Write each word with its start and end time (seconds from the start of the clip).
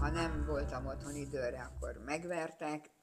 ha 0.00 0.10
nem 0.10 0.44
voltam 0.46 0.86
otthon 0.86 1.14
időre, 1.14 1.62
akkor 1.62 2.02
megvertek. 2.04 2.90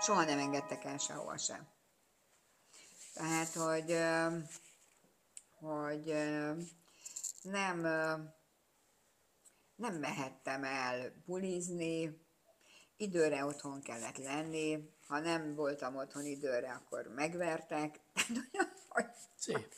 Soha 0.00 0.24
nem 0.24 0.38
engedtek 0.38 0.84
el 0.84 0.98
sehova 0.98 1.36
sem. 1.36 1.68
Tehát, 3.14 3.52
hogy, 3.52 3.98
hogy 5.54 6.14
nem, 7.42 7.80
nem 9.74 9.94
mehettem 9.94 10.64
el 10.64 11.22
bulizni, 11.26 12.24
időre 12.96 13.44
otthon 13.44 13.82
kellett 13.82 14.16
lenni, 14.16 14.90
ha 15.06 15.18
nem 15.18 15.54
voltam 15.54 15.96
otthon 15.96 16.24
időre, 16.24 16.72
akkor 16.72 17.06
megvertek. 17.06 18.00
Szép. 19.38 19.74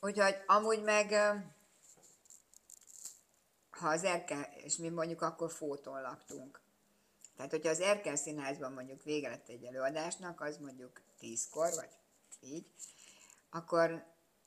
Úgyhogy 0.00 0.36
amúgy 0.46 0.82
meg, 0.82 1.12
ha 3.70 3.88
az 3.88 4.04
Erkel, 4.04 4.42
és 4.42 4.76
mi 4.76 4.88
mondjuk 4.88 5.22
akkor 5.22 5.50
fóton 5.50 6.00
laktunk. 6.00 6.60
Tehát, 7.36 7.50
hogyha 7.50 7.70
az 7.70 7.80
Erkel 7.80 8.16
színházban 8.16 8.72
mondjuk 8.72 9.02
vége 9.02 9.28
lett 9.28 9.48
egy 9.48 9.64
előadásnak, 9.64 10.40
az 10.40 10.56
mondjuk 10.56 11.00
tízkor, 11.18 11.74
vagy 11.74 11.88
így, 12.40 12.66
akkor 13.50 14.04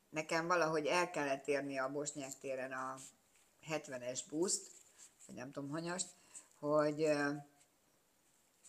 nekem 0.09 0.47
valahogy 0.47 0.85
el 0.85 1.09
kellett 1.09 1.47
érni 1.47 1.77
a 1.77 1.91
Bosnyák 1.91 2.39
téren 2.39 2.71
a 2.71 2.95
70-es 3.69 4.19
buszt, 4.29 4.71
vagy 5.25 5.35
nem 5.35 5.51
tudom 5.51 5.69
hanyast, 5.69 6.07
hogy, 6.59 7.09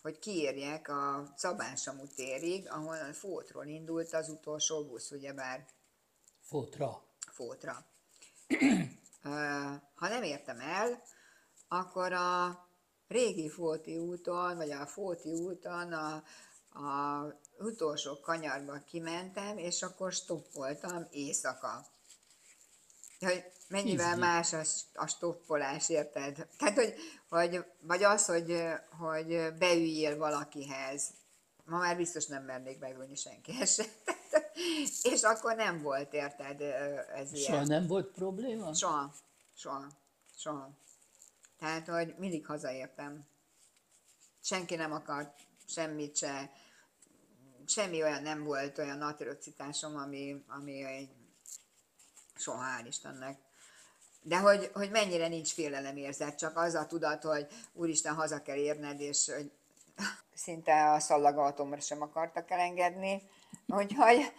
hogy 0.01 0.19
kiérjek 0.19 0.89
a 0.89 1.33
Szabánsamú 1.35 2.07
térig, 2.15 2.69
ahol 2.69 2.97
a 2.97 3.13
Fótról 3.13 3.65
indult 3.65 4.13
az 4.13 4.29
utolsó 4.29 4.85
busz, 4.85 5.11
ugyebár 5.11 5.65
Fótra. 7.31 7.85
Ö, 9.23 9.29
ha 9.95 10.07
nem 10.07 10.23
értem 10.23 10.59
el, 10.59 11.03
akkor 11.67 12.13
a 12.13 12.59
régi 13.07 13.49
Fóti 13.49 13.97
úton, 13.97 14.55
vagy 14.55 14.71
a 14.71 14.85
Fóti 14.85 15.33
úton 15.33 15.93
a, 15.93 16.23
a 16.79 17.25
utolsó 17.57 18.19
kanyarba 18.19 18.83
kimentem, 18.85 19.57
és 19.57 19.81
akkor 19.81 20.13
stoppoltam 20.13 21.07
éjszaka. 21.11 21.85
Hogy 23.19 23.43
mennyivel 23.67 24.07
Izgi. 24.07 24.19
más 24.19 24.53
a, 24.53 24.61
a 24.93 25.07
stoppolás, 25.07 25.89
érted? 25.89 26.47
Tehát, 26.57 26.75
hogy, 26.75 26.93
hogy 27.29 27.65
vagy 27.81 28.03
az, 28.03 28.25
hogy, 28.25 28.61
hogy 28.99 29.53
beüljél 29.57 30.17
valakihez. 30.17 31.09
Ma 31.63 31.77
már 31.77 31.97
biztos 31.97 32.25
nem 32.25 32.43
mernék 32.43 32.79
megülni 32.79 33.15
senkihez 33.15 33.73
se. 33.73 33.83
És 35.13 35.21
akkor 35.21 35.55
nem 35.55 35.81
volt, 35.81 36.13
érted, 36.13 36.61
ez 37.15 37.33
ilyen. 37.33 37.51
Soha 37.51 37.65
nem 37.65 37.87
volt 37.87 38.07
probléma? 38.07 38.73
Soha, 38.73 39.13
soha, 39.55 39.87
soha. 40.37 40.69
Tehát, 41.59 41.87
hogy 41.87 42.15
mindig 42.17 42.45
hazaértem. 42.45 43.25
Senki 44.41 44.75
nem 44.75 44.91
akart 44.91 45.39
semmit 45.67 46.15
se, 46.15 46.51
semmi 47.65 48.01
olyan 48.03 48.21
nem 48.21 48.43
volt, 48.43 48.77
olyan 48.77 49.01
atrocitásom, 49.01 49.95
ami, 49.95 50.43
ami 50.47 50.83
egy, 50.83 51.09
soha, 52.35 52.63
hál' 52.63 52.87
Istennek. 52.87 53.39
De 54.21 54.39
hogy, 54.39 54.69
hogy 54.73 54.89
mennyire 54.89 55.27
nincs 55.27 55.53
félelemérzet, 55.53 56.37
csak 56.37 56.57
az 56.57 56.73
a 56.73 56.87
tudat, 56.87 57.23
hogy 57.23 57.47
úristen, 57.73 58.15
haza 58.15 58.41
kell 58.41 58.57
érned, 58.57 58.99
és 58.99 59.29
hogy 59.29 59.51
szinte 60.33 60.91
a 60.91 60.99
szallagatomra 60.99 61.79
sem 61.79 62.01
akartak 62.01 62.51
elengedni. 62.51 63.21
Úgyhogy, 63.67 64.33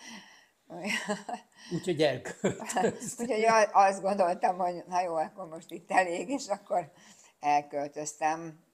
Úgyhogy 1.73 2.03
elköltözt. 2.03 3.21
Úgyhogy 3.21 3.47
azt 3.73 4.03
gondoltam, 4.03 4.59
hogy 4.59 4.84
na 4.87 5.01
jó, 5.01 5.15
akkor 5.15 5.49
most 5.49 5.71
itt 5.71 5.91
elég, 5.91 6.29
és 6.29 6.49
akkor 6.49 6.93
elköltöztem. 7.41 8.65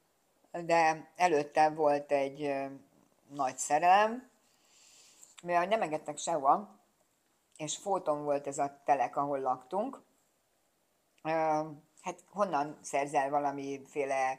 De 0.50 1.10
előtte 1.16 1.68
volt 1.68 2.12
egy 2.12 2.54
nagy 3.28 3.58
szerelem, 3.58 4.30
mivel 5.42 5.66
nem 5.66 5.82
engedtek 5.82 6.18
sehova, 6.18 6.80
és 7.56 7.76
Fóton 7.76 8.24
volt 8.24 8.46
ez 8.46 8.58
a 8.58 8.82
telek, 8.84 9.16
ahol 9.16 9.40
laktunk. 9.40 10.02
Hát 12.02 12.24
honnan 12.26 12.78
szerzel 12.82 13.30
valamiféle 13.30 14.38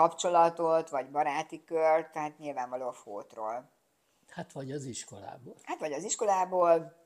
kapcsolatot, 0.00 0.90
vagy 0.90 1.10
baráti 1.10 1.64
kört, 1.64 2.12
tehát 2.12 2.38
nyilvánvaló 2.38 2.86
a 2.86 2.92
Fótról. 2.92 3.70
Hát 4.28 4.52
vagy 4.52 4.72
az 4.72 4.84
iskolából. 4.84 5.54
Hát 5.62 5.78
vagy 5.78 5.92
az 5.92 6.04
iskolából, 6.04 6.96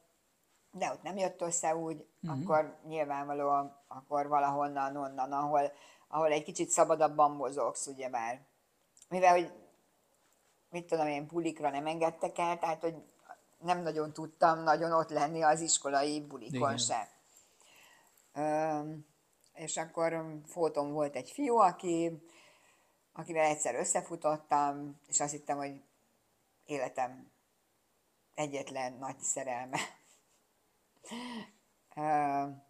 de 0.70 0.90
ott 0.92 1.02
nem 1.02 1.16
jött 1.16 1.40
össze 1.40 1.76
úgy, 1.76 2.06
uh-huh. 2.22 2.40
akkor 2.40 2.78
nyilvánvalóan 2.86 3.82
akkor 3.88 4.28
valahonnan, 4.28 4.96
onnan, 4.96 5.32
ahol, 5.32 5.72
ahol 6.08 6.30
egy 6.30 6.42
kicsit 6.42 6.68
szabadabban 6.68 7.30
mozogsz, 7.30 7.86
ugye 7.86 8.08
már. 8.08 8.40
Mivel, 9.08 9.32
hogy 9.32 9.52
mit 10.70 10.86
tudom 10.86 11.06
én, 11.06 11.26
bulikra 11.26 11.70
nem 11.70 11.86
engedtek 11.86 12.38
el, 12.38 12.58
tehát, 12.58 12.80
hogy 12.80 12.94
nem 13.58 13.82
nagyon 13.82 14.12
tudtam 14.12 14.62
nagyon 14.62 14.92
ott 14.92 15.10
lenni 15.10 15.42
az 15.42 15.60
iskolai 15.60 16.20
bulikon 16.20 16.58
Igen. 16.58 16.76
se. 16.76 17.08
Öm, 18.34 19.06
és 19.54 19.76
akkor 19.76 20.40
fóton 20.46 20.92
volt 20.92 21.16
egy 21.16 21.30
fiú, 21.30 21.56
aki, 21.56 22.22
akivel 23.14 23.44
egyszer 23.44 23.74
összefutottam, 23.74 25.00
és 25.06 25.20
azt 25.20 25.32
hittem, 25.32 25.56
hogy 25.56 25.82
életem 26.64 27.32
egyetlen 28.34 28.92
nagy 28.92 29.18
szerelme. 29.18 29.78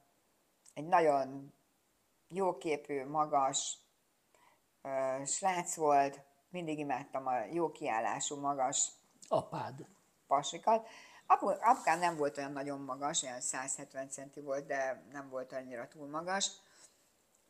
Egy 0.74 0.86
nagyon 0.86 1.54
jóképű, 2.28 3.06
magas 3.06 3.78
srác 5.24 5.74
volt, 5.74 6.20
mindig 6.50 6.78
imádtam 6.78 7.26
a 7.26 7.44
jó 7.44 7.70
kiállású, 7.70 8.40
magas 8.40 8.90
Apád. 9.28 9.86
pasikat. 10.26 10.88
Apu, 11.26 11.48
apukám 11.48 11.98
nem 11.98 12.16
volt 12.16 12.38
olyan 12.38 12.52
nagyon 12.52 12.80
magas, 12.80 13.22
olyan 13.22 13.40
170 13.40 14.08
centi 14.08 14.40
volt, 14.40 14.66
de 14.66 15.04
nem 15.12 15.28
volt 15.28 15.52
annyira 15.52 15.88
túl 15.88 16.08
magas. 16.08 16.50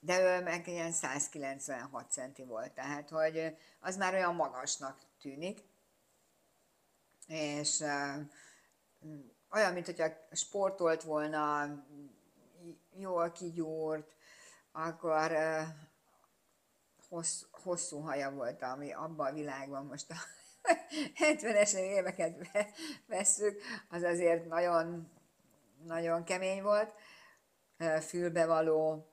De 0.05 0.21
ő 0.21 0.43
meg 0.43 0.67
ilyen 0.67 0.93
196 0.93 2.11
centi 2.11 2.45
volt, 2.45 2.73
tehát 2.73 3.11
hogy 3.11 3.57
az 3.81 3.97
már 3.97 4.15
olyan 4.15 4.35
magasnak 4.35 4.99
tűnik. 5.21 5.63
És 7.27 7.81
olyan, 9.51 9.73
mint 9.73 9.87
hogyha 9.87 10.09
sportolt 10.31 11.03
volna, 11.03 11.69
jól 12.97 13.33
kigyúrt, 13.33 14.15
akkor 14.73 15.33
hossz, 17.09 17.43
hosszú 17.51 18.01
haja 18.01 18.31
volt, 18.31 18.63
ami 18.63 18.93
abban 18.93 19.27
a 19.27 19.33
világban 19.35 19.87
most 19.87 20.11
a 20.11 20.17
70-es 21.25 21.75
éveket 21.75 22.53
ve- 22.53 22.75
vesszük, 23.07 23.63
az 23.89 24.03
azért 24.03 24.47
nagyon, 24.47 25.13
nagyon 25.85 26.25
kemény 26.25 26.63
volt, 26.63 26.95
fülbevaló, 28.01 29.09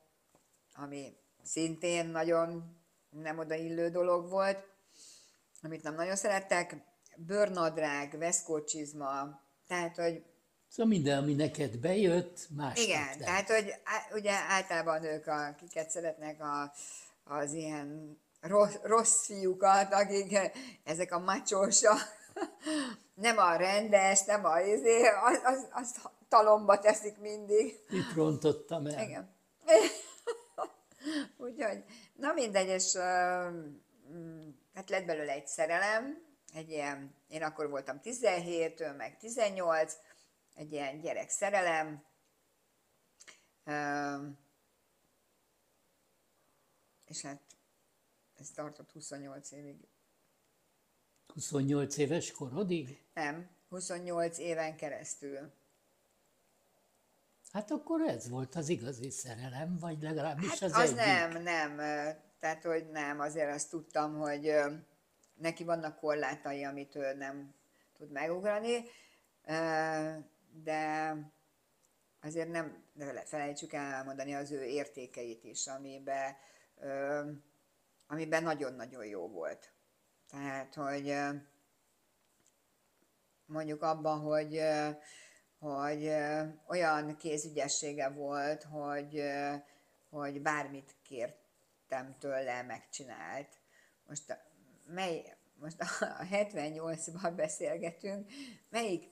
ami 0.74 1.16
szintén 1.44 2.06
nagyon 2.06 2.78
nem 3.10 3.38
odaillő 3.38 3.90
dolog 3.90 4.30
volt, 4.30 4.68
amit 5.62 5.84
nem 5.84 5.96
nagyon 5.96 6.16
szerettek, 6.16 6.76
bőrnadrág, 7.16 8.18
veszkócsizma, 8.18 9.42
tehát, 9.68 9.96
hogy 9.96 10.24
Szóval 10.68 10.92
minden, 10.92 11.18
ami 11.18 11.34
neked 11.34 11.78
bejött, 11.78 12.48
más 12.56 12.80
igen, 12.80 13.18
tehát, 13.18 13.50
hogy 13.50 13.74
á- 13.84 14.14
ugye 14.14 14.32
általában 14.32 15.04
ők, 15.04 15.28
akiket 15.28 15.90
szeretnek 15.90 16.42
a, 16.42 16.74
az 17.24 17.54
ilyen 17.54 18.20
rossz, 18.42 18.76
rossz 18.82 19.26
fiúkat, 19.26 19.94
akik 19.94 20.38
ezek 20.84 21.12
a 21.12 21.20
macsósa, 21.20 21.94
nem 23.14 23.38
a 23.38 23.56
rendes, 23.56 24.24
nem 24.24 24.46
a 24.46 24.60
izé, 24.60 25.08
az, 25.08 25.40
az, 25.44 25.68
azt 25.72 25.98
talomba 26.30 26.80
teszik 26.80 27.18
mindig. 27.18 27.80
Itt 27.90 28.14
rontottam 28.16 28.86
el. 28.86 29.04
Igen. 29.04 29.36
Úgyhogy, 31.38 31.84
na 32.14 32.34
mindegy, 32.34 32.68
és 32.68 32.94
uh, 32.94 33.02
hát 34.74 34.90
lett 34.90 35.06
belőle 35.06 35.32
egy 35.32 35.48
szerelem, 35.48 36.30
egy 36.54 36.70
ilyen, 36.70 37.16
én 37.28 37.44
akkor 37.44 37.70
voltam 37.70 38.00
17, 38.00 38.80
ő 38.80 38.92
meg 38.92 39.18
18, 39.18 39.98
egy 40.56 40.72
ilyen 40.72 41.00
gyerek 41.00 41.30
szerelem. 41.30 42.04
És 47.06 47.22
hát 47.22 47.42
ez 48.36 48.50
tartott 48.50 48.92
28 48.92 49.52
évig. 49.52 49.88
28 51.34 51.98
éves 51.98 52.32
korodig? 52.32 53.04
Nem, 53.14 53.50
28 53.70 54.38
éven 54.38 54.76
keresztül. 54.76 55.54
Hát 57.52 57.72
akkor 57.72 58.02
ez 58.02 58.30
volt 58.30 58.56
az 58.56 58.70
igazi 58.70 59.10
szerelem, 59.10 59.78
vagy 59.80 60.02
legalábbis 60.02 60.50
Hát 60.50 60.62
az, 60.62 60.72
az 60.74 60.82
egyik. 60.84 60.96
nem, 60.96 61.44
nem. 61.44 61.76
Tehát, 62.40 62.64
hogy 62.64 62.90
nem, 62.90 63.20
azért 63.20 63.54
azt 63.54 63.70
tudtam, 63.70 64.20
hogy 64.20 64.54
neki 65.34 65.64
vannak 65.64 66.00
korlátai, 66.00 66.64
amit 66.64 66.96
ő 66.96 67.14
nem 67.14 67.54
tud 67.98 68.12
megugrani, 68.12 68.84
de 70.64 71.12
az 72.22 72.28
azért 72.28 72.52
nem 72.52 72.84
felejtsük 73.26 73.74
el 73.74 73.94
elmondani 73.94 74.34
az 74.34 74.52
ő 74.52 74.64
értékeit 74.64 75.44
is, 75.44 75.68
amiben, 75.68 76.36
amiben 78.08 78.44
nagyon-nagyon 78.44 79.06
jó 79.06 79.28
volt. 79.28 79.72
Tehát, 80.30 80.76
hogy 80.76 81.16
mondjuk 83.46 83.82
abban, 83.82 84.20
hogy, 84.20 84.62
hogy 85.62 86.12
olyan 86.68 87.18
kézügyessége 87.18 88.10
volt, 88.10 88.64
hogy, 88.64 89.24
hogy 90.10 90.42
bármit 90.42 90.96
kértem 91.04 92.16
tőle, 92.20 92.62
megcsinált. 92.62 93.48
Most, 94.08 94.38
mely, 94.86 95.36
most 95.60 95.82
a 96.00 96.26
78-ban 96.32 97.34
beszélgetünk, 97.36 98.32
melyik 98.70 99.10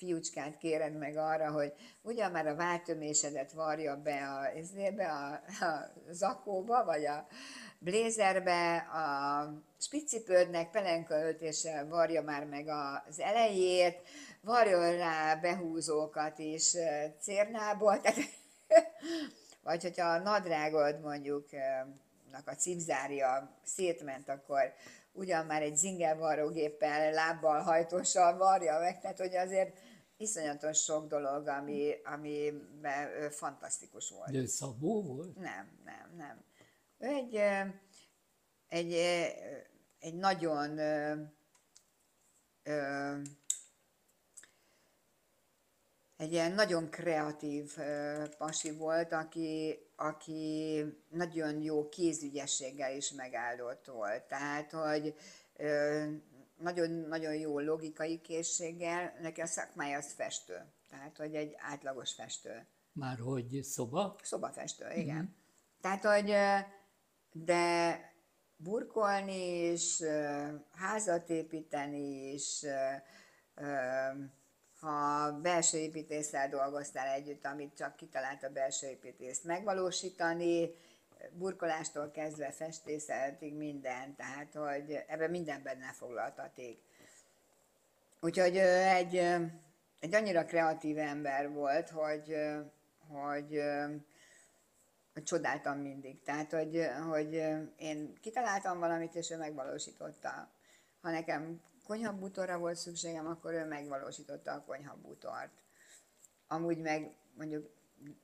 fiúcskát 0.00 0.58
kéred 0.58 0.98
meg 0.98 1.16
arra, 1.16 1.50
hogy 1.50 1.72
ugyan 2.02 2.30
már 2.30 2.46
a 2.46 2.54
váltömésedet 2.54 3.52
varja 3.52 3.96
be 3.96 4.28
a, 4.28 4.62
a, 5.04 5.32
a 5.64 5.90
zakóba, 6.10 6.84
vagy 6.84 7.04
a 7.04 7.26
blézerbe, 7.78 8.76
a 8.76 9.44
spicipődnek 9.78 10.70
pelenka 10.70 11.14
öltéssel 11.14 11.88
varja 11.88 12.22
már 12.22 12.44
meg 12.44 12.68
az 13.08 13.20
elejét, 13.20 14.02
varjon 14.40 14.96
rá 14.96 15.34
behúzókat 15.34 16.38
is 16.38 16.76
cérnából, 17.20 18.00
tehát, 18.00 18.18
vagy 19.62 19.82
hogyha 19.82 20.06
a 20.06 20.18
nadrágod 20.18 21.00
mondjuk 21.00 21.48
a 22.44 22.54
cipzárja 22.54 23.58
szétment, 23.62 24.28
akkor 24.28 24.72
ugyan 25.12 25.46
már 25.46 25.62
egy 25.62 25.76
zingervarrógéppel, 25.76 27.12
lábbal, 27.12 27.60
hajtóssal 27.62 28.36
varja 28.36 28.78
meg, 28.78 29.00
tehát 29.00 29.18
hogy 29.18 29.36
azért 29.36 29.78
iszonyatos 30.16 30.78
sok 30.82 31.08
dolog, 31.08 31.46
ami, 31.46 31.94
ami 32.04 32.52
fantasztikus 33.30 34.10
volt. 34.10 34.30
De 34.30 34.46
szabó 34.46 35.02
volt? 35.02 35.36
Nem, 35.36 35.78
nem, 35.84 36.14
nem. 36.16 36.44
Ő 36.98 37.06
egy, 37.06 37.34
egy, 38.68 38.92
egy 39.98 40.14
nagyon 40.14 40.78
egy 46.20 46.32
ilyen 46.32 46.52
nagyon 46.52 46.90
kreatív 46.90 47.76
pasi 48.38 48.70
volt, 48.70 49.12
aki, 49.12 49.78
aki 49.96 50.84
nagyon 51.08 51.62
jó 51.62 51.88
kézügyességgel 51.88 52.96
is 52.96 53.12
megáldott 53.12 53.86
volt. 53.86 54.22
Tehát, 54.22 54.72
hogy 54.72 55.14
nagyon-nagyon 56.56 57.34
jó 57.34 57.58
logikai 57.58 58.20
készséggel, 58.20 59.14
neki 59.20 59.40
a 59.40 59.46
szakmája 59.46 59.98
az 59.98 60.12
festő. 60.12 60.64
Tehát, 60.90 61.16
hogy 61.16 61.34
egy 61.34 61.54
átlagos 61.56 62.12
festő. 62.12 62.66
Már 62.92 63.18
hogy 63.18 63.60
szoba? 63.62 64.16
Szobafestő, 64.22 64.90
igen. 64.94 65.16
Mm-hmm. 65.16 65.32
Tehát, 65.80 66.04
hogy 66.04 66.34
de 67.32 67.98
burkolni 68.56 69.70
is, 69.70 70.02
házat 70.72 71.30
építeni 71.30 72.32
is, 72.32 72.64
ha 74.80 75.32
belső 75.32 75.78
építéssel 75.78 76.48
dolgoztál 76.48 77.08
együtt, 77.08 77.46
amit 77.46 77.76
csak 77.76 77.96
kitalált 77.96 78.42
a 78.42 78.52
belső 78.52 78.86
építészt 78.86 79.44
megvalósítani, 79.44 80.70
burkolástól 81.32 82.10
kezdve 82.10 82.50
festészetig 82.50 83.54
minden, 83.54 84.14
tehát 84.16 84.54
hogy 84.54 85.04
ebben 85.06 85.30
minden 85.30 85.62
benne 85.62 85.92
foglaltaték. 85.92 86.78
Úgyhogy 88.20 88.56
egy, 88.56 89.16
egy 90.00 90.14
annyira 90.14 90.44
kreatív 90.44 90.98
ember 90.98 91.52
volt, 91.52 91.90
hogy, 91.90 92.36
hogy, 93.08 93.62
hogy 95.12 95.22
csodáltam 95.22 95.78
mindig. 95.78 96.22
Tehát, 96.22 96.52
hogy, 96.52 96.86
hogy 97.08 97.34
én 97.76 98.18
kitaláltam 98.20 98.78
valamit, 98.78 99.14
és 99.14 99.30
ő 99.30 99.36
megvalósította. 99.36 100.48
Ha 101.02 101.10
nekem 101.10 101.60
konyhabútorra 101.90 102.58
volt 102.58 102.76
szükségem, 102.76 103.26
akkor 103.26 103.52
ő 103.52 103.64
megvalósította 103.64 104.52
a 104.52 104.64
konyhabútort. 104.64 105.62
Amúgy 106.46 106.78
meg 106.78 107.14
mondjuk 107.34 107.70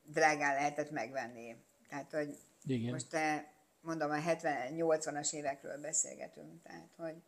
drágán 0.04 0.54
lehetett 0.54 0.90
megvenni. 0.90 1.56
Tehát, 1.88 2.10
hogy 2.12 2.38
igen. 2.64 2.92
Most 2.92 3.08
te, 3.08 3.52
mondom, 3.80 4.10
a 4.10 4.14
70-80-as 4.14 5.32
évekről 5.32 5.80
beszélgetünk, 5.80 6.62
tehát, 6.62 6.88
hogy 6.96 7.22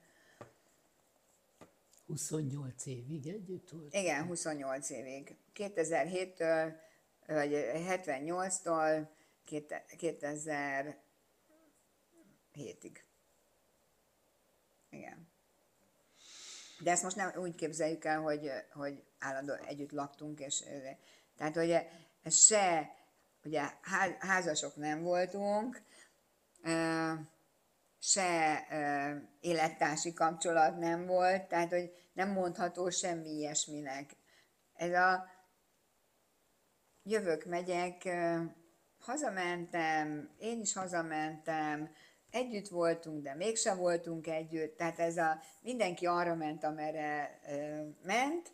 28 2.07 2.87
évig 2.87 3.27
együtt 3.27 3.71
volt? 3.71 3.95
Igen, 3.95 4.27
28 4.27 4.91
évig. 4.91 5.37
2007-től, 5.55 6.73
vagy 7.27 7.53
78-tól 7.75 9.09
2007-ig. 9.47 10.97
Igen. 14.91 15.28
De 16.81 16.91
ezt 16.91 17.03
most 17.03 17.17
nem 17.17 17.33
úgy 17.37 17.55
képzeljük 17.55 18.05
el, 18.05 18.21
hogy, 18.21 18.51
hogy 18.73 19.05
állandóan 19.19 19.65
együtt 19.65 19.91
laktunk, 19.91 20.41
és 20.41 20.65
tehát, 21.37 21.55
hogy 21.55 21.77
se 22.31 22.97
ugye 23.45 23.63
házasok 24.19 24.77
nem 24.77 25.03
voltunk, 25.03 25.83
se 28.01 28.67
élettársi 29.41 30.13
kapcsolat 30.13 30.79
nem 30.79 31.07
volt, 31.07 31.49
tehát 31.49 31.71
hogy 31.71 31.93
nem 32.13 32.31
mondható 32.31 32.91
semmi 32.91 33.29
ilyesminek. 33.29 34.17
Ez 34.75 34.93
a 34.93 35.27
jövök, 37.03 37.45
megyek, 37.45 38.09
hazamentem, 38.99 40.31
én 40.39 40.61
is 40.61 40.73
hazamentem, 40.73 41.91
együtt 42.31 42.69
voltunk, 42.69 43.23
de 43.23 43.35
mégsem 43.35 43.77
voltunk 43.77 44.27
együtt, 44.27 44.77
tehát 44.77 44.99
ez 44.99 45.17
a 45.17 45.41
mindenki 45.61 46.07
arra 46.07 46.35
ment, 46.35 46.65
amerre 46.65 47.41
ment, 48.03 48.51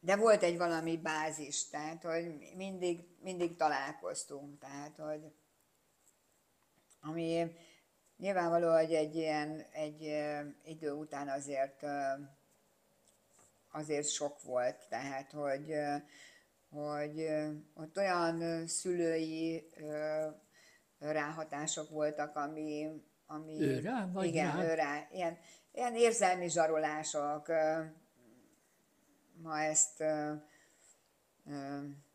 de 0.00 0.16
volt 0.16 0.42
egy 0.42 0.56
valami 0.56 0.96
bázis, 0.96 1.68
tehát 1.68 2.02
hogy 2.02 2.52
mindig, 2.56 3.04
mindig 3.20 3.56
találkoztunk, 3.56 4.58
tehát 4.58 4.96
hogy 4.96 5.32
ami 7.00 7.52
nyilvánvaló, 8.16 8.72
hogy 8.72 8.94
egy 8.94 9.16
ilyen 9.16 9.66
egy 9.72 10.02
idő 10.64 10.92
után 10.92 11.28
azért 11.28 11.84
azért 13.70 14.08
sok 14.08 14.42
volt, 14.42 14.76
tehát 14.88 15.32
hogy, 15.32 15.74
hogy 16.70 17.28
ott 17.74 17.96
olyan 17.96 18.66
szülői 18.66 19.68
ráhatások 21.10 21.90
voltak, 21.90 22.36
ami, 22.36 23.02
ami 23.26 23.60
ő 23.60 23.80
rá, 23.80 24.08
vagy 24.12 24.26
igen, 24.26 24.56
rá? 24.56 24.64
ő 24.64 24.74
rá, 24.74 25.08
ilyen, 25.12 25.38
ilyen 25.72 25.94
érzelmi 25.94 26.48
zsarolások, 26.48 27.48
ma 29.42 29.60
ezt 29.60 30.04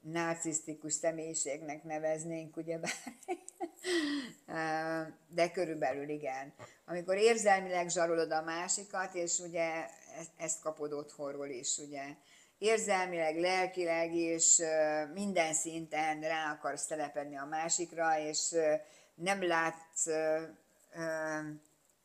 narcisztikus 0.01 0.93
személyiségnek 0.93 1.83
neveznénk, 1.83 2.57
ugyebár. 2.57 2.91
de 5.35 5.51
körülbelül 5.51 6.09
igen. 6.09 6.53
Amikor 6.85 7.17
érzelmileg 7.17 7.89
zsarolod 7.89 8.31
a 8.31 8.41
másikat, 8.41 9.15
és 9.15 9.39
ugye 9.39 9.85
ezt 10.37 10.61
kapod 10.61 10.93
otthonról 10.93 11.49
is, 11.49 11.77
ugye 11.77 12.15
érzelmileg, 12.57 13.39
lelkileg 13.39 14.15
és 14.15 14.61
minden 15.13 15.53
szinten 15.53 16.21
rá 16.21 16.51
akarsz 16.51 16.85
telepedni 16.85 17.37
a 17.37 17.45
másikra, 17.45 18.19
és 18.19 18.55
nem 19.15 19.47
látsz 19.47 20.07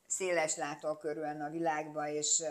széles 0.07 0.57
látókörűen 0.57 1.41
a 1.41 1.51
világba, 1.51 2.09
és 2.09 2.43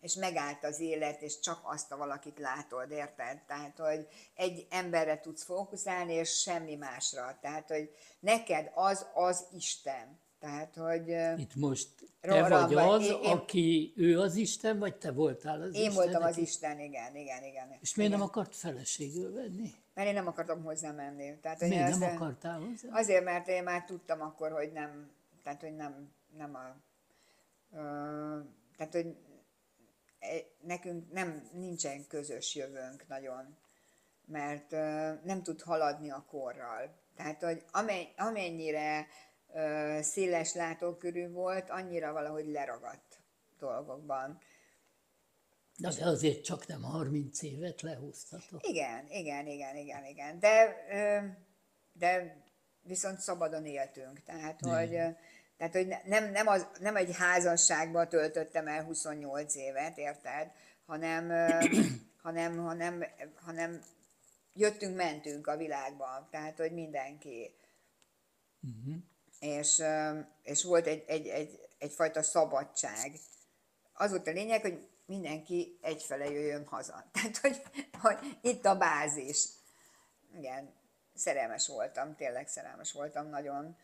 és 0.00 0.14
megállt 0.14 0.64
az 0.64 0.80
élet, 0.80 1.22
és 1.22 1.40
csak 1.40 1.60
azt 1.62 1.92
a 1.92 1.96
valakit 1.96 2.38
látod, 2.38 2.90
érted? 2.90 3.42
Tehát, 3.46 3.78
hogy 3.78 4.08
egy 4.34 4.66
emberre 4.70 5.20
tudsz 5.20 5.44
fókuszálni, 5.44 6.12
és 6.12 6.40
semmi 6.40 6.74
másra. 6.74 7.38
Tehát, 7.40 7.68
hogy 7.68 7.90
neked 8.20 8.70
az 8.74 9.06
az 9.14 9.46
Isten. 9.52 10.20
Tehát, 10.40 10.74
hogy... 10.74 11.08
Itt 11.40 11.54
most 11.54 11.88
te 12.20 12.48
vagy 12.48 12.74
az, 12.74 13.04
én, 13.04 13.30
aki 13.30 13.92
ő 13.96 14.20
az 14.20 14.34
Isten, 14.34 14.78
vagy 14.78 14.96
te 14.96 15.12
voltál 15.12 15.60
az 15.60 15.74
én 15.74 15.80
Isten? 15.80 15.90
Én 15.90 15.94
voltam 15.94 16.22
az 16.22 16.38
Isten, 16.38 16.80
igen, 16.80 17.16
igen, 17.16 17.44
igen. 17.44 17.78
És 17.80 17.94
miért 17.94 18.10
igen. 18.10 18.10
nem 18.10 18.28
akart 18.28 18.56
feleségül 18.56 19.32
venni? 19.32 19.70
Mert 19.94 20.08
én 20.08 20.14
nem 20.14 20.26
akartam 20.26 20.62
hozzá 20.62 20.90
menni. 20.90 21.38
Tehát, 21.40 21.60
miért 21.60 21.90
nem 21.90 22.02
ezt, 22.02 22.14
akartál 22.14 22.60
hozzá? 22.60 22.88
Azért, 22.92 23.24
mert 23.24 23.48
én 23.48 23.62
már 23.62 23.84
tudtam 23.84 24.20
akkor, 24.20 24.50
hogy 24.50 24.72
nem, 24.72 25.10
tehát, 25.42 25.60
hogy 25.60 25.76
nem, 25.76 26.12
nem 26.36 26.54
a... 26.54 26.76
Ö, 27.76 28.38
tehát, 28.76 28.92
hogy 28.92 29.16
E, 30.20 30.44
nekünk 30.60 31.12
nem, 31.12 31.48
nincsen 31.52 32.06
közös 32.06 32.54
jövőnk 32.54 33.08
nagyon, 33.08 33.56
mert 34.26 34.70
nem 35.24 35.42
tud 35.42 35.62
haladni 35.62 36.10
a 36.10 36.24
korral. 36.28 36.98
Tehát, 37.16 37.42
hogy 37.42 37.64
amennyire 38.16 39.06
széles 40.00 40.54
látókörű 40.54 41.30
volt, 41.30 41.70
annyira 41.70 42.12
valahogy 42.12 42.46
leragadt 42.46 43.20
dolgokban. 43.58 44.38
De 45.76 46.06
azért 46.06 46.44
csak 46.44 46.66
nem 46.66 46.82
30 46.82 47.42
évet 47.42 47.80
lehúztatok. 47.80 48.66
Igen, 48.68 49.06
igen, 49.10 49.46
igen, 49.46 49.76
igen, 49.76 50.04
igen. 50.04 50.38
De, 50.38 50.76
de 51.92 52.42
viszont 52.82 53.20
szabadon 53.20 53.66
éltünk. 53.66 54.22
Tehát, 54.22 54.60
igen. 54.60 54.78
hogy, 54.78 55.16
tehát, 55.56 55.74
hogy 55.74 55.86
nem, 56.04 56.30
nem, 56.30 56.46
az, 56.46 56.66
nem 56.80 56.96
egy 56.96 57.16
házasságban 57.16 58.08
töltöttem 58.08 58.66
el 58.66 58.84
28 58.84 59.54
évet, 59.54 59.98
érted? 59.98 60.50
Hanem, 60.86 61.28
hanem, 62.22 62.58
hanem, 62.58 63.04
hanem 63.34 63.80
jöttünk, 64.54 64.96
mentünk 64.96 65.46
a 65.46 65.56
világban. 65.56 66.28
Tehát, 66.30 66.58
hogy 66.58 66.72
mindenki. 66.72 67.54
Uh-huh. 68.60 69.02
És, 69.40 69.82
és 70.42 70.64
volt 70.64 70.86
egy, 70.86 71.04
egy, 71.06 71.26
egy, 71.26 71.68
egyfajta 71.78 72.22
szabadság. 72.22 73.12
Az 73.92 74.10
volt 74.10 74.26
a 74.26 74.30
lényeg, 74.30 74.60
hogy 74.60 74.88
mindenki 75.06 75.78
egyfele 75.80 76.30
jöjjön 76.30 76.66
haza. 76.66 77.04
Tehát, 77.12 77.36
hogy, 77.36 77.62
hogy 78.00 78.38
itt 78.42 78.64
a 78.64 78.76
bázis. 78.76 79.48
Igen, 80.36 80.72
szerelmes 81.14 81.66
voltam, 81.66 82.16
tényleg 82.16 82.48
szerelmes 82.48 82.92
voltam 82.92 83.28
nagyon. 83.28 83.76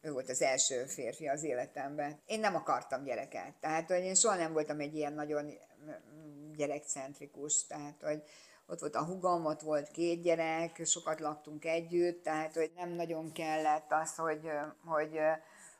Ő 0.00 0.12
volt 0.12 0.28
az 0.28 0.42
első 0.42 0.84
férfi 0.84 1.28
az 1.28 1.42
életemben. 1.42 2.20
Én 2.26 2.40
nem 2.40 2.54
akartam 2.54 3.04
gyereket, 3.04 3.54
tehát 3.60 3.88
hogy 3.88 4.02
én 4.02 4.14
soha 4.14 4.36
nem 4.36 4.52
voltam 4.52 4.80
egy 4.80 4.94
ilyen 4.94 5.12
nagyon 5.12 5.58
gyerekcentrikus, 6.56 7.66
tehát 7.66 8.02
hogy 8.02 8.22
ott 8.70 8.80
volt 8.80 8.94
a 8.94 9.04
hugom, 9.04 9.44
ott 9.44 9.60
volt 9.60 9.90
két 9.90 10.22
gyerek, 10.22 10.84
sokat 10.84 11.20
laktunk 11.20 11.64
együtt, 11.64 12.22
tehát 12.22 12.54
hogy 12.54 12.72
nem 12.76 12.88
nagyon 12.88 13.32
kellett 13.32 13.92
az, 13.92 14.14
hogy, 14.14 14.50
hogy, 14.84 15.18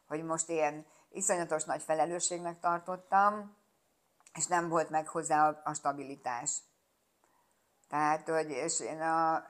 hogy 0.06 0.24
most 0.24 0.48
ilyen 0.48 0.86
iszonyatos 1.10 1.64
nagy 1.64 1.82
felelősségnek 1.82 2.60
tartottam, 2.60 3.56
és 4.34 4.46
nem 4.46 4.68
volt 4.68 4.90
meg 4.90 5.08
hozzá 5.08 5.48
a, 5.48 5.60
a 5.64 5.74
stabilitás. 5.74 6.62
Tehát, 7.88 8.28
hogy, 8.28 8.50
és 8.50 8.80
én 8.80 9.00
a, 9.00 9.46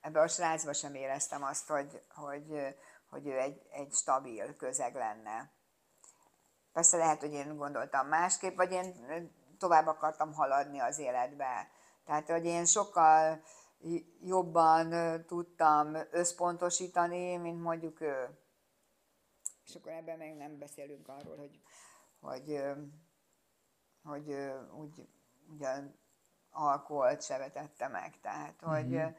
ebbe 0.00 0.20
a 0.20 0.28
srácba 0.28 0.72
sem 0.72 0.94
éreztem 0.94 1.42
azt, 1.42 1.68
hogy, 1.68 2.02
hogy, 2.14 2.76
hogy 3.10 3.26
ő 3.26 3.38
egy, 3.38 3.62
egy 3.70 3.92
stabil 3.92 4.56
közeg 4.56 4.94
lenne. 4.94 5.50
Persze 6.72 6.96
lehet, 6.96 7.20
hogy 7.20 7.32
én 7.32 7.56
gondoltam 7.56 8.08
másképp, 8.08 8.56
vagy 8.56 8.72
én 8.72 8.94
tovább 9.58 9.86
akartam 9.86 10.32
haladni 10.32 10.80
az 10.80 10.98
életbe. 10.98 11.70
Tehát, 12.04 12.28
hogy 12.28 12.44
én 12.44 12.64
sokkal 12.64 13.42
jobban 14.20 14.94
tudtam 15.26 15.96
összpontosítani, 16.10 17.36
mint 17.36 17.62
mondjuk 17.62 18.00
ő. 18.00 18.38
És 19.64 19.74
akkor 19.74 19.92
ebben 19.92 20.18
meg 20.18 20.36
nem 20.36 20.58
beszélünk 20.58 21.08
arról, 21.08 21.36
hogy, 21.36 21.60
hogy 22.20 22.60
hogy 24.02 24.36
úgy 24.78 25.08
ugyan 25.48 26.00
alkoholt 26.50 27.22
se 27.22 27.38
vetette 27.38 27.88
meg, 27.88 28.20
tehát 28.20 28.60
hogy, 28.60 28.86
mm-hmm. 28.86 29.12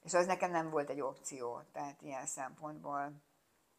és 0.00 0.14
az 0.14 0.26
nekem 0.26 0.50
nem 0.50 0.70
volt 0.70 0.90
egy 0.90 1.00
opció, 1.00 1.60
tehát 1.72 2.02
ilyen 2.02 2.26
szempontból. 2.26 3.22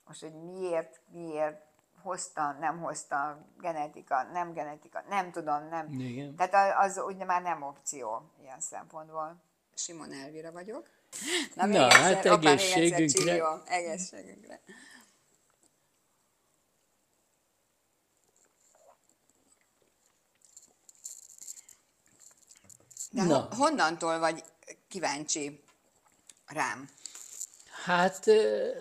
Most, 0.04 0.22
hogy 0.22 0.34
miért, 0.34 1.02
miért 1.08 1.68
hozta, 2.02 2.52
nem 2.60 2.80
hozta, 2.80 3.46
genetika, 3.60 4.24
nem 4.24 4.54
genetika, 4.54 5.04
nem 5.10 5.32
tudom, 5.32 5.68
nem. 5.68 6.00
Igen. 6.00 6.36
Tehát 6.36 6.78
az 6.78 6.98
ugye 7.06 7.26
már 7.26 7.42
nem 7.42 7.62
opció 7.64 8.32
ilyen 8.42 8.60
szempontból. 8.60 9.44
Simon 9.74 10.14
Elvira 10.14 10.52
vagyok. 10.52 10.88
Na, 11.56 11.66
Na 11.66 11.86
egyszer, 11.86 12.02
hát 12.02 12.26
egészségünkre. 12.26 13.44
egészségünkre. 13.66 14.62
De 23.12 23.24
Na. 23.24 23.48
honnantól 23.56 24.20
vagy 24.20 24.44
kíváncsi 24.88 25.64
rám? 26.46 26.90
Hát 27.84 28.26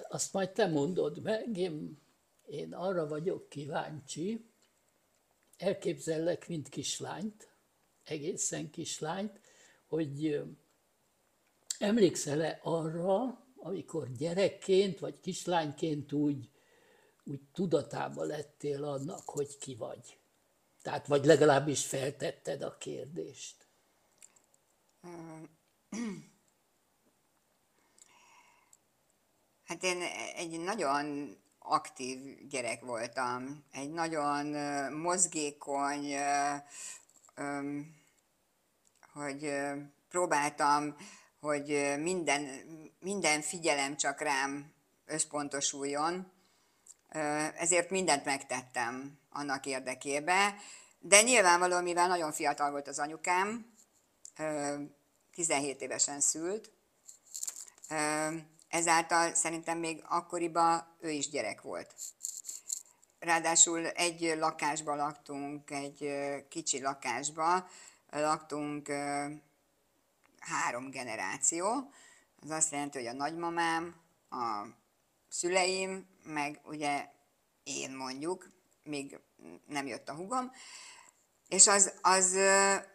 azt 0.08 0.32
majd 0.32 0.50
te 0.50 0.66
mondod 0.66 1.22
meg, 1.22 1.56
én, 1.56 2.02
én 2.49 2.75
arra 2.75 3.07
vagyok 3.07 3.49
kíváncsi, 3.49 4.50
elképzellek, 5.57 6.49
mint 6.49 6.69
kislányt, 6.69 7.52
egészen 8.05 8.71
kislányt, 8.71 9.40
hogy 9.87 10.43
emlékszel-e 11.78 12.61
arra, 12.62 13.47
amikor 13.57 14.12
gyerekként 14.12 14.99
vagy 14.99 15.21
kislányként 15.21 16.12
úgy, 16.12 16.50
úgy 17.25 17.40
tudatába 17.52 18.25
lettél 18.25 18.85
annak, 18.85 19.28
hogy 19.28 19.59
ki 19.59 19.75
vagy? 19.75 20.19
Tehát, 20.83 21.07
vagy 21.07 21.25
legalábbis 21.25 21.87
feltetted 21.87 22.62
a 22.62 22.76
kérdést. 22.76 23.67
Hát 29.69 29.83
én 29.83 30.02
egy 30.35 30.61
nagyon 30.61 31.37
aktív 31.68 32.48
gyerek 32.48 32.80
voltam, 32.80 33.64
egy 33.72 33.90
nagyon 33.90 34.46
mozgékony, 34.92 36.14
hogy 39.12 39.52
próbáltam, 40.08 40.96
hogy 41.40 41.94
minden, 41.98 42.48
minden 43.00 43.40
figyelem 43.40 43.96
csak 43.96 44.20
rám 44.20 44.72
összpontosuljon, 45.06 46.32
ezért 47.56 47.90
mindent 47.90 48.25
megtettem 48.25 49.18
annak 49.30 49.66
érdekébe, 49.66 50.54
de 50.98 51.22
nyilvánvalóan, 51.22 51.82
mivel 51.82 52.08
nagyon 52.08 52.32
fiatal 52.32 52.70
volt 52.70 52.88
az 52.88 52.98
anyukám, 52.98 53.72
17 55.34 55.80
évesen 55.80 56.20
szült, 56.20 56.70
ezáltal 58.68 59.34
szerintem 59.34 59.78
még 59.78 60.04
akkoriban 60.08 60.96
ő 61.00 61.10
is 61.10 61.28
gyerek 61.28 61.62
volt. 61.62 61.94
Ráadásul 63.18 63.87
egy 63.87 64.34
lakásba 64.38 64.94
laktunk, 64.94 65.70
egy 65.70 66.10
kicsi 66.48 66.80
lakásba 66.80 67.68
laktunk 68.10 68.88
három 70.38 70.90
generáció. 70.90 71.92
Az 72.42 72.50
azt 72.50 72.72
jelenti, 72.72 72.98
hogy 72.98 73.06
a 73.06 73.12
nagymamám, 73.12 73.94
a 74.30 74.66
szüleim, 75.28 76.06
meg 76.25 76.60
ugye 76.64 77.08
én 77.62 77.90
mondjuk, 77.90 78.50
még 78.82 79.18
nem 79.66 79.87
jött 79.87 80.08
a 80.08 80.14
hugom, 80.14 80.52
és 81.49 81.67
az, 81.67 81.93
az, 82.02 82.37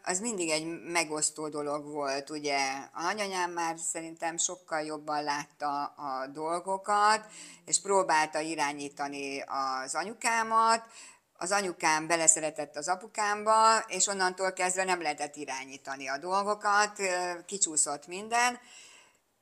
az 0.03 0.19
mindig 0.19 0.49
egy 0.49 0.65
megosztó 0.91 1.49
dolog 1.49 1.85
volt, 1.85 2.29
ugye. 2.29 2.57
A 2.93 3.01
nagyanyám 3.01 3.51
már 3.51 3.77
szerintem 3.77 4.37
sokkal 4.37 4.81
jobban 4.81 5.23
látta 5.23 5.83
a 5.85 6.27
dolgokat, 6.27 7.25
és 7.65 7.81
próbálta 7.81 8.39
irányítani 8.39 9.41
az 9.41 9.95
anyukámat, 9.95 10.85
az 11.33 11.51
anyukám 11.51 12.07
beleszeretett 12.07 12.75
az 12.75 12.87
apukámba, 12.87 13.79
és 13.87 14.07
onnantól 14.07 14.53
kezdve 14.53 14.83
nem 14.83 15.01
lehetett 15.01 15.35
irányítani 15.35 16.07
a 16.07 16.17
dolgokat, 16.17 16.99
kicsúszott 17.45 18.07
minden. 18.07 18.59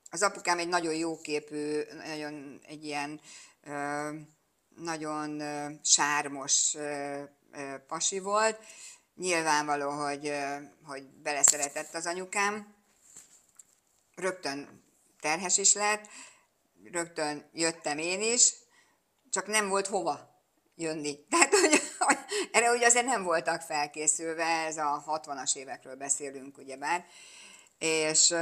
Az 0.09 0.21
apukám 0.21 0.59
egy 0.59 0.67
nagyon 0.67 0.93
jóképű, 0.93 1.81
nagyon 2.05 2.61
egy 2.67 2.85
ilyen 2.85 3.21
nagyon 4.75 5.41
sármos 5.83 6.75
pasi 7.87 8.19
volt, 8.19 8.59
Nyilvánvaló, 9.21 9.89
hogy, 9.89 10.33
hogy 10.83 11.03
beleszeretett 11.03 11.93
az 11.93 12.05
anyukám. 12.05 12.75
Rögtön 14.15 14.83
terhes 15.19 15.57
is 15.57 15.73
lett, 15.73 16.07
rögtön 16.91 17.49
jöttem 17.53 17.97
én 17.97 18.21
is, 18.21 18.53
csak 19.29 19.47
nem 19.47 19.69
volt 19.69 19.87
hova 19.87 20.43
jönni. 20.75 21.17
Tehát, 21.29 21.53
hogy, 21.53 21.81
hogy 21.99 22.17
erre 22.51 22.71
ugye 22.71 22.85
azért 22.85 23.05
nem 23.05 23.23
voltak 23.23 23.61
felkészülve, 23.61 24.45
ez 24.45 24.77
a 24.77 25.03
60-as 25.07 25.55
évekről 25.55 25.95
beszélünk, 25.95 26.57
ugyebár. 26.57 27.05
És 27.79 28.33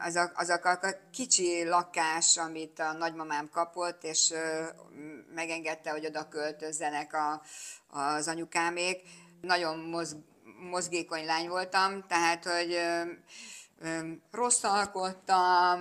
azok, 0.00 0.32
azok 0.34 0.64
a 0.64 0.78
kicsi 1.12 1.64
lakás, 1.64 2.36
amit 2.36 2.78
a 2.78 2.92
nagymamám 2.92 3.48
kapott, 3.48 4.04
és 4.04 4.34
megengedte, 5.34 5.90
hogy 5.90 6.06
oda 6.06 6.28
költözzenek 6.28 7.12
a, 7.12 7.42
az 7.88 8.28
anyukámék, 8.28 9.02
nagyon 9.40 9.78
mozg, 9.78 10.16
mozgékony 10.70 11.24
lány 11.24 11.48
voltam, 11.48 12.06
tehát, 12.06 12.44
hogy 12.44 12.72
ö, 12.72 13.02
ö, 13.78 14.12
rosszalkodtam, 14.30 15.80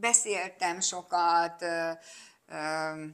beszéltem 0.00 0.80
sokat, 0.80 1.62
ö, 1.62 1.90
ö, 2.46 3.04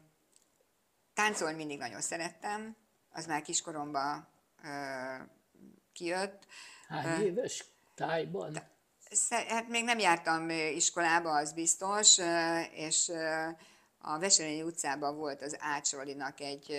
táncolni 1.14 1.56
mindig 1.56 1.78
nagyon 1.78 2.00
szerettem, 2.00 2.76
az 3.10 3.26
már 3.26 3.42
kiskoromban 3.42 4.28
ö, 4.64 4.68
kijött. 5.92 6.46
Hány 6.88 7.22
éves 7.22 7.64
tájban? 7.94 8.56
Hát 9.48 9.68
még 9.68 9.84
nem 9.84 9.98
jártam 9.98 10.50
iskolába, 10.50 11.36
az 11.36 11.52
biztos, 11.52 12.18
és 12.72 13.12
a 14.00 14.18
Veselényi 14.18 14.62
utcában 14.62 15.16
volt 15.16 15.42
az 15.42 15.56
Ácsolinak 15.58 16.40
egy, 16.40 16.70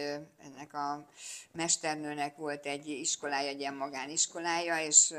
ennek 0.43 0.73
a 0.73 1.05
mesternőnek 1.51 2.35
volt 2.35 2.65
egy 2.65 2.87
iskolája, 2.87 3.49
egy 3.49 3.59
ilyen 3.59 3.73
magániskolája, 3.73 4.79
és 4.79 5.13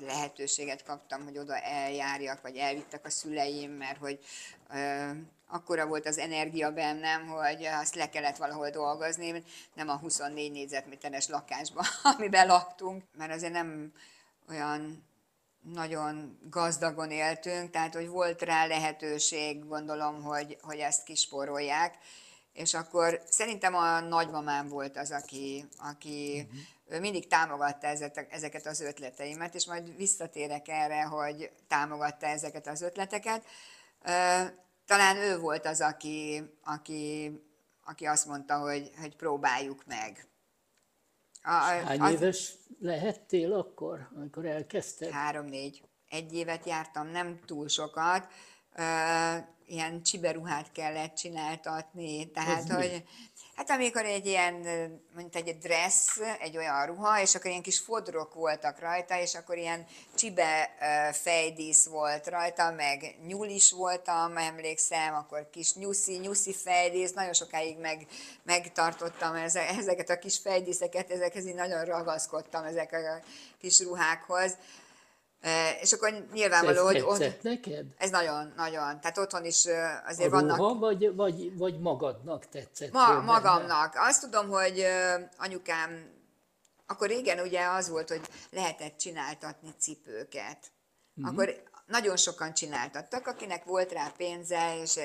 lehetőséget 0.00 0.84
kaptam, 0.84 1.24
hogy 1.24 1.38
oda 1.38 1.56
eljárjak, 1.56 2.40
vagy 2.42 2.56
elvittek 2.56 3.06
a 3.06 3.10
szüleim, 3.10 3.70
mert 3.70 3.98
hogy 3.98 4.18
akkora 5.46 5.86
volt 5.86 6.06
az 6.06 6.18
energia 6.18 6.72
bennem, 6.72 7.26
hogy 7.26 7.64
azt 7.64 7.94
le 7.94 8.08
kellett 8.08 8.36
valahol 8.36 8.70
dolgozni, 8.70 9.44
nem 9.74 9.88
a 9.88 9.96
24 9.96 10.52
négyzetméteres 10.52 11.28
lakásban, 11.28 11.84
amiben 12.16 12.46
laktunk, 12.46 13.04
mert 13.16 13.32
azért 13.32 13.52
nem 13.52 13.92
olyan 14.48 15.04
nagyon 15.72 16.38
gazdagon 16.50 17.10
éltünk, 17.10 17.70
tehát 17.70 17.94
hogy 17.94 18.08
volt 18.08 18.42
rá 18.42 18.66
lehetőség, 18.66 19.66
gondolom, 19.66 20.22
hogy, 20.22 20.58
hogy 20.62 20.78
ezt 20.78 21.04
kisporolják. 21.04 21.98
És 22.52 22.74
akkor 22.74 23.22
szerintem 23.28 23.74
a 23.74 24.00
nagymamám 24.00 24.68
volt 24.68 24.96
az, 24.96 25.10
aki, 25.10 25.68
aki 25.78 26.48
uh-huh. 26.86 27.00
mindig 27.00 27.28
támogatta 27.28 27.86
ezeket 28.30 28.66
az 28.66 28.80
ötleteimet, 28.80 29.54
és 29.54 29.66
majd 29.66 29.96
visszatérek 29.96 30.68
erre, 30.68 31.02
hogy 31.02 31.50
támogatta 31.68 32.26
ezeket 32.26 32.66
az 32.66 32.82
ötleteket. 32.82 33.44
Talán 34.86 35.16
ő 35.16 35.38
volt 35.38 35.66
az, 35.66 35.80
aki, 35.80 36.42
aki, 36.64 37.32
aki 37.84 38.06
azt 38.06 38.26
mondta, 38.26 38.58
hogy, 38.58 38.90
hogy 39.00 39.16
próbáljuk 39.16 39.84
meg. 39.86 40.26
A, 41.46 41.50
Hány 41.50 42.00
az, 42.00 42.12
éves 42.12 42.52
lehettél 42.80 43.52
akkor, 43.52 44.08
amikor 44.16 44.46
elkezdted? 44.46 45.10
Három-négy. 45.10 45.82
Egy 46.08 46.34
évet 46.34 46.66
jártam, 46.66 47.06
nem 47.06 47.40
túl 47.46 47.68
sokat. 47.68 48.26
Uh, 48.76 49.44
ilyen 49.66 50.02
csiberuhát 50.02 50.72
kellett 50.72 51.14
csináltatni, 51.14 52.30
tehát, 52.30 52.58
Ez 52.58 52.70
hogy 52.70 52.90
mi? 52.90 53.04
Hát 53.54 53.70
amikor 53.70 54.04
egy 54.04 54.26
ilyen, 54.26 54.54
mint 55.16 55.36
egy 55.36 55.58
dress, 55.58 56.18
egy 56.40 56.56
olyan 56.56 56.86
ruha, 56.86 57.20
és 57.20 57.34
akkor 57.34 57.50
ilyen 57.50 57.62
kis 57.62 57.78
fodrok 57.78 58.34
voltak 58.34 58.78
rajta, 58.78 59.20
és 59.20 59.34
akkor 59.34 59.56
ilyen 59.56 59.86
csibe 60.14 60.70
fejdísz 61.12 61.86
volt 61.86 62.26
rajta, 62.26 62.70
meg 62.70 63.16
nyúl 63.26 63.46
is 63.46 63.72
voltam, 63.72 64.36
emlékszem, 64.36 65.14
akkor 65.14 65.50
kis 65.50 65.74
nyuszi, 65.74 66.16
nyuszi 66.16 66.54
fejdísz, 66.54 67.12
nagyon 67.12 67.32
sokáig 67.32 67.78
meg, 67.78 68.06
megtartottam 68.42 69.34
ezeket 69.78 70.10
a 70.10 70.18
kis 70.18 70.38
fejdíszeket, 70.38 71.10
ezekhez 71.10 71.46
így 71.46 71.54
nagyon 71.54 71.84
ragaszkodtam 71.84 72.64
ezek 72.64 72.92
a 72.92 73.24
kis 73.60 73.80
ruhákhoz. 73.80 74.56
És 75.80 75.92
akkor 75.92 76.26
nyilvánvaló, 76.32 76.84
hogy 76.84 77.00
ott... 77.00 77.42
neked? 77.42 77.86
Ez 77.98 78.10
nagyon, 78.10 78.52
nagyon. 78.56 79.00
Tehát 79.00 79.18
otthon 79.18 79.44
is 79.44 79.64
azért 80.06 80.32
a 80.32 80.34
vannak... 80.34 80.56
Ruha, 80.56 80.74
vagy, 80.74 81.14
vagy, 81.14 81.56
vagy 81.56 81.80
magadnak 81.80 82.48
tetszett? 82.48 82.92
Ma, 82.92 83.20
magamnak. 83.20 83.94
Azt 83.96 84.20
tudom, 84.20 84.48
hogy 84.48 84.86
anyukám, 85.36 86.10
akkor 86.86 87.08
régen 87.08 87.38
ugye 87.38 87.66
az 87.66 87.88
volt, 87.88 88.08
hogy 88.08 88.20
lehetett 88.50 88.96
csináltatni 88.96 89.74
cipőket. 89.78 90.58
Uh-huh. 91.14 91.32
Akkor 91.32 91.62
nagyon 91.86 92.16
sokan 92.16 92.54
csináltattak, 92.54 93.26
akinek 93.26 93.64
volt 93.64 93.92
rá 93.92 94.12
pénze, 94.16 94.80
és, 94.82 94.96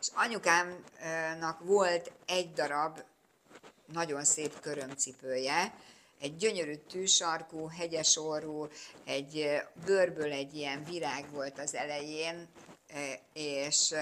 és 0.00 0.08
anyukámnak 0.14 1.58
volt 1.60 2.12
egy 2.26 2.52
darab 2.52 2.98
nagyon 3.92 4.24
szép 4.24 4.60
körömcipője, 4.60 5.74
egy 6.20 6.36
gyönyörű 6.36 6.74
tűsarkú, 6.74 7.66
hegyes 7.66 8.16
orrú, 8.16 8.68
egy 9.04 9.60
bőrből 9.84 10.32
egy 10.32 10.54
ilyen 10.54 10.84
virág 10.84 11.30
volt 11.32 11.58
az 11.58 11.74
elején, 11.74 12.48
és 13.32 13.94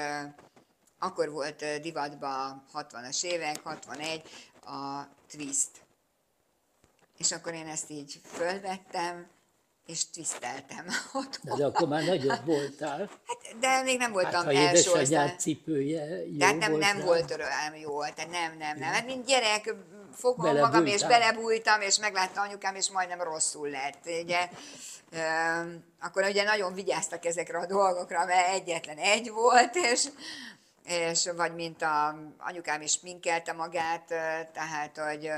akkor 0.99 1.31
volt 1.31 1.65
divatban 1.81 2.65
60-as 2.75 3.25
évek, 3.25 3.61
61, 3.63 4.23
a 4.65 5.03
twist. 5.31 5.71
És 7.19 7.33
akkor 7.33 7.55
én 7.55 7.67
ezt 7.67 7.91
így 7.91 8.21
fölvettem, 8.25 9.27
és 9.87 10.11
twisteltem 10.11 10.87
otthon. 11.13 11.59
De 11.59 11.67
akkor 11.67 11.89
már 11.89 12.05
nagyobb 12.05 12.45
voltál. 12.45 12.99
Hát, 12.99 13.59
de 13.61 13.83
még 13.83 13.99
nem 13.99 14.13
voltam 14.13 14.33
hát, 14.33 14.45
ha 14.45 14.53
első 14.53 14.91
édesanyád 14.91 15.41
cipője 15.41 16.27
jó 16.27 16.39
Tehát 16.39 16.59
nem, 16.59 16.77
nem 16.77 17.01
volt 17.01 17.31
rám 17.31 17.77
jó, 17.77 18.01
tehát 18.01 18.31
nem, 18.31 18.57
nem, 18.57 18.79
nem. 18.79 18.93
Hát 18.93 19.07
mint 19.07 19.27
gyerek 19.27 19.75
fogom 20.19 20.57
magam, 20.57 20.87
és 20.87 21.05
belebújtam, 21.05 21.81
és 21.81 21.99
meglátta 21.99 22.41
anyukám, 22.41 22.75
és 22.75 22.91
majdnem 22.91 23.23
rosszul 23.23 23.69
lett. 23.69 24.09
Ugye, 24.23 24.49
akkor 26.01 26.25
ugye 26.25 26.43
nagyon 26.43 26.75
vigyáztak 26.75 27.25
ezekre 27.25 27.59
a 27.59 27.67
dolgokra, 27.67 28.25
mert 28.25 28.49
egyetlen 28.49 28.97
egy 28.97 29.31
volt, 29.31 29.75
és, 29.75 30.09
és 30.85 31.31
vagy 31.37 31.55
mint 31.55 31.83
a 31.83 32.19
anyukám 32.39 32.81
is 32.83 33.01
minkelte 33.01 33.53
magát, 33.53 34.07
tehát, 34.53 34.99
hogy 34.99 35.31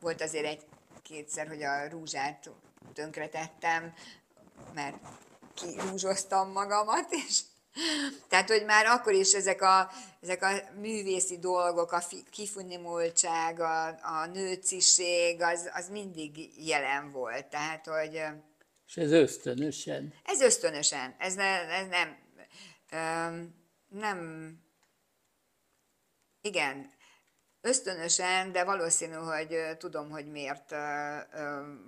volt 0.00 0.22
azért 0.22 0.46
egy 0.46 0.60
kétszer, 1.02 1.48
hogy 1.48 1.62
a 1.62 1.88
rúzsát 1.88 2.50
tönkretettem, 2.94 3.92
mert 4.74 4.96
kirúzsoztam 5.54 6.52
magamat, 6.52 7.06
és 7.10 7.40
tehát, 8.28 8.48
hogy 8.48 8.64
már 8.64 8.86
akkor 8.86 9.12
is 9.12 9.32
ezek 9.32 9.62
a, 9.62 9.90
ezek 10.20 10.42
a 10.42 10.50
művészi 10.80 11.38
dolgok, 11.38 11.92
a 11.92 12.02
kifunimultság, 12.30 13.60
a, 13.60 13.86
a 13.86 14.26
nőciség, 14.32 15.42
az, 15.42 15.70
az 15.72 15.88
mindig 15.88 16.66
jelen 16.66 17.10
volt. 17.12 17.46
Tehát, 17.46 17.86
hogy... 17.86 18.22
És 18.86 18.96
ez 18.96 19.10
ösztönösen? 19.10 20.14
Ez 20.24 20.40
ösztönösen. 20.40 21.14
Ez, 21.18 21.34
ne, 21.34 21.68
ez 21.68 21.86
nem... 21.88 22.16
Nem... 23.88 24.52
Igen, 26.40 26.90
ösztönösen, 27.60 28.52
de 28.52 28.64
valószínű, 28.64 29.14
hogy 29.14 29.76
tudom, 29.78 30.10
hogy 30.10 30.26
miért 30.26 30.74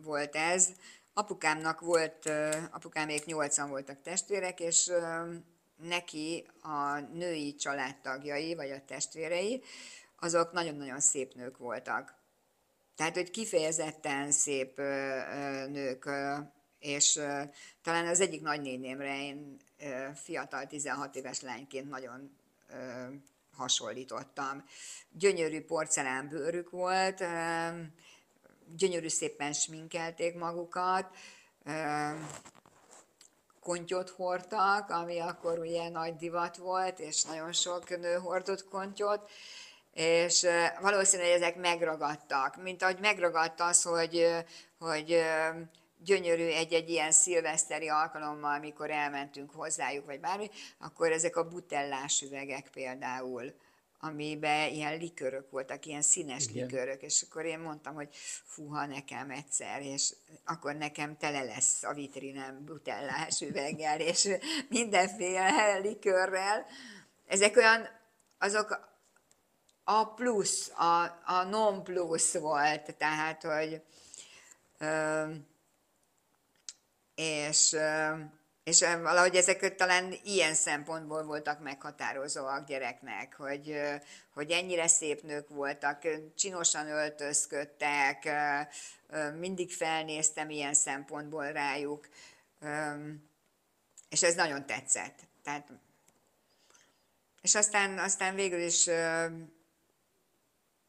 volt 0.03 0.37
ez. 0.37 0.69
Apukámnak 1.13 1.81
volt, 1.81 2.31
apukámék 2.71 3.25
nyolcan 3.25 3.69
voltak 3.69 4.03
testvérek, 4.03 4.61
és 4.61 4.91
neki 5.83 6.47
a 6.63 6.99
női 6.99 7.55
családtagjai, 7.55 8.55
vagy 8.55 8.71
a 8.71 8.85
testvérei, 8.85 9.63
azok 10.19 10.53
nagyon-nagyon 10.53 11.01
szép 11.01 11.35
nők 11.35 11.57
voltak. 11.57 12.15
Tehát, 12.97 13.15
hogy 13.15 13.31
kifejezetten 13.31 14.31
szép 14.31 14.77
nők, 15.69 16.11
és 16.79 17.21
talán 17.83 18.07
az 18.07 18.21
egyik 18.21 18.43
nagynénémre 18.43 19.23
én 19.23 19.57
fiatal, 20.15 20.67
16 20.67 21.17
éves 21.17 21.41
lányként 21.41 21.89
nagyon 21.89 22.37
hasonlítottam. 23.57 24.65
Gyönyörű 25.11 25.61
porcelánbőrük 25.61 26.71
volt, 26.71 27.25
gyönyörű 28.77 29.09
szépen 29.09 29.53
sminkelték 29.53 30.35
magukat, 30.35 31.17
kontyot 33.61 34.11
hordtak, 34.11 34.91
ami 34.91 35.19
akkor 35.19 35.59
ugye 35.59 35.89
nagy 35.89 36.17
divat 36.17 36.57
volt, 36.57 36.99
és 36.99 37.25
nagyon 37.25 37.53
sok 37.53 37.99
nő 37.99 38.15
hordott 38.15 38.69
kontyot, 38.69 39.31
és 39.93 40.47
valószínűleg 40.81 41.33
ezek 41.33 41.57
megragadtak, 41.57 42.63
mint 42.63 42.83
ahogy 42.83 42.99
megragadt 43.01 43.61
az, 43.61 43.83
hogy, 43.83 44.27
hogy 44.79 45.23
gyönyörű 45.99 46.47
egy-egy 46.47 46.91
ilyen 46.91 47.13
szilveszteri 47.13 47.89
alkalommal, 47.89 48.55
amikor 48.55 48.91
elmentünk 48.91 49.51
hozzájuk, 49.51 50.07
vagy 50.07 50.21
bármi, 50.21 50.51
akkor 50.79 51.13
ezek 51.13 51.37
a 51.37 51.49
butellás 51.49 52.23
üvegek 52.23 52.69
például, 52.73 53.55
amiben 54.01 54.73
ilyen 54.73 54.99
likörök 54.99 55.51
voltak, 55.51 55.87
ilyen 55.87 56.03
színes 56.03 56.47
Igen. 56.47 56.67
likörök, 56.67 57.03
és 57.03 57.23
akkor 57.29 57.45
én 57.45 57.59
mondtam, 57.59 57.95
hogy 57.95 58.09
fuha 58.45 58.87
nekem 58.87 59.31
egyszer, 59.31 59.83
és 59.83 60.15
akkor 60.45 60.75
nekem 60.75 61.17
tele 61.17 61.43
lesz 61.43 61.83
a 61.83 61.95
vitrinem 61.95 62.65
butellás 62.65 63.41
üveggel, 63.41 64.01
és 64.01 64.29
mindenféle 64.69 65.79
likörrel. 65.79 66.67
Ezek 67.27 67.57
olyan, 67.57 67.89
azok 68.39 68.89
a 69.85 70.05
plusz, 70.05 70.71
a, 70.71 71.03
a 71.25 71.45
non 71.45 71.83
plusz 71.83 72.35
volt, 72.35 72.97
tehát, 72.97 73.43
hogy 73.43 73.83
és 77.15 77.77
és 78.71 78.81
valahogy 78.81 79.37
ezek 79.37 79.75
talán 79.75 80.15
ilyen 80.23 80.55
szempontból 80.55 81.25
voltak 81.25 81.61
meghatározóak 81.61 82.67
gyereknek, 82.67 83.35
hogy, 83.37 83.81
hogy 84.35 84.51
ennyire 84.51 84.87
szép 84.87 85.23
nők 85.23 85.49
voltak, 85.49 86.03
csinosan 86.35 86.87
öltözködtek, 86.87 88.29
mindig 89.39 89.73
felnéztem 89.73 90.51
ilyen 90.51 90.75
szempontból 90.75 91.53
rájuk, 91.53 92.09
és 94.09 94.23
ez 94.23 94.35
nagyon 94.35 94.67
tetszett. 94.67 95.19
Tehát, 95.43 95.69
és 97.43 97.55
aztán, 97.55 97.99
aztán 97.99 98.35
végül 98.35 98.61
is 98.61 98.87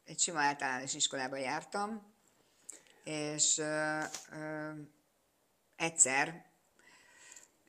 egy 0.04 0.18
sima 0.18 0.40
általános 0.40 0.94
iskolába 0.94 1.36
jártam, 1.36 2.12
és 3.04 3.62
egyszer 5.76 6.51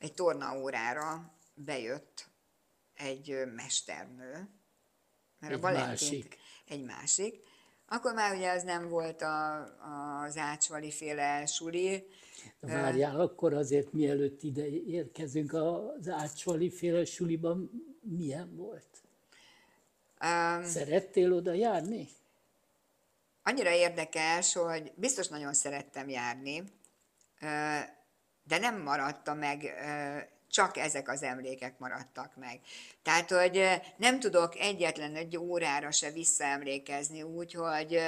egy 0.04 0.14
tornaórára 0.14 1.32
bejött 1.54 2.28
egy 2.94 3.36
mesternő, 3.54 4.48
mert 5.38 5.52
Egy 5.52 5.58
a 5.58 5.60
Valentin 5.62 5.88
másik. 5.88 6.38
egy 6.68 6.84
másik. 6.84 7.42
Akkor 7.88 8.14
már 8.14 8.36
ugye 8.36 8.50
az 8.50 8.62
nem 8.62 8.88
volt 8.88 9.22
a, 9.22 9.62
az 10.24 10.36
ácsvali 10.36 10.90
féle 10.90 11.46
suli, 11.46 12.06
Várjál, 12.60 13.20
akkor 13.20 13.54
azért 13.54 13.92
mielőtt 13.92 14.42
ide 14.42 14.66
érkezünk 14.68 15.52
az 15.52 16.08
Ácsvali 16.08 16.70
féle 16.70 17.04
suliban, 17.04 17.70
milyen 18.00 18.56
volt? 18.56 19.02
Um, 20.24 20.64
Szerettél 20.64 21.32
oda 21.32 21.52
járni? 21.52 22.08
annyira 23.42 23.70
érdekes, 23.70 24.52
hogy 24.52 24.92
biztos 24.94 25.28
nagyon 25.28 25.54
szerettem 25.54 26.08
járni, 26.08 26.64
de 28.44 28.58
nem 28.58 28.82
maradta 28.82 29.34
meg, 29.34 29.74
csak 30.48 30.76
ezek 30.76 31.08
az 31.08 31.22
emlékek 31.22 31.78
maradtak 31.78 32.36
meg. 32.36 32.60
Tehát, 33.02 33.30
hogy 33.30 33.62
nem 33.96 34.20
tudok 34.20 34.56
egyetlen 34.56 35.16
egy 35.16 35.36
órára 35.36 35.90
se 35.90 36.10
visszaemlékezni 36.10 37.22
úgy, 37.22 37.52
hogy, 37.52 38.00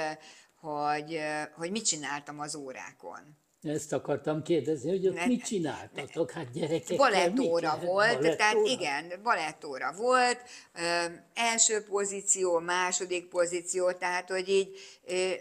hogy, 0.59 1.19
hogy 1.55 1.71
mit 1.71 1.85
csináltam 1.85 2.39
az 2.39 2.55
órákon. 2.55 3.37
Ezt 3.61 3.93
akartam 3.93 4.41
kérdezni, 4.43 4.89
hogy 4.89 5.07
ott 5.07 5.13
Ne- 5.13 5.25
mit 5.25 5.45
csináltatok? 5.45 6.31
Hát 6.31 6.51
gyerekekkel 6.51 6.97
Balettóra 6.97 7.77
volt, 7.79 8.07
Balettóra? 8.07 8.35
tehát 8.35 8.55
igen, 8.65 9.13
balettóra 9.23 9.93
volt, 9.93 10.41
ö, 10.73 11.05
első 11.33 11.83
pozíció, 11.83 12.59
második 12.59 13.27
pozíció, 13.27 13.91
tehát 13.91 14.29
hogy 14.29 14.49
így 14.49 14.79
ö, 15.05 15.13
ö, 15.13 15.33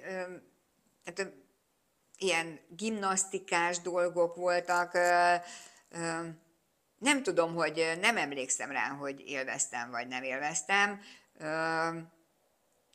tehát, 1.04 1.18
ö, 1.18 1.22
ilyen 2.18 2.60
gimnasztikás 2.68 3.80
dolgok 3.80 4.36
voltak, 4.36 4.92
nem 6.98 7.22
tudom, 7.22 7.54
hogy 7.54 7.98
nem 8.00 8.16
emlékszem 8.16 8.70
rá, 8.70 8.88
hogy 8.88 9.22
élveztem 9.26 9.90
vagy 9.90 10.08
nem 10.08 10.22
élveztem. 10.22 11.00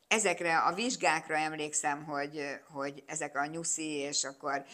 Ezekre 0.08 0.58
a 0.58 0.74
vizsgákra 0.74 1.36
emlékszem, 1.36 2.04
hogy, 2.04 2.60
hogy 2.70 3.04
ezek 3.08 3.36
a 3.36 3.46
nyuszi, 3.46 3.90
és 3.90 4.24
akkor 4.24 4.66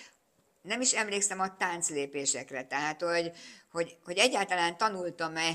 nem 0.61 0.81
is 0.81 0.93
emlékszem 0.93 1.39
a 1.39 1.57
tánclépésekre, 1.57 2.63
tehát 2.63 3.01
hogy, 3.01 3.31
hogy, 3.71 3.97
hogy 4.03 4.17
egyáltalán 4.17 4.77
tanultam-e 4.77 5.51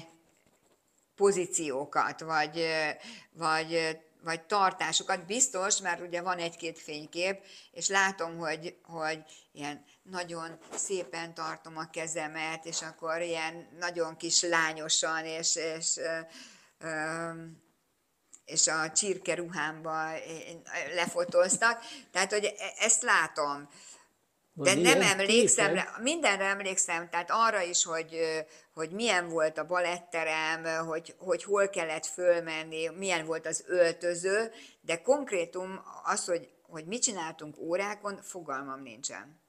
pozíciókat, 1.17 2.21
vagy, 2.21 2.67
vagy, 3.33 3.99
vagy 4.25 4.43
tartásokat, 4.43 5.27
biztos, 5.27 5.81
mert 5.81 6.01
ugye 6.01 6.23
van 6.23 6.39
egy-két 6.39 6.79
fénykép, 6.79 7.45
és 7.71 7.89
látom, 7.89 8.39
hogy, 8.39 8.77
hogy 8.83 9.23
ilyen 9.53 9.85
nagyon 10.03 10.59
szépen 10.75 11.35
tartom 11.35 11.77
a 11.77 11.91
kezemet, 11.91 12.65
és 12.65 12.83
akkor 12.83 13.21
ilyen 13.21 13.69
nagyon 13.79 14.17
kis 14.17 14.43
lányosan, 14.43 15.25
és, 15.25 15.57
és 15.57 16.01
és 18.45 18.67
a 18.67 18.93
csirke 18.93 19.35
ruhámba 19.35 20.11
lefotóztak, 20.95 21.85
tehát 22.11 22.33
hogy 22.33 22.45
e- 22.45 22.73
ezt 22.79 23.03
látom. 23.03 23.69
De 24.55 24.75
nem 24.75 25.01
emlékszem, 25.01 25.69
képed? 25.69 25.85
rá, 25.85 25.99
mindenre 26.01 26.45
emlékszem, 26.45 27.09
tehát 27.11 27.31
arra 27.31 27.63
is, 27.63 27.85
hogy, 27.85 28.19
hogy 28.75 28.91
milyen 28.91 29.29
volt 29.29 29.59
a 29.59 29.67
baletterem, 29.67 30.87
hogy, 30.87 31.15
hogy 31.19 31.45
hol 31.45 31.69
kellett 31.69 32.07
fölmenni, 32.07 32.89
milyen 32.89 33.27
volt 33.27 33.47
az 33.47 33.65
öltöző, 33.67 34.53
de 34.81 35.03
konkrétum 35.03 35.83
az, 36.05 36.25
hogy, 36.25 36.49
hogy 36.63 36.85
mit 36.87 37.03
csináltunk 37.03 37.59
órákon, 37.59 38.23
fogalmam 38.23 38.83
nincsen. 38.83 39.42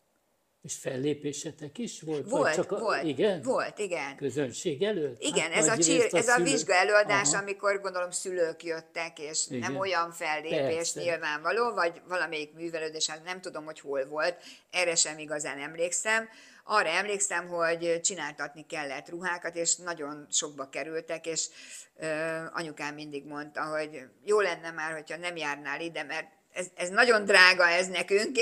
És 0.64 0.76
fellépésetek 0.76 1.78
is 1.78 2.02
volt? 2.02 2.30
Volt, 2.30 2.54
csak 2.54 2.72
a, 2.72 2.80
volt, 2.80 3.04
igen? 3.04 3.42
volt, 3.42 3.80
igen. 3.80 4.16
Közönség 4.16 4.84
előtt? 4.84 5.22
Igen, 5.22 5.52
Hát 5.52 5.62
ez, 5.62 5.68
a, 5.68 5.78
csír, 5.78 6.02
részt 6.02 6.14
ez 6.14 6.28
a 6.28 6.44
vizsga 6.44 6.74
előadás, 6.74 7.28
Aha. 7.28 7.42
amikor 7.42 7.82
gondolom 7.82 8.12
szülők 8.12 8.64
jöttek, 8.64 9.20
és 9.20 9.46
Igen. 9.48 9.60
nem 9.60 9.80
olyan 9.80 10.12
fellépés 10.12 10.76
Persze. 10.76 11.02
nyilvánvaló, 11.02 11.74
vagy 11.74 12.02
valamelyik 12.08 12.54
művelődés, 12.54 13.10
hát 13.10 13.24
nem 13.24 13.42
tudom, 13.42 13.66
hogy 13.66 13.80
hol 13.80 14.06
volt, 14.06 14.38
erre 14.72 14.96
sem 14.96 15.18
igazán 15.18 15.60
emlékszem. 15.60 16.30
Arra 16.64 16.90
emlékszem, 16.90 17.48
hogy 17.48 18.00
csináltatni 18.02 18.66
kellett 18.66 19.10
ruhákat, 19.10 19.56
és 19.56 19.76
nagyon 19.76 20.28
sokba 20.32 20.70
kerültek, 20.70 21.26
és 21.26 21.48
ö, 21.96 22.06
anyukám 22.54 22.94
mindig 22.94 23.26
mondta, 23.26 23.64
hogy 23.64 24.02
jó 24.26 24.40
lenne 24.40 24.72
már, 24.72 24.92
hogyha 24.92 25.18
nem 25.18 25.36
járnál 25.36 25.82
ide, 25.82 26.04
mert 26.04 26.28
ez, 26.54 26.68
ez 26.76 26.90
nagyon 26.90 27.26
drága 27.26 27.68
ez 27.68 27.88
nekünk, 27.88 28.38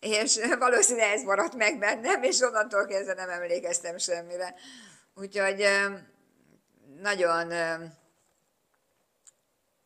és 0.00 0.38
valószínűleg 0.58 1.12
ez 1.12 1.22
maradt 1.22 1.54
meg 1.54 1.78
bennem, 1.78 2.22
és 2.22 2.40
onnantól 2.40 2.86
kezdve 2.86 3.14
nem 3.14 3.30
emlékeztem 3.30 3.98
semmire. 3.98 4.54
Úgyhogy 5.14 5.68
nagyon... 7.00 7.52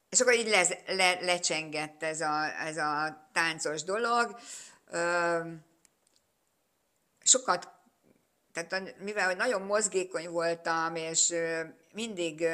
És 0.08 0.20
akkor 0.20 0.34
így 0.34 0.48
le, 0.48 0.66
le, 0.86 1.20
lecsengett 1.20 2.02
ez 2.02 2.20
a, 2.20 2.60
ez 2.66 2.76
a 2.76 3.28
táncos 3.32 3.82
dolog. 3.82 4.38
Sokat, 7.22 7.68
tehát 8.52 8.98
mivel 8.98 9.34
nagyon 9.34 9.62
mozgékony 9.62 10.28
voltam, 10.28 10.96
és 10.96 11.34
mindig 11.92 12.46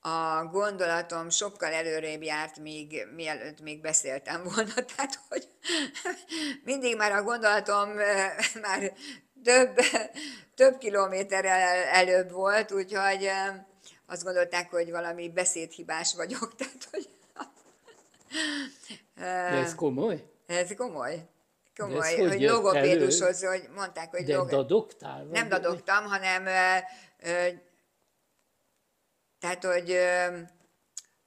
a 0.00 0.44
gondolatom 0.44 1.30
sokkal 1.30 1.72
előrébb 1.72 2.22
járt, 2.22 2.58
míg, 2.58 3.06
mielőtt 3.14 3.60
még 3.60 3.80
beszéltem 3.80 4.42
volna. 4.42 4.74
Tehát, 4.96 5.20
hogy 5.28 5.48
mindig 6.64 6.96
már 6.96 7.12
a 7.12 7.22
gondolatom 7.22 7.88
már 8.62 8.92
több, 9.44 9.78
több 10.54 10.78
kilométerrel 10.78 11.84
előbb 11.84 12.30
volt, 12.30 12.72
úgyhogy 12.72 13.30
azt 14.06 14.22
gondolták, 14.24 14.70
hogy 14.70 14.90
valami 14.90 15.28
beszédhibás 15.30 16.14
vagyok. 16.14 16.54
Tehát, 16.58 16.88
hogy 16.90 17.08
De 19.14 19.24
ez 19.58 19.74
komoly? 19.74 20.24
ez 20.46 20.74
komoly. 20.76 21.28
Komoly, 21.76 22.16
hogy 22.16 22.28
hogy 22.28 22.42
logopédushoz, 22.42 23.44
hogy 23.44 23.68
mondták, 23.74 24.10
hogy 24.10 24.24
De 24.24 24.36
log- 24.36 24.50
dadogtál? 24.50 25.24
nem 25.24 25.48
dadogtam, 25.48 26.04
hanem 26.04 26.46
ö, 26.46 26.76
ö, 27.30 27.48
tehát, 29.40 29.64
hogy 29.64 29.90
ö, 29.90 30.38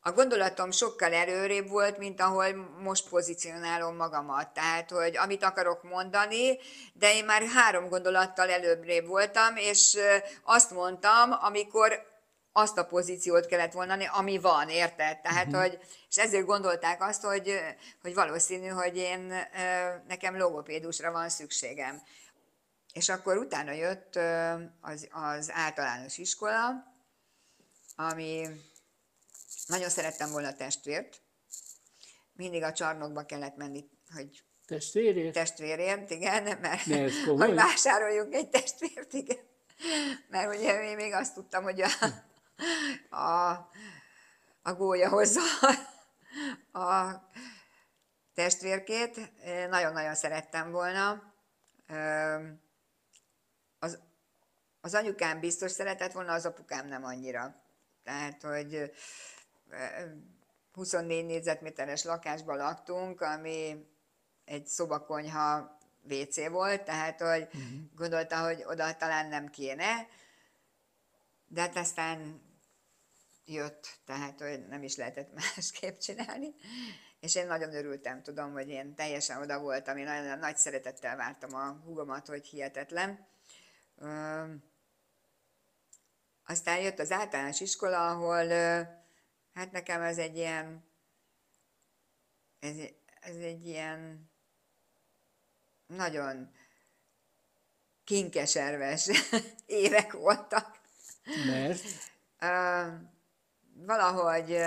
a 0.04 0.12
gondolatom 0.12 0.72
sokkal 0.72 1.14
előrébb 1.14 1.70
volt, 1.70 1.98
mint 1.98 2.22
ahol 2.22 2.54
most 2.84 3.10
pozícionálom 3.10 3.96
magamat. 3.96 4.54
Tehát, 4.54 4.90
hogy 4.90 5.18
amit 5.18 5.44
akarok 5.44 5.84
mondani, 5.84 6.58
de 6.94 7.14
én 7.14 7.26
már 7.26 7.44
három 7.44 7.90
gondolattal 7.90 8.50
előbbre 8.50 9.02
voltam, 9.02 9.56
és 9.56 9.98
azt 10.44 10.72
mondtam, 10.72 11.32
amikor 11.42 12.10
azt 12.54 12.78
a 12.78 12.86
pozíciót 12.86 13.46
kellett 13.46 13.72
volna, 13.72 14.10
ami 14.12 14.40
van, 14.40 14.70
érted? 14.70 15.22
Tehát, 15.22 15.46
uh-huh. 15.46 15.62
hogy, 15.62 15.80
és 16.10 16.18
ezért 16.18 16.46
gondolták 16.46 17.04
azt, 17.04 17.24
hogy, 17.24 17.60
hogy 18.02 18.14
valószínű, 18.14 18.68
hogy 18.68 18.98
én, 18.98 19.34
nekem 20.08 20.38
logopédusra 20.38 21.12
van 21.12 21.30
szükségem. 21.30 22.02
És 22.94 23.10
akkor 23.10 23.38
utána 23.38 23.72
jött 23.72 24.20
az, 24.82 25.08
az 25.12 25.52
általános 25.54 26.18
iskola, 26.18 26.94
ami 27.96 28.48
nagyon 29.72 29.90
szerettem 29.90 30.32
volna 30.32 30.54
testvért. 30.54 31.22
Mindig 32.34 32.64
a 32.64 32.72
csarnokba 32.74 33.26
kellett 33.26 33.56
menni, 33.56 33.90
hogy 34.14 34.44
Testvérért? 34.66 35.34
testvérért, 35.34 36.10
igen, 36.10 36.44
mert 36.60 36.86
Ne, 36.86 37.04
ez 37.04 37.14
komoly. 37.26 37.48
hogy 37.48 37.56
vásároljunk 37.56 38.34
egy 38.34 38.50
testvért, 38.50 39.14
igen. 39.14 39.38
Mert 40.30 40.56
ugye 40.56 40.84
én 40.84 40.96
még 40.96 41.14
azt 41.14 41.34
tudtam, 41.34 41.64
hogy 41.64 41.82
a, 41.82 41.90
a, 43.16 43.50
a 44.62 44.74
gólya 44.74 45.10
hozza 45.10 45.42
a 46.72 47.16
testvérkét. 48.34 49.32
Nagyon-nagyon 49.70 50.16
szerettem 50.16 50.72
volna. 50.72 51.34
Az, 53.80 54.00
az 54.82 54.94
anyukám 54.94 55.40
biztos 55.40 55.72
szeretett 55.72 56.12
volna, 56.12 56.34
az 56.34 56.46
apukám 56.46 56.88
nem 56.88 57.04
annyira. 57.04 57.56
Tehát, 58.04 58.42
hogy 58.42 58.92
24 60.74 61.26
négyzetméteres 61.26 62.04
lakásban 62.04 62.58
laktunk, 62.58 63.22
ami 63.22 63.86
egy 64.46 64.68
szobakonyha 64.68 65.78
WC 66.10 66.50
volt, 66.50 66.84
tehát 66.84 67.22
hogy 67.22 67.42
uh-huh. 67.44 67.80
gondolta, 67.96 68.44
hogy 68.44 68.64
oda 68.66 68.96
talán 68.96 69.28
nem 69.28 69.48
kéne, 69.48 70.08
de 71.48 71.62
hát 71.62 71.78
aztán 71.78 72.42
jött, 73.46 74.00
tehát 74.06 74.40
hogy 74.40 74.68
nem 74.68 74.84
is 74.84 74.96
lehetett 74.96 75.34
másképp 75.56 75.98
csinálni. 75.98 76.56
És 77.20 77.36
én 77.36 77.48
nagyon 77.48 77.74
örültem, 77.74 78.24
tudom, 78.24 78.52
hogy 78.52 78.70
én 78.70 78.96
teljesen 78.96 79.42
oda 79.42 79.60
voltam, 79.60 79.98
én 79.98 80.06
nagyon 80.06 80.40
nagy 80.40 80.58
szeretettel 80.58 81.16
vártam 81.16 81.56
a 81.56 81.82
húgomat, 81.86 82.28
hogy 82.28 82.46
hihetetlen. 82.46 83.28
Ö, 83.98 84.44
aztán 86.46 86.80
jött 86.80 87.00
az 87.00 87.12
általános 87.12 87.60
iskola, 87.60 88.10
ahol 88.10 88.46
ö, 88.46 88.82
hát 89.54 89.72
nekem 89.72 90.02
ez 90.02 90.18
egy 90.18 90.38
ilyen, 90.38 90.84
ez, 92.60 92.76
ez 93.22 93.36
egy 93.36 93.68
ilyen 93.68 94.30
nagyon 95.88 96.52
kinkeserves 98.04 99.10
évek 99.66 100.14
voltak. 100.14 100.80
Mert? 101.46 101.84
Ö, 102.40 102.88
valahogy, 103.74 104.58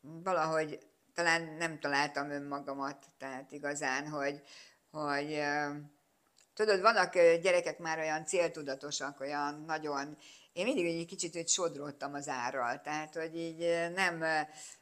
valahogy 0.00 0.78
talán 1.14 1.42
nem 1.42 1.78
találtam 1.78 2.30
önmagamat, 2.30 3.06
tehát 3.18 3.52
igazán, 3.52 4.08
hogy, 4.08 4.42
hogy 4.90 5.42
tudod, 6.54 6.80
vannak 6.80 7.14
gyerekek 7.14 7.78
már 7.78 7.98
olyan 7.98 8.26
céltudatosak, 8.26 9.20
olyan 9.20 9.64
nagyon, 9.66 10.16
én 10.52 10.64
mindig 10.64 10.86
egy 10.86 11.06
kicsit 11.06 11.34
hogy 11.34 11.48
sodródtam 11.48 12.14
az 12.14 12.28
árral, 12.28 12.80
tehát 12.80 13.14
hogy 13.14 13.36
így 13.36 13.90
nem, 13.94 14.24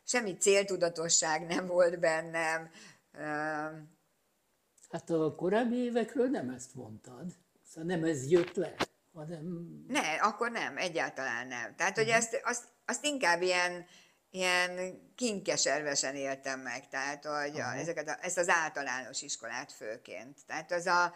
semmi 0.05 0.37
céltudatosság 0.37 1.47
nem 1.47 1.67
volt 1.67 1.99
bennem. 1.99 2.71
Hát 4.91 5.11
a 5.11 5.35
korábbi 5.35 5.77
évekről 5.77 6.29
nem 6.29 6.51
ezt 6.51 6.75
mondtad, 6.75 7.35
szóval 7.65 7.97
nem 7.97 8.05
ez 8.05 8.31
jött 8.31 8.55
le, 8.55 8.75
hanem... 9.13 9.45
Ne, 9.89 10.15
akkor 10.15 10.51
nem, 10.51 10.77
egyáltalán 10.77 11.47
nem. 11.47 11.75
Tehát, 11.77 11.95
hogy 11.95 12.05
uh-huh. 12.05 12.19
ezt, 12.19 12.41
azt, 12.43 12.65
azt 12.87 13.05
inkább 13.05 13.43
ilyen, 13.43 13.87
ilyen 14.31 15.01
kinkeservesen 15.15 16.15
éltem 16.15 16.61
meg, 16.61 16.89
tehát 16.89 17.25
hogy 17.25 17.61
a, 17.61 17.77
ezeket 17.77 18.09
a, 18.09 18.17
ezt 18.21 18.39
az 18.39 18.49
általános 18.49 19.23
iskolát 19.23 19.73
főként. 19.73 20.39
Tehát 20.47 20.73
az 20.73 20.87
a 20.87 21.15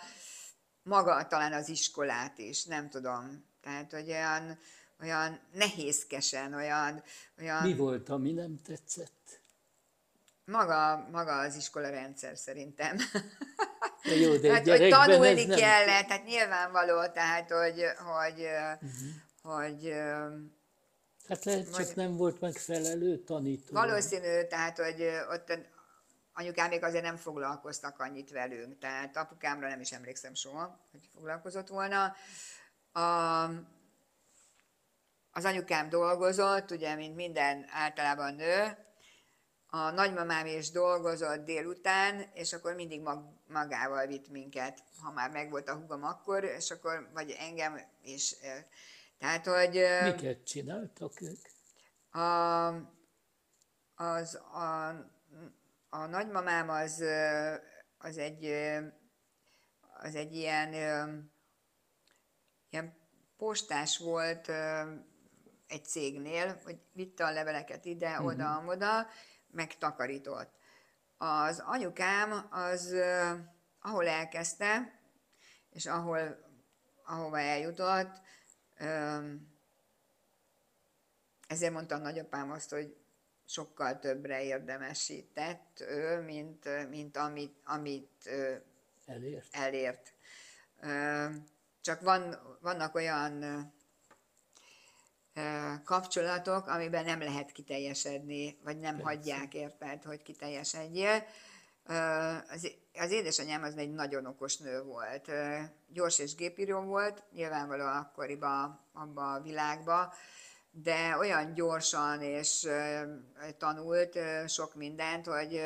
maga 0.82 1.26
talán 1.26 1.52
az 1.52 1.68
iskolát 1.68 2.38
is, 2.38 2.64
nem 2.64 2.88
tudom. 2.88 3.50
Tehát, 3.62 3.92
hogy 3.92 4.10
olyan, 4.10 4.58
olyan 5.02 5.40
nehézkesen, 5.52 6.54
olyan, 6.54 7.02
olyan... 7.40 7.62
Mi 7.62 7.74
volt, 7.74 8.08
ami 8.08 8.32
nem 8.32 8.60
tetszett? 8.64 9.40
Maga, 10.44 11.08
maga 11.10 11.38
az 11.38 11.56
iskola 11.56 11.90
rendszer 11.90 12.36
szerintem. 12.36 12.96
De 14.02 14.14
jó, 14.14 14.36
de 14.36 14.52
hát, 14.52 14.68
hogy 14.68 14.88
tanulni 14.88 15.44
nem... 15.44 15.58
kellett, 15.58 16.06
tehát 16.06 16.24
nyilvánvaló, 16.24 17.06
tehát, 17.06 17.50
hogy, 17.50 17.84
hogy, 17.96 18.46
uh-huh. 19.42 19.62
hogy 19.62 19.94
Hát 21.28 21.44
lehet, 21.44 21.64
csak 21.64 21.86
vagy, 21.86 21.96
nem 21.96 22.16
volt 22.16 22.40
megfelelő 22.40 23.18
tanító. 23.18 23.72
Valószínű, 23.72 24.46
tehát, 24.48 24.78
hogy 24.78 25.02
ott 25.30 25.58
anyukám 26.32 26.68
még 26.68 26.82
azért 26.82 27.04
nem 27.04 27.16
foglalkoztak 27.16 27.98
annyit 27.98 28.30
velünk, 28.30 28.78
tehát 28.78 29.16
apukámra 29.16 29.68
nem 29.68 29.80
is 29.80 29.92
emlékszem 29.92 30.34
soha, 30.34 30.80
hogy 30.90 31.08
foglalkozott 31.14 31.68
volna. 31.68 32.14
A, 32.92 33.44
az 35.30 35.44
anyukám 35.44 35.88
dolgozott, 35.88 36.70
ugye, 36.70 36.94
mint 36.94 37.16
minden 37.16 37.64
általában 37.68 38.34
nő, 38.34 38.76
a 39.74 39.90
nagymamám 39.90 40.46
is 40.46 40.70
dolgozott 40.70 41.44
délután, 41.44 42.30
és 42.34 42.52
akkor 42.52 42.74
mindig 42.74 43.00
mag, 43.00 43.24
magával 43.46 44.06
vitt 44.06 44.28
minket, 44.28 44.82
ha 45.02 45.12
már 45.12 45.30
megvolt 45.30 45.68
a 45.68 45.74
hugom 45.74 46.04
akkor, 46.04 46.44
és 46.44 46.70
akkor, 46.70 47.10
vagy 47.12 47.30
engem 47.38 47.80
is. 48.02 48.34
Tehát, 49.18 49.46
hogy... 49.46 49.82
Miket 50.02 50.44
csináltak 50.44 51.20
ők? 51.20 51.40
A, 52.22 52.66
az, 53.94 54.34
a, 54.34 54.88
a 55.88 56.06
nagymamám 56.06 56.68
az, 56.68 57.04
az 57.98 58.18
egy, 58.18 58.44
az 59.98 60.14
egy 60.14 60.34
ilyen, 60.34 60.72
ilyen 62.72 62.96
postás 63.36 63.98
volt 63.98 64.48
egy 65.66 65.84
cégnél, 65.84 66.60
hogy 66.64 66.78
vitte 66.92 67.24
a 67.24 67.32
leveleket 67.32 67.84
ide, 67.84 68.10
uh-huh. 68.10 68.26
oda, 68.26 68.64
oda, 68.66 69.06
meg 69.50 69.78
takarított. 69.78 70.50
Az 71.16 71.62
anyukám 71.66 72.46
az, 72.50 72.94
ahol 73.80 74.06
elkezdte, 74.06 75.00
és 75.70 75.86
ahol, 75.86 76.38
ahova 77.04 77.38
eljutott, 77.38 78.20
ezért 81.48 81.72
mondta 81.72 81.94
a 81.94 81.98
nagyapám 81.98 82.50
azt, 82.50 82.70
hogy 82.70 82.96
sokkal 83.46 83.98
többre 83.98 84.42
érdemesített 84.42 85.80
ő, 85.80 86.20
mint, 86.20 86.88
mint 86.88 87.16
amit, 87.16 87.56
amit 87.64 88.30
elért. 89.06 89.46
elért. 89.50 90.14
Csak 91.82 92.00
van, 92.00 92.36
vannak 92.60 92.94
olyan 92.94 93.44
kapcsolatok, 95.84 96.66
amiben 96.66 97.04
nem 97.04 97.20
lehet 97.20 97.52
kiteljesedni, 97.52 98.58
vagy 98.64 98.78
nem 98.78 98.96
Persze. 98.96 99.08
hagyják 99.10 99.54
érted, 99.54 100.02
hogy 100.02 100.22
kiteljesedjél. 100.22 101.24
Az, 102.48 102.72
az 102.94 103.10
édesanyám 103.10 103.62
az 103.62 103.76
egy 103.76 103.92
nagyon 103.92 104.26
okos 104.26 104.56
nő 104.56 104.82
volt. 104.82 105.30
Gyors 105.88 106.18
és 106.18 106.34
gépíró 106.34 106.80
volt, 106.80 107.22
nyilvánvaló 107.32 107.84
akkoriban 107.84 108.80
abban 108.92 109.34
a 109.34 109.42
világban, 109.42 110.12
de 110.70 111.16
olyan 111.18 111.54
gyorsan 111.54 112.22
és 112.22 112.68
tanult 113.58 114.18
sok 114.48 114.74
mindent, 114.74 115.26
hogy 115.26 115.62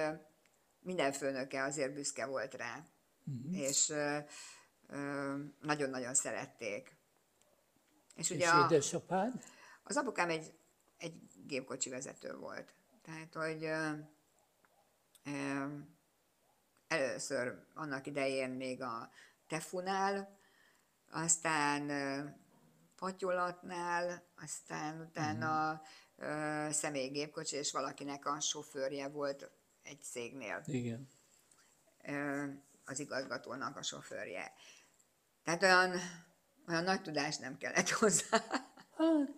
minden 0.81 1.13
főnöke 1.13 1.63
azért 1.63 1.95
büszke 1.95 2.27
volt 2.27 2.55
rá. 2.55 2.83
Uh-huh. 3.25 3.61
És 3.61 3.93
nagyon-nagyon 5.61 6.15
szerették. 6.15 6.97
És, 8.15 8.31
és 8.31 8.37
ugye 8.37 8.51
édesapád? 8.65 9.43
Az 9.83 9.97
apukám 9.97 10.31
egy, 10.31 10.53
egy 10.99 11.21
gépkocsi 11.47 11.91
vezető 11.91 12.37
volt. 12.37 12.75
Tehát, 13.03 13.35
hogy 13.35 13.65
ö, 15.25 15.67
először 16.89 17.65
annak 17.75 18.07
idején 18.07 18.51
még 18.51 18.83
a 18.83 19.11
Tefunál, 19.47 20.39
aztán 21.11 21.91
Patyolatnál, 22.97 24.23
aztán 24.43 25.01
utána 25.01 25.83
uh-huh. 26.17 26.67
ö, 26.69 26.73
személygépkocsi, 26.73 27.57
és 27.57 27.73
valakinek 27.73 28.27
a 28.27 28.41
sofőrje 28.41 29.09
volt 29.09 29.51
egy 29.83 30.03
cégnél. 30.03 30.63
Igen. 30.67 31.09
Ö, 32.03 32.45
az 32.85 32.99
igazgatónak 32.99 33.77
a 33.77 33.83
sofőrje. 33.83 34.53
Tehát 35.47 35.63
olyan, 35.63 36.01
olyan 36.69 36.85
nagy 36.85 37.03
tudás 37.03 37.37
nem 37.37 37.59
kellett 37.59 37.89
hozzá. 37.89 38.45
Hát, 38.97 39.29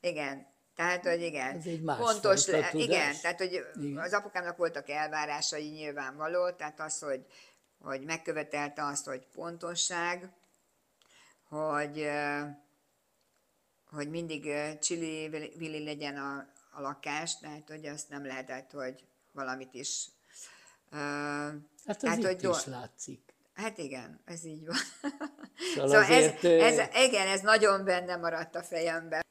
igen, 0.00 0.46
tehát, 0.74 1.06
hogy 1.06 1.22
igen, 1.22 1.56
ez 1.56 1.66
egy 1.66 1.82
pontos 1.82 2.46
le, 2.46 2.70
igen, 2.72 3.14
tehát, 3.22 3.38
hogy 3.38 3.66
igen. 3.74 4.02
az 4.02 4.12
apukámnak 4.12 4.56
voltak 4.56 4.88
elvárásai 4.88 5.68
nyilvánvaló, 5.68 6.50
tehát 6.50 6.80
az, 6.80 6.98
hogy, 6.98 7.26
hogy 7.78 8.04
megkövetelte 8.04 8.84
azt, 8.84 9.04
hogy 9.06 9.26
pontosság, 9.34 10.30
hogy, 11.48 12.08
hogy 13.90 14.10
mindig 14.10 14.52
csili 14.80 15.28
vili 15.56 15.84
legyen 15.84 16.16
a, 16.16 16.46
a 16.70 16.80
lakás, 16.80 17.38
tehát, 17.38 17.68
hogy 17.68 17.86
azt 17.86 18.08
nem 18.08 18.26
lehetett, 18.26 18.70
hogy 18.70 19.04
valamit 19.32 19.74
is 19.74 20.08
Hát 20.90 21.54
ez 21.86 21.96
tehát, 21.96 22.18
itt 22.18 22.24
hogy 22.24 22.56
is 22.56 22.64
látszik. 22.64 23.25
Hát 23.56 23.78
igen, 23.78 24.20
ez 24.24 24.44
így 24.44 24.66
van. 24.66 24.76
Szóval, 25.74 25.88
szóval 25.88 26.16
ez, 26.16 26.78
ez, 26.78 26.88
igen, 27.08 27.26
ez 27.26 27.40
nagyon 27.40 27.84
benne 27.84 28.16
maradt 28.16 28.54
a 28.54 28.62
fejemben. 28.62 29.24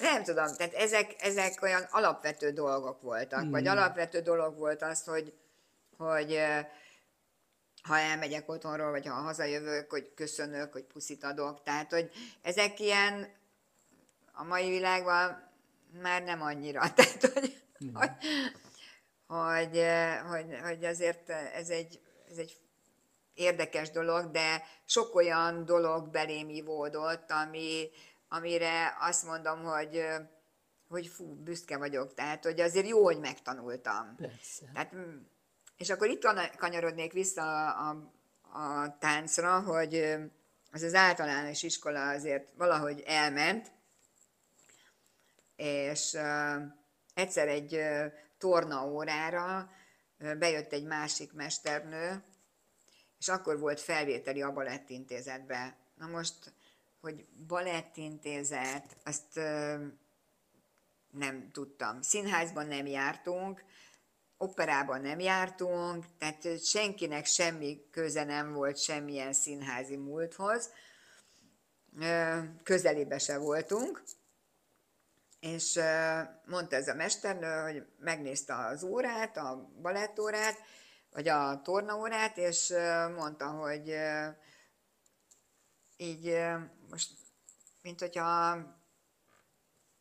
Nem 0.00 0.22
tudom, 0.22 0.56
tehát 0.56 0.72
ezek, 0.72 1.14
ezek 1.18 1.62
olyan 1.62 1.82
alapvető 1.90 2.50
dolgok 2.50 3.02
voltak, 3.02 3.44
mm. 3.44 3.50
vagy 3.50 3.66
alapvető 3.66 4.20
dolog 4.20 4.58
volt 4.58 4.82
az, 4.82 5.04
hogy, 5.04 5.34
hogy 5.96 6.38
ha 7.82 7.98
elmegyek 7.98 8.48
otthonról, 8.48 8.90
vagy 8.90 9.06
ha 9.06 9.14
hazajövök, 9.14 9.90
hogy 9.90 10.14
köszönök, 10.14 10.72
hogy 10.72 10.84
puszit 10.84 11.24
adok. 11.24 11.62
Tehát, 11.62 11.90
hogy 11.92 12.10
ezek 12.42 12.80
ilyen 12.80 13.28
a 14.32 14.44
mai 14.44 14.68
világban 14.68 15.50
már 16.02 16.22
nem 16.22 16.42
annyira. 16.42 16.80
Tehát, 16.94 17.24
hogy, 17.32 17.62
mm. 17.84 17.94
hogy, 17.94 18.10
hogy, 19.26 19.80
hogy, 20.28 20.58
hogy 20.62 20.84
azért 20.84 21.30
ez 21.30 21.68
egy, 21.68 22.00
ez 22.30 22.36
egy 22.36 22.61
érdekes 23.34 23.90
dolog, 23.90 24.30
de 24.30 24.62
sok 24.84 25.14
olyan 25.14 25.64
dolog 25.64 26.10
belém 26.10 26.48
ivódott, 26.48 27.30
ami, 27.30 27.90
amire 28.28 28.96
azt 29.00 29.24
mondom, 29.24 29.62
hogy, 29.62 30.04
hogy 30.88 31.06
fú, 31.06 31.34
büszke 31.34 31.76
vagyok. 31.76 32.14
Tehát, 32.14 32.44
hogy 32.44 32.60
azért 32.60 32.88
jó, 32.88 33.04
hogy 33.04 33.18
megtanultam. 33.18 34.16
Persze. 34.16 34.70
Tehát, 34.72 34.94
mm, 34.94 35.16
és 35.76 35.90
akkor 35.90 36.08
itt 36.08 36.26
kanyarodnék 36.56 37.12
vissza 37.12 37.70
a, 37.70 37.88
a, 38.42 38.60
a 38.60 38.96
táncra, 38.98 39.60
hogy 39.60 40.14
az 40.72 40.82
az 40.82 40.94
általános 40.94 41.62
iskola 41.62 42.08
azért 42.08 42.48
valahogy 42.56 43.02
elment, 43.06 43.72
és 45.56 46.12
uh, 46.12 46.62
egyszer 47.14 47.48
egy 47.48 47.74
uh, 47.74 48.12
torna 48.38 48.86
órára 48.86 49.70
uh, 50.20 50.34
bejött 50.34 50.72
egy 50.72 50.84
másik 50.84 51.32
mesternő, 51.32 52.22
és 53.22 53.28
akkor 53.28 53.58
volt 53.58 53.80
felvételi 53.80 54.42
a 54.42 54.52
balettintézetbe. 54.52 55.76
Na 55.94 56.06
most, 56.06 56.52
hogy 57.00 57.26
balettintézet, 57.46 58.96
azt 59.04 59.36
ö, 59.36 59.76
nem 61.10 61.50
tudtam. 61.52 62.02
Színházban 62.02 62.66
nem 62.66 62.86
jártunk, 62.86 63.64
operában 64.36 65.00
nem 65.00 65.20
jártunk, 65.20 66.04
tehát 66.18 66.64
senkinek 66.64 67.26
semmi 67.26 67.86
köze 67.90 68.24
nem 68.24 68.52
volt 68.52 68.78
semmilyen 68.78 69.32
színházi 69.32 69.96
múlthoz. 69.96 70.70
Közelébe 72.62 73.18
se 73.18 73.38
voltunk. 73.38 74.02
és 75.40 75.80
mondta 76.46 76.76
ez 76.76 76.88
a 76.88 76.94
mesternő, 76.94 77.62
hogy 77.62 77.86
megnézte 77.98 78.54
az 78.54 78.82
órát, 78.82 79.36
a 79.36 79.70
balettórát, 79.82 80.56
vagy 81.12 81.28
a 81.28 81.60
tornaórát, 81.62 82.36
és 82.36 82.72
mondta, 83.16 83.46
hogy 83.46 83.94
így 85.96 86.38
most, 86.90 87.10
mint 87.82 88.00
hogyha 88.00 88.56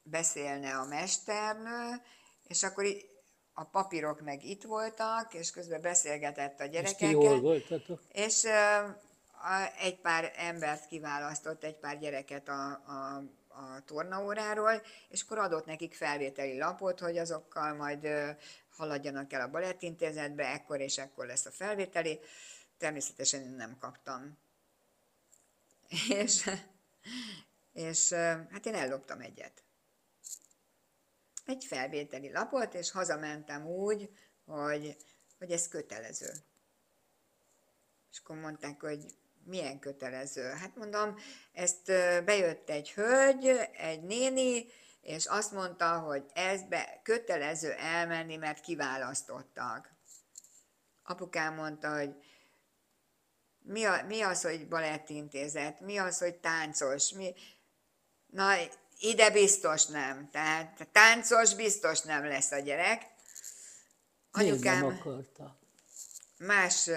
beszélne 0.04 0.78
a 0.78 0.86
mesternő, 0.86 2.02
és 2.48 2.64
akkor 2.64 2.86
a 3.54 3.64
papírok 3.64 4.22
meg 4.22 4.44
itt 4.44 4.64
voltak, 4.64 5.34
és 5.34 5.52
közben 5.52 5.82
beszélgetett 5.82 6.60
a 6.60 6.66
gyerekekkel. 6.66 7.10
És 7.10 7.16
hol 7.16 7.40
voltatok? 7.40 8.02
És 8.12 8.48
egy 9.80 10.00
pár 10.00 10.34
embert 10.36 10.88
kiválasztott, 10.88 11.64
egy 11.64 11.78
pár 11.78 12.00
gyereket 12.00 12.48
a, 12.48 12.70
a 12.70 13.24
a 13.54 13.84
tornaóráról, 13.86 14.82
és 15.10 15.22
akkor 15.22 15.38
adott 15.38 15.66
nekik 15.66 15.94
felvételi 15.94 16.58
lapot, 16.58 17.00
hogy 17.00 17.18
azokkal 17.18 17.74
majd 17.74 18.08
haladjanak 18.82 19.34
el 19.34 19.42
a 19.42 19.50
balettintézetbe, 19.50 20.46
ekkor 20.46 20.80
és 20.80 20.98
ekkor 20.98 21.26
lesz 21.26 21.46
a 21.46 21.52
felvételi. 21.52 22.20
Természetesen 22.78 23.42
én 23.42 23.50
nem 23.50 23.78
kaptam. 23.78 24.38
És, 26.24 26.50
és 27.74 28.14
hát 28.50 28.66
én 28.66 28.74
elloptam 28.74 29.20
egyet. 29.20 29.64
Egy 31.46 31.66
felvételi 31.66 32.32
lapot, 32.32 32.74
és 32.74 32.92
hazamentem 32.92 33.66
úgy, 33.66 34.10
hogy, 34.46 34.98
hogy 35.38 35.52
ez 35.52 35.68
kötelező. 35.68 36.32
És 38.12 38.20
akkor 38.24 38.36
mondták, 38.36 38.82
hogy 38.82 39.06
milyen 39.44 39.80
kötelező? 39.80 40.44
Hát 40.44 40.76
mondom, 40.76 41.16
ezt 41.54 41.86
bejött 42.26 42.70
egy 42.70 42.92
hölgy, 42.92 43.48
egy 43.74 44.02
néni, 44.02 44.66
és 45.02 45.26
azt 45.26 45.52
mondta, 45.52 46.00
hogy 46.00 46.26
ez 46.34 46.64
be 46.64 47.00
kötelező 47.04 47.72
elmenni, 47.72 48.36
mert 48.36 48.62
kiválasztottak. 48.62 49.90
Apukám 51.04 51.54
mondta, 51.54 51.96
hogy 51.98 52.16
mi, 53.60 53.84
a, 53.84 54.04
mi 54.08 54.22
az, 54.22 54.42
hogy 54.42 54.68
balettintézet, 54.68 55.80
mi 55.80 55.98
az, 55.98 56.18
hogy 56.18 56.36
táncos, 56.36 57.12
mi... 57.12 57.34
Na, 58.26 58.56
ide 59.00 59.32
biztos 59.32 59.86
nem. 59.86 60.30
Tehát 60.30 60.88
táncos 60.92 61.56
biztos 61.56 62.02
nem 62.02 62.26
lesz 62.26 62.52
a 62.52 62.60
gyerek. 62.60 63.06
Anyukám 64.32 64.86
nem 64.86 64.98
akarta? 64.98 65.60
Más 66.38 66.90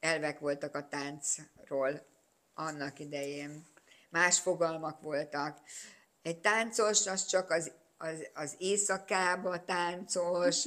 elvek 0.00 0.38
voltak 0.38 0.74
a 0.74 0.88
táncról 0.88 2.06
annak 2.54 2.98
idején. 2.98 3.66
Más 4.10 4.40
fogalmak 4.40 5.00
voltak. 5.00 5.60
Egy 6.26 6.38
táncos 6.38 7.06
az 7.06 7.26
csak 7.26 7.50
az, 7.50 7.72
az, 7.98 8.28
az 8.34 8.54
éjszakába 8.58 9.64
táncos, 9.64 10.66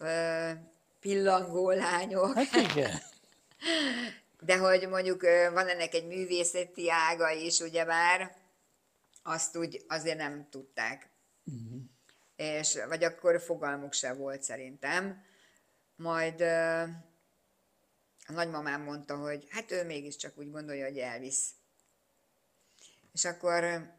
hát, 0.00 0.58
pillangó 1.00 1.70
lányok. 1.70 2.34
Hát 2.34 2.70
igen. 2.70 3.02
De 4.40 4.56
hogy 4.56 4.88
mondjuk 4.88 5.22
van 5.52 5.68
ennek 5.68 5.94
egy 5.94 6.06
művészeti 6.06 6.90
ága 6.90 7.30
is, 7.30 7.60
ugyebár, 7.60 8.36
azt 9.22 9.56
úgy 9.56 9.84
azért 9.88 10.18
nem 10.18 10.48
tudták. 10.50 11.08
Uh-huh. 11.44 11.80
És, 12.36 12.78
vagy 12.88 13.04
akkor 13.04 13.40
fogalmuk 13.40 13.92
se 13.92 14.12
volt 14.12 14.42
szerintem. 14.42 15.24
Majd 15.96 16.40
a 18.26 18.32
nagymamám 18.32 18.82
mondta, 18.82 19.16
hogy 19.16 19.46
hát 19.50 19.70
ő 19.70 19.84
mégiscsak 19.84 20.38
úgy 20.38 20.50
gondolja, 20.50 20.84
hogy 20.84 20.98
elvisz. 20.98 21.50
És 23.12 23.24
akkor 23.24 23.92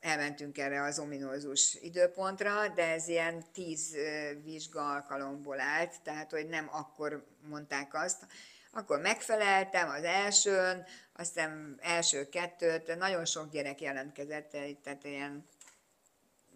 elmentünk 0.00 0.58
erre 0.58 0.82
az 0.82 0.98
ominózus 0.98 1.74
időpontra, 1.74 2.68
de 2.68 2.90
ez 2.90 3.08
ilyen 3.08 3.44
tíz 3.52 3.96
vizsga 4.42 4.92
alkalomból 4.92 5.60
állt, 5.60 6.02
tehát 6.02 6.30
hogy 6.30 6.48
nem 6.48 6.68
akkor 6.72 7.26
mondták 7.48 7.94
azt. 7.94 8.26
Akkor 8.72 9.00
megfeleltem 9.00 9.88
az 9.88 10.02
elsőn, 10.02 10.84
aztán 11.12 11.78
első 11.80 12.28
kettőt, 12.28 12.96
nagyon 12.96 13.24
sok 13.24 13.50
gyerek 13.50 13.80
jelentkezett, 13.80 14.50
tehát 14.82 15.04
ilyen 15.04 15.46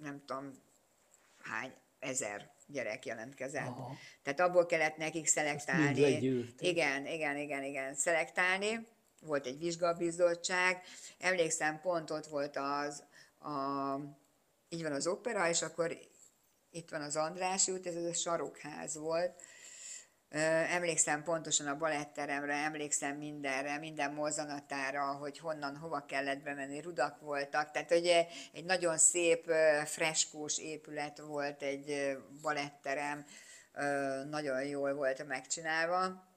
nem 0.03 0.23
tudom 0.27 0.51
hány 1.43 1.73
ezer 1.99 2.51
gyerek 2.67 3.07
jelentkezett. 3.07 3.67
Aha. 3.67 3.97
Tehát 4.23 4.41
abból 4.41 4.67
kellett 4.67 4.97
nekik 4.97 5.27
szelektálni. 5.27 6.01
Igen, 6.59 7.07
igen, 7.07 7.37
igen, 7.37 7.65
igen, 7.65 7.95
szelektálni. 7.95 8.87
Volt 9.21 9.47
egy 9.47 9.59
vizsgabizottság. 9.59 10.83
Emlékszem, 11.19 11.81
pont 11.81 12.11
ott 12.11 12.27
volt 12.27 12.57
az, 12.57 13.03
a, 13.41 13.97
így 14.69 14.83
van 14.83 14.93
az 14.93 15.07
opera, 15.07 15.49
és 15.49 15.63
akkor 15.63 15.99
itt 16.71 16.91
van 16.91 17.03
az 17.03 17.17
András 17.17 17.69
út, 17.69 17.87
ez 17.87 17.97
az 17.97 18.05
a 18.05 18.13
sarokház 18.13 18.97
volt, 18.97 19.43
Emlékszem 20.71 21.23
pontosan 21.23 21.67
a 21.67 21.77
baletteremre, 21.77 22.55
emlékszem 22.55 23.17
mindenre, 23.17 23.79
minden 23.79 24.13
mozzanatára, 24.13 25.05
hogy 25.05 25.39
honnan, 25.39 25.77
hova 25.77 26.05
kellett 26.07 26.43
bemenni, 26.43 26.81
rudak 26.81 27.21
voltak. 27.21 27.71
Tehát 27.71 27.91
ugye 27.91 28.27
egy 28.53 28.65
nagyon 28.65 28.99
szép, 28.99 29.51
freskós 29.85 30.59
épület 30.59 31.19
volt 31.19 31.63
egy 31.63 32.19
baletterem, 32.43 33.27
nagyon 34.31 34.65
jól 34.65 34.95
volt 34.95 35.27
megcsinálva, 35.27 36.29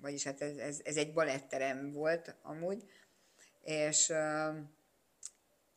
vagyis 0.00 0.24
hát 0.24 0.40
ez, 0.40 0.56
ez, 0.56 0.80
ez 0.84 0.96
egy 0.96 1.12
baletterem 1.12 1.92
volt 1.92 2.34
amúgy, 2.42 2.90
és, 3.62 4.12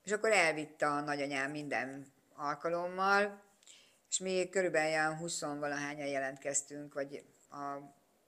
és 0.04 0.12
akkor 0.12 0.32
elvitte 0.32 0.88
a 0.88 1.02
nagyanyám 1.02 1.52
minden 1.52 2.06
alkalommal, 2.36 3.42
és 4.10 4.20
mi 4.20 4.50
körülbelül 4.50 5.16
20 5.16 5.42
valahányan 5.42 6.08
jelentkeztünk, 6.08 6.94
vagy 6.94 7.24
a, 7.50 7.78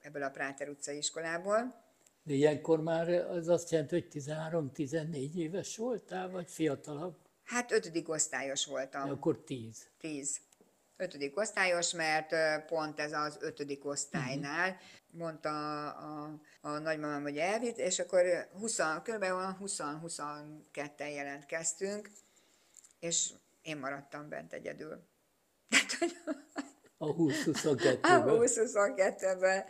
ebből 0.01 0.23
a 0.23 0.29
Práter 0.29 0.69
utcai 0.69 0.97
iskolából. 0.97 1.83
De 2.23 2.33
ilyenkor 2.33 2.81
már 2.81 3.09
az 3.09 3.47
azt 3.47 3.71
jelenti, 3.71 3.95
hogy 3.95 4.07
13-14 4.11 5.35
éves 5.35 5.77
voltál, 5.77 6.29
vagy 6.29 6.51
fiatalabb? 6.51 7.17
Hát 7.43 7.71
ötödik 7.71 8.09
osztályos 8.09 8.65
voltam. 8.65 9.05
De 9.05 9.11
akkor 9.11 9.43
10. 9.43 9.87
10. 9.97 10.39
Ötödik 10.97 11.37
osztályos, 11.37 11.93
mert 11.93 12.35
pont 12.65 12.99
ez 12.99 13.11
az 13.11 13.37
ötödik 13.39 13.85
osztálynál 13.85 14.69
uh-huh. 14.69 14.81
mondta 15.11 15.49
a, 15.89 16.29
a, 16.61 16.69
a 16.69 16.77
nagymamám, 16.77 17.21
hogy 17.21 17.37
elvitt, 17.37 17.77
és 17.77 17.99
akkor 17.99 18.49
20, 18.59 18.75
kb. 19.03 19.23
20-22-en 19.23 21.13
jelentkeztünk, 21.13 22.09
és 22.99 23.29
én 23.61 23.77
maradtam 23.77 24.29
bent 24.29 24.53
egyedül. 24.53 25.07
Tehát, 25.69 25.93
hogy 25.99 26.17
a 26.97 27.15
20-22-ben. 27.15 28.21
A 28.21 28.25
20-22-ben. 28.25 29.65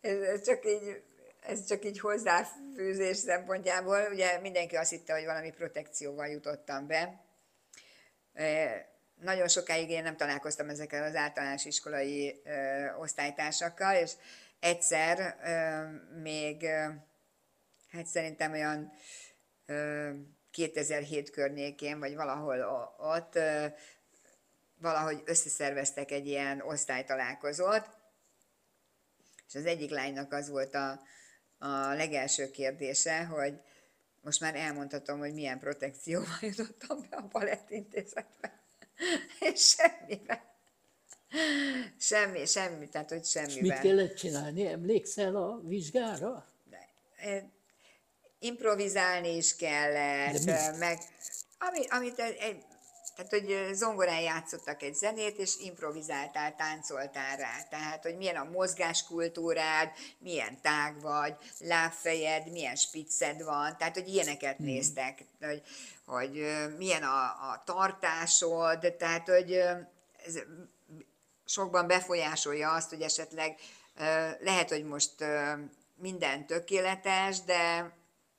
Ez 0.00 0.44
csak 0.44 0.66
így 0.66 1.02
ez 1.40 1.66
csak 1.66 1.84
így 1.84 2.00
hozzáfűzés 2.00 3.16
szempontjából, 3.16 4.08
ugye 4.10 4.38
mindenki 4.38 4.76
azt 4.76 4.90
hitte, 4.90 5.14
hogy 5.14 5.24
valami 5.24 5.50
protekcióval 5.50 6.26
jutottam 6.26 6.86
be. 6.86 7.24
Nagyon 9.20 9.48
sokáig 9.48 9.90
én 9.90 10.02
nem 10.02 10.16
találkoztam 10.16 10.68
ezekkel 10.68 11.04
az 11.04 11.14
általános 11.14 11.64
iskolai 11.64 12.42
osztálytársakkal, 12.98 13.94
és 13.94 14.12
egyszer 14.60 15.36
még, 16.22 16.66
hát 17.90 18.06
szerintem 18.06 18.52
olyan 18.52 18.92
2007 20.50 21.30
környékén, 21.30 21.98
vagy 21.98 22.14
valahol 22.14 22.60
ott 22.98 23.38
valahogy 24.80 25.22
összeszerveztek 25.24 26.10
egy 26.10 26.26
ilyen 26.26 26.60
osztálytalálkozót, 26.60 27.88
és 29.48 29.54
az 29.54 29.66
egyik 29.66 29.90
lánynak 29.90 30.32
az 30.32 30.48
volt 30.48 30.74
a, 30.74 31.00
a 31.58 31.92
legelső 31.94 32.50
kérdése, 32.50 33.24
hogy 33.24 33.60
most 34.20 34.40
már 34.40 34.54
elmondhatom, 34.54 35.18
hogy 35.18 35.34
milyen 35.34 35.58
protekcióval 35.58 36.38
jutottam 36.56 37.06
be 37.10 37.16
a 37.16 37.28
balettintézetbe. 37.28 38.59
És 39.52 39.76
semmiben. 39.76 40.40
Semmi, 41.98 42.46
semmi, 42.46 42.88
tehát 42.88 43.10
hogy 43.10 43.24
semmiben. 43.24 43.64
És 43.64 43.70
mit 43.70 43.78
kellett 43.78 44.14
csinálni? 44.14 44.66
Emlékszel 44.66 45.36
a 45.36 45.60
vizsgára? 45.64 46.46
De, 46.64 47.50
improvizálni 48.38 49.36
is 49.36 49.56
kellett, 49.56 50.44
meg 50.78 50.98
ami, 51.58 51.86
amit 51.88 52.18
egy, 52.18 52.64
tehát, 53.16 53.30
hogy 53.30 53.74
zongorán 53.74 54.20
játszottak 54.20 54.82
egy 54.82 54.94
zenét, 54.94 55.38
és 55.38 55.56
improvizáltál, 55.58 56.54
táncoltál 56.54 57.36
rá. 57.36 57.62
Tehát, 57.70 58.02
hogy 58.02 58.16
milyen 58.16 58.36
a 58.36 58.50
mozgáskultúrád, 58.50 59.90
milyen 60.18 60.60
tág 60.60 61.00
vagy, 61.00 61.34
lábfejed, 61.58 62.50
milyen 62.50 62.76
spicced 62.76 63.42
van. 63.42 63.76
Tehát, 63.78 63.94
hogy 63.94 64.08
ilyeneket 64.08 64.62
mm. 64.62 64.64
néztek, 64.64 65.24
hogy, 65.40 65.62
hogy 66.06 66.30
milyen 66.78 67.02
a, 67.02 67.22
a 67.24 67.62
tartásod, 67.64 68.94
tehát, 68.98 69.28
hogy 69.28 69.52
ez 70.26 70.38
sokban 71.44 71.86
befolyásolja 71.86 72.72
azt, 72.72 72.88
hogy 72.88 73.02
esetleg 73.02 73.58
lehet, 74.40 74.68
hogy 74.68 74.84
most 74.84 75.14
minden 75.96 76.46
tökéletes, 76.46 77.40
de 77.40 77.92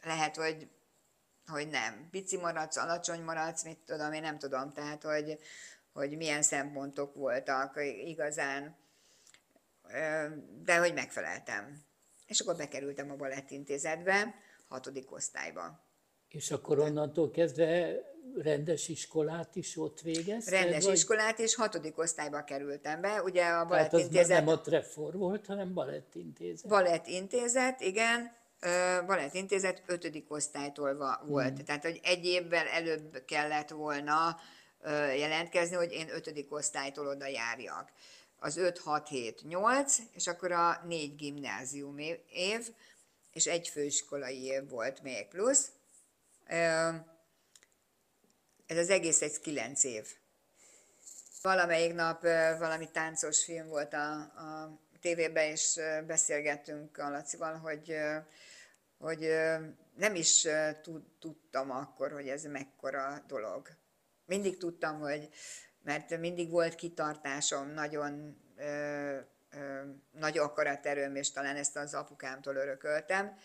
lehet, 0.03 0.35
hogy 0.35 0.67
hogy 1.51 1.67
nem. 1.67 2.07
Pici 2.11 2.37
maradsz, 2.37 2.77
alacsony 2.77 3.21
maradsz, 3.21 3.63
mit 3.63 3.77
tudom, 3.85 4.13
én 4.13 4.21
nem 4.21 4.37
tudom, 4.37 4.71
tehát, 4.73 5.03
hogy, 5.03 5.37
hogy 5.93 6.17
milyen 6.17 6.41
szempontok 6.41 7.15
voltak 7.15 7.79
igazán, 8.05 8.75
de 10.63 10.77
hogy 10.77 10.93
megfeleltem. 10.93 11.83
És 12.27 12.39
akkor 12.39 12.55
bekerültem 12.55 13.11
a 13.11 13.15
balettintézetbe, 13.15 14.35
hatodik 14.67 15.11
osztályba. 15.11 15.83
És 16.29 16.51
akkor 16.51 16.79
onnantól 16.79 17.31
kezdve 17.31 17.99
rendes 18.37 18.87
iskolát 18.87 19.55
is 19.55 19.77
ott 19.77 20.01
végezted? 20.01 20.53
Rendes 20.53 20.85
vagy? 20.85 20.93
iskolát, 20.93 21.39
és 21.39 21.55
hatodik 21.55 21.97
osztályba 21.97 22.43
kerültem 22.43 23.01
be. 23.01 23.21
Ugye 23.23 23.45
a 23.45 23.65
balettintézet... 23.65 24.11
Tehát 24.11 24.39
az 24.39 24.45
nem 24.45 24.47
a 24.47 24.61
Trefor 24.61 25.17
volt, 25.17 25.45
hanem 25.45 25.73
balettintézet. 25.73 26.67
Balettintézet, 26.69 27.81
igen. 27.81 28.39
Balettintézet 29.05 29.83
ötödik 29.85 30.31
osztálytól 30.31 31.19
volt. 31.27 31.55
Hmm. 31.55 31.65
Tehát, 31.65 31.83
hogy 31.83 31.99
egy 32.03 32.25
évvel 32.25 32.67
előbb 32.67 33.23
kellett 33.25 33.69
volna 33.69 34.39
jelentkezni, 35.17 35.75
hogy 35.75 35.91
én 35.91 36.09
ötödik 36.09 36.53
osztálytól 36.53 37.07
oda 37.07 37.27
járjak. 37.27 37.91
Az 38.39 38.57
5, 38.57 38.79
6, 38.79 39.07
7, 39.07 39.41
8, 39.43 39.97
és 40.13 40.27
akkor 40.27 40.51
a 40.51 40.81
négy 40.85 41.15
gimnázium 41.15 41.97
év, 42.29 42.69
és 43.33 43.45
egy 43.45 43.67
főiskolai 43.67 44.43
év 44.43 44.69
volt 44.69 45.01
még 45.01 45.27
plusz 45.27 45.71
ez 48.71 48.77
az 48.77 48.89
egész 48.89 49.21
egy 49.21 49.39
kilenc 49.39 49.83
év. 49.83 50.07
Valamelyik 51.41 51.93
nap 51.93 52.21
valami 52.57 52.89
táncos 52.91 53.43
film 53.43 53.67
volt 53.67 53.93
a, 53.93 54.13
a 54.19 54.79
tévében, 55.01 55.45
és 55.45 55.79
beszélgettünk 56.07 56.97
a 56.97 57.09
Lacival, 57.09 57.53
hogy, 57.53 57.95
hogy 58.97 59.29
nem 59.95 60.15
is 60.15 60.47
tudtam 61.19 61.71
akkor, 61.71 62.11
hogy 62.11 62.27
ez 62.27 62.43
mekkora 62.43 63.23
dolog. 63.27 63.67
Mindig 64.25 64.57
tudtam, 64.57 64.99
hogy, 64.99 65.29
mert 65.83 66.17
mindig 66.17 66.49
volt 66.49 66.75
kitartásom, 66.75 67.69
nagyon 67.69 68.37
ö, 68.57 69.17
ö, 69.51 69.81
nagy 70.11 70.37
akaraterőm, 70.37 71.15
és 71.15 71.31
talán 71.31 71.55
ezt 71.55 71.77
az 71.77 71.93
apukámtól 71.93 72.55
örököltem, 72.55 73.37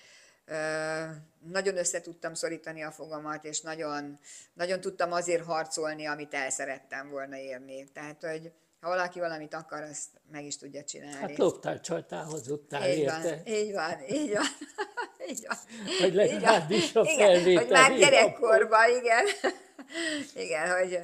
nagyon 1.39 1.77
össze 1.77 2.01
tudtam 2.01 2.35
szorítani 2.35 2.83
a 2.83 2.91
fogamat, 2.91 3.45
és 3.45 3.61
nagyon, 3.61 4.19
nagyon 4.53 4.81
tudtam 4.81 5.13
azért 5.13 5.45
harcolni, 5.45 6.07
amit 6.07 6.35
el 6.35 6.51
szerettem 6.51 7.09
volna 7.11 7.37
érni. 7.37 7.85
Tehát, 7.93 8.23
hogy 8.23 8.53
ha 8.81 8.89
valaki 8.89 9.19
valamit 9.21 9.55
akar, 9.55 9.83
azt 9.83 10.09
meg 10.31 10.45
is 10.45 10.57
tudja 10.57 10.85
csinálni. 10.85 11.17
Hát 11.17 11.39
loptál, 11.39 11.81
csaltál, 11.81 12.25
hazudtál 12.25 12.91
így 12.91 12.99
érte. 12.99 13.43
Van, 13.45 13.55
így 13.55 13.73
van, 13.73 13.95
így 14.09 14.33
van. 14.33 14.47
így 15.31 15.47
van. 15.49 15.57
Vagy 16.01 16.15
legalábbis 16.15 16.95
a 16.95 17.03
igen, 17.05 17.43
hogy 17.43 17.69
már 17.71 17.97
gyerekkorban, 17.97 18.91
igen. 18.99 19.27
igen, 20.45 20.71
hogy, 20.79 21.01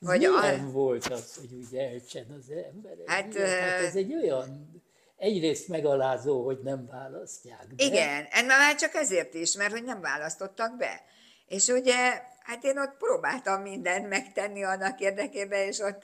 hogy 0.00 0.18
Milyen 0.18 0.60
a... 0.60 0.70
volt 0.70 1.06
az, 1.06 1.34
hogy 1.34 1.52
úgy 1.52 1.76
elcsen 1.76 2.26
az 2.38 2.50
ember? 2.50 2.96
Hát, 3.06 3.34
hát 3.34 3.82
ez 3.82 3.96
egy 3.96 4.14
olyan 4.14 4.80
egyrészt 5.22 5.68
megalázó, 5.68 6.44
hogy 6.44 6.58
nem 6.62 6.86
választják 6.86 7.66
be. 7.76 7.84
Igen, 7.84 8.26
már 8.46 8.74
csak 8.74 8.94
ezért 8.94 9.34
is, 9.34 9.56
mert 9.56 9.72
hogy 9.72 9.84
nem 9.84 10.00
választottak 10.00 10.76
be. 10.76 11.04
És 11.52 11.66
ugye, 11.66 12.22
hát 12.42 12.64
én 12.64 12.78
ott 12.78 12.96
próbáltam 12.96 13.62
mindent 13.62 14.08
megtenni 14.08 14.64
annak 14.64 15.00
érdekében, 15.00 15.60
és 15.60 15.78
ott 15.78 16.02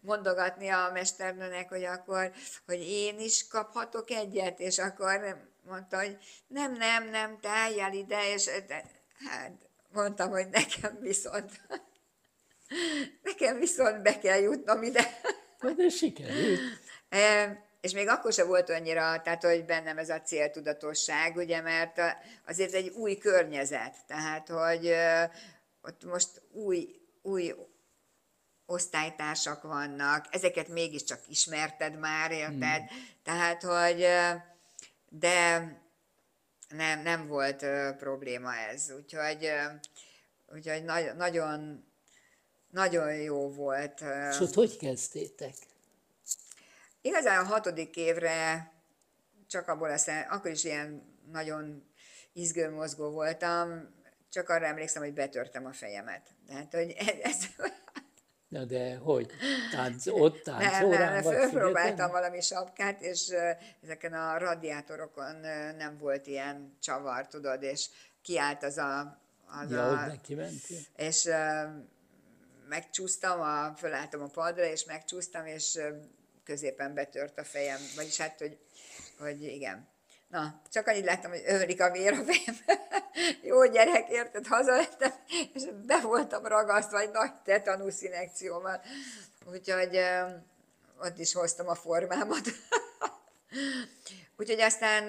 mondogatni 0.00 0.68
a 0.68 0.90
mesternőnek, 0.92 1.68
hogy 1.68 1.84
akkor, 1.84 2.32
hogy 2.66 2.88
én 2.88 3.18
is 3.18 3.48
kaphatok 3.48 4.10
egyet, 4.10 4.60
és 4.60 4.78
akkor 4.78 5.36
mondta, 5.62 5.96
hogy 5.96 6.16
nem, 6.46 6.72
nem, 6.72 7.08
nem, 7.10 7.38
te 7.40 7.48
álljál 7.48 7.92
ide, 7.92 8.32
és 8.32 8.44
de, 8.44 8.84
hát 9.30 9.52
mondtam, 9.92 10.30
hogy 10.30 10.48
nekem 10.48 10.98
viszont, 11.00 11.60
nekem 13.22 13.58
viszont 13.58 14.02
be 14.02 14.18
kell 14.18 14.40
jutnom 14.40 14.82
ide. 14.82 15.20
De 15.76 15.88
sikerült 15.88 16.60
és 17.80 17.92
még 17.92 18.08
akkor 18.08 18.32
sem 18.32 18.46
volt 18.46 18.70
annyira, 18.70 19.20
tehát 19.22 19.42
hogy 19.44 19.64
bennem 19.64 19.98
ez 19.98 20.08
a 20.08 20.20
céltudatosság, 20.20 21.36
ugye, 21.36 21.60
mert 21.60 22.00
azért 22.46 22.72
egy 22.72 22.88
új 22.88 23.18
környezet, 23.18 23.96
tehát 24.06 24.48
hogy 24.48 24.94
ott 25.82 26.04
most 26.04 26.42
új, 26.52 26.88
új 27.22 27.54
osztálytársak 28.66 29.62
vannak, 29.62 30.26
ezeket 30.30 30.68
mégiscsak 30.68 31.20
ismerted 31.28 31.98
már, 31.98 32.30
érted? 32.30 32.88
Hmm. 32.88 33.08
Tehát, 33.22 33.62
hogy 33.62 34.06
de 35.08 35.58
nem, 36.68 37.02
nem 37.02 37.26
volt 37.26 37.66
probléma 37.96 38.54
ez, 38.54 38.92
úgyhogy, 38.96 39.50
úgyhogy 40.54 40.84
nagyon, 41.16 41.84
nagyon 42.70 43.14
jó 43.14 43.50
volt. 43.50 44.00
És 44.30 44.40
ott 44.40 44.54
hogy 44.54 44.76
kezdtétek? 44.76 45.54
Igazán 47.08 47.44
a 47.44 47.48
hatodik 47.48 47.96
évre 47.96 48.72
csak 49.46 49.68
abból 49.68 49.90
aztán, 49.90 50.26
akkor 50.28 50.50
is 50.50 50.64
ilyen 50.64 51.16
nagyon 51.32 51.90
izgőmozgó 52.32 53.10
voltam, 53.10 53.94
csak 54.30 54.48
arra 54.48 54.66
emlékszem, 54.66 55.02
hogy 55.02 55.12
betörtem 55.12 55.66
a 55.66 55.72
fejemet. 55.72 56.28
Tehát, 56.46 56.74
hogy 56.74 56.94
ez... 57.22 57.36
Na 58.48 58.64
de 58.64 58.96
hogy? 58.96 59.30
Tánc, 59.72 60.06
ott 60.06 60.42
táncolán 60.42 61.12
nem, 61.12 61.12
nem, 61.12 61.22
fölpróbáltam 61.22 62.10
valami 62.10 62.40
sapkát, 62.40 63.00
és 63.00 63.34
ezeken 63.82 64.12
a 64.12 64.38
radiátorokon 64.38 65.36
nem 65.76 65.98
volt 65.98 66.26
ilyen 66.26 66.76
csavar, 66.80 67.26
tudod, 67.26 67.62
és 67.62 67.88
kiállt 68.22 68.62
az 68.62 68.78
a... 68.78 69.20
Az 69.62 69.70
ja, 69.70 69.88
a 69.88 70.06
neki 70.06 70.34
mentél. 70.34 70.78
És 70.96 71.28
megcsúsztam, 72.68 73.40
a, 73.40 73.74
fölálltam 73.76 74.22
a 74.22 74.26
padra, 74.26 74.64
és 74.64 74.84
megcsúsztam, 74.84 75.46
és 75.46 75.78
középen 76.48 76.94
betört 76.94 77.38
a 77.38 77.44
fejem, 77.44 77.80
vagyis 77.96 78.16
hát, 78.16 78.38
hogy, 78.38 78.58
hogy 79.18 79.42
igen. 79.42 79.88
Na, 80.28 80.60
csak 80.70 80.86
annyit 80.86 81.04
láttam, 81.04 81.30
hogy 81.30 81.42
ömlik 81.46 81.80
a 81.80 81.90
vér 81.90 82.12
a 82.12 82.24
fejem. 82.24 82.56
Jó 83.50 83.66
gyerek, 83.66 84.08
érted, 84.08 84.46
hazalettem, 84.46 85.12
és 85.54 85.62
be 85.86 86.00
voltam 86.00 86.46
ragasztva 86.46 87.00
egy 87.00 87.10
nagy 87.10 87.32
tetanusz 87.44 88.02
inekcióval. 88.02 88.82
Úgyhogy 89.50 90.00
ott 91.00 91.18
is 91.18 91.32
hoztam 91.32 91.68
a 91.68 91.74
formámat. 91.74 92.46
Úgyhogy 94.38 94.60
aztán 94.60 95.04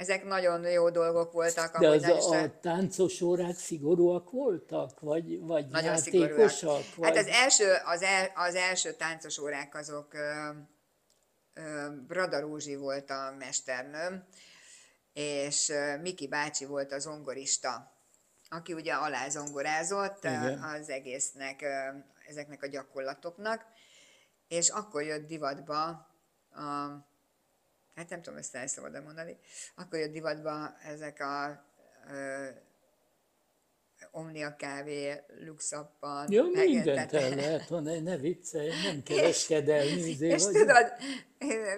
ezek 0.00 0.24
nagyon 0.24 0.70
jó 0.70 0.90
dolgok 0.90 1.32
voltak. 1.32 1.78
De 1.78 1.88
az 1.88 2.02
a, 2.02 2.42
a 2.42 2.60
táncos 2.60 3.20
órák 3.20 3.56
szigorúak 3.56 4.30
voltak? 4.30 5.00
Vagy, 5.00 5.40
vagy 5.40 5.66
nagyon 5.66 5.94
játékosak? 5.94 6.50
Szigorúak. 6.50 6.94
Vagy... 6.94 7.08
Hát 7.08 7.16
az 7.16 7.26
első, 7.26 7.72
az, 7.84 8.02
el, 8.02 8.32
az 8.34 8.54
első 8.54 8.92
táncos 8.92 9.38
órák 9.38 9.74
azok 9.74 10.16
Brada 12.06 12.40
Rózsi 12.40 12.76
volt 12.76 13.10
a 13.10 13.34
mesternőm, 13.38 14.24
és 15.12 15.72
Miki 16.02 16.28
bácsi 16.28 16.64
volt 16.64 16.92
az 16.92 17.02
zongorista, 17.02 17.92
aki 18.48 18.72
ugye 18.72 18.92
alázongorázott 18.92 20.24
Igen. 20.24 20.62
az 20.62 20.88
egésznek, 20.88 21.64
ezeknek 22.28 22.62
a 22.62 22.66
gyakorlatoknak, 22.66 23.64
és 24.48 24.68
akkor 24.68 25.02
jött 25.02 25.26
divatba 25.26 25.86
a 26.50 27.08
hát 28.00 28.10
nem 28.10 28.22
tudom, 28.22 28.38
ezt 28.38 28.54
el 28.54 28.66
szabad 28.66 29.02
mondani, 29.04 29.36
akkor 29.76 29.98
jött 29.98 30.12
divatba 30.12 30.76
ezek 30.82 31.20
a 31.20 31.64
ö, 32.10 32.46
Omnia 34.10 34.56
kávé, 34.56 35.22
luxappan. 35.44 36.32
Jó, 36.32 36.44
mindent 36.50 37.12
el 37.12 37.34
lehet 37.34 37.70
mondani, 37.70 37.98
ne 37.98 38.16
viccelj, 38.16 38.68
nem 38.84 39.02
kereskedelmi. 39.02 40.00
És, 40.00 40.20
és 40.20 40.44
tudod, 40.44 40.92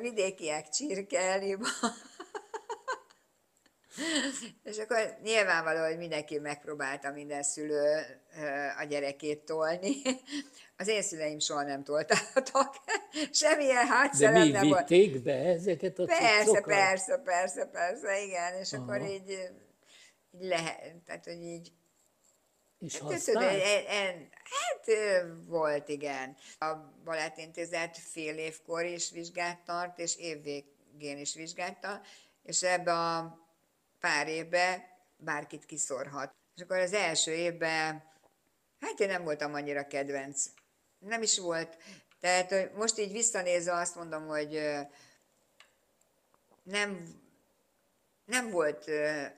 vidékiek 0.00 0.68
csirkelni 0.68 1.58
és 4.70 4.78
akkor 4.78 5.16
nyilvánvaló, 5.22 5.84
hogy 5.84 5.98
mindenki 5.98 6.38
megpróbálta 6.38 7.10
minden 7.10 7.42
szülő 7.42 8.04
a 8.78 8.84
gyerekét 8.84 9.44
tolni. 9.44 9.96
Az 10.76 10.88
én 10.88 11.02
szüleim 11.02 11.38
soha 11.38 11.62
nem 11.62 11.84
toltak, 11.84 12.18
semmilyen 13.30 13.86
hátszerem 13.86 14.48
nem 14.48 14.68
volt. 14.68 14.88
De 14.88 14.94
mi 14.96 15.00
vitték 15.02 15.22
be 15.22 15.34
ezeket 15.34 15.98
a 15.98 16.04
Persze, 16.04 16.44
cuccokat? 16.44 16.64
persze, 16.64 17.16
persze, 17.24 17.64
persze, 17.64 18.22
igen, 18.22 18.54
és 18.54 18.72
Aha. 18.72 18.82
akkor 18.82 19.02
így, 19.10 19.30
így 20.30 20.44
lehet, 20.44 20.94
tehát 21.06 21.24
hogy 21.24 21.42
így 21.42 21.72
és 22.78 22.98
hát, 22.98 23.24
tudod, 23.24 23.42
en, 23.42 23.86
en, 23.86 24.28
hát 24.32 24.96
volt, 25.46 25.88
igen. 25.88 26.36
A 26.58 26.74
Balettintézet 27.04 27.98
fél 27.98 28.36
évkor 28.36 28.84
is 28.84 29.10
vizsgát 29.10 29.64
tart, 29.64 29.98
és 29.98 30.16
évvégén 30.16 31.18
is 31.18 31.34
vizsgát 31.34 31.80
tart, 31.80 32.06
és 32.42 32.62
ebbe 32.62 32.92
a 32.92 33.41
pár 34.02 34.28
évbe 34.28 34.96
bárkit 35.16 35.64
kiszorhat. 35.64 36.34
És 36.56 36.62
akkor 36.62 36.78
az 36.78 36.92
első 36.92 37.32
évben, 37.32 38.02
hát 38.80 39.00
én 39.00 39.08
nem 39.08 39.24
voltam 39.24 39.54
annyira 39.54 39.86
kedvenc. 39.86 40.44
Nem 40.98 41.22
is 41.22 41.38
volt. 41.38 41.76
Tehát 42.20 42.74
most 42.74 42.98
így 42.98 43.12
visszanézve 43.12 43.72
azt 43.72 43.94
mondom, 43.94 44.26
hogy 44.26 44.62
nem, 46.62 47.20
nem 48.24 48.50
volt 48.50 48.90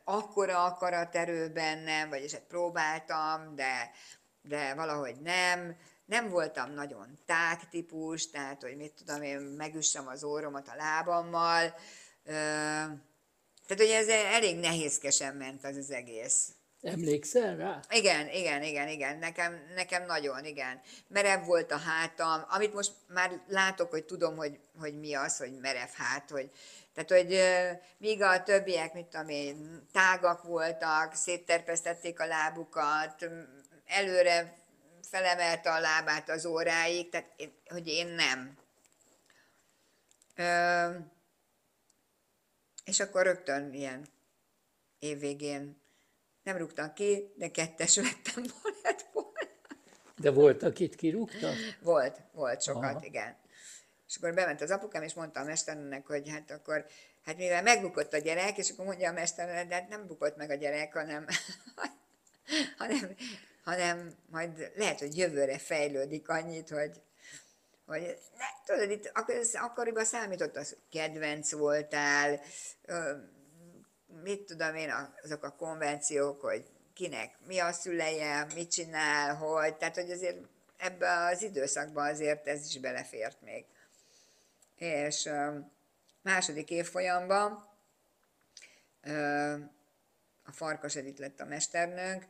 akkora 0.05 0.65
akaraterő 0.65 1.49
bennem, 1.49 2.09
vagyis 2.09 2.33
hát 2.33 2.43
próbáltam, 2.49 3.55
de, 3.55 3.91
de 4.43 4.75
valahogy 4.75 5.21
nem. 5.21 5.77
Nem 6.05 6.29
voltam 6.29 6.71
nagyon 6.71 7.19
tágtípus, 7.27 8.31
tehát, 8.31 8.63
hogy 8.63 8.77
mit 8.77 8.93
tudom 8.93 9.23
én, 9.23 9.41
megüssem 9.41 10.07
az 10.07 10.25
óromat 10.25 10.69
a 10.69 10.75
lábammal. 10.75 11.75
Tehát, 13.67 13.83
hogy 13.83 13.93
ez 13.93 14.09
elég 14.09 14.59
nehézkesen 14.59 15.35
ment 15.35 15.65
az 15.65 15.77
az 15.77 15.91
egész. 15.91 16.49
Emlékszel 16.83 17.57
rá? 17.57 17.81
Igen, 17.91 18.29
igen, 18.29 18.63
igen, 18.63 18.89
igen, 18.89 19.19
nekem, 19.19 19.67
nekem 19.75 20.07
nagyon, 20.07 20.45
igen. 20.45 20.81
Merev 21.09 21.45
volt 21.45 21.73
a 21.73 21.79
hátam, 21.79 22.45
amit 22.49 22.75
most 22.75 22.93
már 23.09 23.41
látok, 23.49 23.91
hogy 23.91 24.05
tudom, 24.05 24.37
hogy, 24.37 24.59
hogy 24.79 24.99
mi 24.99 25.15
az, 25.15 25.37
hogy 25.37 25.59
merev 25.61 25.89
hát, 25.95 26.31
hogy, 26.31 26.51
tehát, 26.95 27.11
hogy 27.11 27.41
míg 27.99 28.23
a 28.23 28.43
többiek, 28.43 28.95
mit 28.95 29.07
tudom 29.07 29.29
én, 29.29 29.87
tágak 29.93 30.43
voltak, 30.43 31.15
szétterpesztették 31.15 32.21
a 32.21 32.27
lábukat, 32.27 33.29
előre 33.87 34.55
felemelte 35.11 35.73
a 35.73 35.81
lábát 35.81 36.31
az 36.31 36.47
óráig, 36.47 37.09
tehát 37.09 37.29
hogy 37.69 37.87
én 37.87 38.07
nem. 38.07 38.59
Ö, 40.37 40.89
és 42.85 43.01
akkor 43.01 43.23
rögtön 43.23 43.73
ilyen 43.73 44.09
évvégén 44.99 45.83
nem 46.43 46.57
rúgtam 46.57 46.93
ki, 46.93 47.33
de 47.37 47.51
kettes 47.51 47.97
vettem 47.97 48.45
volna. 48.63 48.75
De 50.17 50.31
volt, 50.31 50.63
akit 50.63 50.95
kirúgtak? 50.95 51.55
Volt, 51.81 52.21
volt 52.33 52.63
sokat, 52.63 52.95
Aha. 52.95 53.05
igen. 53.05 53.37
És 54.09 54.17
akkor 54.17 54.35
bement 54.35 54.61
az 54.61 54.71
apukám, 54.71 55.03
és 55.03 55.15
mondta 55.15 55.41
a 55.41 55.45
mesternek, 55.45 56.07
hogy 56.07 56.29
hát 56.29 56.51
akkor, 56.51 56.87
hát 57.25 57.37
mivel 57.37 57.63
megbukott 57.63 58.13
a 58.13 58.19
gyerek, 58.19 58.59
és 58.59 58.71
akkor 58.71 58.85
mondja 58.85 59.11
a 59.11 59.13
mesternek, 59.13 59.69
de 59.69 59.75
hát 59.75 59.89
nem 59.89 60.07
bukott 60.07 60.37
meg 60.37 60.51
a 60.51 60.55
gyerek, 60.55 60.93
hanem, 60.93 61.27
hanem, 62.79 63.15
hanem 63.65 64.15
majd 64.31 64.73
lehet, 64.77 64.99
hogy 64.99 65.17
jövőre 65.17 65.59
fejlődik 65.59 66.29
annyit, 66.29 66.69
hogy, 66.69 67.03
hogy 67.87 68.19
ne, 68.39 68.45
tudod, 68.65 68.91
itt 68.91 69.11
akkor, 69.15 69.35
akkoriban 69.53 70.05
számított, 70.05 70.57
az 70.57 70.77
kedvenc 70.91 71.53
voltál, 71.53 72.41
mit 74.23 74.43
tudom 74.43 74.75
én, 74.75 74.93
azok 75.23 75.45
a 75.45 75.57
konvenciók, 75.57 76.41
hogy 76.41 76.65
kinek 76.95 77.37
mi 77.47 77.59
a 77.59 77.73
szüleje, 77.73 78.47
mit 78.55 78.71
csinál, 78.71 79.35
hogy, 79.35 79.77
tehát 79.77 79.95
hogy 79.95 80.11
azért 80.11 80.39
ebbe 80.77 81.25
az 81.25 81.43
időszakban 81.43 82.09
azért 82.09 82.47
ez 82.47 82.67
is 82.67 82.79
belefért 82.79 83.41
még. 83.41 83.65
És 84.77 85.31
második 86.23 86.71
évfolyamban 86.71 87.69
a 90.45 90.53
Farkas 90.53 90.97
Edith 90.97 91.21
lett 91.21 91.41
a 91.41 91.45
mesternőnk, 91.45 92.27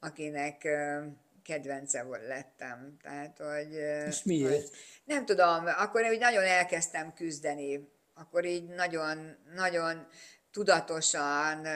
akinek 0.00 0.68
kedvence 1.44 2.06
lettem. 2.26 2.96
Tehát, 3.02 3.38
hogy, 3.38 3.72
És 4.08 4.22
miért? 4.22 4.50
Hogy, 4.50 4.70
nem 5.04 5.24
tudom, 5.24 5.66
akkor 5.66 6.04
úgy 6.10 6.18
nagyon 6.18 6.44
elkezdtem 6.44 7.14
küzdeni, 7.14 7.88
akkor 8.14 8.44
így 8.44 8.68
nagyon, 8.68 9.36
nagyon 9.54 10.06
tudatosan 10.50 11.66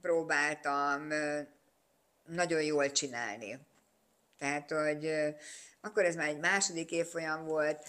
próbáltam 0.00 1.08
nagyon 2.26 2.62
jól 2.62 2.90
csinálni. 2.90 3.58
Tehát, 4.38 4.70
hogy 4.70 5.12
akkor 5.80 6.04
ez 6.04 6.14
már 6.14 6.28
egy 6.28 6.38
második 6.38 6.90
évfolyam 6.90 7.44
volt, 7.44 7.88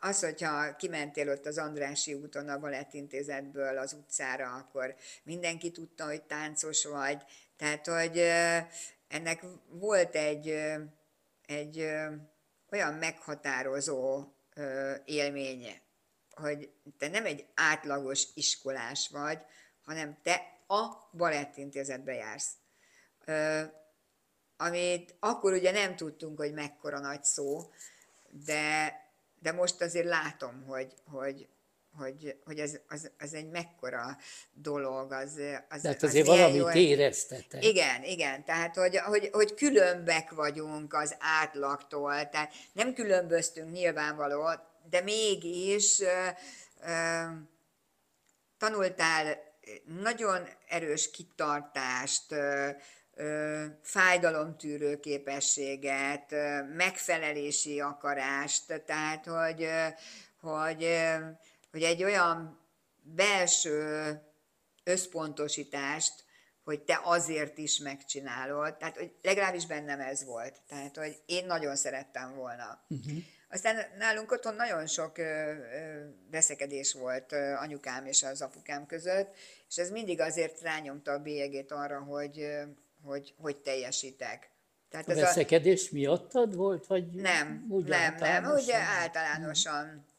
az, 0.00 0.20
hogyha 0.20 0.76
kimentél 0.76 1.30
ott 1.30 1.46
az 1.46 1.58
Andrási 1.58 2.14
úton 2.14 2.48
a 2.48 2.58
balettintézetből 2.58 3.78
az 3.78 3.92
utcára, 3.92 4.54
akkor 4.54 4.94
mindenki 5.22 5.70
tudta, 5.70 6.04
hogy 6.04 6.22
táncos 6.22 6.84
vagy. 6.84 7.22
Tehát, 7.56 7.86
hogy 7.86 8.22
ennek 9.08 9.44
volt 9.68 10.14
egy, 10.14 10.48
egy 11.46 11.78
olyan 12.70 12.94
meghatározó 12.94 14.24
élménye, 15.04 15.82
hogy 16.30 16.72
te 16.98 17.08
nem 17.08 17.26
egy 17.26 17.46
átlagos 17.54 18.26
iskolás 18.34 19.08
vagy, 19.08 19.38
hanem 19.84 20.18
te 20.22 20.58
a 20.66 21.08
balettintézetbe 21.12 22.14
jársz. 22.14 22.52
Amit 24.56 25.14
akkor 25.20 25.52
ugye 25.52 25.70
nem 25.70 25.96
tudtunk, 25.96 26.38
hogy 26.38 26.52
mekkora 26.52 26.98
nagy 26.98 27.24
szó, 27.24 27.72
de 28.30 29.02
de 29.44 29.52
most 29.52 29.80
azért 29.80 30.06
látom, 30.06 30.64
hogy, 30.66 30.94
hogy, 31.06 31.48
hogy, 31.96 32.36
hogy 32.44 32.58
ez, 32.58 32.78
az, 32.88 33.10
az 33.18 33.34
egy 33.34 33.48
mekkora 33.48 34.16
dolog. 34.52 35.12
Az, 35.12 35.40
az, 35.68 35.80
tehát 35.80 36.02
azért 36.02 36.28
az 36.28 36.36
valamit 36.36 36.56
jól... 36.56 36.72
éreztetek. 36.72 37.64
Igen, 37.64 38.02
igen, 38.02 38.44
tehát 38.44 38.76
hogy, 38.76 38.96
hogy, 38.96 39.28
hogy 39.32 39.54
különbek 39.54 40.30
vagyunk 40.30 40.94
az 40.94 41.16
átlagtól, 41.18 42.28
tehát 42.28 42.52
nem 42.72 42.94
különböztünk 42.94 43.72
nyilvánvaló, 43.72 44.50
de 44.90 45.00
mégis 45.00 46.00
ö, 46.00 46.28
ö, 46.86 47.22
tanultál 48.58 49.38
nagyon 49.84 50.48
erős 50.68 51.10
kitartást, 51.10 52.32
ö, 52.32 52.70
fájdalomtűrő 53.82 55.00
képességet, 55.00 56.34
megfelelési 56.76 57.80
akarást, 57.80 58.82
tehát 58.86 59.26
hogy, 59.26 59.68
hogy, 60.40 60.88
hogy 61.74 61.82
egy 61.82 62.04
olyan 62.04 62.60
belső 63.02 64.20
összpontosítást, 64.84 66.12
hogy 66.64 66.80
te 66.80 67.00
azért 67.04 67.58
is 67.58 67.78
megcsinálod, 67.78 68.76
tehát 68.76 68.96
hogy 68.96 69.12
legalábbis 69.22 69.66
bennem 69.66 70.00
ez 70.00 70.24
volt, 70.24 70.60
tehát 70.68 70.96
hogy 70.96 71.22
én 71.26 71.46
nagyon 71.46 71.76
szerettem 71.76 72.34
volna. 72.34 72.84
Uh-huh. 72.88 73.16
Aztán 73.50 73.76
nálunk 73.98 74.32
otthon 74.32 74.54
nagyon 74.54 74.86
sok 74.86 75.16
veszekedés 76.30 76.92
volt 76.92 77.32
anyukám 77.60 78.06
és 78.06 78.22
az 78.22 78.42
apukám 78.42 78.86
között, 78.86 79.34
és 79.68 79.76
ez 79.76 79.90
mindig 79.90 80.20
azért 80.20 80.60
rányomta 80.60 81.12
a 81.12 81.22
bélyegét 81.22 81.72
arra, 81.72 82.00
hogy, 82.00 82.48
hogy 83.02 83.34
hogy 83.38 83.56
teljesítek. 83.56 84.50
Tehát 84.88 85.08
a 85.08 85.14
veszekedés 85.14 85.84
a... 85.84 85.88
miattad 85.92 86.54
volt, 86.54 86.86
vagy 86.86 87.06
Nem, 87.06 87.66
úgy 87.68 87.84
nem, 87.84 88.14
nem, 88.18 88.44
ugye 88.44 88.76
általánosan. 88.76 90.12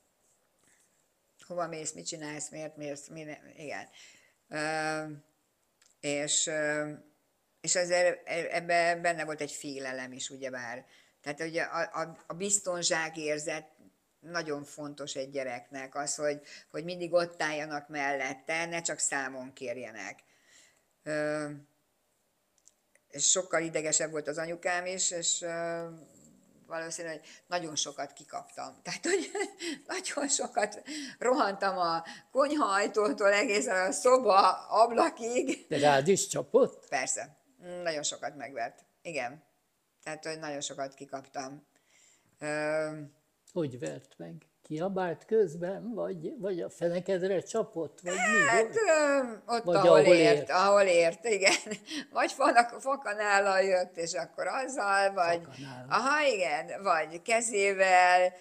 Hova 1.47 1.67
mész, 1.67 1.91
mit 1.91 2.07
csinálsz, 2.07 2.49
miért 2.49 2.77
mész, 2.77 3.07
mi 3.07 3.23
nem, 3.23 3.51
igen. 3.55 3.87
Uh, 4.49 5.17
és, 5.99 6.51
és 7.61 7.75
ezért 7.75 8.27
ebben 8.27 9.01
benne 9.01 9.25
volt 9.25 9.41
egy 9.41 9.51
félelem 9.51 10.11
is, 10.11 10.29
ugyebár. 10.29 10.85
Tehát 11.21 11.39
ugye 11.39 11.61
a, 11.61 12.01
a, 12.01 12.17
a 12.27 12.33
biztonságérzet 12.33 13.67
nagyon 14.19 14.63
fontos 14.63 15.15
egy 15.15 15.29
gyereknek, 15.29 15.95
az, 15.95 16.15
hogy, 16.15 16.41
hogy 16.71 16.83
mindig 16.83 17.13
ott 17.13 17.41
álljanak 17.41 17.89
mellette, 17.89 18.65
ne 18.65 18.81
csak 18.81 18.99
számon 18.99 19.53
kérjenek. 19.53 20.19
Uh, 21.05 21.51
és 23.07 23.29
sokkal 23.29 23.61
idegesebb 23.61 24.11
volt 24.11 24.27
az 24.27 24.37
anyukám 24.37 24.85
is, 24.85 25.11
és 25.11 25.45
uh, 26.75 26.79
valószínűleg 26.79 27.21
nagyon 27.47 27.75
sokat 27.75 28.13
kikaptam. 28.13 28.81
Tehát, 28.83 29.05
hogy 29.05 29.31
nagyon 29.87 30.29
sokat 30.29 30.83
rohantam 31.17 31.77
a 31.77 32.03
konyhaajtótól 32.31 33.33
egészen 33.33 33.87
a 33.87 33.91
szoba 33.91 34.67
ablakig. 34.67 35.65
De 35.67 35.79
rád 35.79 36.07
is 36.07 36.27
csapott? 36.27 36.87
Persze. 36.87 37.37
Nagyon 37.83 38.03
sokat 38.03 38.35
megvert. 38.35 38.85
Igen. 39.01 39.43
Tehát, 40.03 40.25
hogy 40.25 40.39
nagyon 40.39 40.61
sokat 40.61 40.93
kikaptam. 40.93 41.67
Uh, 42.41 42.99
hogy 43.51 43.79
vert 43.79 44.17
meg? 44.17 44.33
Kiabált 44.67 45.25
közben, 45.25 45.93
vagy, 45.93 46.39
vagy 46.39 46.61
a 46.61 46.69
fenekedre 46.69 47.39
csapott, 47.39 47.99
vagy 48.03 48.13
mi 48.13 48.47
Hát 48.47 48.61
volt? 48.61 49.41
ott, 49.45 49.63
vagy 49.63 49.75
ahol, 49.75 49.89
ahol 49.89 50.13
ért, 50.13 50.37
ért, 50.37 50.49
ahol 50.49 50.81
ért, 50.81 51.25
igen. 51.25 51.53
Vagy 52.13 52.31
fanak, 52.31 52.81
fakanállal 52.81 53.61
jött, 53.61 53.97
és 53.97 54.13
akkor 54.13 54.47
azzal, 54.47 55.13
vagy... 55.13 55.41
Fakanállal. 55.43 55.85
Aha, 55.89 56.27
igen, 56.27 56.83
vagy 56.83 57.21
kezével, 57.21 58.33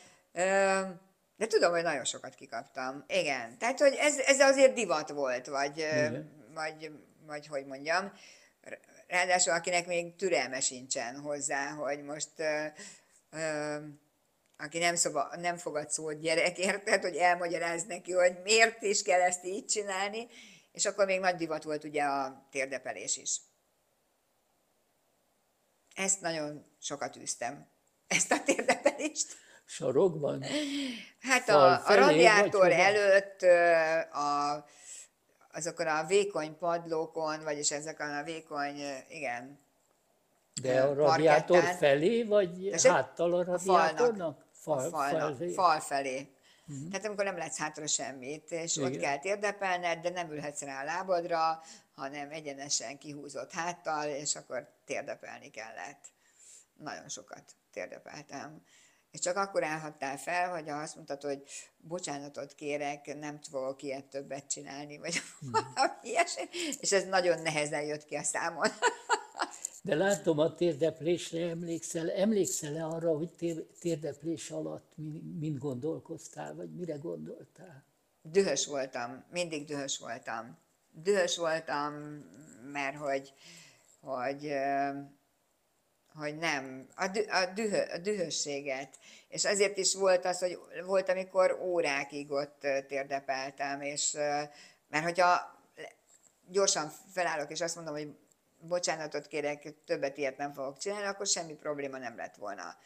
de 1.37 1.47
tudom, 1.49 1.73
hogy 1.73 1.83
nagyon 1.83 2.05
sokat 2.05 2.35
kikaptam. 2.35 3.05
Igen, 3.07 3.59
tehát, 3.59 3.81
hogy 3.81 3.95
ez, 3.99 4.19
ez 4.19 4.41
azért 4.41 4.75
divat 4.75 5.09
volt, 5.09 5.47
vagy, 5.47 5.87
vagy, 6.55 6.91
vagy 7.27 7.47
hogy 7.47 7.67
mondjam. 7.67 8.13
Ráadásul 9.09 9.53
akinek 9.53 9.87
még 9.87 10.17
türelme 10.17 10.61
sincsen 10.61 11.21
hozzá, 11.21 11.71
hogy 11.71 12.03
most 12.03 12.31
aki 14.65 14.79
nem, 14.79 14.95
szoba, 14.95 15.31
nem 15.37 15.57
fogad 15.57 15.91
szót 15.91 16.21
gyerek, 16.21 16.59
érted, 16.59 17.03
hogy 17.03 17.17
elmagyaráz 17.17 17.85
neki, 17.85 18.13
hogy 18.13 18.37
miért 18.43 18.83
is 18.83 19.03
kell 19.03 19.21
ezt 19.21 19.45
így 19.45 19.67
csinálni, 19.67 20.29
és 20.73 20.85
akkor 20.85 21.07
még 21.07 21.21
nagy 21.21 21.35
divat 21.37 21.63
volt 21.63 21.85
ugye 21.85 22.03
a 22.03 22.47
térdepelés 22.51 23.17
is. 23.17 23.41
Ezt 25.95 26.21
nagyon 26.21 26.67
sokat 26.81 27.17
űztem, 27.17 27.69
ezt 28.07 28.33
a 28.33 28.43
térdepelést. 28.43 29.27
Sorokban? 29.65 30.45
Hát 31.21 31.49
a, 31.49 31.87
a 31.87 31.95
radiátor 31.95 32.71
előtt 32.73 33.43
a, 34.13 34.65
azokon 35.53 35.87
a 35.87 36.05
vékony 36.07 36.59
padlókon, 36.59 37.43
vagyis 37.45 37.71
ezeken 37.71 38.17
a 38.17 38.23
vékony, 38.23 38.81
igen, 39.09 39.61
De 40.63 40.83
a 40.83 40.95
radiátor 40.95 41.63
felé, 41.63 42.23
vagy 42.23 42.69
Tessék? 42.71 42.91
háttal 42.91 43.35
a 43.35 43.53
a 43.53 44.44
falnak, 44.65 44.93
radiátornak? 44.93 45.13
a 45.13 45.19
falnak, 45.19 45.37
felé? 45.37 45.53
fal 45.53 45.81
felé. 45.81 46.35
Tehát 46.91 47.07
amikor 47.07 47.25
nem 47.25 47.37
látsz 47.37 47.59
hátra 47.59 47.87
semmit, 47.87 48.51
és 48.51 48.77
ott 48.77 48.89
Igen. 48.89 49.01
kell 49.01 49.19
térdepelned, 49.19 50.01
de 50.01 50.11
nem 50.11 50.31
ülhetsz 50.31 50.63
rá 50.63 50.81
a 50.81 50.85
lábadra, 50.85 51.63
hanem 51.95 52.31
egyenesen 52.31 52.99
kihúzott 52.99 53.53
háttal, 53.53 54.09
és 54.09 54.37
akkor 54.37 54.69
térdepelni 54.85 55.51
kellett. 55.51 56.05
Nagyon 56.75 57.09
sokat 57.09 57.43
térdepeltem. 57.73 58.63
És 59.11 59.21
csak 59.21 59.37
akkor 59.37 59.65
állhattál 59.65 60.19
fel, 60.19 60.51
hogy 60.51 60.69
azt 60.69 60.95
mondtad, 60.95 61.23
hogy 61.23 61.43
bocsánatot 61.77 62.55
kérek, 62.55 63.19
nem 63.19 63.39
fogok 63.51 63.83
ilyet 63.83 64.05
többet 64.05 64.47
csinálni, 64.47 64.99
vagy 64.99 65.23
valami 65.41 65.93
ilyesmi. 66.03 66.43
És 66.81 66.93
ez 66.93 67.05
nagyon 67.05 67.43
nehezen 67.43 67.83
jött 67.83 68.05
ki 68.05 68.15
a 68.15 68.23
számon. 68.23 68.69
De 69.85 69.95
látom 69.95 70.39
a 70.39 70.55
térdeplésre 70.55 71.49
emlékszel. 71.49 72.11
Emlékszel-e 72.11 72.85
arra, 72.85 73.17
hogy 73.17 73.31
tér- 73.31 73.67
térdeplés 73.81 74.51
alatt 74.51 74.93
mi- 74.97 75.23
mind 75.39 75.59
gondolkoztál, 75.59 76.55
vagy 76.55 76.75
mire 76.75 76.97
gondoltál? 76.97 77.85
dühös 78.25 78.67
voltam, 78.67 79.25
mindig 79.31 79.65
dühös 79.65 79.99
voltam. 79.99 80.59
Dühös 80.91 81.37
voltam, 81.37 81.93
mert 82.73 82.97
hogy, 82.97 83.33
hogy, 84.01 84.53
hogy 86.15 86.37
nem, 86.37 86.89
a, 86.95 87.09
dü, 87.09 87.21
a, 87.21 87.53
dühö, 87.55 87.83
a 87.93 87.99
dühösséget. 87.99 88.99
És 89.29 89.45
azért 89.45 89.77
is 89.77 89.95
volt 89.95 90.25
az, 90.25 90.39
hogy 90.39 90.59
volt, 90.85 91.09
amikor 91.09 91.59
órákig 91.63 92.31
ott 92.31 92.67
térdepeltem, 92.89 93.81
és 93.81 94.13
mert 94.89 95.05
hogyha 95.05 95.59
gyorsan 96.49 96.93
felállok, 97.13 97.51
és 97.51 97.61
azt 97.61 97.77
mondom, 97.77 97.95
hogy 97.95 98.17
bocsánatot 98.67 99.27
kérek, 99.27 99.75
többet 99.87 100.17
ilyet 100.19 100.37
nem 100.37 100.53
fogok 100.53 100.79
csinálni, 100.79 101.07
akkor 101.07 101.27
semmi 101.27 101.53
probléma 101.53 101.99
nem 101.99 102.17
lett 102.17 102.37
volna. 102.37 102.77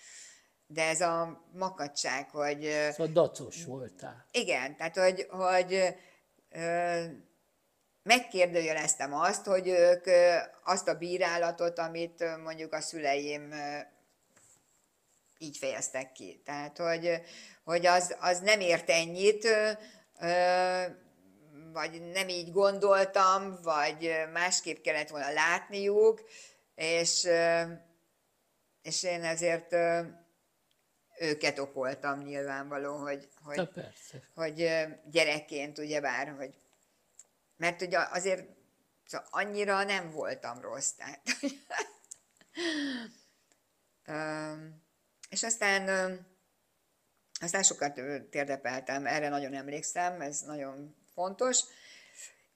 De 0.67 0.89
ez 0.89 1.01
a 1.01 1.45
makadság, 1.53 2.31
hogy 2.31 2.63
Szóval 2.91 3.13
dacos 3.13 3.65
voltál. 3.65 4.27
igen, 4.31 4.77
tehát 4.77 4.97
hogy, 4.99 5.27
hogy 5.31 5.95
megkérdőjeleztem 8.03 9.15
azt, 9.15 9.45
hogy 9.47 9.69
ők 9.69 10.07
azt 10.65 10.89
a 10.89 10.95
bírálatot, 10.95 11.79
amit 11.79 12.37
mondjuk 12.43 12.73
a 12.73 12.81
szüleim 12.81 13.55
így 15.39 15.57
fejeztek 15.57 16.13
ki. 16.13 16.43
Tehát, 16.45 16.79
hogy, 16.79 17.23
hogy 17.65 17.87
az, 17.87 18.17
az 18.21 18.39
nem 18.41 18.61
ért 18.61 18.91
ennyit, 18.91 19.49
vagy 21.73 22.11
nem 22.13 22.29
így 22.29 22.53
gondoltam, 22.53 23.59
vagy 23.63 24.13
másképp 24.33 24.83
kellett 24.83 25.09
volna 25.09 25.33
látniuk, 25.33 26.21
és, 26.75 27.29
és 28.83 29.03
én 29.03 29.25
ezért 29.25 29.75
őket 31.19 31.59
okoltam 31.59 32.19
nyilvánvaló, 32.19 32.97
hogy, 32.97 33.29
hogy, 33.43 33.71
hogy 34.35 34.71
gyerekként 35.11 35.79
ugyebár, 35.79 36.35
hogy 36.37 36.55
mert 37.57 37.83
ugye 37.83 37.99
azért 38.11 38.49
szóval 39.05 39.27
annyira 39.31 39.85
nem 39.85 40.11
voltam 40.11 40.61
rossz. 40.61 40.91
Tehát, 40.91 41.21
és 45.31 45.43
aztán, 45.43 45.89
aztán 47.41 47.63
sokat 47.63 48.01
térdepeltem, 48.31 49.07
erre 49.07 49.29
nagyon 49.29 49.55
emlékszem, 49.55 50.21
ez 50.21 50.41
nagyon 50.41 50.97
fontos. 51.19 51.65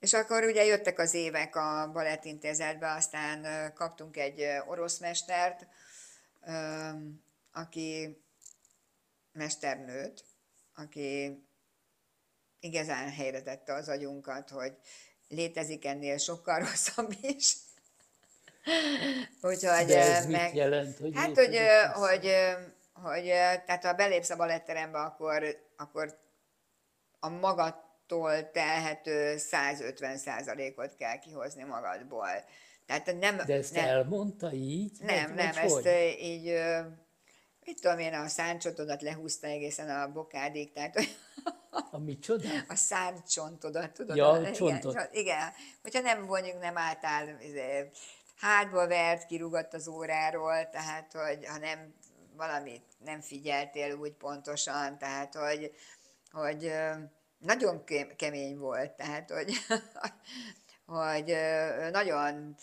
És 0.00 0.12
akkor 0.12 0.44
ugye 0.44 0.64
jöttek 0.64 0.98
az 0.98 1.14
évek 1.14 1.56
a 1.56 1.90
balettintézetbe, 1.92 2.92
aztán 2.92 3.72
kaptunk 3.74 4.16
egy 4.16 4.46
orosz 4.66 4.98
mestert, 4.98 5.66
aki 7.52 8.22
mesternőt, 9.32 10.24
aki 10.74 11.38
igazán 12.60 13.10
helyre 13.10 13.42
tette 13.42 13.74
az 13.74 13.88
agyunkat, 13.88 14.50
hogy 14.50 14.72
létezik 15.28 15.84
ennél 15.84 16.18
sokkal 16.18 16.58
rosszabb 16.64 17.14
is. 17.20 17.56
Úgyhogy 19.40 19.86
De 19.86 20.00
ez 20.00 20.24
ö, 20.24 20.28
mit 20.28 20.36
meg, 20.36 20.54
jelent, 20.54 20.98
hogy 20.98 21.12
hát, 21.14 21.34
hogy, 21.34 21.58
hogy, 21.92 22.34
hogy, 22.92 23.26
ö, 23.28 23.54
tehát 23.66 23.84
ha 23.84 23.92
belépsz 23.92 24.30
a 24.30 24.36
baletterembe, 24.36 24.98
akkor, 24.98 25.56
akkor 25.76 26.18
a 27.20 27.28
magadtól 28.08 28.50
telhető 28.50 29.36
150 29.36 30.18
ot 30.76 30.96
kell 30.96 31.18
kihozni 31.18 31.62
magadból. 31.62 32.44
Tehát 32.86 33.18
nem, 33.18 33.36
De 33.46 33.54
ezt 33.54 33.74
nem, 33.74 33.84
elmondta 33.84 34.52
így? 34.52 34.96
nem, 35.00 35.34
nem, 35.34 35.46
ezt 35.56 35.58
hogy? 35.72 35.86
ö, 35.86 36.08
így, 36.20 36.60
mit 37.64 37.80
tudom 37.80 37.98
én, 37.98 38.14
a 38.14 38.28
száncsontodat 38.28 39.02
lehúzta 39.02 39.46
egészen 39.46 39.90
a 39.90 40.12
bokádig, 40.12 40.72
tehát 40.72 40.96
A 41.90 41.98
micsoda? 41.98 42.48
a 42.68 42.74
szárnycsontodat, 42.74 43.92
tudod? 43.92 44.16
Ja, 44.16 44.36
igen, 44.40 44.52
csontot. 44.52 44.94
csont- 44.94 45.14
Igen, 45.14 45.52
hogyha 45.82 46.00
nem 46.00 46.22
mondjuk 46.24 46.60
nem 46.60 46.76
álltál, 46.78 47.38
izé, 47.40 47.90
hátba 48.36 48.86
vert, 48.86 49.26
kirúgott 49.26 49.74
az 49.74 49.88
óráról, 49.88 50.68
tehát, 50.70 51.12
hogy 51.12 51.46
ha 51.46 51.58
nem 51.58 51.94
valamit 52.36 52.82
nem 53.04 53.20
figyeltél 53.20 53.94
úgy 53.94 54.12
pontosan, 54.12 54.98
tehát, 54.98 55.34
hogy, 55.34 55.72
hogy 56.30 56.72
nagyon 57.42 57.84
kemény 58.16 58.58
volt, 58.58 58.90
tehát, 58.90 59.30
hogy, 59.30 59.52
hogy 61.00 61.36
nagyon 61.90 62.56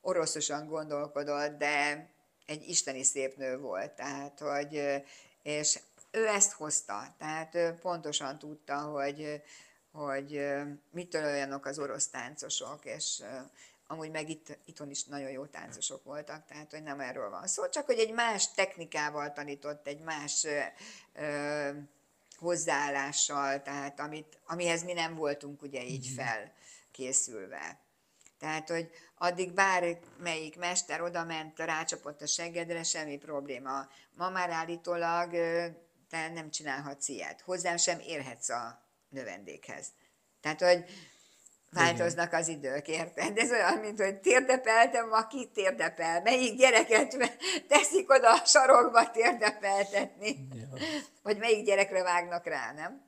oroszosan 0.00 0.66
gondolkodott, 0.66 1.58
de 1.58 2.08
egy 2.46 2.68
isteni 2.68 3.02
szép 3.02 3.36
nő 3.36 3.58
volt, 3.58 3.90
tehát, 3.90 4.38
hogy, 4.38 5.02
és 5.42 5.80
ő 6.10 6.26
ezt 6.26 6.52
hozta, 6.52 7.14
tehát 7.18 7.54
ő 7.54 7.74
pontosan 7.80 8.38
tudta, 8.38 8.76
hogy, 8.76 9.42
hogy 9.92 10.46
mitől 10.90 11.24
olyanok 11.24 11.66
az 11.66 11.78
orosz 11.78 12.08
táncosok, 12.08 12.84
és 12.84 13.22
amúgy 13.86 14.10
meg 14.10 14.28
itt, 14.28 14.58
itthon 14.64 14.90
is 14.90 15.04
nagyon 15.04 15.30
jó 15.30 15.46
táncosok 15.46 16.04
voltak, 16.04 16.46
tehát 16.46 16.70
hogy 16.70 16.82
nem 16.82 17.00
erről 17.00 17.30
van 17.30 17.46
szó, 17.46 17.68
csak 17.68 17.86
hogy 17.86 17.98
egy 17.98 18.12
más 18.12 18.52
technikával 18.52 19.32
tanított, 19.32 19.86
egy 19.86 20.00
más 20.00 20.44
ö, 20.44 20.60
ö, 21.14 21.70
hozzáállással, 22.38 23.62
tehát 23.62 24.00
amit, 24.00 24.38
amihez 24.46 24.84
mi 24.84 24.92
nem 24.92 25.14
voltunk 25.14 25.62
ugye 25.62 25.84
így 25.84 26.06
felkészülve. 26.16 27.80
Tehát, 28.38 28.68
hogy 28.68 28.90
addig 29.14 29.52
bármelyik 29.52 30.58
mester 30.58 31.00
oda 31.02 31.24
ment, 31.24 31.58
rácsapott 31.58 32.22
a 32.22 32.26
seggedre, 32.26 32.82
semmi 32.82 33.16
probléma. 33.16 33.88
Ma 34.16 34.30
már 34.30 34.50
állítólag 34.50 35.30
te 36.08 36.28
nem 36.28 36.50
csinálhatsz 36.50 37.08
ilyet. 37.08 37.40
Hozzá 37.40 37.76
sem 37.76 37.98
érhetsz 38.00 38.48
a 38.48 38.82
növendékhez. 39.08 39.86
Tehát, 40.40 40.60
hogy 40.60 40.84
változnak 41.70 42.32
az 42.32 42.48
idők, 42.48 42.88
érted? 42.88 43.38
Ez 43.38 43.50
olyan, 43.50 43.78
mint 43.78 44.00
hogy 44.00 44.20
térdepeltem, 44.20 45.08
ma 45.08 45.26
ki 45.26 45.50
térdepel? 45.54 46.22
Melyik 46.22 46.56
gyereket 46.56 47.16
teszik 47.68 48.10
oda 48.10 48.32
a 48.32 48.44
sarokba 48.44 49.10
térdepeltetni? 49.10 50.48
Ja. 50.54 50.68
Vagy 51.22 51.38
melyik 51.38 51.64
gyerekre 51.64 52.02
vágnak 52.02 52.46
rá, 52.46 52.72
nem? 52.72 53.06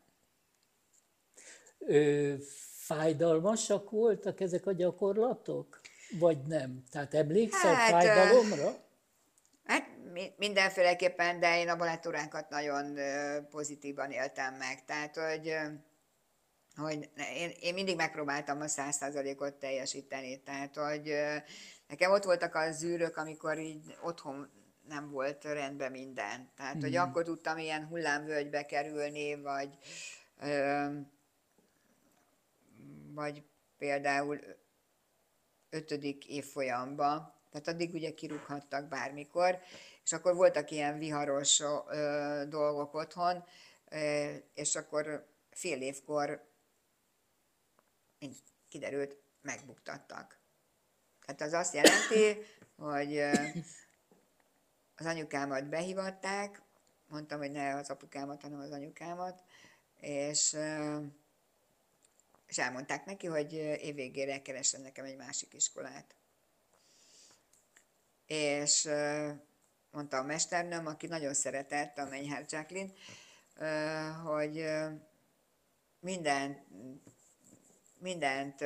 Ö, 1.78 2.34
fájdalmasak 2.76 3.90
voltak 3.90 4.40
ezek 4.40 4.66
a 4.66 4.72
gyakorlatok? 4.72 5.80
Vagy 6.18 6.38
nem? 6.46 6.84
Tehát 6.90 7.14
emlékszel 7.14 7.74
Hát, 7.74 7.90
fájdalomra? 7.90 8.76
Hát 9.64 9.88
mi- 10.12 10.32
mindenféleképpen, 10.36 11.40
de 11.40 11.58
én 11.58 11.68
a 11.68 11.76
balettóránkat 11.76 12.48
nagyon 12.48 12.98
pozitívan 13.50 14.11
éltem 14.11 14.54
meg. 14.54 14.84
Tehát, 14.84 15.16
hogy, 15.16 15.56
hogy 16.76 17.10
én, 17.34 17.50
én 17.60 17.74
mindig 17.74 17.96
megpróbáltam 17.96 18.60
a 18.60 18.68
százszázalékot 18.68 19.54
teljesíteni. 19.54 20.42
Tehát, 20.42 20.76
hogy 20.76 21.14
nekem 21.88 22.12
ott 22.12 22.24
voltak 22.24 22.54
a 22.54 22.72
zűrök, 22.72 23.16
amikor 23.16 23.58
így 23.58 23.96
otthon 24.02 24.50
nem 24.90 25.10
volt 25.10 25.44
rendben 25.44 25.90
minden. 25.90 26.50
Tehát, 26.56 26.80
hogy 26.80 26.96
akkor 26.96 27.22
tudtam 27.22 27.58
ilyen 27.58 27.86
hullámvölgybe 27.86 28.66
kerülni, 28.66 29.40
vagy 29.40 29.78
ö, 30.40 30.86
vagy 33.14 33.44
például 33.78 34.40
ötödik 35.70 36.28
évfolyamba, 36.28 37.38
tehát 37.50 37.68
addig 37.68 37.94
ugye 37.94 38.14
kirúghattak 38.14 38.88
bármikor, 38.88 39.58
és 40.04 40.12
akkor 40.12 40.34
voltak 40.34 40.70
ilyen 40.70 40.98
viharos 40.98 41.60
ö, 41.60 42.42
dolgok 42.48 42.94
otthon, 42.94 43.44
ö, 43.88 44.32
és 44.54 44.76
akkor 44.76 45.28
fél 45.50 45.80
évkor, 45.80 46.48
mint 48.20 48.36
kiderült, 48.68 49.16
megbuktattak. 49.42 50.38
Tehát 51.26 51.40
az 51.40 51.52
azt 51.52 51.74
jelenti, 51.74 52.36
hogy 52.76 53.18
az 54.96 55.06
anyukámat 55.06 55.68
behívatták, 55.68 56.62
mondtam, 57.08 57.38
hogy 57.38 57.50
ne 57.50 57.74
az 57.74 57.90
apukámat, 57.90 58.42
hanem 58.42 58.60
az 58.60 58.70
anyukámat, 58.70 59.42
és 59.96 60.56
és 62.50 62.58
elmondták 62.58 63.04
neki, 63.04 63.26
hogy 63.26 63.52
évvégére 63.52 64.42
keresem 64.42 64.82
nekem 64.82 65.04
egy 65.04 65.16
másik 65.16 65.54
iskolát. 65.54 66.14
És 68.26 68.88
mondta 69.90 70.16
a 70.16 70.22
mesternőm, 70.22 70.86
aki 70.86 71.06
nagyon 71.06 71.34
szeretett, 71.34 71.98
a 71.98 72.08
Menyhár 72.08 72.44
Jacqueline, 72.48 72.92
hogy 74.24 74.64
mindent, 76.00 76.66
mindent 78.01 78.61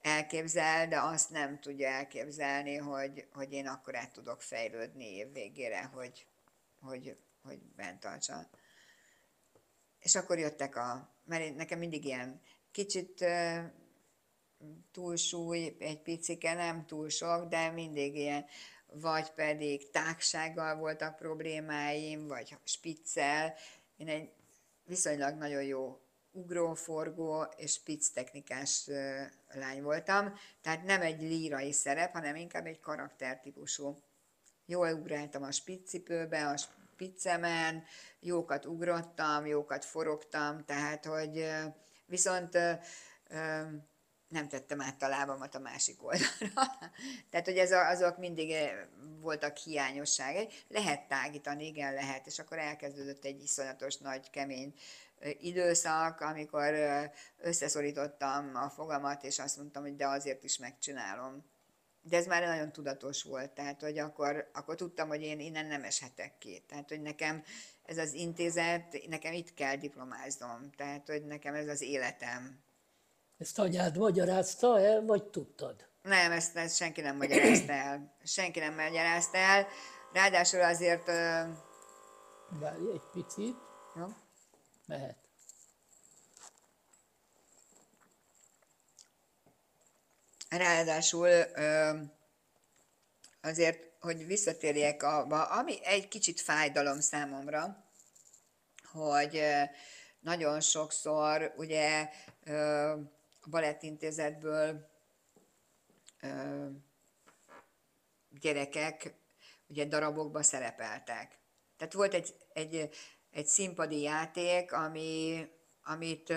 elképzel, 0.00 0.88
de 0.88 1.00
azt 1.00 1.30
nem 1.30 1.60
tudja 1.60 1.88
elképzelni, 1.88 2.76
hogy, 2.76 3.26
hogy 3.32 3.52
én 3.52 3.66
akkor 3.66 3.96
át 3.96 4.12
tudok 4.12 4.42
fejlődni 4.42 5.04
év 5.04 5.32
végére, 5.32 5.82
hogy, 5.82 6.26
hogy, 6.80 7.16
hogy 7.42 7.58
bent 7.76 8.00
tartsa. 8.00 8.50
És 9.98 10.14
akkor 10.14 10.38
jöttek 10.38 10.76
a, 10.76 11.14
mert 11.24 11.56
nekem 11.56 11.78
mindig 11.78 12.04
ilyen 12.04 12.40
kicsit 12.70 13.24
túlsúly, 14.92 15.76
egy 15.78 16.02
picike, 16.02 16.54
nem 16.54 16.86
túl 16.86 17.08
sok, 17.08 17.48
de 17.48 17.70
mindig 17.70 18.16
ilyen, 18.16 18.44
vagy 18.86 19.30
pedig 19.30 19.90
tágsággal 19.90 20.76
voltak 20.76 21.16
problémáim, 21.16 22.26
vagy 22.26 22.56
spiccel. 22.64 23.54
Én 23.96 24.08
egy 24.08 24.30
viszonylag 24.84 25.34
nagyon 25.34 25.62
jó 25.62 26.00
ugróforgó 26.32 27.42
és 27.56 27.72
spitz 27.72 28.10
technikás 28.10 28.90
lány 29.48 29.82
voltam, 29.82 30.34
tehát 30.60 30.84
nem 30.84 31.00
egy 31.00 31.20
lírai 31.20 31.72
szerep, 31.72 32.12
hanem 32.12 32.36
inkább 32.36 32.66
egy 32.66 32.80
karaktertípusú. 32.80 33.96
Jól 34.66 34.92
ugráltam 34.92 35.42
a 35.42 35.50
spiccipőbe, 35.50 36.46
a 36.46 36.56
spiccemen, 36.56 37.84
jókat 38.20 38.66
ugrottam, 38.66 39.46
jókat 39.46 39.84
forogtam, 39.84 40.64
tehát 40.64 41.04
hogy 41.04 41.46
viszont 42.06 42.58
nem 44.30 44.48
tettem 44.48 44.80
át 44.80 45.02
a 45.02 45.08
lábamat 45.08 45.54
a 45.54 45.58
másik 45.58 46.02
oldalra. 46.02 46.90
Tehát, 47.30 47.46
hogy 47.46 47.58
ez 47.58 47.72
a, 47.72 47.88
azok 47.88 48.18
mindig 48.18 48.54
voltak 49.20 49.56
hiányosságai. 49.56 50.48
Lehet 50.68 51.08
tágítani, 51.08 51.66
igen, 51.66 51.94
lehet, 51.94 52.26
és 52.26 52.38
akkor 52.38 52.58
elkezdődött 52.58 53.24
egy 53.24 53.42
iszonyatos 53.42 53.96
nagy, 53.96 54.30
kemény 54.30 54.74
időszak, 55.38 56.20
amikor 56.20 56.74
összeszorítottam 57.36 58.50
a 58.54 58.68
fogamat, 58.68 59.24
és 59.24 59.38
azt 59.38 59.56
mondtam, 59.56 59.82
hogy 59.82 59.96
de 59.96 60.06
azért 60.06 60.44
is 60.44 60.58
megcsinálom. 60.58 61.44
De 62.02 62.16
ez 62.16 62.26
már 62.26 62.42
nagyon 62.42 62.72
tudatos 62.72 63.22
volt, 63.22 63.50
tehát 63.50 63.80
hogy 63.80 63.98
akkor, 63.98 64.50
akkor 64.52 64.74
tudtam, 64.74 65.08
hogy 65.08 65.22
én 65.22 65.40
innen 65.40 65.66
nem 65.66 65.84
eshetek 65.84 66.38
ki. 66.38 66.64
Tehát, 66.68 66.88
hogy 66.88 67.00
nekem 67.00 67.42
ez 67.82 67.98
az 67.98 68.12
intézet, 68.12 69.06
nekem 69.08 69.32
itt 69.32 69.54
kell 69.54 69.76
diplomáznom, 69.76 70.70
tehát, 70.76 71.08
hogy 71.08 71.24
nekem 71.24 71.54
ez 71.54 71.68
az 71.68 71.82
életem. 71.82 72.62
Ezt 73.38 73.58
anyád 73.58 73.96
magyarázta 73.96 74.80
el, 74.80 75.02
vagy 75.04 75.24
tudtad? 75.24 75.88
Nem, 76.02 76.32
ezt, 76.32 76.56
ezt 76.56 76.76
senki 76.76 77.00
nem 77.00 77.16
magyarázta 77.16 77.72
el. 77.72 78.16
Senki 78.24 78.58
nem 78.58 78.74
magyarázta 78.74 79.38
el. 79.38 79.66
Ráadásul 80.12 80.60
azért... 80.60 81.06
Várj 82.48 82.90
egy 82.92 83.02
picit. 83.12 83.56
Jó? 83.96 84.06
Mehet. 84.90 85.16
Ráadásul 90.48 91.28
azért, 93.40 93.92
hogy 94.00 94.26
visszatérjek 94.26 95.02
abba, 95.02 95.44
ami 95.44 95.84
egy 95.84 96.08
kicsit 96.08 96.40
fájdalom 96.40 97.00
számomra, 97.00 97.84
hogy 98.92 99.42
nagyon 100.20 100.60
sokszor 100.60 101.54
ugye 101.56 102.10
a 103.42 103.48
balettintézetből 103.50 104.90
gyerekek 108.40 109.14
ugye 109.66 109.84
darabokba 109.84 110.42
szerepeltek. 110.42 111.38
Tehát 111.76 111.92
volt 111.92 112.14
egy, 112.14 112.34
egy, 112.52 112.94
egy 113.32 113.46
színpadi 113.46 114.00
játék, 114.00 114.72
ami, 114.72 115.46
amit 115.84 116.32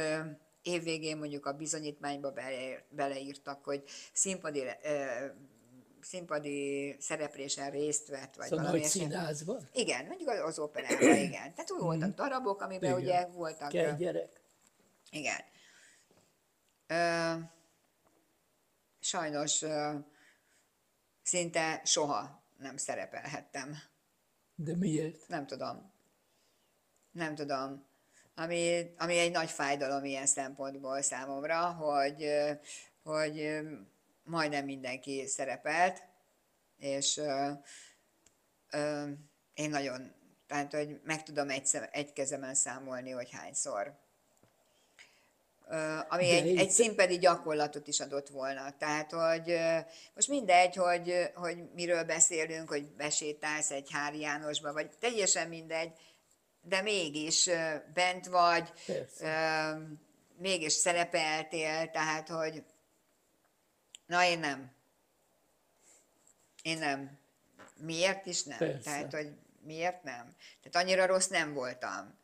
évvégén 0.61 1.17
mondjuk 1.17 1.45
a 1.45 1.53
bizonyítmányba 1.53 2.31
bele, 2.31 2.85
beleírtak, 2.89 3.63
hogy 3.63 3.83
színpadi, 4.13 4.63
színpadi 6.01 6.95
szereplésen 6.99 7.71
részt 7.71 8.07
vett, 8.07 8.35
vagy 8.35 8.47
szóval 8.47 8.65
valami 8.65 8.83
színházban? 8.83 9.69
Igen, 9.73 10.05
mondjuk 10.05 10.29
az 10.29 10.59
operában, 10.59 11.17
igen. 11.17 11.53
Tehát 11.53 11.71
úgy 11.71 11.81
voltak 11.81 12.07
mhm. 12.07 12.15
darabok, 12.15 12.61
amiben 12.61 12.89
igen. 12.89 13.01
ugye 13.01 13.25
voltak... 13.25 13.69
Kell 13.69 13.95
gyerek. 13.95 14.41
Igen. 15.11 15.39
Ö, 16.87 17.33
sajnos 18.99 19.61
ö, 19.61 19.93
szinte 21.21 21.81
soha 21.85 22.43
nem 22.57 22.77
szerepelhettem. 22.77 23.77
De 24.55 24.75
miért? 24.75 25.27
Nem 25.27 25.47
tudom. 25.47 25.92
Nem 27.13 27.35
tudom. 27.35 27.85
Ami, 28.35 28.93
ami 28.97 29.17
egy 29.17 29.31
nagy 29.31 29.49
fájdalom 29.49 30.05
ilyen 30.05 30.25
szempontból 30.25 31.01
számomra, 31.01 31.71
hogy, 31.71 32.29
hogy 33.03 33.59
majdnem 34.23 34.65
mindenki 34.65 35.27
szerepelt, 35.27 36.03
és 36.77 37.17
ö, 37.17 37.51
ö, 38.71 39.09
én 39.53 39.69
nagyon, 39.69 40.13
tehát 40.47 40.73
hogy 40.73 40.99
meg 41.03 41.23
tudom 41.23 41.49
egy, 41.49 41.69
egy 41.91 42.13
kezemen 42.13 42.55
számolni, 42.55 43.11
hogy 43.11 43.29
hányszor 43.31 44.01
ami 46.07 46.29
egy, 46.29 46.57
egy 46.57 46.69
színpedi 46.69 47.17
gyakorlatot 47.17 47.87
is 47.87 47.99
adott 47.99 48.27
volna. 48.27 48.77
Tehát, 48.77 49.11
hogy 49.11 49.57
most 50.15 50.27
mindegy, 50.27 50.75
hogy, 50.75 51.31
hogy 51.35 51.57
miről 51.75 52.03
beszélünk, 52.03 52.69
hogy 52.69 52.87
besétálsz 52.87 53.71
egy 53.71 53.91
Hári 53.91 54.19
Jánosba, 54.19 54.73
vagy 54.73 54.89
teljesen 54.99 55.47
mindegy, 55.47 55.91
de 56.65 56.81
mégis 56.81 57.49
bent 57.93 58.25
vagy, 58.25 58.73
Persze. 58.85 59.77
mégis 60.37 60.73
szerepeltél, 60.73 61.91
tehát, 61.91 62.27
hogy 62.27 62.63
na 64.05 64.23
én 64.23 64.39
nem. 64.39 64.71
Én 66.61 66.77
nem. 66.77 67.17
Miért 67.77 68.25
is 68.25 68.43
nem? 68.43 68.57
Persze. 68.57 68.83
Tehát, 68.83 69.13
hogy 69.13 69.31
miért 69.61 70.03
nem? 70.03 70.35
Tehát 70.61 70.85
annyira 70.85 71.05
rossz 71.05 71.27
nem 71.27 71.53
voltam. 71.53 72.21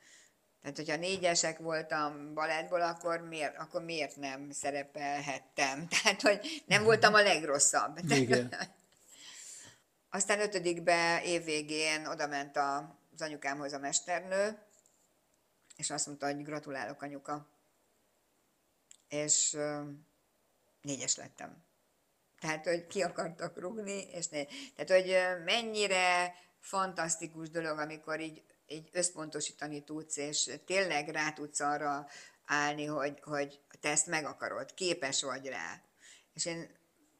Tehát, 0.61 0.77
hogyha 0.77 0.95
négyesek 0.95 1.57
voltam 1.57 2.33
balettból, 2.33 2.81
akkor 2.81 3.19
miért, 3.19 3.57
akkor 3.57 3.83
miért 3.83 4.15
nem 4.15 4.51
szerepelhettem? 4.51 5.87
Tehát, 6.03 6.21
hogy 6.21 6.63
nem 6.65 6.83
voltam 6.83 7.13
a 7.13 7.21
legrosszabb. 7.21 8.11
Igen. 8.11 8.53
Aztán 10.11 10.39
ötödikbe 10.39 11.21
évvégén 11.23 12.05
oda 12.05 12.27
ment 12.27 12.57
az 13.19 13.25
anyukámhoz 13.25 13.73
a 13.73 13.79
mesternő, 13.79 14.59
és 15.75 15.89
azt 15.89 16.05
mondta, 16.05 16.25
hogy 16.25 16.43
gratulálok 16.43 17.01
anyuka. 17.01 17.47
És 19.07 19.57
négyes 20.81 21.15
lettem. 21.15 21.63
Tehát, 22.39 22.65
hogy 22.65 22.87
ki 22.87 23.01
akartak 23.01 23.59
rugni, 23.59 24.07
és 24.11 24.27
né... 24.27 24.47
Tehát, 24.75 25.03
hogy 25.03 25.43
mennyire 25.43 26.33
fantasztikus 26.59 27.49
dolog, 27.49 27.77
amikor 27.77 28.19
így 28.19 28.43
így 28.71 28.89
összpontosítani 28.91 29.83
tudsz, 29.83 30.17
és 30.17 30.51
tényleg 30.65 31.09
rá 31.09 31.31
tudsz 31.31 31.59
arra 31.59 32.07
állni, 32.45 32.85
hogy, 32.85 33.19
hogy 33.21 33.61
te 33.79 33.89
ezt 33.89 34.07
meg 34.07 34.25
akarod, 34.25 34.73
képes 34.73 35.21
vagy 35.21 35.47
rá. 35.47 35.81
És 36.33 36.45
én 36.45 36.78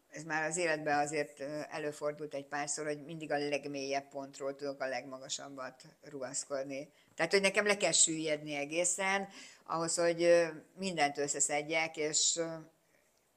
ez 0.09 0.23
már 0.23 0.49
az 0.49 0.57
életben 0.57 0.99
azért 0.99 1.39
előfordult 1.69 2.33
egy 2.33 2.45
párszor, 2.45 2.85
hogy 2.85 3.03
mindig 3.05 3.31
a 3.31 3.37
legmélyebb 3.37 4.09
pontról 4.09 4.55
tudok 4.55 4.81
a 4.81 4.87
legmagasabbat 4.87 5.83
rugaszkodni. 6.01 6.89
Tehát, 7.15 7.31
hogy 7.31 7.41
nekem 7.41 7.65
le 7.65 7.77
kell 7.77 7.91
süllyedni 7.91 8.55
egészen, 8.55 9.27
ahhoz, 9.63 9.95
hogy 9.95 10.47
mindent 10.77 11.17
összeszedjek, 11.17 11.97
és 11.97 12.39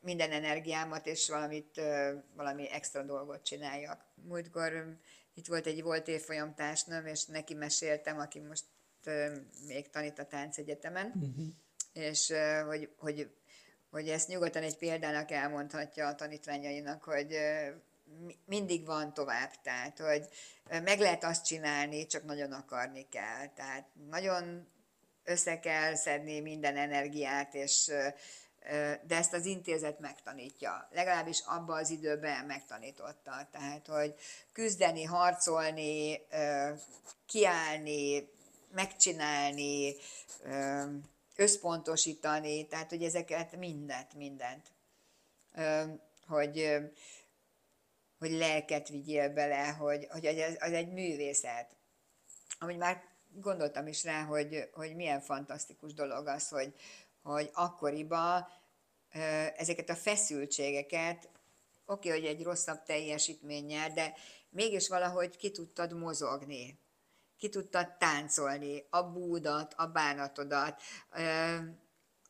minden 0.01 0.33
energiámat, 0.33 1.07
és 1.07 1.29
valamit, 1.29 1.81
valami 2.35 2.71
extra 2.71 3.03
dolgot 3.03 3.45
csináljak. 3.45 4.05
Múltkor 4.15 4.99
itt 5.35 5.47
volt 5.47 5.67
egy 5.67 5.83
volt 5.83 6.09
évfolyam 6.09 6.55
társnőm, 6.55 7.07
és 7.07 7.25
neki 7.25 7.55
meséltem, 7.55 8.19
aki 8.19 8.41
most 8.41 8.65
még 9.67 9.91
tanít 9.91 10.19
a 10.19 10.27
táncegyetemen, 10.27 11.13
uh-huh. 11.15 11.47
és 11.93 12.33
hogy, 12.67 12.91
hogy, 12.97 13.31
hogy 13.93 14.09
ezt 14.09 14.29
nyugodtan 14.29 14.63
egy 14.63 14.77
példának 14.77 15.31
elmondhatja 15.31 16.07
a 16.07 16.15
tanítványainak, 16.15 17.05
hogy 17.05 17.39
mindig 18.45 18.87
van 18.87 19.15
tovább, 19.15 19.51
tehát 19.63 19.99
hogy 19.99 20.29
meg 20.69 20.99
lehet 20.99 21.25
azt 21.25 21.45
csinálni, 21.45 22.07
csak 22.07 22.25
nagyon 22.25 22.53
akarni 22.53 23.09
kell. 23.09 23.49
Tehát 23.55 23.87
nagyon 24.11 24.69
össze 25.25 25.59
kell 25.59 25.95
szedni 25.95 26.41
minden 26.41 26.77
energiát, 26.77 27.55
és 27.55 27.91
de 29.07 29.17
ezt 29.17 29.33
az 29.33 29.45
intézet 29.45 29.99
megtanítja. 29.99 30.89
Legalábbis 30.91 31.43
abban 31.47 31.79
az 31.79 31.91
időben 31.91 32.45
megtanította. 32.45 33.49
Tehát, 33.53 33.87
hogy 33.87 34.15
küzdeni, 34.53 35.05
harcolni, 35.05 36.21
kiállni, 37.27 38.29
megcsinálni, 38.75 39.95
összpontosítani, 41.43 42.67
tehát 42.67 42.91
hogy 42.91 43.03
ezeket 43.03 43.57
mindent, 43.57 44.15
mindent, 44.15 44.73
hogy, 46.27 46.77
hogy 48.19 48.31
lelket 48.31 48.89
vigyél 48.89 49.29
bele, 49.29 49.69
hogy, 49.69 50.07
hogy 50.11 50.27
az, 50.27 50.57
az 50.59 50.73
egy 50.73 50.93
művészet. 50.93 51.77
Amúgy 52.59 52.77
már 52.77 53.03
gondoltam 53.33 53.87
is 53.87 54.05
rá, 54.05 54.23
hogy, 54.23 54.69
hogy 54.73 54.95
milyen 54.95 55.21
fantasztikus 55.21 55.95
dolog 55.95 56.27
az, 56.27 56.49
hogy, 56.49 56.75
hogy 57.23 57.51
akkoriban 57.53 58.47
ezeket 59.57 59.91
a 59.91 59.95
feszültségeket, 59.95 61.29
oké, 61.87 62.09
okay, 62.09 62.21
hogy 62.21 62.29
egy 62.29 62.43
rosszabb 62.43 62.83
teljesítménnyel, 62.83 63.91
de 63.91 64.15
mégis 64.51 64.89
valahogy 64.89 65.37
ki 65.37 65.51
tudtad 65.51 65.93
mozogni, 65.93 66.79
ki 67.43 67.49
tudtad 67.49 67.97
táncolni 67.99 68.87
a 68.91 69.03
búdat, 69.03 69.75
a 69.77 69.87
bánatodat, 69.87 70.83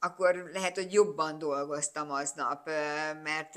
akkor 0.00 0.50
lehet, 0.52 0.74
hogy 0.74 0.92
jobban 0.92 1.38
dolgoztam 1.38 2.10
aznap, 2.10 2.66
mert, 3.22 3.54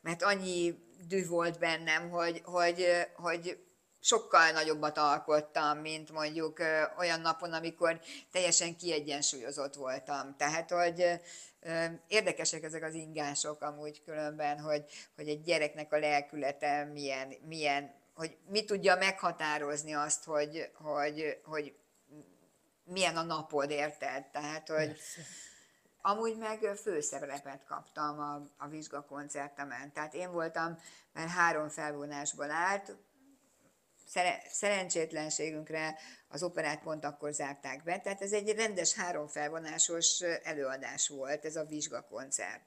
mert 0.00 0.22
annyi 0.22 0.74
dű 1.08 1.26
volt 1.26 1.58
bennem, 1.58 2.10
hogy, 2.10 2.40
hogy, 2.44 2.86
hogy 3.14 3.58
sokkal 4.00 4.50
nagyobbat 4.50 4.98
alkottam, 4.98 5.78
mint 5.78 6.12
mondjuk 6.12 6.62
olyan 6.98 7.20
napon, 7.20 7.52
amikor 7.52 8.00
teljesen 8.32 8.76
kiegyensúlyozott 8.76 9.74
voltam. 9.74 10.36
Tehát, 10.36 10.70
hogy 10.70 11.20
érdekesek 12.08 12.62
ezek 12.62 12.82
az 12.82 12.94
ingások 12.94 13.62
amúgy 13.62 14.02
különben, 14.02 14.60
hogy, 14.60 14.84
hogy 15.16 15.28
egy 15.28 15.42
gyereknek 15.42 15.92
a 15.92 15.98
lelkülete 15.98 16.84
milyen, 16.84 17.32
milyen 17.46 17.97
hogy 18.18 18.36
mi 18.48 18.64
tudja 18.64 18.96
meghatározni 18.96 19.94
azt, 19.94 20.24
hogy, 20.24 20.70
hogy, 20.74 21.40
hogy 21.44 21.74
milyen 22.84 23.16
a 23.16 23.22
napod, 23.22 23.70
érted? 23.70 24.26
Tehát, 24.26 24.68
hogy 24.68 24.86
Persze. 24.86 25.20
amúgy 26.00 26.36
meg 26.36 26.58
főszerepet 26.82 27.64
kaptam 27.64 28.18
a, 28.18 28.64
a 28.64 28.68
vizsgakoncertemen. 28.68 29.92
Tehát 29.92 30.14
én 30.14 30.32
voltam, 30.32 30.78
mert 31.12 31.30
három 31.30 31.68
felvonásból 31.68 32.50
állt, 32.50 32.96
szerencsétlenségünkre 34.50 35.98
az 36.28 36.42
operát 36.42 36.80
pont 36.82 37.04
akkor 37.04 37.32
zárták 37.32 37.82
be, 37.82 37.98
tehát 37.98 38.22
ez 38.22 38.32
egy 38.32 38.50
rendes 38.50 38.94
három 38.94 39.26
felvonásos 39.26 40.20
előadás 40.42 41.08
volt, 41.08 41.44
ez 41.44 41.56
a 41.56 41.64
vizsgakoncert. 41.64 42.62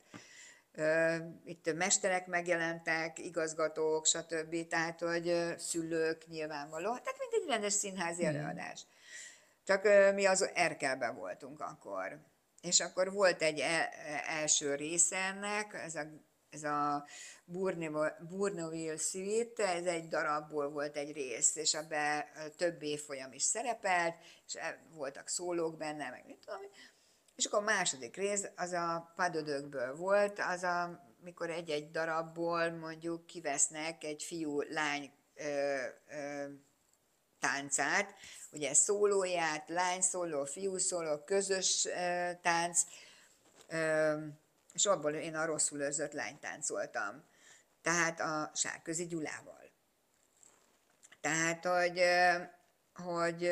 Itt 1.46 1.74
mesterek 1.74 2.28
megjelentek, 2.28 3.20
igazgatók, 3.20 4.06
stb. 4.06 4.68
Tehát, 4.68 5.00
hogy 5.00 5.54
szülők 5.58 6.28
nyilvánvaló. 6.28 6.98
Tehát, 6.98 7.20
mint 7.20 7.34
egy 7.34 7.50
rendes 7.50 7.74
színházi 7.74 8.26
hmm. 8.26 8.36
előadás. 8.36 8.82
Csak 9.66 9.84
mi 10.14 10.26
az 10.26 10.50
Erkelben 10.54 11.16
voltunk 11.16 11.60
akkor. 11.60 12.20
És 12.62 12.80
akkor 12.80 13.12
volt 13.12 13.42
egy 13.42 13.60
e, 13.60 13.90
első 14.28 14.76
része 14.76 15.18
ennek, 15.18 15.74
ez 15.74 15.96
a 15.96 16.06
ez 16.52 16.64
a 16.64 17.06
Bourneville 18.30 18.98
Suite, 18.98 19.68
ez 19.68 19.86
egy 19.86 20.08
darabból 20.08 20.70
volt 20.70 20.96
egy 20.96 21.12
rész, 21.12 21.56
és 21.56 21.74
ebbe 21.74 22.32
több 22.58 22.82
évfolyam 22.82 23.34
is 23.34 23.44
szerepelt, 23.44 24.16
és 24.48 24.56
e, 24.56 24.84
voltak 24.94 25.28
szólók 25.28 25.78
benne, 25.78 26.10
meg 26.10 26.24
mit 26.26 26.38
tudom, 26.46 26.62
és 27.36 27.46
akkor 27.46 27.60
a 27.60 27.66
második 27.66 28.16
rész 28.16 28.50
az 28.56 28.72
a 28.72 29.14
padödökből 29.16 29.96
volt, 29.96 30.40
az 30.40 30.64
a, 30.64 31.10
mikor 31.24 31.50
egy-egy 31.50 31.92
darabból 31.92 32.70
mondjuk 32.70 33.26
kivesznek 33.26 34.04
egy 34.04 34.24
fiú-lány 34.24 35.12
táncát, 37.40 38.14
ugye 38.52 38.74
szólóját, 38.74 39.70
lány 39.70 40.02
szóló, 40.02 40.46
fiú 40.46 40.78
szóló, 40.78 41.18
közös 41.18 41.86
ö, 41.86 42.30
tánc, 42.42 42.82
ö, 43.68 44.16
és 44.74 44.86
abból 44.86 45.14
én 45.14 45.36
a 45.36 45.46
rosszul 45.46 45.82
őrzött 45.82 46.14
lányt 46.14 46.40
táncoltam. 46.40 47.24
Tehát 47.82 48.20
a 48.20 48.52
Sárközi 48.54 49.08
Gyulával. 49.08 49.70
Tehát, 51.22 51.66
hogy, 51.66 52.02
hogy 52.94 53.52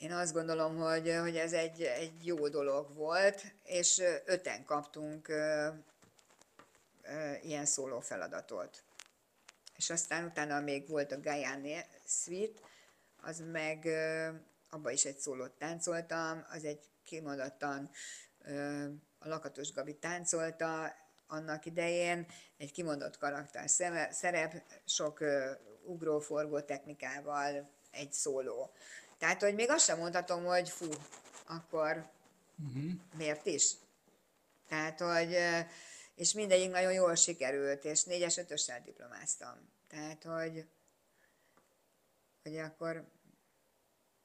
én 0.00 0.12
azt 0.12 0.32
gondolom, 0.32 0.76
hogy, 0.76 1.16
hogy 1.20 1.36
ez 1.36 1.52
egy, 1.52 1.82
egy 1.82 2.26
jó 2.26 2.48
dolog 2.48 2.94
volt, 2.94 3.42
és 3.64 4.02
öten 4.24 4.64
kaptunk 4.64 5.28
ilyen 7.42 7.66
szóló 7.66 8.00
feladatot. 8.00 8.84
És 9.76 9.90
aztán 9.90 10.24
utána 10.24 10.60
még 10.60 10.88
volt 10.88 11.12
a 11.12 11.20
Guyane 11.20 11.86
Suite, 12.06 12.60
az 13.22 13.42
meg 13.52 13.88
abba 14.70 14.90
is 14.90 15.04
egy 15.04 15.18
szólót 15.18 15.52
táncoltam, 15.52 16.46
az 16.50 16.64
egy 16.64 16.80
kimondottan 17.04 17.90
a 19.18 19.28
Lakatos 19.28 19.72
Gabi 19.72 19.94
táncolta 19.94 20.94
annak 21.26 21.66
idején, 21.66 22.26
egy 22.56 22.72
kimondott 22.72 23.18
karakter 23.18 23.68
szerep, 24.10 24.62
sok 24.84 25.24
ugróforgó 25.84 26.60
technikával 26.60 27.70
egy 27.90 28.12
szóló. 28.12 28.72
Tehát, 29.20 29.42
hogy 29.42 29.54
még 29.54 29.70
azt 29.70 29.84
sem 29.84 29.98
mondhatom, 29.98 30.44
hogy 30.44 30.68
fú, 30.68 30.86
akkor 31.46 32.10
uh-huh. 32.58 32.92
miért 33.16 33.46
is? 33.46 33.72
Tehát, 34.68 35.00
hogy, 35.00 35.36
és 36.14 36.32
mindegyik 36.32 36.70
nagyon 36.70 36.92
jól 36.92 37.14
sikerült, 37.14 37.84
és 37.84 38.04
négyes, 38.04 38.36
ötössel 38.36 38.82
diplomáztam. 38.82 39.70
Tehát, 39.88 40.22
hogy, 40.22 40.66
hogy 42.42 42.56
akkor, 42.56 43.08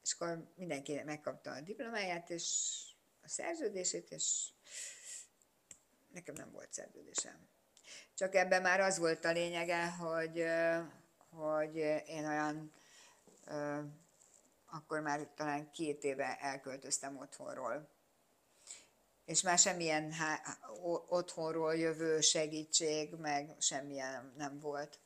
és 0.03 0.13
akkor 0.13 0.51
mindenki 0.55 1.01
megkapta 1.05 1.51
a 1.51 1.61
diplomáját, 1.61 2.29
és 2.29 2.73
a 3.21 3.27
szerződését, 3.27 4.11
és 4.11 4.47
nekem 6.13 6.35
nem 6.35 6.51
volt 6.51 6.73
szerződésem. 6.73 7.47
Csak 8.13 8.35
ebben 8.35 8.61
már 8.61 8.79
az 8.79 8.97
volt 8.97 9.25
a 9.25 9.31
lényege, 9.31 9.85
hogy, 9.87 10.45
hogy 11.29 11.75
én 12.07 12.25
olyan, 12.25 12.73
akkor 14.75 14.99
már 14.99 15.27
talán 15.35 15.71
két 15.71 16.03
éve 16.03 16.37
elköltöztem 16.39 17.17
otthonról. 17.17 17.89
És 19.25 19.41
már 19.41 19.57
semmilyen 19.57 20.11
há- 20.11 20.59
otthonról 21.07 21.75
jövő 21.75 22.21
segítség, 22.21 23.13
meg 23.13 23.55
semmilyen 23.59 24.33
nem 24.37 24.59
volt. 24.59 24.99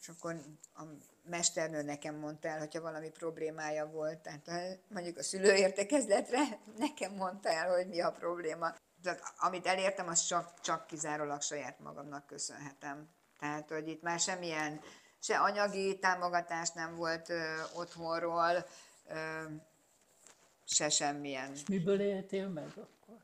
És 0.00 0.08
akkor 0.08 0.40
a 0.74 0.82
mesternő 1.24 1.82
nekem 1.82 2.14
mondta 2.14 2.48
el, 2.48 2.58
hogyha 2.58 2.80
valami 2.80 3.10
problémája 3.10 3.86
volt, 3.86 4.18
tehát 4.18 4.78
mondjuk 4.88 5.18
a 5.18 5.22
szülőértekezletre 5.22 6.58
nekem 6.78 7.12
mondta 7.12 7.48
el, 7.48 7.70
hogy 7.70 7.88
mi 7.88 8.00
a 8.00 8.12
probléma. 8.12 8.74
Tehát 9.02 9.22
amit 9.38 9.66
elértem, 9.66 10.08
azt 10.08 10.26
csak, 10.26 10.60
csak 10.60 10.86
kizárólag 10.86 11.42
saját 11.42 11.78
magamnak 11.78 12.26
köszönhetem. 12.26 13.08
Tehát, 13.38 13.68
hogy 13.68 13.88
itt 13.88 14.02
már 14.02 14.20
semmilyen, 14.20 14.80
se 15.24 15.38
anyagi 15.38 15.98
támogatás 15.98 16.70
nem 16.70 16.96
volt 16.96 17.28
ö, 17.28 17.62
otthonról, 17.74 18.66
ö, 19.08 19.42
se 20.64 20.88
semmilyen. 20.88 21.52
És 21.52 21.66
miből 21.66 22.00
éltél 22.00 22.48
meg 22.48 22.68
akkor? 22.76 23.16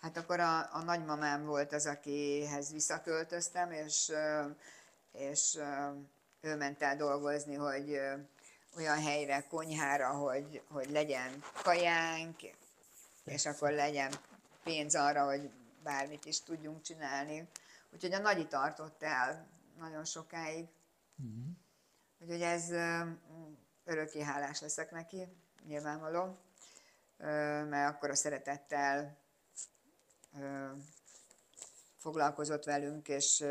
Hát 0.00 0.16
akkor 0.16 0.40
a, 0.40 0.58
a 0.58 0.82
nagymamám 0.82 1.44
volt 1.44 1.72
az, 1.72 1.86
akihez 1.86 2.72
visszaköltöztem, 2.72 3.72
és, 3.72 4.12
és 5.12 5.58
ő 6.40 6.56
ment 6.56 6.82
el 6.82 6.96
dolgozni, 6.96 7.54
hogy 7.54 8.00
olyan 8.76 9.02
helyre, 9.02 9.46
konyhára, 9.48 10.08
hogy, 10.08 10.62
hogy 10.68 10.90
legyen 10.90 11.42
kajánk, 11.62 12.40
és 13.24 13.46
akkor 13.46 13.70
legyen 13.70 14.12
pénz 14.64 14.94
arra, 14.94 15.24
hogy 15.24 15.50
bármit 15.82 16.24
is 16.24 16.40
tudjunk 16.40 16.82
csinálni. 16.82 17.48
Úgyhogy 17.92 18.12
a 18.12 18.18
nagyi 18.18 18.46
tartott 18.46 19.02
el 19.02 19.46
nagyon 19.78 20.04
sokáig. 20.04 20.68
Uh-huh. 21.20 21.56
Úgyhogy 22.18 22.42
ez 22.42 22.70
örökké 23.84 24.22
hálás 24.22 24.60
leszek 24.60 24.90
neki, 24.90 25.28
nyilvánvaló, 25.66 26.38
mert 27.68 27.94
akkor 27.94 28.10
a 28.10 28.14
szeretettel 28.14 29.18
foglalkozott 31.96 32.64
velünk, 32.64 33.08
és 33.08 33.44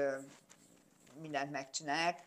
mindent 1.20 1.52
megcsinált. 1.52 2.24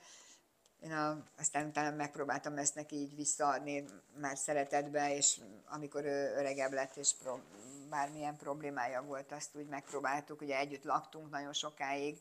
Én 0.81 0.93
a, 0.93 1.25
aztán 1.39 1.67
utána 1.67 1.97
megpróbáltam 1.97 2.59
ezt 2.59 2.75
neki 2.75 2.97
így 2.97 3.15
visszaadni 3.15 3.85
már 4.17 4.37
szeretetbe, 4.37 5.17
és 5.17 5.41
amikor 5.65 6.05
ő 6.05 6.35
öregebb 6.37 6.73
lett, 6.73 6.97
és 6.97 7.15
pro, 7.15 7.39
bármilyen 7.89 8.37
problémája 8.37 9.03
volt, 9.03 9.33
azt 9.33 9.57
úgy 9.57 9.67
megpróbáltuk, 9.67 10.41
ugye 10.41 10.59
együtt 10.59 10.85
laktunk 10.85 11.31
nagyon 11.31 11.53
sokáig, 11.53 12.19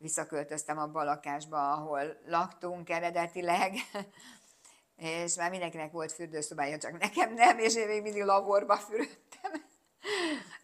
visszaköltöztem 0.00 0.78
abba 0.78 1.00
a 1.00 1.04
lakásba, 1.04 1.72
ahol 1.72 2.20
laktunk 2.26 2.90
eredetileg, 2.90 3.74
és 4.96 5.34
már 5.34 5.50
mindenkinek 5.50 5.92
volt 5.92 6.12
fürdőszobája, 6.12 6.78
csak 6.78 6.98
nekem 6.98 7.34
nem, 7.34 7.58
és 7.58 7.74
én 7.74 7.86
még 7.86 8.02
mindig 8.02 8.22
laborba 8.22 8.76
fürödtem. 8.76 9.52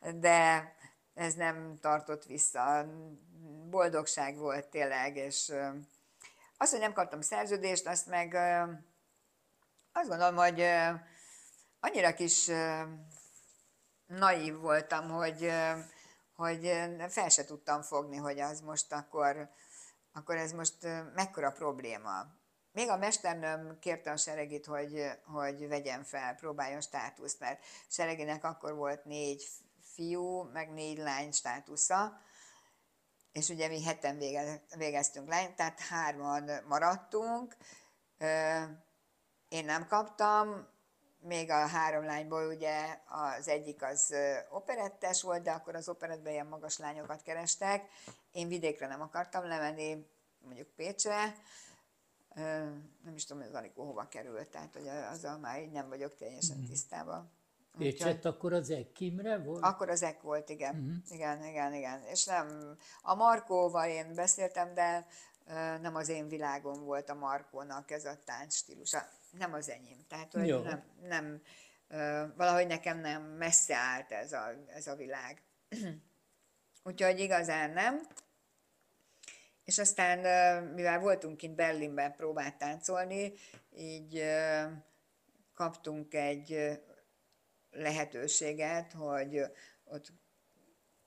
De 0.21 0.73
ez 1.15 1.35
nem 1.35 1.79
tartott 1.81 2.25
vissza. 2.25 2.87
Boldogság 3.71 4.37
volt 4.37 4.67
tényleg, 4.67 5.17
és 5.17 5.53
azt, 6.57 6.71
hogy 6.71 6.81
nem 6.81 6.93
kaptam 6.93 7.21
szerződést, 7.21 7.87
azt 7.87 8.07
meg 8.07 8.35
azt 9.93 10.09
gondolom, 10.09 10.37
hogy 10.37 10.67
annyira 11.81 12.15
kis 12.15 12.51
naív 14.07 14.57
voltam, 14.57 15.11
hogy, 15.11 15.53
hogy 16.37 16.73
fel 17.09 17.29
se 17.29 17.45
tudtam 17.45 17.83
fogni, 17.83 18.17
hogy 18.17 18.41
az 18.41 18.61
most 18.61 18.93
akkor, 18.93 19.51
akkor 20.13 20.37
ez 20.37 20.53
most 20.53 20.77
mekkora 21.15 21.51
probléma. 21.51 22.27
Még 22.73 22.89
a 22.89 22.97
mesternőm 22.97 23.79
kérte 23.79 24.11
a 24.11 24.17
seregit, 24.17 24.67
hogy, 24.67 25.11
hogy 25.25 25.69
vegyen 25.69 26.05
fel, 26.05 26.35
próbáljon 26.35 26.81
státuszt, 26.81 27.41
mert 27.41 27.65
seregének 27.89 28.45
akkor 28.45 28.75
volt 28.75 29.05
négy 29.05 29.49
fiú, 29.81 30.43
meg 30.43 30.71
négy 30.71 30.99
lány 30.99 31.33
státusza, 31.33 32.21
és 33.33 33.49
ugye 33.49 33.69
mi 33.69 33.83
heten 33.83 34.19
végeztünk 34.77 35.29
lány, 35.29 35.55
tehát 35.55 35.81
hárman 35.81 36.51
maradtunk. 36.69 37.57
Én 39.49 39.65
nem 39.65 39.87
kaptam, 39.87 40.69
még 41.27 41.51
a 41.51 41.67
három 41.67 42.05
lányból 42.05 42.47
ugye 42.47 42.99
az 43.37 43.49
egyik 43.49 43.83
az 43.83 44.15
operettes 44.51 45.23
volt, 45.23 45.43
de 45.43 45.51
akkor 45.51 45.75
az 45.75 45.89
operetben 45.89 46.33
ilyen 46.33 46.47
magas 46.47 46.79
lányokat 46.79 47.23
kerestek. 47.23 47.89
Én 48.33 48.49
vidékre 48.49 48.87
nem 48.87 49.01
akartam 49.01 49.47
lemenni, 49.47 50.07
mondjuk 50.39 50.69
Pécsre, 50.69 51.35
nem 53.05 53.15
is 53.15 53.25
tudom, 53.25 53.43
hogy 53.43 53.51
az 53.51 53.59
Anikó 53.59 53.85
hova 53.85 54.09
került, 54.09 54.49
tehát 54.49 54.73
hogy 54.73 54.87
azzal 54.87 55.39
már 55.39 55.63
így 55.63 55.71
nem 55.71 55.89
vagyok 55.89 56.15
teljesen 56.15 56.57
mhm. 56.57 56.67
tisztában. 56.67 57.35
Pécset 57.79 58.25
akkor 58.25 58.53
az 58.53 58.71
Ekkimre 58.71 59.39
volt? 59.39 59.63
Akkor 59.65 59.89
az 59.89 60.03
Ek 60.03 60.23
volt, 60.23 60.49
igen. 60.49 60.75
Uh-huh. 60.75 60.95
Igen, 61.09 61.45
igen, 61.45 61.75
igen. 61.75 62.03
És 62.03 62.25
nem, 62.25 62.77
a 63.03 63.15
Markóval 63.15 63.89
én 63.89 64.15
beszéltem, 64.15 64.75
de 64.75 65.07
nem 65.81 65.95
az 65.95 66.09
én 66.09 66.29
világom 66.29 66.85
volt 66.85 67.11
a 67.11 67.15
Markónak 67.15 67.91
ez 67.91 68.05
a 68.05 68.19
stílusa. 68.49 69.09
Nem 69.31 69.53
az 69.53 69.69
enyém. 69.69 70.05
Tehát, 70.09 70.33
hogy 70.33 70.47
Jó. 70.47 70.61
nem, 70.61 70.85
nem, 71.03 71.43
valahogy 72.37 72.67
nekem 72.67 72.99
nem 72.99 73.23
messze 73.23 73.77
állt 73.77 74.13
ez 74.13 74.33
a, 74.33 74.51
ez 74.67 74.87
a 74.87 74.95
világ. 74.95 75.43
Úgyhogy 76.85 77.21
igazán 77.21 77.71
nem. 77.71 78.01
És 79.65 79.79
aztán, 79.79 80.19
mivel 80.65 80.99
voltunk 80.99 81.37
kint 81.37 81.55
Berlinben 81.55 82.15
próbált 82.15 82.57
táncolni, 82.59 83.33
így 83.77 84.25
kaptunk 85.55 86.15
egy 86.15 86.81
lehetőséget, 87.71 88.93
hogy 88.93 89.43
ott 89.85 90.13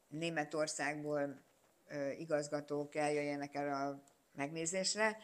Németországból 0.08 1.42
igazgatók 2.18 2.96
eljöjjenek 2.96 3.56
erre 3.56 3.76
a 3.76 4.04
megnézésre, 4.40 5.18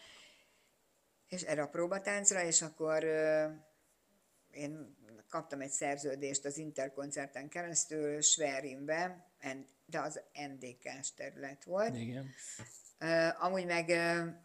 és 1.27 1.41
erre 1.41 1.61
a 1.61 1.67
próbatáncra, 1.67 2.43
és 2.43 2.61
akkor 2.61 3.03
én 4.51 4.97
kaptam 5.29 5.61
egy 5.61 5.71
szerződést 5.71 6.45
az 6.45 6.57
Interkoncerten 6.57 7.49
keresztül 7.49 8.21
Sverinbe, 8.21 9.27
de 9.85 9.99
az 9.99 10.21
NDK-s 10.33 11.13
terület 11.13 11.63
volt. 11.63 11.95
Igen. 11.95 12.33
Amúgy 13.39 13.65
meg 13.65 13.89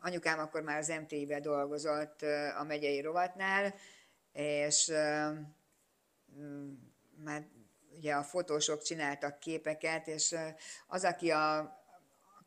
anyukám 0.01 0.39
akkor 0.39 0.63
már 0.63 0.79
az 0.79 0.89
MTI-be 0.89 1.41
dolgozott 1.41 2.23
a 2.59 2.65
megyei 2.65 3.01
rovatnál, 3.01 3.75
és 4.33 4.93
már 7.25 7.47
ugye 7.97 8.15
a 8.15 8.23
fotósok 8.23 8.83
csináltak 8.83 9.39
képeket, 9.39 10.07
és 10.07 10.37
az, 10.87 11.05
aki 11.05 11.31
a 11.31 11.79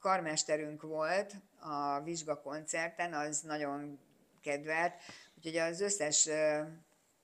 karmesterünk 0.03 0.81
volt 0.81 1.35
a 1.59 1.99
vizsgakoncerten, 2.01 3.13
az 3.13 3.41
nagyon 3.41 3.99
kedvelt, 4.41 4.93
úgyhogy 5.37 5.57
az 5.57 5.81
összes 5.81 6.29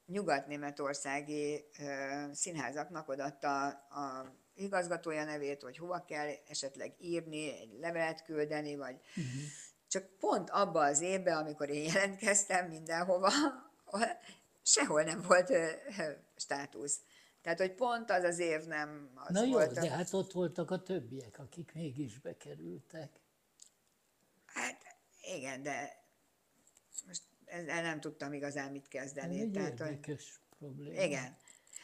nyugat-németországi 0.06 1.66
színházaknak 2.32 3.10
odaadta 3.10 3.68
a 3.70 4.34
igazgatója 4.56 5.24
nevét, 5.24 5.62
hogy 5.62 5.78
hova 5.78 6.06
kell 6.08 6.30
esetleg 6.48 6.96
írni, 7.00 7.60
egy 7.60 7.78
levelet 7.80 8.24
küldeni, 8.24 8.76
vagy 8.76 8.96
uh-huh. 8.96 9.42
csak 9.88 10.04
pont 10.20 10.50
abba 10.50 10.84
az 10.84 11.02
évben, 11.02 11.38
amikor 11.38 11.70
én 11.70 11.84
jelentkeztem 11.94 12.68
mindenhova, 12.68 13.32
sehol 14.64 15.04
nem 15.04 15.22
volt 15.22 15.52
státusz. 16.36 17.00
Tehát, 17.42 17.60
hogy 17.60 17.74
pont 17.74 18.12
az 18.12 18.24
az 18.24 18.40
év 18.40 18.64
nem 18.64 19.12
az 19.16 19.34
Na 19.34 19.44
jó, 19.44 19.52
volt. 19.52 19.74
de 19.74 19.90
hát 19.90 20.14
ott 20.14 20.32
voltak 20.32 20.72
a 20.72 20.84
többiek, 20.84 21.40
akik 21.40 21.74
mégis 21.74 22.20
bekerültek. 22.20 23.12
Hát 24.46 24.82
igen, 25.36 25.64
de 25.64 26.04
most 27.08 27.22
ezzel 27.46 27.82
nem 27.82 28.00
tudtam 28.00 28.34
igazán 28.34 28.72
mit 28.72 28.88
kezdeni. 28.88 29.42
Ez 29.42 29.48
Tehát, 29.54 29.80
érdekes 29.80 30.42
hogy... 30.48 30.58
probléma. 30.60 31.02
Igen. 31.02 31.38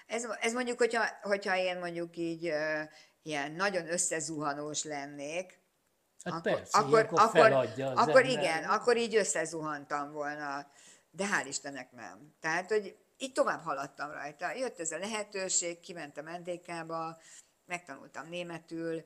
Ez, 0.07 0.27
ez 0.39 0.53
mondjuk, 0.53 0.77
hogyha, 0.77 1.05
hogyha 1.21 1.57
én 1.57 1.77
mondjuk 1.77 2.17
így 2.17 2.47
uh, 2.47 2.81
ilyen 3.21 3.51
nagyon 3.51 3.91
összezuhanós 3.91 4.83
lennék, 4.83 5.63
Hát 6.23 6.33
akkor, 6.33 6.53
persze, 6.53 6.77
akkor, 6.77 7.09
akkor, 7.11 7.51
akkor 7.95 8.25
igen, 8.25 8.63
akkor 8.63 8.97
így 8.97 9.15
összezuhantam 9.15 10.11
volna, 10.11 10.67
de 11.11 11.25
hál' 11.25 11.47
Istennek 11.47 11.91
nem. 11.91 12.35
Tehát, 12.39 12.69
hogy 12.69 12.97
így 13.17 13.31
tovább 13.31 13.63
haladtam 13.63 14.11
rajta. 14.11 14.51
Jött 14.51 14.79
ez 14.79 14.91
a 14.91 14.97
lehetőség, 14.97 15.79
kimentem 15.79 16.41
NDK-ba, 16.41 17.17
megtanultam 17.65 18.29
németül. 18.29 19.03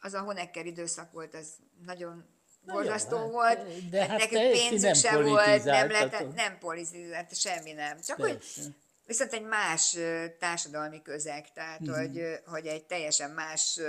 Az 0.00 0.14
a 0.14 0.20
Honecker 0.20 0.66
időszak 0.66 1.12
volt, 1.12 1.34
ez 1.34 1.48
nagyon 1.84 2.24
borzasztó 2.64 3.16
hát, 3.16 3.30
volt. 3.30 3.88
De 3.88 4.06
hát 4.06 4.18
Nekünk 4.18 4.50
pénzünk 4.50 4.94
sem 4.94 5.22
volt, 5.22 5.64
nem 5.64 5.90
lett, 5.90 6.34
nem 6.34 6.58
politizált, 6.58 7.36
semmi 7.36 7.72
nem. 7.72 8.00
Csak 8.00 8.16
Persze. 8.16 8.62
hogy 8.62 8.74
viszont 9.06 9.32
egy 9.32 9.44
más 9.44 9.96
társadalmi 10.38 11.02
közeg, 11.02 11.52
tehát 11.52 11.82
mm-hmm. 11.82 12.00
hogy, 12.00 12.40
hogy 12.44 12.66
egy 12.66 12.84
teljesen 12.84 13.30
más 13.30 13.80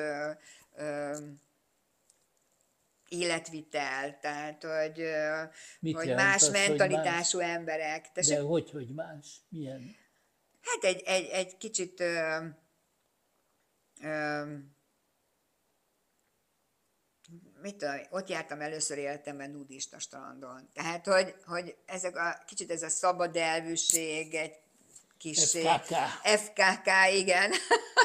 életvitel, 3.14 4.20
tehát 4.20 4.64
hogy, 4.64 5.03
Mit 5.80 5.95
hogy 5.95 6.16
más 6.16 6.41
az, 6.41 6.49
mentalitású 6.49 7.38
hogy 7.38 7.47
más? 7.47 7.55
emberek. 7.55 8.09
De 8.14 8.22
De 8.22 8.39
hogy, 8.41 8.72
hogy 8.72 8.93
más? 8.93 9.41
Milyen? 9.49 9.95
Hát 10.61 10.84
egy, 10.84 11.01
egy, 11.05 11.26
egy 11.26 11.57
kicsit 11.57 11.99
ö, 11.99 12.45
ö, 14.01 14.43
mit 17.61 17.76
tudom, 17.76 17.95
ott 18.09 18.30
jártam 18.30 18.61
először 18.61 18.97
életemben 18.97 19.49
nudista 19.49 19.99
strandon. 19.99 20.70
Tehát, 20.74 21.05
hogy, 21.05 21.36
hogy 21.45 21.76
ezek 21.86 22.16
a, 22.16 22.43
kicsit 22.45 22.72
ez 22.72 22.84
a 22.84 22.89
szabad 22.89 23.36
elvűség, 23.36 24.34
egy 24.34 24.62
kis 25.24 25.51
FKK. 25.51 25.93
FKK, 26.24 26.89
igen. 27.11 27.51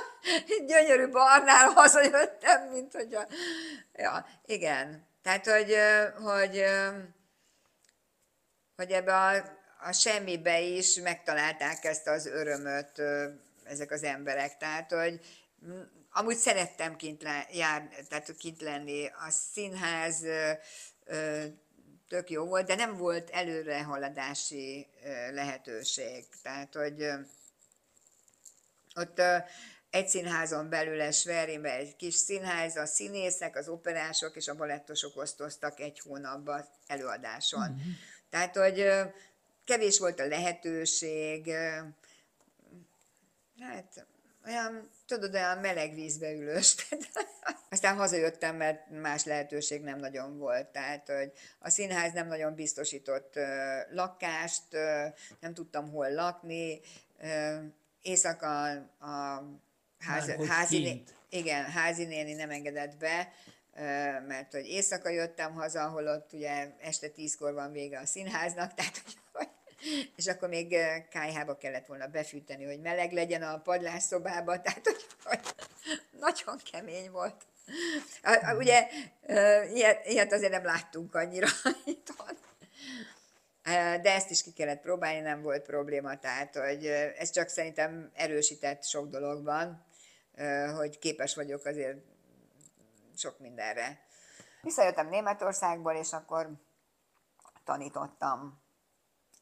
Gyönyörű 0.68 1.08
barnál 1.08 1.68
hazajöttem, 1.68 2.68
mint 2.68 2.92
hogy 2.92 3.14
a, 3.14 3.26
ja, 3.92 4.26
igen. 4.44 5.06
Tehát, 5.22 5.46
hogy, 5.46 5.76
hogy, 6.22 6.64
hogy 8.76 8.90
ebbe 8.90 9.14
a, 9.14 9.36
a 9.80 9.92
semmibe 9.92 10.60
is 10.60 10.94
megtalálták 10.94 11.84
ezt 11.84 12.06
az 12.06 12.26
örömöt 12.26 13.02
ezek 13.64 13.90
az 13.90 14.02
emberek. 14.02 14.56
Tehát, 14.56 14.92
hogy 14.92 15.20
amúgy 16.10 16.36
szerettem 16.36 16.96
kint, 16.96 17.22
le, 17.22 17.46
jár, 17.52 17.88
tehát 18.08 18.36
kint 18.36 18.60
lenni. 18.60 19.06
A 19.06 19.30
színház 19.52 20.24
tök 22.08 22.30
jó 22.30 22.44
volt, 22.44 22.66
de 22.66 22.74
nem 22.74 22.96
volt 22.96 23.30
előrehaladási 23.30 24.86
lehetőség. 25.32 26.24
Tehát, 26.42 26.74
hogy 26.74 27.06
ott 28.94 29.20
egy 29.90 30.08
színházon 30.08 30.68
belül 30.68 31.10
Sverinbe 31.10 31.72
egy 31.72 31.96
kis 31.96 32.14
színház, 32.14 32.76
a 32.76 32.86
színészek, 32.86 33.56
az 33.56 33.68
operások 33.68 34.36
és 34.36 34.48
a 34.48 34.54
balettosok 34.54 35.16
osztoztak 35.16 35.80
egy 35.80 36.00
hónapban 36.00 36.68
előadáson. 36.86 37.70
Uh-huh. 37.70 37.92
Tehát, 38.30 38.56
hogy 38.56 38.90
kevés 39.64 39.98
volt 39.98 40.20
a 40.20 40.26
lehetőség, 40.26 41.50
hát 43.60 44.06
olyan, 44.46 44.90
tudod, 45.08 45.34
olyan 45.34 45.58
meleg 45.58 45.94
vízbe 45.94 46.32
ülős. 46.32 46.76
Aztán 47.70 47.96
hazajöttem, 47.96 48.56
mert 48.56 48.90
más 48.90 49.24
lehetőség 49.24 49.82
nem 49.82 49.98
nagyon 49.98 50.38
volt. 50.38 50.66
Tehát, 50.66 51.08
hogy 51.08 51.32
a 51.58 51.70
színház 51.70 52.12
nem 52.12 52.26
nagyon 52.26 52.54
biztosított 52.54 53.38
lakást, 53.90 54.64
nem 55.40 55.54
tudtam 55.54 55.90
hol 55.90 56.12
lakni, 56.12 56.80
éjszaka 58.02 58.70
a 59.00 59.42
házi, 59.98 60.46
házi, 60.46 60.78
né, 60.78 61.02
igen, 61.30 61.64
házi 61.64 62.04
néni 62.04 62.32
nem 62.32 62.50
engedett 62.50 62.96
be, 62.96 63.32
mert 64.26 64.52
hogy 64.52 64.66
éjszaka 64.66 65.08
jöttem 65.08 65.52
haza, 65.52 65.82
ahol 65.82 66.06
ott 66.06 66.32
ugye 66.32 66.74
este 66.80 67.08
tízkor 67.08 67.52
van 67.52 67.72
vége 67.72 67.98
a 67.98 68.06
színháznak, 68.06 68.74
tehát 68.74 69.02
hogy, 69.32 69.48
és 70.16 70.26
akkor 70.26 70.48
még 70.48 70.76
kájhába 71.10 71.56
kellett 71.56 71.86
volna 71.86 72.06
befűteni, 72.06 72.64
hogy 72.64 72.80
meleg 72.80 73.12
legyen 73.12 73.42
a 73.42 73.58
padlásszobába, 73.58 74.60
tehát 74.62 74.84
hogy, 74.84 75.06
hogy 75.24 75.40
nagyon 76.20 76.58
kemény 76.72 77.10
volt. 77.10 77.46
Ugye 78.56 78.88
ilyet, 79.74 80.06
ilyet 80.06 80.32
azért 80.32 80.52
nem 80.52 80.64
láttunk 80.64 81.14
annyira 81.14 81.46
itthon. 81.84 82.38
De 84.02 84.14
ezt 84.14 84.30
is 84.30 84.42
ki 84.42 84.52
kellett 84.52 84.80
próbálni, 84.80 85.20
nem 85.20 85.42
volt 85.42 85.66
probléma, 85.66 86.18
tehát 86.18 86.56
hogy 86.56 86.86
ez 87.18 87.30
csak 87.30 87.48
szerintem 87.48 88.10
erősített 88.14 88.84
sok 88.84 89.08
dologban, 89.08 89.86
hogy 90.76 90.98
képes 90.98 91.34
vagyok 91.34 91.64
azért 91.64 91.98
sok 93.16 93.38
mindenre. 93.38 94.06
Visszajöttem 94.62 95.08
Németországból, 95.08 95.94
és 95.94 96.12
akkor 96.12 96.50
tanítottam. 97.64 98.60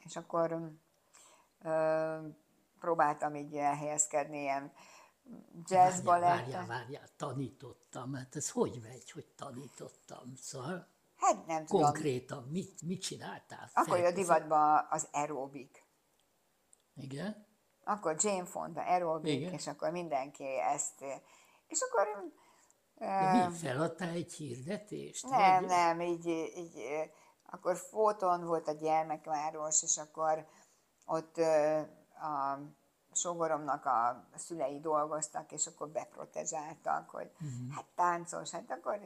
És 0.06 0.16
akkor 0.16 0.72
ö, 1.62 2.18
próbáltam 2.80 3.34
így 3.34 3.56
elhelyezkedni 3.56 4.40
ilyen 4.40 4.72
jazz 5.64 6.02
Várjál, 6.02 6.36
várjál, 6.36 6.66
várjál, 6.66 7.08
tanítottam. 7.16 8.14
Hát 8.14 8.36
ez 8.36 8.50
hogy 8.50 8.80
megy, 8.82 9.10
hogy 9.10 9.26
tanítottam? 9.36 10.34
Szóval 10.36 10.94
Hát 11.16 11.46
nem 11.46 11.66
tudom. 11.66 11.82
konkrétan 11.84 12.42
mit, 12.42 12.82
mit 12.82 13.00
csináltál? 13.00 13.70
Akkor 13.74 13.98
jött 13.98 14.14
divatba 14.14 14.78
az 14.78 15.08
aerobik. 15.12 15.84
Igen? 16.94 17.46
Akkor 17.84 18.16
Jane 18.18 18.44
Fonda 18.44 18.80
aerobik, 18.80 19.40
Igen. 19.40 19.52
és 19.52 19.66
akkor 19.66 19.90
mindenki 19.90 20.58
ezt... 20.58 21.04
És 21.66 21.80
akkor... 21.80 22.32
De 22.94 23.46
mi, 23.48 23.54
feladtál 23.54 24.08
egy 24.08 24.32
hirdetést? 24.32 25.28
Nem, 25.28 25.60
vagy? 25.60 25.70
nem, 25.70 26.00
így, 26.00 26.26
így, 26.26 26.76
akkor 27.50 27.76
Fóton 27.76 28.44
volt 28.44 28.68
a 28.68 28.72
gyermekváros, 28.72 29.82
és 29.82 29.96
akkor 29.96 30.46
ott 31.06 31.36
a 32.20 32.58
sogoromnak 33.12 33.84
a 33.84 34.26
szülei 34.34 34.80
dolgoztak, 34.80 35.52
és 35.52 35.66
akkor 35.66 35.88
beprotezsáltak, 35.88 37.10
hogy 37.10 37.30
uh-huh. 37.32 37.74
hát 37.74 37.84
táncos, 37.94 38.50
hát 38.50 38.70
akkor... 38.70 39.00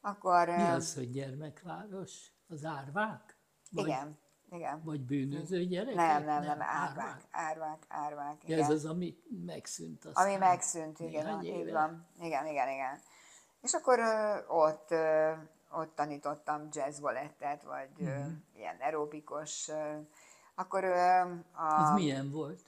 akkor 0.00 0.48
Mi 0.48 0.62
az, 0.62 0.94
hogy 0.94 1.10
gyermekváros? 1.10 2.32
Az 2.48 2.64
árvák? 2.64 3.36
Vagy, 3.70 3.86
igen, 3.86 4.18
igen. 4.50 4.82
Vagy 4.84 5.00
bűnöző 5.00 5.64
gyerekek? 5.64 5.94
Nem, 5.94 6.24
nem, 6.24 6.42
nem, 6.42 6.62
árvák, 6.62 7.22
árvák, 7.30 7.84
árvák, 7.88 8.42
Ja, 8.42 8.56
igen. 8.56 8.64
ez 8.64 8.70
az, 8.70 8.84
ami 8.84 9.16
megszűnt 9.46 10.04
aztán. 10.04 10.26
Ami 10.26 10.36
megszűnt, 10.36 11.00
igen, 11.00 11.42
így 11.42 11.72
van. 11.72 12.06
Igen, 12.20 12.46
igen, 12.46 12.68
igen. 12.68 13.00
És 13.60 13.72
akkor 13.72 14.00
ott, 14.48 14.88
ott 15.76 15.94
tanítottam 15.94 16.68
jazz 16.72 17.00
ballettet, 17.00 17.62
vagy 17.62 17.88
ö, 18.00 18.20
ilyen 18.54 18.76
aerobikos. 18.80 19.68
Akkor 20.54 20.84
ö, 20.84 21.20
Ez 21.78 21.88
a, 21.90 21.94
milyen 21.94 22.30
volt? 22.30 22.60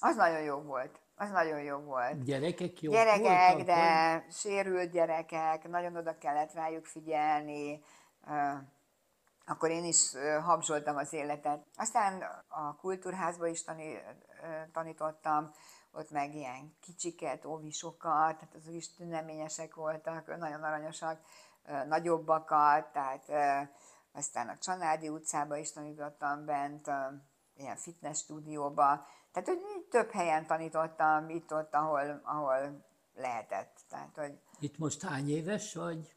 az 0.00 0.16
nagyon 0.16 0.40
jó 0.40 0.56
volt. 0.60 1.00
Az 1.14 1.30
nagyon 1.30 1.60
jó 1.62 1.78
volt. 1.78 2.24
Gyerekek 2.24 2.82
jók 2.82 2.94
Gyerekek, 2.94 3.48
voltak? 3.48 3.66
de 3.66 4.26
sérült 4.30 4.90
gyerekek, 4.90 5.68
nagyon 5.68 5.96
oda 5.96 6.18
kellett 6.18 6.52
rájuk 6.52 6.84
figyelni. 6.84 7.82
Akkor 9.46 9.70
én 9.70 9.84
is 9.84 10.12
habzsoltam 10.42 10.96
az 10.96 11.12
életet. 11.12 11.66
Aztán 11.76 12.22
a 12.48 12.76
kultúrházba 12.76 13.46
is 13.46 13.64
tani, 13.64 13.94
ö, 13.94 14.70
tanítottam, 14.72 15.50
ott 15.92 16.10
meg 16.10 16.34
ilyen 16.34 16.76
kicsiket, 16.80 17.44
óvisokat, 17.44 18.36
tehát 18.38 18.54
azok 18.54 18.74
is 18.74 18.94
tüneményesek 18.94 19.74
voltak, 19.74 20.36
nagyon 20.36 20.62
aranyosak, 20.62 21.20
nagyobbakat, 21.86 22.92
tehát 22.92 23.28
aztán 24.12 24.48
a 24.48 24.58
Csanádi 24.58 25.08
utcába 25.08 25.56
is 25.56 25.72
tanítottam 25.72 26.44
bent, 26.44 26.90
ilyen 27.54 27.76
fitness 27.76 28.18
stúdióba, 28.18 29.06
tehát 29.32 29.48
hogy 29.48 29.86
több 29.90 30.10
helyen 30.10 30.46
tanítottam, 30.46 31.28
itt-ott, 31.28 31.74
ahol, 31.74 32.20
ahol 32.24 32.84
lehetett. 33.14 33.80
Tehát, 33.88 34.16
hogy 34.16 34.40
Itt 34.60 34.78
most 34.78 35.02
hány 35.02 35.28
éves 35.30 35.74
vagy? 35.74 36.16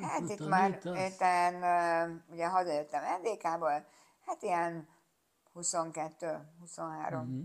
Hát 0.00 0.20
Akkor 0.20 0.30
itt 0.30 0.48
már, 0.48 0.78
tanítasz? 0.78 1.12
éten, 1.12 1.62
ö, 1.62 2.14
ugye 2.32 2.46
hazajöttem 2.48 3.02
NDK-ból, 3.20 3.86
hát 4.26 4.42
ilyen 4.42 4.88
22, 5.52 6.48
23, 6.58 7.24
Mhm. 7.24 7.40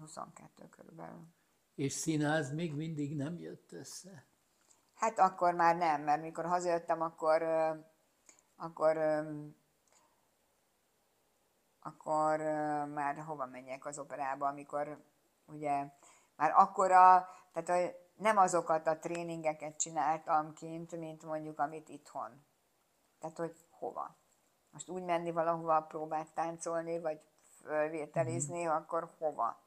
22 0.00 0.68
körülbelül. 0.68 1.26
És 1.74 1.92
színház 1.92 2.52
még 2.52 2.74
mindig 2.74 3.16
nem 3.16 3.38
jött 3.38 3.72
össze. 3.72 4.26
Hát 4.98 5.18
akkor 5.18 5.54
már 5.54 5.76
nem, 5.76 6.02
mert 6.02 6.22
mikor 6.22 6.44
hazajöttem, 6.44 7.00
akkor, 7.00 7.42
akkor, 8.56 8.96
akkor 11.80 12.38
már 12.94 13.22
hova 13.26 13.46
menjek 13.46 13.86
az 13.86 13.98
operába, 13.98 14.46
amikor 14.46 15.04
ugye 15.46 15.86
már 16.36 16.52
akkora, 16.54 17.28
tehát 17.52 17.68
hogy 17.68 17.96
nem 18.16 18.36
azokat 18.36 18.86
a 18.86 18.98
tréningeket 18.98 19.76
csináltam 19.76 20.52
kint, 20.52 20.96
mint 20.96 21.22
mondjuk 21.22 21.58
amit 21.58 21.88
itthon. 21.88 22.44
Tehát, 23.18 23.36
hogy 23.36 23.56
hova. 23.70 24.16
Most 24.70 24.88
úgy 24.88 25.02
menni 25.02 25.30
valahova 25.30 25.82
próbát 25.82 26.34
táncolni, 26.34 27.00
vagy 27.00 27.20
fölvételizni, 27.62 28.66
akkor 28.66 29.10
hova. 29.18 29.60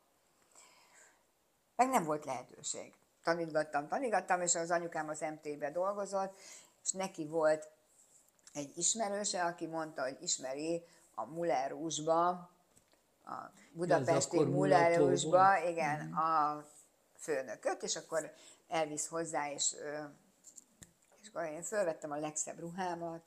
Meg 1.76 1.90
nem 1.90 2.04
volt 2.04 2.26
lehetőség. 2.26 3.01
Tanítgattam, 3.24 3.88
tanítgattam, 3.88 4.42
és 4.42 4.56
az 4.56 4.72
anyukám 4.72 5.10
az 5.10 5.20
MT-be 5.20 5.72
dolgozott, 5.72 6.34
és 6.84 6.92
neki 6.92 7.26
volt 7.28 7.70
egy 8.54 8.78
ismerőse, 8.78 9.44
aki 9.44 9.68
mondta, 9.68 10.02
hogy 10.02 10.18
ismeri 10.22 10.84
a 11.16 11.26
Muller 11.26 11.70
Rouge-ba, 11.70 12.30
a 13.26 13.52
budapesti 13.72 14.44
Muller 14.44 15.00
volt. 15.00 15.70
igen, 15.70 16.14
a 16.14 16.66
főnököt, 17.18 17.84
és 17.84 17.96
akkor 17.96 18.34
elvisz 18.68 19.08
hozzá, 19.08 19.52
és, 19.52 19.76
és 21.22 21.28
akkor 21.28 21.44
én 21.44 21.64
fölvettem 21.64 22.12
a 22.12 22.18
legszebb 22.18 22.60
ruhámat, 22.60 23.22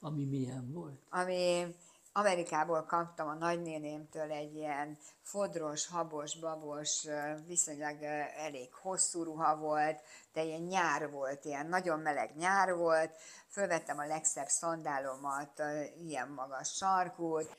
Ami 0.00 0.24
milyen 0.24 0.72
volt? 0.72 1.00
ami 1.10 1.74
Amerikából 2.14 2.82
kaptam 2.82 3.28
a 3.28 3.34
nagynénémtől 3.34 4.30
egy 4.30 4.54
ilyen 4.54 4.98
fodros, 5.22 5.86
habos, 5.86 6.38
babos, 6.38 7.06
viszonylag 7.46 8.02
elég 8.36 8.74
hosszú 8.74 9.22
ruha 9.22 9.56
volt, 9.56 10.00
de 10.32 10.42
ilyen 10.42 10.60
nyár 10.60 11.10
volt, 11.10 11.44
ilyen 11.44 11.66
nagyon 11.66 11.98
meleg 11.98 12.36
nyár 12.36 12.74
volt. 12.74 13.16
Fölvettem 13.48 13.98
a 13.98 14.06
legszebb 14.06 14.48
szandálomat, 14.48 15.62
ilyen 16.04 16.28
magas 16.28 16.76
sarkút, 16.76 17.56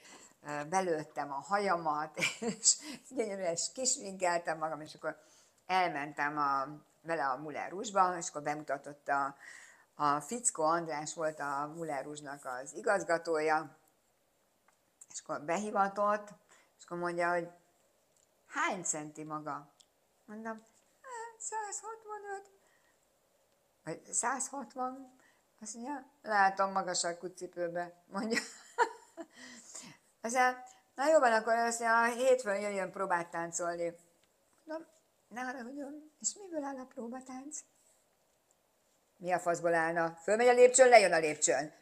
belőttem 0.70 1.32
a 1.32 1.44
hajamat, 1.48 2.18
és 2.60 2.78
gyönyörűen 3.10 3.54
is 3.54 3.72
kisvinkeltem 3.74 4.58
magam, 4.58 4.82
és 4.82 4.94
akkor 4.94 5.18
elmentem 5.66 6.38
a, 6.38 6.68
vele 7.02 7.26
a 7.26 7.38
Muller 7.38 7.70
Rouge-ba, 7.70 8.18
és 8.18 8.30
akkor 8.30 8.42
bemutatott 8.42 9.08
a, 9.08 9.36
a 9.96 10.20
Fickó 10.20 10.64
András 10.64 11.14
volt 11.14 11.40
a 11.40 11.72
Muller 11.76 12.04
Rouge-nak 12.04 12.46
az 12.46 12.74
igazgatója, 12.74 13.82
és 15.14 15.20
akkor 15.24 15.42
behivatott, 15.42 16.28
és 16.78 16.86
akkor 16.86 16.98
mondja, 16.98 17.30
hogy 17.30 17.50
hány 18.48 18.84
centi 18.84 19.24
maga? 19.24 19.74
Mondom, 20.26 20.64
"Hát, 21.02 21.40
165. 21.40 22.52
Vagy 23.84 24.14
160. 24.14 25.18
Azt 25.62 25.74
mondja, 25.74 26.06
látom 26.22 26.72
magas 26.72 27.06
cipőbe. 27.36 28.04
Mondja. 28.06 28.40
Azt 30.22 30.34
mondja, 30.34 30.64
na 30.96 31.08
jó 31.08 31.20
van, 31.20 31.34
akkor 31.34 31.54
azt 31.54 31.80
mondja, 31.80 32.04
hétfőn 32.04 32.60
jöjjön 32.60 32.92
próbát 32.92 33.30
táncolni. 33.32 33.96
Mondom, 34.64 34.88
ne 35.28 35.42
haragudjon, 35.42 36.12
és 36.20 36.34
miből 36.40 36.64
áll 36.64 36.80
a 36.80 36.86
próbatánc? 36.86 37.60
Mi 39.18 39.32
a 39.32 39.40
faszból 39.40 39.74
állna? 39.74 40.16
Fölmegy 40.24 40.48
a 40.48 40.54
lépcsőn, 40.54 40.90
lejön 40.90 41.14
a 41.14 41.20
lépcsőn. 41.20 41.74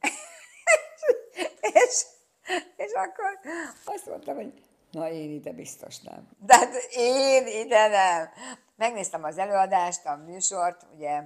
és, 1.84 2.06
és 2.84 2.92
akkor 2.92 3.38
azt 3.84 4.06
mondtam, 4.06 4.34
hogy 4.34 4.52
na 4.90 5.10
én 5.10 5.30
ide 5.30 5.52
biztos 5.52 6.00
nem. 6.00 6.28
De 6.38 6.56
hát 6.56 6.74
én 6.90 7.46
ide 7.46 7.88
nem. 7.88 8.28
Megnéztem 8.76 9.24
az 9.24 9.38
előadást, 9.38 10.06
a 10.06 10.16
műsort, 10.16 10.86
ugye 10.94 11.22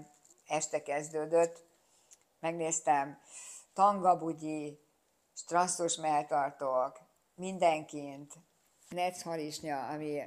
este 0.47 0.83
kezdődött, 0.83 1.65
megnéztem 2.41 3.19
tangabugyi, 3.75 4.79
strasszos 5.35 5.97
melltartók, 5.97 7.01
mindenkint, 7.35 8.33
necharisnya, 8.89 9.87
ami 9.87 10.23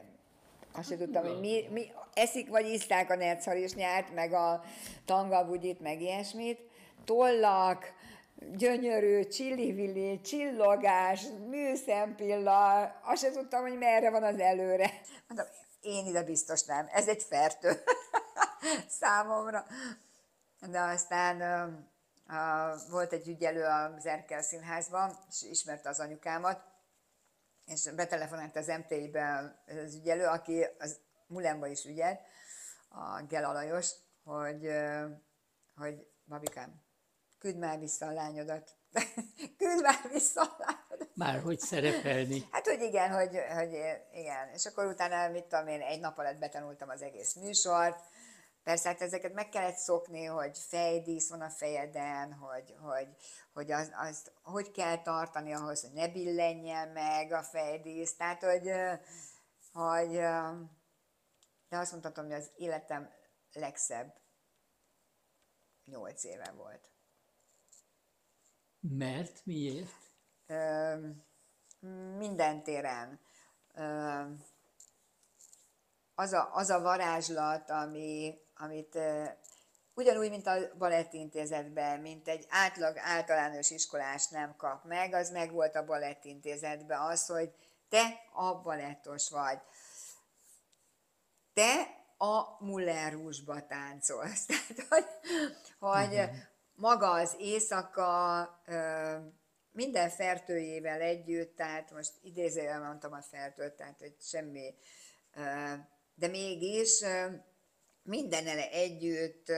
azt 0.73 0.87
sem 0.87 0.97
tudtam, 0.97 1.23
hogy 1.23 1.39
mi, 1.39 1.67
mi 1.71 1.91
eszik 2.13 2.49
vagy 2.49 2.67
iszták 2.67 3.09
a 3.09 3.15
necharisnyát, 3.15 4.13
meg 4.13 4.33
a 4.33 4.63
tangabugyit, 5.05 5.79
meg 5.79 6.01
ilyesmit, 6.01 6.59
tollak, 7.05 7.93
gyönyörű, 8.35 9.27
csillivilli, 9.27 10.21
csillogás, 10.21 11.25
műszempilla, 11.47 12.83
azt 12.83 13.21
sem 13.21 13.31
tudtam, 13.31 13.61
hogy 13.61 13.77
merre 13.77 14.09
van 14.09 14.23
az 14.23 14.39
előre. 14.39 14.91
Mondom, 15.27 15.45
én 15.81 16.05
ide 16.05 16.23
biztos 16.23 16.63
nem, 16.63 16.87
ez 16.91 17.07
egy 17.07 17.23
fertő 17.23 17.71
számomra. 18.99 19.65
De 20.69 20.79
aztán 20.79 21.41
ö, 21.41 22.75
volt 22.89 23.11
egy 23.11 23.27
ügyelő 23.27 23.63
az 23.63 24.05
Erkel 24.05 24.41
színházban, 24.41 25.17
és 25.29 25.41
ismerte 25.41 25.89
az 25.89 25.99
anyukámat, 25.99 26.63
és 27.65 27.89
betelefonált 27.95 28.55
az 28.55 28.67
MTI-be 28.67 29.55
az 29.85 29.95
ügyelő, 29.95 30.25
aki 30.25 30.65
az 30.79 30.99
Mulenba 31.27 31.67
is 31.67 31.85
ügyelt, 31.85 32.19
a 32.89 33.23
Gel 33.27 33.45
Alajos, 33.45 33.91
hogy, 34.23 34.71
hogy 35.75 36.07
babikám, 36.25 36.84
küld 37.45 37.57
már 37.57 37.79
vissza 37.79 38.05
a 38.05 38.11
lányodat. 38.11 38.75
küld 39.57 39.81
már 39.81 40.09
vissza. 40.11 40.57
Már 41.13 41.41
hogy 41.41 41.59
szerepelni. 41.59 42.43
Hát, 42.51 42.67
hogy 42.67 42.81
igen, 42.81 43.11
hogy, 43.11 43.39
hogy 43.53 43.73
igen. 44.13 44.49
És 44.53 44.65
akkor 44.65 44.85
utána, 44.85 45.31
mit 45.31 45.43
tudom 45.43 45.67
én, 45.67 45.81
egy 45.81 45.99
nap 45.99 46.17
alatt 46.17 46.37
betanultam 46.37 46.89
az 46.89 47.01
egész 47.01 47.33
műsort. 47.33 47.99
Persze, 48.63 48.89
hát 48.89 49.01
ezeket 49.01 49.33
meg 49.33 49.49
kellett 49.49 49.75
szokni, 49.75 50.25
hogy 50.25 50.57
fejdísz 50.57 51.29
van 51.29 51.41
a 51.41 51.49
fejeden, 51.49 52.33
hogy, 52.33 52.75
hogy, 52.81 53.07
hogy 53.53 53.71
az, 53.71 53.91
az, 53.93 54.31
hogy 54.43 54.71
kell 54.71 55.01
tartani 55.01 55.53
ahhoz, 55.53 55.81
hogy 55.81 55.93
ne 55.93 56.07
billenjen 56.07 56.87
meg 56.87 57.31
a 57.31 57.43
fejdísz. 57.43 58.15
Tehát, 58.15 58.43
hogy, 58.43 58.71
hogy 59.73 60.11
de 61.69 61.77
azt 61.77 61.91
mondhatom, 61.91 62.25
hogy 62.25 62.33
az 62.33 62.51
életem 62.55 63.09
legszebb 63.53 64.13
nyolc 65.85 66.23
éve 66.23 66.51
volt. 66.51 66.94
Mert? 68.89 69.45
Miért? 69.45 69.91
Ö, 70.47 70.95
minden 72.17 72.63
téren. 72.63 73.19
Ö, 73.73 74.21
az, 76.15 76.33
a, 76.33 76.49
az 76.53 76.69
a 76.69 76.81
varázslat, 76.81 77.69
ami, 77.69 78.37
amit 78.55 78.97
ugyanúgy, 79.93 80.29
mint 80.29 80.47
a 80.47 80.75
balettintézetben, 80.77 81.99
mint 81.99 82.27
egy 82.27 82.45
átlag 82.49 82.97
általános 82.97 83.69
iskolás 83.69 84.27
nem 84.27 84.55
kap 84.55 84.83
meg, 84.83 85.13
az 85.13 85.29
meg 85.29 85.51
volt 85.51 85.75
a 85.75 85.85
balettintézetben 85.85 86.99
az, 86.99 87.25
hogy 87.25 87.53
te 87.89 88.23
a 88.33 88.61
balettos 88.61 89.29
vagy. 89.29 89.59
Te 91.53 92.03
a 92.17 92.63
Muller 92.65 93.11
rúzsba 93.11 93.67
táncolsz. 93.67 94.45
Tehát, 94.47 94.85
hogy, 94.89 95.05
hogy 95.79 96.13
uh-huh. 96.13 96.35
Maga 96.75 97.11
az 97.11 97.35
éjszaka 97.39 98.49
minden 99.71 100.09
fertőjével 100.09 101.01
együtt, 101.01 101.55
tehát 101.55 101.91
most 101.91 102.11
idézőjelben 102.21 102.87
mondtam 102.87 103.13
a 103.13 103.21
fertőt, 103.21 103.73
tehát 103.73 103.99
hogy 103.99 104.15
semmi, 104.21 104.75
de 106.15 106.27
mégis 106.27 107.03
mindennel 108.03 108.59
együtt 108.59 109.49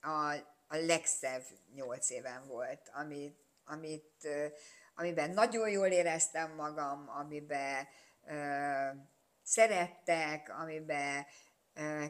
a, 0.00 0.32
a 0.68 0.76
legszebb 0.76 1.42
nyolc 1.74 2.10
éven 2.10 2.46
volt, 2.46 2.90
amit, 2.92 3.38
amit, 3.64 4.28
amiben 4.94 5.30
nagyon 5.30 5.70
jól 5.70 5.86
éreztem 5.86 6.54
magam, 6.54 7.08
amiben 7.08 7.88
szerettek, 9.42 10.58
amiben 10.58 11.26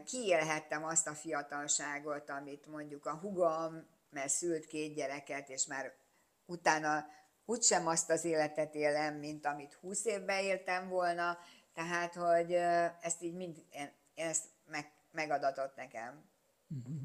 kiélhettem 0.04 0.84
azt 0.84 1.06
a 1.06 1.14
fiatalságot, 1.14 2.30
amit 2.30 2.66
mondjuk 2.66 3.06
a 3.06 3.14
hugom, 3.14 3.88
mert 4.10 4.28
szült 4.28 4.66
két 4.66 4.94
gyereket, 4.94 5.48
és 5.48 5.66
már 5.66 5.94
utána 6.46 7.06
úgysem 7.44 7.86
azt 7.86 8.10
az 8.10 8.24
életet 8.24 8.74
élem, 8.74 9.14
mint 9.14 9.46
amit 9.46 9.74
húsz 9.74 10.04
évben 10.04 10.42
éltem 10.42 10.88
volna, 10.88 11.38
tehát, 11.74 12.14
hogy 12.14 12.52
ezt 13.00 13.22
így 13.22 13.34
mind, 13.34 13.64
én, 13.70 13.92
én 14.14 14.26
ezt 14.26 14.44
meg, 14.66 14.92
megadatott 15.10 15.76
nekem. 15.76 16.24
Uh-huh. 16.68 17.00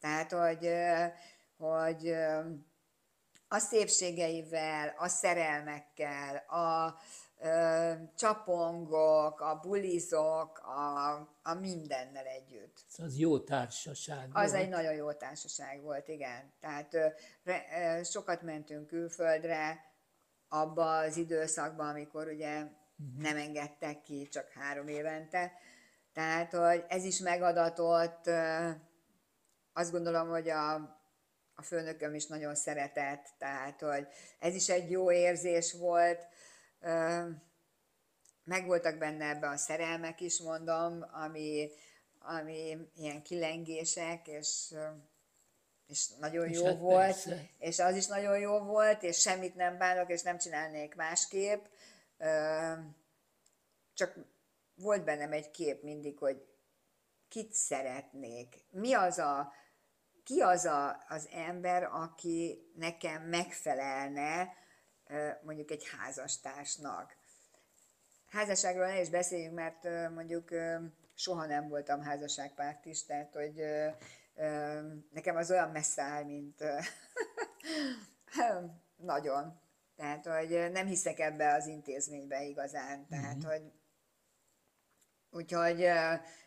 Tehát, 0.00 0.32
hogy, 0.32 0.72
hogy 1.56 2.08
a 3.48 3.58
szépségeivel, 3.58 4.94
a 4.98 5.08
szerelmekkel, 5.08 6.36
a, 6.36 6.98
csapongok, 8.16 9.40
a 9.40 9.58
bulizok, 9.62 10.58
a, 10.58 11.10
a 11.42 11.54
mindennel 11.54 12.26
együtt. 12.26 12.84
Az 12.98 13.16
jó 13.16 13.38
társaság 13.38 14.28
Az 14.32 14.50
volt. 14.50 14.62
egy 14.62 14.68
nagyon 14.68 14.94
jó 14.94 15.12
társaság 15.12 15.82
volt, 15.82 16.08
igen. 16.08 16.52
Tehát 16.60 16.96
re, 17.44 18.02
sokat 18.02 18.42
mentünk 18.42 18.86
külföldre, 18.86 19.88
abba 20.48 20.96
az 20.96 21.16
időszakban, 21.16 21.88
amikor 21.88 22.26
ugye 22.26 22.56
uh-huh. 22.60 23.22
nem 23.22 23.36
engedtek 23.36 24.02
ki, 24.02 24.28
csak 24.28 24.48
három 24.48 24.88
évente. 24.88 25.52
Tehát, 26.12 26.52
hogy 26.52 26.84
ez 26.88 27.04
is 27.04 27.18
megadatott, 27.18 28.30
azt 29.72 29.90
gondolom, 29.90 30.28
hogy 30.28 30.48
a, 30.48 30.74
a 31.54 31.62
főnököm 31.62 32.14
is 32.14 32.26
nagyon 32.26 32.54
szeretett, 32.54 33.26
tehát, 33.38 33.80
hogy 33.80 34.06
ez 34.38 34.54
is 34.54 34.68
egy 34.68 34.90
jó 34.90 35.12
érzés 35.12 35.72
volt, 35.72 36.26
megvoltak 38.44 38.98
benne 38.98 39.28
ebbe 39.28 39.48
a 39.48 39.56
szerelmek 39.56 40.20
is, 40.20 40.40
mondom, 40.40 41.06
ami, 41.12 41.70
ami 42.18 42.76
ilyen 42.96 43.22
kilengések, 43.22 44.26
és, 44.26 44.74
és 45.86 46.08
nagyon 46.18 46.48
és 46.48 46.56
jó 46.56 46.64
hát 46.64 46.78
volt, 46.78 47.06
persze. 47.06 47.48
és 47.58 47.78
az 47.78 47.96
is 47.96 48.06
nagyon 48.06 48.38
jó 48.38 48.58
volt, 48.58 49.02
és 49.02 49.20
semmit 49.20 49.54
nem 49.54 49.78
bánok, 49.78 50.10
és 50.10 50.22
nem 50.22 50.38
csinálnék 50.38 50.94
másképp. 50.94 51.64
Csak 53.94 54.14
volt 54.74 55.04
bennem 55.04 55.32
egy 55.32 55.50
kép 55.50 55.82
mindig, 55.82 56.18
hogy 56.18 56.44
kit 57.28 57.52
szeretnék, 57.52 58.64
mi 58.70 58.92
az 58.92 59.18
a, 59.18 59.52
ki 60.24 60.40
az 60.40 60.64
a, 60.64 61.04
az 61.08 61.28
ember, 61.32 61.82
aki 61.82 62.70
nekem 62.74 63.22
megfelelne, 63.22 64.52
mondjuk 65.42 65.70
egy 65.70 65.88
házastársnak. 65.98 67.16
Házasságról 68.28 68.86
ne 68.86 69.00
is 69.00 69.08
beszéljünk, 69.08 69.54
mert 69.54 70.10
mondjuk 70.14 70.48
soha 71.14 71.46
nem 71.46 71.68
voltam 71.68 72.02
házasságpárt 72.02 72.86
is, 72.86 73.04
tehát 73.04 73.34
hogy 73.34 73.64
nekem 75.10 75.36
az 75.36 75.50
olyan 75.50 75.70
messze 75.70 76.02
áll, 76.02 76.24
mint 76.24 76.64
nagyon. 78.96 79.60
Tehát, 79.96 80.26
hogy 80.26 80.70
nem 80.72 80.86
hiszek 80.86 81.18
ebbe 81.18 81.54
az 81.54 81.66
intézménybe 81.66 82.42
igazán. 82.42 83.06
Tehát, 83.08 83.36
mm-hmm. 83.36 83.48
hogy 83.48 83.72
úgyhogy 85.30 85.86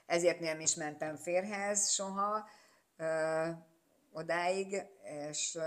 ezért 0.06 0.40
nem 0.40 0.60
is 0.60 0.76
mentem 0.76 1.16
férhez 1.16 1.90
soha 1.90 2.50
odáig, 4.12 4.86
és 5.30 5.58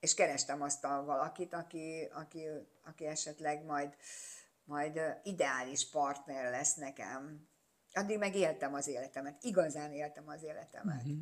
és 0.00 0.14
kerestem 0.14 0.62
azt 0.62 0.84
a 0.84 1.04
valakit, 1.04 1.54
aki, 1.54 2.08
aki, 2.12 2.48
aki 2.84 3.06
esetleg 3.06 3.64
majd, 3.64 3.96
majd 4.64 5.00
ideális 5.22 5.90
partner 5.90 6.50
lesz 6.50 6.74
nekem. 6.74 7.48
Addig 7.92 8.18
meg 8.18 8.34
éltem 8.34 8.74
az 8.74 8.88
életemet, 8.88 9.42
igazán 9.42 9.92
éltem 9.92 10.28
az 10.28 10.42
életemet. 10.42 11.02
Uh-huh. 11.02 11.18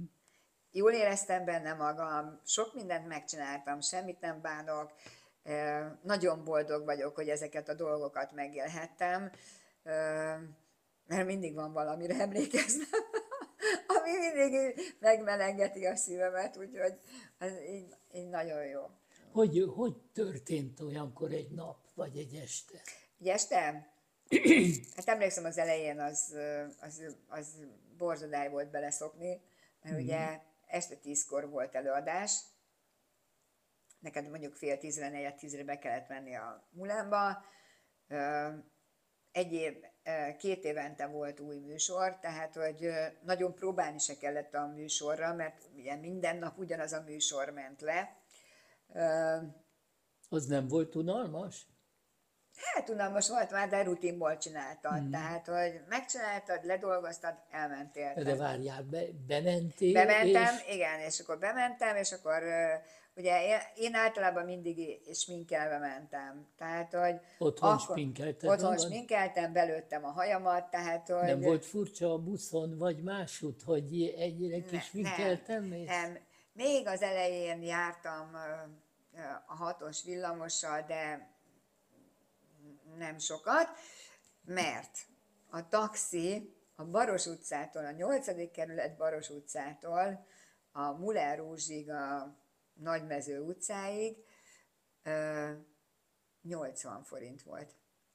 Jól 0.71 0.93
éreztem 0.93 1.45
benne 1.45 1.75
magam, 1.75 2.41
sok 2.45 2.75
mindent 2.75 3.07
megcsináltam, 3.07 3.81
semmit 3.81 4.21
nem 4.21 4.41
bánok, 4.41 4.93
nagyon 6.03 6.45
boldog 6.45 6.85
vagyok, 6.85 7.15
hogy 7.15 7.29
ezeket 7.29 7.69
a 7.69 7.75
dolgokat 7.75 8.33
megélhettem, 8.33 9.31
mert 11.07 11.27
mindig 11.27 11.55
van 11.55 11.73
valamire 11.73 12.21
emlékeznem, 12.27 13.01
ami 13.97 14.11
mindig 14.19 14.81
megmelengeti 15.01 15.85
a 15.85 15.97
szívemet, 15.97 16.57
úgyhogy 16.57 16.99
ez 17.39 17.53
így, 17.61 17.95
így 18.15 18.29
nagyon 18.29 18.67
jó. 18.67 18.81
Hogy, 19.33 19.65
hogy 19.75 19.97
történt 20.13 20.81
olyankor 20.81 21.33
egy 21.33 21.51
nap, 21.51 21.79
vagy 21.95 22.19
egy 22.19 22.35
este? 22.35 22.81
Egy 23.21 23.29
este? 23.29 23.95
hát 24.97 25.09
emlékszem 25.09 25.45
az 25.45 25.59
elején 25.59 26.01
az, 26.01 26.35
az, 26.81 27.17
az 27.29 27.67
borzadály 27.97 28.51
volt 28.51 28.71
beleszokni, 28.71 29.41
mert 29.83 29.95
mm. 29.95 29.99
ugye 29.99 30.41
este 30.67 30.95
tízkor 30.95 31.51
volt 31.51 31.75
előadás, 31.75 32.41
neked 33.99 34.31
mondjuk 34.31 34.55
fél 34.55 34.79
tízre, 34.79 35.09
negyed 35.09 35.35
tízre 35.35 35.65
be 35.65 35.79
kellett 35.79 36.09
menni 36.09 36.35
a 36.35 36.69
Mulánba, 36.71 37.45
egy 39.33 39.53
év, 39.53 39.75
két 40.39 40.65
évente 40.65 41.07
volt 41.07 41.41
új 41.41 41.59
műsor, 41.59 42.19
tehát 42.21 42.55
hogy 42.55 42.91
nagyon 43.25 43.55
próbálni 43.55 43.99
se 43.99 44.17
kellett 44.17 44.55
a 44.55 44.67
műsorra, 44.67 45.35
mert 45.35 45.69
ugye 45.77 45.97
minden 45.97 46.37
nap 46.37 46.59
ugyanaz 46.59 46.93
a 46.93 47.03
műsor 47.07 47.51
ment 47.51 47.81
le. 47.81 48.17
Az 50.29 50.47
nem 50.47 50.69
volt 50.69 50.95
unalmas? 50.95 51.67
Hát 52.57 52.89
unalmas 52.89 53.29
volt 53.29 53.51
már, 53.51 53.69
de 53.69 53.83
rutinból 53.83 54.37
csináltad. 54.37 54.99
Hmm. 54.99 55.11
Tehát, 55.11 55.47
hogy 55.47 55.81
megcsináltad, 55.89 56.65
ledolgoztad, 56.65 57.35
elmentél. 57.51 58.13
De 58.15 58.37
várjál, 58.37 58.83
be, 58.83 59.03
bementél? 59.27 59.93
Bementem, 59.93 60.55
és... 60.67 60.75
igen, 60.75 61.01
és 61.01 61.21
akkor 61.21 61.39
bementem, 61.39 61.97
és 61.97 62.13
akkor 62.13 62.43
Ugye 63.19 63.61
én 63.75 63.95
általában 63.95 64.45
mindig 64.45 65.01
sminkelve 65.15 65.79
mentem, 65.79 66.47
tehát 66.59 66.95
hogy... 66.95 67.21
Otthon 67.39 67.71
akkor, 67.71 67.97
sminkeltem 67.97 68.51
Otthon 68.51 68.71
magad? 68.71 68.85
sminkeltem, 68.85 69.53
belőttem 69.53 70.05
a 70.05 70.11
hajamat, 70.11 70.71
tehát 70.71 71.09
hogy... 71.09 71.27
Nem 71.27 71.41
volt 71.41 71.67
furcsa 71.67 72.13
a 72.13 72.19
buszon, 72.19 72.79
vagy 72.79 73.03
másút, 73.03 73.63
hogy 73.63 74.15
egyre 74.19 74.63
kis 74.63 74.85
sminkeltem? 74.85 75.65
Nem, 75.65 75.85
nem, 75.85 76.19
még 76.53 76.87
az 76.87 77.03
elején 77.03 77.63
jártam 77.63 78.31
a 79.47 79.55
hatos 79.55 80.03
villamossal, 80.05 80.85
de 80.87 81.29
nem 82.97 83.19
sokat, 83.19 83.69
mert 84.45 85.07
a 85.49 85.69
taxi 85.69 86.55
a 86.75 86.85
Baros 86.85 87.27
utcától, 87.27 87.85
a 87.85 87.91
8. 87.91 88.51
kerület 88.51 88.97
Baros 88.97 89.31
utcától 89.31 90.27
a 90.73 90.91
Muller 90.91 91.39
Rúzsig 91.39 91.91
a 91.91 92.37
Nagymező 92.75 93.41
utcáig 93.41 94.17
80 96.43 97.03
forint 97.03 97.43
volt. 97.43 97.75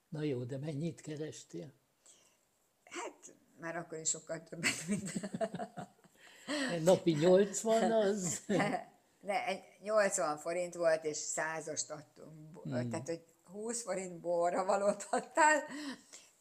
Na 0.10 0.22
jó, 0.22 0.44
de 0.44 0.58
mennyit 0.58 1.02
kerestél? 1.02 1.74
Hát 2.84 3.36
már 3.60 3.76
akkor 3.76 3.98
is 3.98 4.10
sokkal 4.10 4.44
többet, 4.44 4.88
mint... 4.88 5.12
Napi 6.84 7.12
80 7.12 7.92
az? 7.92 8.42
Ne, 9.22 9.38
80 9.82 10.38
forint 10.38 10.74
volt, 10.74 11.06
és 11.06 11.18
százost 11.18 11.92
adtunk. 11.92 12.64
Hmm. 12.64 12.90
Tehát, 12.90 13.08
hogy 13.08 13.26
20 13.52 13.84
forint 13.84 14.20
borra 14.20 14.66
valót 14.66 15.08
adtál, 15.10 15.64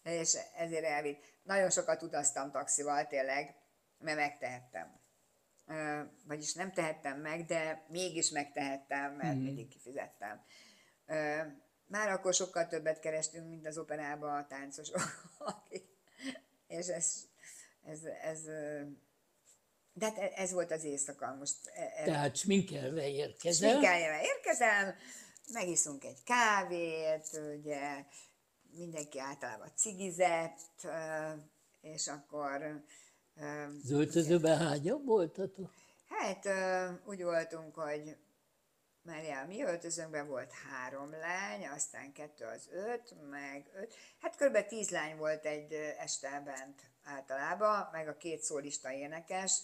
és 0.03 0.37
ezért 0.57 0.85
elvitt. 0.85 1.33
Nagyon 1.43 1.71
sokat 1.71 2.03
utaztam 2.03 2.51
taxival 2.51 3.07
tényleg, 3.07 3.55
mert 3.99 4.17
megtehettem. 4.17 4.99
Vagyis 6.25 6.55
nem 6.55 6.73
tehettem 6.73 7.21
meg, 7.21 7.45
de 7.45 7.85
mégis 7.89 8.31
megtehettem, 8.31 9.13
mert 9.13 9.33
hmm. 9.33 9.43
mindig 9.43 9.69
kifizettem. 9.69 10.45
Már 11.87 12.09
akkor 12.09 12.35
sokkal 12.35 12.67
többet 12.67 13.01
kerestünk, 13.01 13.49
mint 13.49 13.67
az 13.67 13.79
operában 13.79 14.37
a 14.37 14.47
táncosok. 14.47 15.01
és 16.67 16.87
ez, 16.87 17.15
ez, 17.85 18.05
ez 18.23 18.41
de 19.93 20.05
hát 20.05 20.19
ez 20.19 20.53
volt 20.53 20.71
az 20.71 20.85
éjszaka 20.85 21.35
most. 21.39 21.57
E, 21.75 21.93
e, 21.97 22.05
Tehát 22.05 22.37
sminkelve 22.37 23.09
érkezel? 23.09 23.71
Sminkelve 23.71 24.21
érkezem, 24.23 24.95
megiszunk 25.53 26.05
egy 26.05 26.23
kávét, 26.23 27.41
ugye 27.59 28.05
mindenki 28.77 29.21
általában 29.21 29.73
cigizett, 29.75 30.89
és 31.81 32.09
akkor... 32.09 32.85
Az 33.85 33.91
öltözőben 33.91 34.59
hányan 34.59 35.05
voltatok? 35.05 35.71
Hát 36.09 36.49
úgy 37.05 37.23
voltunk, 37.23 37.75
hogy 37.75 38.17
Mária, 39.03 39.47
mi 39.47 39.63
öltözőnkben 39.63 40.29
volt 40.29 40.53
három 40.53 41.11
lány, 41.11 41.67
aztán 41.67 42.13
kettő 42.13 42.45
az 42.45 42.69
öt, 42.73 43.15
meg 43.31 43.71
öt. 43.75 43.95
Hát 44.21 44.37
kb. 44.37 44.67
tíz 44.67 44.91
lány 44.91 45.17
volt 45.17 45.45
egy 45.45 45.73
este 45.99 46.43
bent 46.45 46.81
általában, 47.03 47.89
meg 47.93 48.09
a 48.09 48.17
két 48.17 48.43
szólista 48.43 48.93
énekes, 48.93 49.63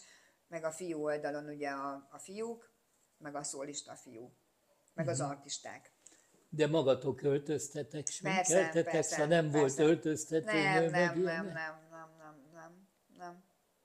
meg 0.49 0.65
a 0.65 0.71
fiú 0.71 1.03
oldalon 1.03 1.49
ugye 1.49 1.69
a, 1.69 2.09
a 2.11 2.19
fiúk, 2.19 2.71
meg 3.19 3.35
a 3.35 3.43
szólista 3.43 3.95
fiú, 3.95 4.33
meg 4.97 5.09
az 5.09 5.19
mhm. 5.19 5.29
artisták. 5.29 5.91
De 6.49 6.67
magatok 6.67 7.23
öltöztetek, 7.23 8.07
sminkeltetek, 8.07 8.85
persze, 8.85 9.11
szóval 9.11 9.27
nem 9.27 9.51
persze. 9.51 9.59
volt 9.59 9.91
öltöztető 9.91 10.63
nem, 10.63 10.85
nem, 10.85 10.91
nem, 10.91 11.23
nem, 11.23 11.47
nem, 11.47 12.11
nem, 12.19 12.51
nem, 12.53 12.89
nem. 13.19 13.45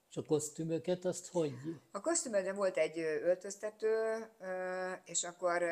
És 0.10 0.18
a 0.18 0.24
kosztümöket 0.24 1.06
azt 1.06 1.28
hogy? 1.28 1.54
A 1.92 2.02
kosztümökre 2.02 2.54
volt 2.54 2.78
egy 2.78 3.00
öltöztető, 3.00 4.26
és 5.06 5.24
akkor 5.24 5.64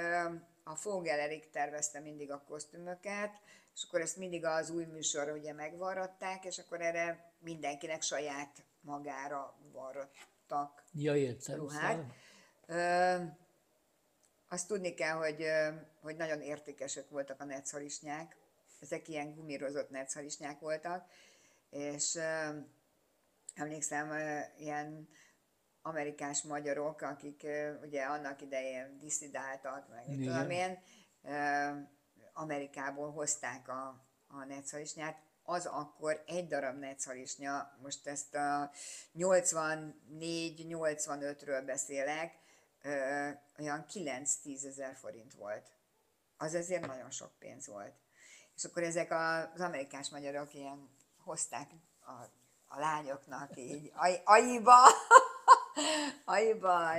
a 0.64 0.76
Fogel 0.76 1.20
Erik 1.20 1.50
tervezte 1.50 2.00
mindig 2.00 2.32
a 2.32 2.44
kosztümöket, 2.48 3.32
és 3.76 3.84
akkor 3.88 4.02
ezt 4.02 4.18
mindig 4.18 4.46
az 4.46 4.70
új 4.70 4.86
műsor 4.86 5.30
ugye 5.30 5.54
megvarratták, 5.54 6.46
és 6.46 6.58
akkor 6.58 6.82
erre 6.82 7.34
mindenkinek 7.40 8.02
saját 8.02 8.64
magára 8.82 9.56
varrattak 9.72 10.84
ja, 10.94 11.16
értem, 11.16 11.56
ruhát. 11.56 12.04
Ö, 12.66 13.16
azt 14.50 14.68
tudni 14.68 14.94
kell, 14.94 15.16
hogy, 15.16 15.46
hogy 16.02 16.16
nagyon 16.16 16.42
értékesek 16.42 17.10
voltak 17.10 17.42
a 17.42 17.46
netszharisnyák, 17.46 18.36
ezek 18.80 19.08
ilyen 19.08 19.36
gumírozott 19.36 19.90
netszharisnyák 19.90 20.60
voltak, 20.60 21.10
és 21.70 22.20
emlékszem, 23.56 24.12
ilyen 24.58 25.10
amerikás 25.82 26.42
magyarok, 26.42 27.02
akik 27.02 27.48
ugye 27.82 28.04
annak 28.04 28.42
idején 28.42 29.00
diszidáltak, 29.00 29.90
meg 29.90 30.08
mit 30.08 30.28
tudom 30.28 30.50
én, 30.50 30.80
Amerikából 32.34 33.12
hozták 33.12 33.68
a, 33.68 34.08
a 34.28 34.44
netszharisnyát, 34.48 35.28
az 35.44 35.66
akkor 35.66 36.24
egy 36.26 36.48
darab 36.48 36.78
netszharisnya, 36.78 37.78
most 37.82 38.08
ezt 38.08 38.36
a 38.36 38.72
84-85-ről 39.18 41.64
beszélek, 41.66 42.39
olyan 43.60 43.86
9-10 43.94 44.66
ezer 44.66 44.96
forint 44.96 45.34
volt. 45.34 45.72
Az 46.38 46.56
ezért 46.56 46.86
nagyon 46.86 47.12
sok 47.12 47.32
pénz 47.40 47.68
volt. 47.68 47.94
És 48.56 48.64
akkor 48.64 48.84
ezek 48.84 49.12
az 49.12 49.62
amerikás 49.62 50.10
magyarok 50.10 50.54
ilyen 50.54 50.90
hozták 51.18 51.72
a, 52.00 52.12
a 52.68 52.80
lányoknak 52.80 53.58
így 53.58 53.92
aiba, 54.24 54.78
aiba 56.26 56.92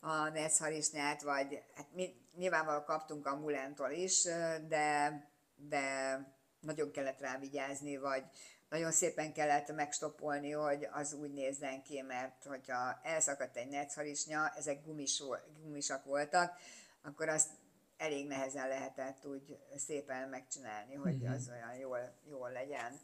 a 0.00 0.28
netszharisnyát, 0.28 1.22
vagy 1.22 1.62
hát 1.74 1.92
mi 1.92 2.16
nyilvánvalóan 2.34 2.84
kaptunk 2.84 3.26
a 3.26 3.36
Mulentól 3.36 3.90
is, 3.90 4.22
de, 4.68 5.20
de 5.54 6.16
nagyon 6.60 6.90
kellett 6.90 7.20
rá 7.20 7.38
vigyázni, 7.38 7.96
vagy 7.96 8.24
nagyon 8.72 8.92
szépen 8.92 9.32
kellett 9.32 9.74
megstopolni, 9.74 10.50
hogy 10.50 10.88
az 10.90 11.12
úgy 11.12 11.32
nézzen 11.32 11.82
ki, 11.82 12.00
mert 12.00 12.44
hogyha 12.44 13.00
elszakadt 13.02 13.56
egy 13.56 13.68
netszharisnya, 13.68 14.48
ezek 14.48 14.84
gumis, 14.84 15.22
gumisak 15.62 16.04
voltak, 16.04 16.58
akkor 17.02 17.28
azt 17.28 17.50
elég 17.96 18.26
nehezen 18.26 18.68
lehetett 18.68 19.26
úgy 19.26 19.58
szépen 19.76 20.28
megcsinálni, 20.28 20.94
hogy 20.94 21.14
mm-hmm. 21.14 21.32
az 21.32 21.48
olyan 21.48 21.74
jól, 21.74 22.14
jól 22.28 22.52
legyen. 22.52 23.00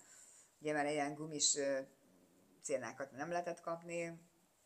Ugye 0.61 0.73
mert 0.73 0.91
ilyen 0.91 1.15
gumis 1.15 1.59
cérnákat 2.63 3.13
nem 3.13 3.31
lehetett 3.31 3.61
kapni, 3.61 4.21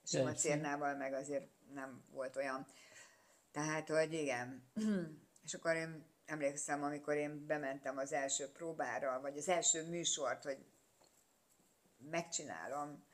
és 0.05 0.15
a 0.15 0.33
cérnával 0.33 0.95
meg 0.95 1.13
azért 1.13 1.49
nem 1.75 2.05
volt 2.11 2.37
olyan. 2.37 2.67
Tehát, 3.53 3.89
hogy 3.89 4.13
igen. 4.13 4.71
és 5.45 5.55
akkor 5.55 5.75
én 5.75 6.07
emlékszem, 6.27 6.83
amikor 6.83 7.15
én 7.15 7.47
bementem 7.47 7.99
az 7.99 8.13
első 8.13 8.49
próbára, 8.49 9.21
vagy 9.21 9.37
az 9.37 9.49
első 9.49 9.89
műsort, 9.89 10.43
hogy 10.45 10.59
megcsinálom, 12.11 13.05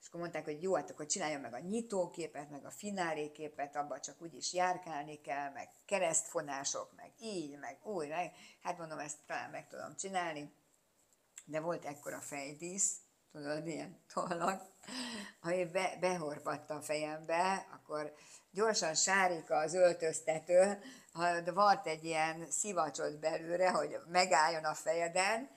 és 0.00 0.06
akkor 0.12 0.20
mondták, 0.20 0.44
hogy 0.44 0.62
jó, 0.62 0.74
hát 0.74 0.90
akkor 0.90 1.06
csináljam 1.06 1.40
meg 1.40 1.54
a 1.54 1.58
nyitóképet, 1.58 2.50
meg 2.50 2.64
a 2.64 2.70
fináléképet, 2.70 3.76
abban 3.76 4.00
csak 4.00 4.22
úgyis 4.22 4.52
járkálni 4.52 5.20
kell, 5.20 5.50
meg 5.50 5.68
keresztfonások, 5.86 6.92
meg 6.96 7.12
így, 7.18 7.58
meg 7.58 7.78
úgy, 7.82 8.08
meg. 8.08 8.32
Hát 8.62 8.78
mondom, 8.78 8.98
ezt 8.98 9.18
talán 9.26 9.50
meg 9.50 9.68
tudom 9.68 9.96
csinálni. 9.96 10.54
De 11.44 11.60
volt 11.60 11.84
ekkora 11.84 12.20
fejdísz, 12.20 12.96
tudod, 13.32 13.66
ilyen 13.66 14.00
tollak, 14.14 14.62
ami 15.40 15.64
be, 15.64 15.96
behorpatta 16.00 16.74
a 16.74 16.82
fejembe, 16.82 17.66
akkor 17.72 18.14
gyorsan 18.50 18.94
Sárika 18.94 19.56
az 19.56 19.74
öltöztető, 19.74 20.78
volt 21.54 21.86
egy 21.86 22.04
ilyen 22.04 22.50
szivacsot 22.50 23.18
belőle, 23.18 23.68
hogy 23.68 23.96
megálljon 24.08 24.64
a 24.64 24.74
fejeden, 24.74 25.50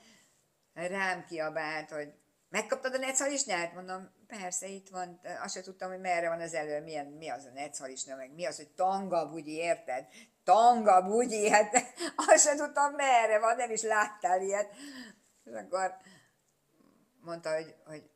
rám 0.72 1.24
kiabált, 1.24 1.90
hogy 1.90 2.19
megkaptad 2.50 2.94
a 2.94 2.98
netszalisnyát? 2.98 3.74
Mondom, 3.74 4.10
persze, 4.26 4.66
itt 4.66 4.88
van, 4.88 5.20
azt 5.42 5.54
sem 5.54 5.62
tudtam, 5.62 5.90
hogy 5.90 6.00
merre 6.00 6.28
van 6.28 6.40
az 6.40 6.54
elő, 6.54 6.80
milyen, 6.80 7.06
mi 7.06 7.28
az 7.28 7.44
a 7.44 7.50
netszalisnya, 7.50 8.16
meg 8.16 8.34
mi 8.34 8.46
az, 8.46 8.56
hogy 8.56 8.70
tanga 8.70 9.28
bugyi, 9.28 9.54
érted? 9.54 10.06
Tanga 10.44 11.02
bugyi, 11.02 11.50
hát 11.50 11.74
azt 12.26 12.44
sem 12.44 12.56
tudtam, 12.56 12.94
merre 12.94 13.38
van, 13.38 13.56
nem 13.56 13.70
is 13.70 13.82
láttál 13.82 14.42
ilyet. 14.42 14.74
És 15.44 15.52
akkor 15.52 15.96
mondta, 17.20 17.54
hogy, 17.54 17.74
hogy 17.84 18.10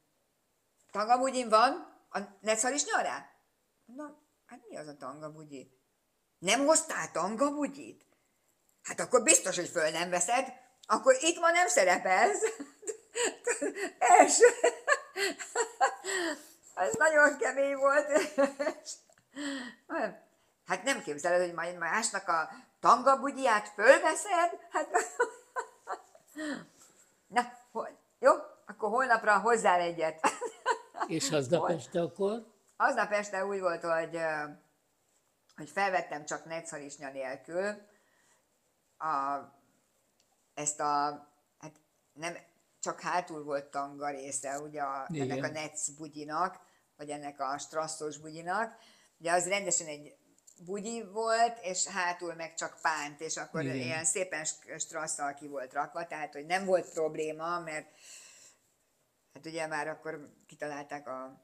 tanga 0.91 1.19
bugyin 1.19 1.49
van, 1.49 1.93
a 2.11 2.19
netszalisnya 2.41 3.01
rá? 3.01 3.27
Mondom, 3.85 4.17
hát 4.47 4.61
mi 4.69 4.77
az 4.77 4.87
a 4.87 4.97
tanga 4.97 5.33
bugyi? 5.33 5.83
Nem 6.39 6.67
hoztál 6.67 7.11
tanga 7.11 7.55
bugyit? 7.55 8.07
Hát 8.83 9.01
akkor 9.01 9.23
biztos, 9.23 9.57
hogy 9.57 9.69
föl 9.69 9.91
nem 9.91 10.11
veszed, 10.11 10.53
akkor 10.87 11.17
itt 11.21 11.41
ma 11.41 11.51
nem 11.51 11.69
szerepelsz. 11.69 12.43
első. 13.99 14.45
Ez 16.75 16.95
nagyon 16.95 17.39
kemény 17.39 17.77
volt. 17.77 18.07
Hát 20.67 20.83
nem 20.83 21.03
képzeled, 21.03 21.41
hogy 21.41 21.55
majd 21.55 21.79
másnak 21.79 22.29
a 22.29 22.51
tangabugyját 22.81 23.69
fölveszed? 23.69 24.59
Hát... 24.71 24.89
Na, 27.27 27.53
jó, 28.19 28.33
akkor 28.67 28.91
holnapra 28.91 29.39
hozzá 29.39 29.77
egyet. 29.77 30.21
És 31.07 31.31
aznap 31.31 31.71
este 31.71 32.01
akkor? 32.01 32.47
Aznap 32.77 33.13
este 33.13 33.45
úgy 33.45 33.61
volt, 33.61 33.83
hogy, 33.83 34.19
hogy 35.57 35.71
felvettem 35.71 36.25
csak 36.25 36.45
netszalisnya 36.45 37.11
nélkül 37.11 37.93
a, 38.99 39.39
ezt 40.55 40.81
a, 40.81 41.27
hát 41.59 41.73
nem, 42.13 42.37
csak 42.85 43.01
hátul 43.01 43.45
volt 43.45 43.65
tanga 43.65 44.11
része, 44.11 44.59
ugye 44.59 44.83
a, 44.83 45.07
ennek 45.13 45.45
a 45.45 45.49
Netz 45.49 45.89
bugyinak, 45.97 46.61
vagy 46.97 47.11
ennek 47.11 47.41
a 47.41 47.59
strasszos 47.59 48.19
bugyinak. 48.19 48.77
Ugye 49.19 49.33
az 49.33 49.49
rendesen 49.49 49.87
egy 49.87 50.15
bugyi 50.65 51.05
volt, 51.13 51.59
és 51.63 51.87
hátul 51.87 52.35
meg 52.35 52.55
csak 52.55 52.79
pánt, 52.83 53.21
és 53.21 53.37
akkor 53.37 53.63
Igen. 53.63 53.77
ilyen 53.77 54.05
szépen 54.05 54.45
strasszal 54.79 55.35
ki 55.35 55.49
volt 55.49 55.73
rakva, 55.73 56.07
tehát 56.07 56.33
hogy 56.33 56.47
nem 56.47 56.65
volt 56.65 56.93
probléma, 56.93 57.61
mert 57.61 57.87
hát 59.35 59.47
ugye 59.47 59.67
már 59.67 59.89
akkor 59.89 60.35
kitalálták 60.47 61.07
a 61.09 61.43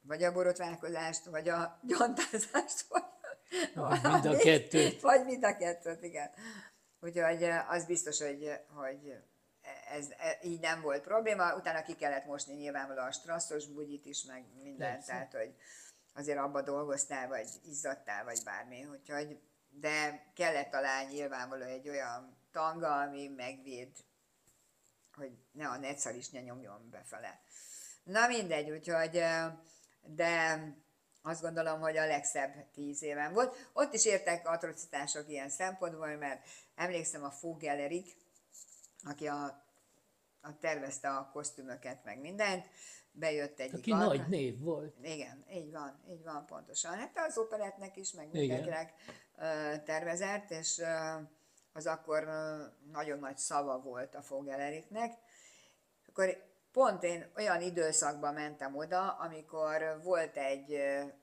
vagy 0.00 0.22
a 0.22 0.32
borotválkozást, 0.32 1.24
vagy 1.24 1.48
a 1.48 1.80
gyantázást, 1.82 2.86
vagy 2.88 3.02
Vagy 3.74 4.02
mind 4.02 4.26
a 4.26 4.36
kettőt. 4.36 5.00
Vagy 5.00 5.24
mind 5.24 5.44
a 5.44 5.56
kettőt, 5.56 6.02
igen. 6.02 6.30
Úgyhogy 7.00 7.44
az 7.68 7.84
biztos, 7.84 8.20
hogy, 8.20 8.50
hogy 8.74 9.14
ez, 9.94 10.08
ez 10.18 10.34
így 10.42 10.60
nem 10.60 10.80
volt 10.80 11.02
probléma. 11.02 11.56
Utána 11.56 11.82
ki 11.82 11.94
kellett 11.94 12.24
mosni 12.24 12.54
nyilvánvalóan 12.54 13.06
a 13.06 13.12
strasszos 13.12 13.66
bugyit 13.66 14.06
is, 14.06 14.24
meg 14.24 14.44
mindent, 14.62 15.06
tehát 15.06 15.32
hogy 15.32 15.54
azért 16.14 16.38
abba 16.38 16.62
dolgoztál, 16.62 17.28
vagy 17.28 17.48
izzadtál, 17.64 18.24
vagy 18.24 18.40
bármi. 18.44 18.84
Úgyhogy, 18.84 19.40
de 19.68 20.26
kellett 20.34 20.70
talán 20.70 21.06
nyilvánvaló 21.06 21.64
egy 21.64 21.88
olyan 21.88 22.36
tanga, 22.52 23.00
ami 23.00 23.28
megvéd, 23.28 23.92
hogy 25.16 25.32
ne 25.52 25.68
a 25.68 25.76
ne 25.76 26.40
nyomjon 26.40 26.88
befele. 26.90 27.40
Na 28.04 28.26
mindegy, 28.26 28.70
úgyhogy, 28.70 29.22
de 30.02 30.62
azt 31.22 31.42
gondolom, 31.42 31.80
hogy 31.80 31.96
a 31.96 32.06
legszebb 32.06 32.70
tíz 32.72 33.02
éven 33.02 33.32
volt. 33.32 33.70
Ott 33.72 33.94
is 33.94 34.04
értek 34.04 34.48
atrocitások 34.48 35.28
ilyen 35.28 35.48
szempontból, 35.48 36.16
mert 36.16 36.46
emlékszem 36.74 37.24
a 37.24 37.30
Fogellerik, 37.30 38.16
aki 39.04 39.26
a 39.26 39.63
tervezte 40.60 41.08
a 41.08 41.30
kosztümöket, 41.32 42.04
meg 42.04 42.20
mindent, 42.20 42.66
bejött 43.12 43.60
egy 43.60 43.74
Aki 43.74 43.90
alka... 43.90 44.04
nagy 44.04 44.28
név 44.28 44.60
volt. 44.60 44.96
Igen, 45.02 45.44
így 45.50 45.70
van, 45.70 46.04
így 46.08 46.22
van 46.22 46.46
pontosan. 46.46 46.94
Hát 46.94 47.18
az 47.28 47.38
operetnek 47.38 47.96
is, 47.96 48.12
meg 48.12 48.30
mindenkinek 48.32 48.92
tervezett, 49.84 50.50
és 50.50 50.82
az 51.72 51.86
akkor 51.86 52.28
nagyon 52.92 53.18
nagy 53.18 53.38
szava 53.38 53.80
volt 53.80 54.14
a 54.14 54.22
Fogeleriknek. 54.22 55.18
Akkor 56.08 56.52
pont 56.72 57.02
én 57.02 57.30
olyan 57.36 57.62
időszakban 57.62 58.34
mentem 58.34 58.76
oda, 58.76 59.12
amikor 59.12 60.00
volt 60.02 60.36
egy, 60.36 60.72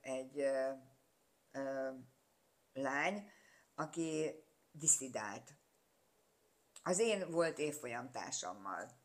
egy 0.02 0.40
ö, 0.40 0.72
ö, 1.52 1.90
lány, 2.74 3.32
aki 3.76 4.36
diszidált. 4.72 5.54
Az 6.84 7.00
én 7.00 7.32
volt 7.32 7.58
évfolyam 7.58 8.12
társammal, 8.12 9.01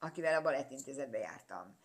akivel 0.00 0.34
a 0.34 0.42
balettintézetbe 0.42 1.18
jártam. 1.18 1.78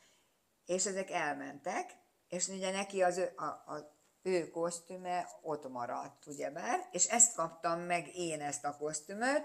És 0.66 0.86
ezek 0.86 1.12
elmentek, 1.12 1.92
és 2.28 2.48
ugye 2.48 2.72
neki 2.72 3.02
az 3.02 3.18
ő, 3.18 3.34
a, 3.36 3.44
a, 3.46 3.96
ő 4.22 4.50
kosztüme 4.50 5.30
ott 5.42 5.70
maradt, 5.70 6.26
ugyebár, 6.26 6.90
és 6.92 7.06
ezt 7.06 7.36
kaptam 7.36 7.80
meg 7.80 8.16
én 8.16 8.42
ezt 8.42 8.66
a 8.66 8.78
kosztümöt, 8.78 9.44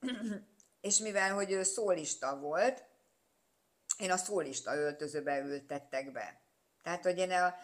és 0.80 0.98
mivel, 0.98 1.34
hogy 1.34 1.50
ő 1.50 1.62
szólista 1.62 2.38
volt, 2.38 2.84
én 3.98 4.10
a 4.10 4.16
szólista 4.16 4.74
öltözőbe 4.74 5.38
ültettek 5.38 6.12
be. 6.12 6.40
Tehát, 6.82 7.02
hogy 7.02 7.18
én 7.18 7.30
a, 7.30 7.54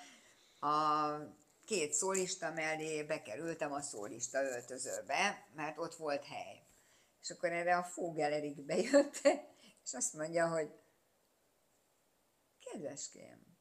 a 0.66 1.18
két 1.64 1.92
szólista 1.92 2.52
mellé 2.52 3.02
bekerültem 3.02 3.72
a 3.72 3.80
szólista 3.80 4.42
öltözőbe, 4.42 5.46
mert 5.54 5.78
ott 5.78 5.94
volt 5.94 6.24
hely. 6.24 6.62
És 7.22 7.30
akkor 7.30 7.52
erre 7.52 7.76
a 7.76 7.82
Fogelerik 7.82 8.64
bejött, 8.64 9.20
és 9.86 9.94
azt 9.94 10.12
mondja, 10.12 10.48
hogy 10.48 10.80
kedveském, 12.58 13.58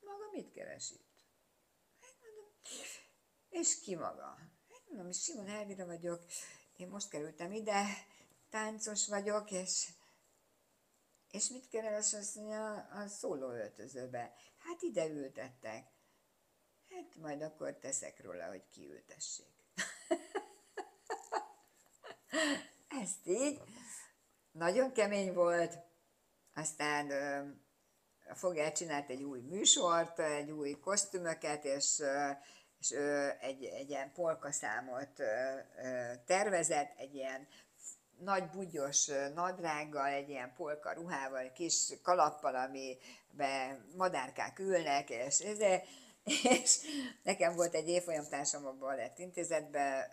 maga 0.00 0.30
mit 0.32 0.52
keres 0.52 0.90
itt? 0.90 1.24
Hát 2.00 2.14
mondom, 2.20 2.52
és 3.48 3.80
ki 3.80 3.94
maga? 3.94 4.38
Hát 4.68 4.82
mondom, 4.88 5.12
Simon 5.12 5.48
Elvira 5.48 5.86
vagyok, 5.86 6.24
én 6.76 6.88
most 6.88 7.08
kerültem 7.08 7.52
ide, 7.52 7.84
táncos 8.50 9.08
vagyok, 9.08 9.50
és 9.50 9.88
és 11.30 11.48
mit 11.48 11.68
keres 11.68 12.14
azt 12.14 12.34
mondja 12.34 12.74
a 12.74 13.06
szóló 13.06 13.50
öltözőbe? 13.50 14.34
Hát 14.58 14.82
ide 14.82 15.06
ültettek. 15.06 15.86
Hát 16.88 17.16
majd 17.16 17.42
akkor 17.42 17.78
teszek 17.78 18.22
róla, 18.22 18.48
hogy 18.48 18.68
kiültessék. 18.68 19.52
Ezt 23.02 23.26
így. 23.26 23.60
Nagyon 24.52 24.92
kemény 24.92 25.32
volt. 25.32 25.78
Aztán 26.54 27.10
a 28.28 28.34
Fogel 28.34 28.72
csinált 28.72 29.10
egy 29.10 29.22
új 29.22 29.40
műsort, 29.40 30.18
egy 30.18 30.50
új 30.50 30.70
kosztümöket, 30.70 31.64
és, 31.64 32.02
és 32.78 32.90
egy, 33.40 33.64
egy 33.64 33.88
ilyen 33.88 34.12
polkaszámot 34.12 35.22
tervezett, 36.26 36.98
egy 36.98 37.14
ilyen 37.14 37.48
nagy 38.18 38.50
bugyos 38.50 39.06
nadrággal, 39.34 40.06
egy 40.06 40.28
ilyen 40.28 40.52
polka 40.54 40.92
ruhával, 40.92 41.52
kis 41.52 41.92
kalappal, 42.02 42.54
amiben 42.54 43.86
madárkák 43.96 44.58
ülnek, 44.58 45.10
és, 45.10 45.40
és, 45.40 45.58
és 46.42 46.78
nekem 47.22 47.54
volt 47.54 47.74
egy 47.74 47.88
évfolyamtársam 47.88 48.66
a 48.66 48.72
Balett 48.72 49.18
Intézetben, 49.18 50.10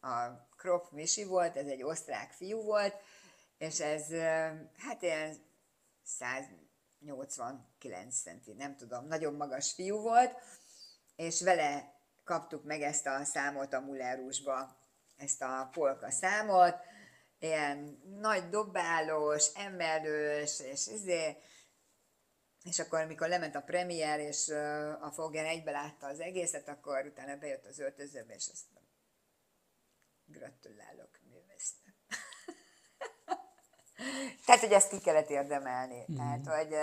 a 0.00 0.46
Krop 0.64 0.90
Misi 0.90 1.24
volt, 1.24 1.56
ez 1.56 1.66
egy 1.66 1.82
osztrák 1.82 2.30
fiú 2.30 2.62
volt, 2.62 2.94
és 3.58 3.80
ez 3.80 4.12
hát 4.76 5.02
ilyen 5.02 5.36
189 6.04 8.20
centi, 8.22 8.52
nem 8.52 8.76
tudom, 8.76 9.06
nagyon 9.06 9.34
magas 9.34 9.72
fiú 9.72 10.00
volt, 10.00 10.36
és 11.16 11.42
vele 11.42 11.94
kaptuk 12.24 12.64
meg 12.64 12.82
ezt 12.82 13.06
a 13.06 13.24
számot 13.24 13.72
a 13.72 13.80
Mullerusba 13.80 14.76
ezt 15.16 15.42
a 15.42 15.68
polka 15.72 16.10
számot, 16.10 16.76
ilyen 17.38 18.02
nagy 18.20 18.48
dobálós, 18.48 19.50
emelős, 19.54 20.60
és 20.60 20.86
izé, 20.86 21.36
és 22.62 22.78
akkor, 22.78 23.00
amikor 23.00 23.28
lement 23.28 23.54
a 23.54 23.62
premier, 23.62 24.20
és 24.20 24.48
a 25.00 25.10
Foggen 25.14 25.46
egybe 25.46 25.70
látta 25.70 26.06
az 26.06 26.20
egészet, 26.20 26.68
akkor 26.68 27.06
utána 27.06 27.36
bejött 27.36 27.66
az 27.66 27.78
öltözőbe, 27.78 28.34
és 28.34 28.48
azt 28.52 28.73
gratulálok, 30.26 31.18
művésznek. 31.30 31.94
Tehát, 34.46 34.60
hogy 34.60 34.72
ezt 34.72 34.88
ki 34.88 35.00
kellett 35.00 35.30
érdemelni. 35.30 36.04
Mm. 36.12 36.16
Tehát, 36.16 36.46
hogy 36.46 36.76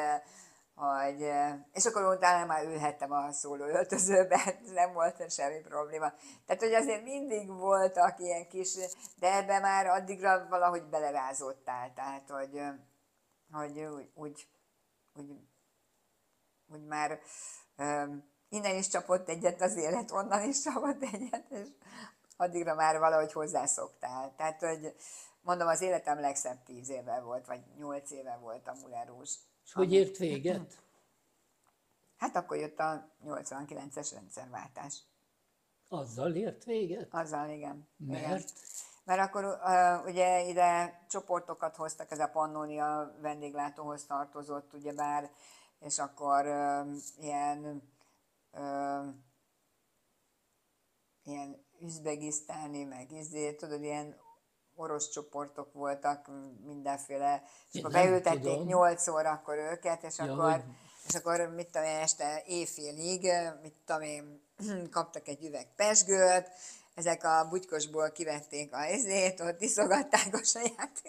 hogy, 0.82 1.32
és 1.74 1.86
akkor 1.86 2.16
utána 2.16 2.46
már 2.46 2.66
ülhettem 2.66 3.12
a 3.12 3.32
szóló 3.32 3.64
öltözőben, 3.64 4.40
nem 4.74 4.94
volt 4.94 5.32
semmi 5.32 5.60
probléma. 5.60 6.14
Tehát, 6.46 6.62
hogy 6.62 6.74
azért 6.74 7.04
mindig 7.04 7.48
voltak 7.48 8.20
ilyen 8.20 8.48
kis, 8.48 8.76
de 9.16 9.36
ebbe 9.36 9.60
már 9.60 9.86
addigra 9.86 10.48
valahogy 10.50 10.84
belerázottál, 10.84 11.94
tehát, 11.94 12.30
hogy, 12.30 12.62
hogy 13.52 13.80
úgy, 13.80 14.10
úgy, 14.14 14.48
úgy, 15.14 15.32
úgy 16.68 16.86
már 16.86 17.20
um, 17.78 18.30
innen 18.50 18.76
is 18.76 18.88
csapott 18.88 19.30
egyet 19.30 19.62
az 19.62 19.76
élet, 19.76 20.12
onnan 20.12 20.48
is 20.48 20.62
csapott 20.62 21.02
egyet, 21.02 21.46
és 21.50 21.68
addigra 22.42 22.76
már 22.76 23.00
valahogy 23.00 23.32
hozzászoktál. 23.32 24.34
Tehát, 24.38 24.60
hogy 24.60 24.96
mondom, 25.42 25.68
az 25.68 25.82
életem 25.82 26.20
legszebb 26.20 26.64
tíz 26.64 26.90
éve 26.90 27.20
volt, 27.20 27.46
vagy 27.46 27.62
nyolc 27.78 28.12
éve 28.12 28.38
volt 28.42 28.68
a 28.68 28.76
Mulárós 28.82 29.36
és 29.66 29.74
hogy 29.74 29.94
ért 29.94 30.18
véget? 30.18 30.74
Hát 32.18 32.36
akkor 32.36 32.58
jött 32.58 32.80
a 32.80 33.08
89-es 33.26 34.10
rendszerváltás. 34.14 35.04
Azzal 35.90 36.36
ért 36.36 36.64
véget? 36.64 37.14
Azzal, 37.14 37.50
igen. 37.50 37.88
Mert? 37.98 38.24
Igen. 38.24 38.44
Mert 39.04 39.22
akkor 39.22 39.44
uh, 39.46 40.06
ugye 40.06 40.44
ide 40.44 41.02
csoportokat 41.10 41.76
hoztak, 41.76 42.12
ez 42.12 42.20
a 42.20 42.28
Pannonia 42.28 43.16
vendéglátóhoz 43.22 44.06
tartozott, 44.06 44.74
ugyebár, 44.74 45.32
és 45.80 46.00
akkor 46.00 46.46
uh, 46.46 46.96
ilyen 47.18 47.84
uh, 48.52 49.08
ilyen 51.24 51.66
üzbegisztáni, 51.82 52.84
meg 52.84 53.12
izé, 53.12 53.53
tudod, 53.53 53.84
ilyen 53.84 54.16
orosz 54.76 55.10
csoportok 55.10 55.74
voltak, 55.74 56.30
mindenféle, 56.66 57.44
és 57.72 57.80
akkor 57.80 57.91
beültették 57.91 58.64
nyolc 58.64 59.08
akkor 59.08 59.58
őket, 59.58 60.03
és 60.03 60.18
ja, 60.18 60.24
akkor, 60.24 60.64
és 61.08 61.16
akkor 61.16 61.53
mit 61.56 61.72
tudom 61.72 61.88
én, 61.88 61.95
este 61.95 62.44
éjfélig, 62.45 63.32
mit 63.62 63.74
tudom 63.86 64.02
én, 64.02 64.41
kaptak 64.91 65.28
egy 65.28 65.45
üveg 65.45 65.68
pesgőt, 65.76 66.49
ezek 66.95 67.24
a 67.24 67.48
bugykosból 67.49 68.12
kivették 68.12 68.74
a 68.74 68.86
izét, 68.86 69.40
ott 69.40 69.62
iszogatták 69.62 70.34
a 70.34 70.44
saját 70.44 71.02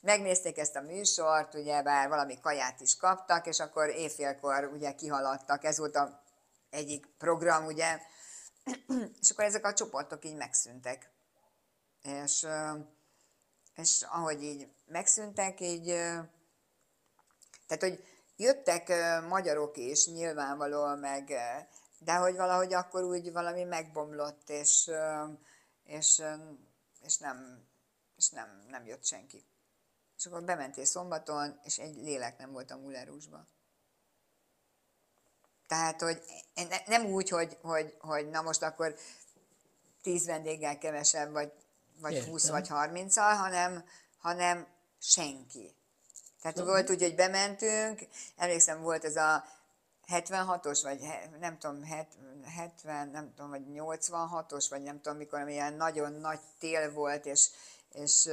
megnézték 0.00 0.58
ezt 0.58 0.76
a 0.76 0.80
műsort, 0.80 1.54
ugye 1.54 1.82
bár 1.82 2.08
valami 2.08 2.40
kaját 2.40 2.80
is 2.80 2.96
kaptak, 2.96 3.46
és 3.46 3.60
akkor 3.60 3.88
éjfélkor 3.88 4.70
ugye 4.72 4.94
kihaladtak, 4.94 5.64
ez 5.64 5.78
volt 5.78 5.96
a 5.96 6.22
egyik 6.70 7.06
program, 7.18 7.66
ugye, 7.66 8.00
és 9.20 9.30
akkor 9.30 9.44
ezek 9.44 9.66
a 9.66 9.72
csoportok 9.72 10.24
így 10.24 10.36
megszűntek 10.36 11.16
és, 12.02 12.46
és 13.74 14.02
ahogy 14.02 14.42
így 14.42 14.68
megszűntek, 14.86 15.60
így, 15.60 15.84
tehát, 17.66 17.80
hogy 17.80 18.04
jöttek 18.36 18.88
magyarok 19.28 19.76
is 19.76 20.06
nyilvánvalóan 20.06 20.98
meg, 20.98 21.32
de 21.98 22.14
hogy 22.14 22.36
valahogy 22.36 22.72
akkor 22.72 23.02
úgy 23.02 23.32
valami 23.32 23.64
megbomlott, 23.64 24.48
és, 24.48 24.90
és, 25.84 26.22
és, 27.00 27.18
nem, 27.18 27.68
és 28.16 28.28
nem, 28.28 28.64
nem 28.68 28.86
jött 28.86 29.04
senki. 29.04 29.46
És 30.16 30.26
akkor 30.26 30.44
bementél 30.44 30.84
szombaton, 30.84 31.60
és 31.62 31.78
egy 31.78 31.96
lélek 31.96 32.38
nem 32.38 32.52
volt 32.52 32.70
a 32.70 32.76
Mullerusban. 32.76 33.48
Tehát, 35.68 36.02
hogy 36.02 36.22
nem 36.86 37.06
úgy, 37.06 37.28
hogy, 37.28 37.56
hogy, 37.62 37.94
hogy 38.00 38.28
na 38.28 38.42
most 38.42 38.62
akkor 38.62 38.94
10 40.02 40.26
vendéggel 40.26 40.78
kevesebb, 40.78 41.32
vagy, 41.32 41.52
vagy 42.00 42.12
Értem. 42.12 42.30
20 42.30 42.48
vagy 42.48 42.68
30 42.68 43.16
hanem, 43.16 43.84
hanem 44.18 44.66
senki. 45.00 45.74
Tehát 46.40 46.56
szóval. 46.56 46.72
volt 46.72 46.90
úgy, 46.90 47.02
hogy 47.02 47.14
bementünk, 47.14 48.00
emlékszem, 48.36 48.82
volt 48.82 49.04
ez 49.04 49.16
a 49.16 49.44
76-os, 50.12 50.80
vagy 50.82 51.00
nem 51.40 51.58
tudom, 51.58 51.82
70, 52.56 53.08
nem 53.08 53.32
tudom, 53.34 53.50
vagy 53.50 53.62
86-os, 53.74 54.66
vagy 54.70 54.82
nem 54.82 55.00
tudom, 55.00 55.18
mikor 55.18 55.42
milyen 55.42 55.74
nagyon 55.74 56.12
nagy 56.12 56.40
tél 56.58 56.92
volt, 56.92 57.26
és, 57.26 57.48
és, 57.92 58.28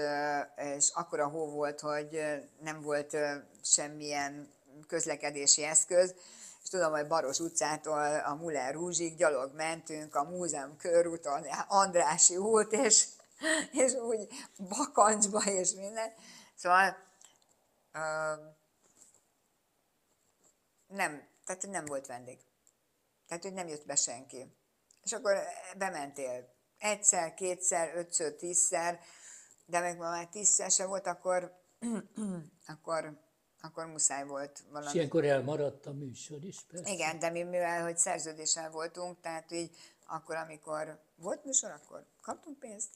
és 0.56 0.91
akkora 0.94 1.28
hó 1.28 1.49
volt, 1.49 1.80
hogy 1.80 2.22
nem 2.60 2.82
volt 2.82 3.18
semmilyen 3.64 4.53
közlekedési 4.88 5.64
eszköz, 5.64 6.16
és 6.66 6.72
tudom, 6.72 6.92
hogy 6.92 7.08
Baros 7.08 7.40
utcától 7.40 8.20
a 8.20 8.36
Muller 8.36 8.74
Rúzsig 8.74 9.16
gyalog 9.16 9.56
mentünk 9.56 10.16
a 10.16 10.24
múzeum 10.24 10.78
körúton, 10.78 11.44
Andrási 11.68 12.38
út, 12.38 12.72
és, 12.72 13.06
és 13.72 13.94
úgy 13.94 14.28
bakancsba 14.70 15.44
és 15.44 15.72
minden. 15.72 16.14
Szóval 16.56 16.98
nem, 20.88 21.28
tehát 21.46 21.68
nem 21.68 21.86
volt 21.86 22.08
vendég. 22.08 22.40
Tehát, 23.28 23.44
hogy 23.44 23.54
nem 23.54 23.68
jött 23.68 23.86
be 23.86 23.96
senki. 23.96 24.56
És 25.04 25.14
akkor 25.14 25.38
bementél 25.78 26.54
egyszer, 26.78 27.34
kétszer, 27.34 27.96
ötször, 27.96 28.36
tízszer, 28.36 29.00
de 29.66 29.80
meg 29.80 29.98
már 29.98 30.28
tízszer 30.28 30.72
se 30.72 30.86
volt, 30.86 31.08
akkor, 31.08 31.62
akkor 32.76 33.24
akkor 33.66 33.86
muszáj 33.86 34.26
volt 34.26 34.64
valami. 34.70 34.88
És 34.88 34.94
ilyenkor 34.94 35.26
elmaradt 35.26 35.86
a 35.86 35.94
műsor 35.94 36.44
is, 36.44 36.62
persze. 36.62 36.92
Igen, 36.92 37.20
de 37.20 37.30
mi 37.30 37.44
mivel, 37.44 37.84
hogy 37.84 37.98
szerződéssel 37.98 38.72
voltunk, 38.72 39.22
tehát 39.22 39.52
így 39.52 39.72
akkor, 40.08 40.36
amikor 40.36 41.00
volt 41.16 41.46
műsor, 41.46 41.72
akkor 41.72 42.06
kaptunk 42.22 42.60
pénzt, 42.60 42.90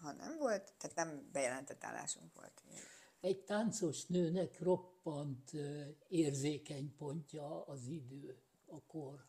ha 0.00 0.12
nem 0.12 0.36
volt, 0.38 0.72
tehát 0.78 0.96
nem 0.96 1.28
bejelentett 1.32 1.84
állásunk 1.84 2.34
volt. 2.34 2.62
Egy 3.20 3.44
táncos 3.44 4.06
nőnek 4.06 4.60
roppant 4.60 5.50
érzékeny 6.08 6.94
pontja 6.96 7.64
az 7.64 7.86
idő, 7.86 8.38
a 8.66 8.82
kor. 8.82 9.24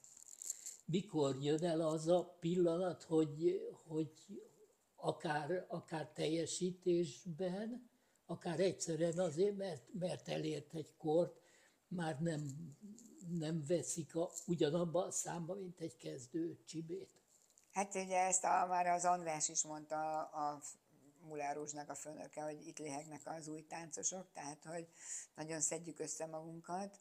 Mikor 0.86 1.36
jön 1.42 1.64
el 1.64 1.82
az 1.82 2.08
a 2.08 2.38
pillanat, 2.40 3.04
hogy, 3.04 3.62
hogy 3.88 4.12
akár, 4.96 5.66
akár 5.68 6.08
teljesítésben, 6.14 7.90
akár 8.26 8.60
egyszerűen 8.60 9.20
azért, 9.20 9.58
mert, 9.58 9.84
mert 10.00 10.30
elért 10.30 10.74
egy 10.74 10.94
kort, 10.98 11.40
már 11.88 12.20
nem, 12.20 12.42
nem 13.30 13.64
veszik 13.68 14.16
a, 14.16 14.32
ugyanabba 14.46 15.06
a 15.06 15.12
számba, 15.12 15.54
mint 15.54 15.80
egy 15.80 15.96
kezdő 15.96 16.64
csibét. 16.66 17.10
Hát 17.72 17.96
ugye 17.96 18.20
ezt 18.20 18.44
a, 18.44 18.66
már 18.70 18.88
az 18.88 19.06
András 19.06 19.50
is 19.50 19.64
mondta 19.64 20.22
a 20.22 20.62
Mulárusnak 21.20 21.90
a 21.90 21.96
főnöke, 21.96 22.42
hogy 22.42 22.68
itt 22.68 22.78
lihegnek 22.78 23.22
az 23.26 23.48
új 23.48 23.66
táncosok, 23.66 24.32
tehát 24.34 24.64
hogy 24.64 24.88
nagyon 25.36 25.62
szedjük 25.62 26.00
össze 26.00 26.26
magunkat. 26.26 27.00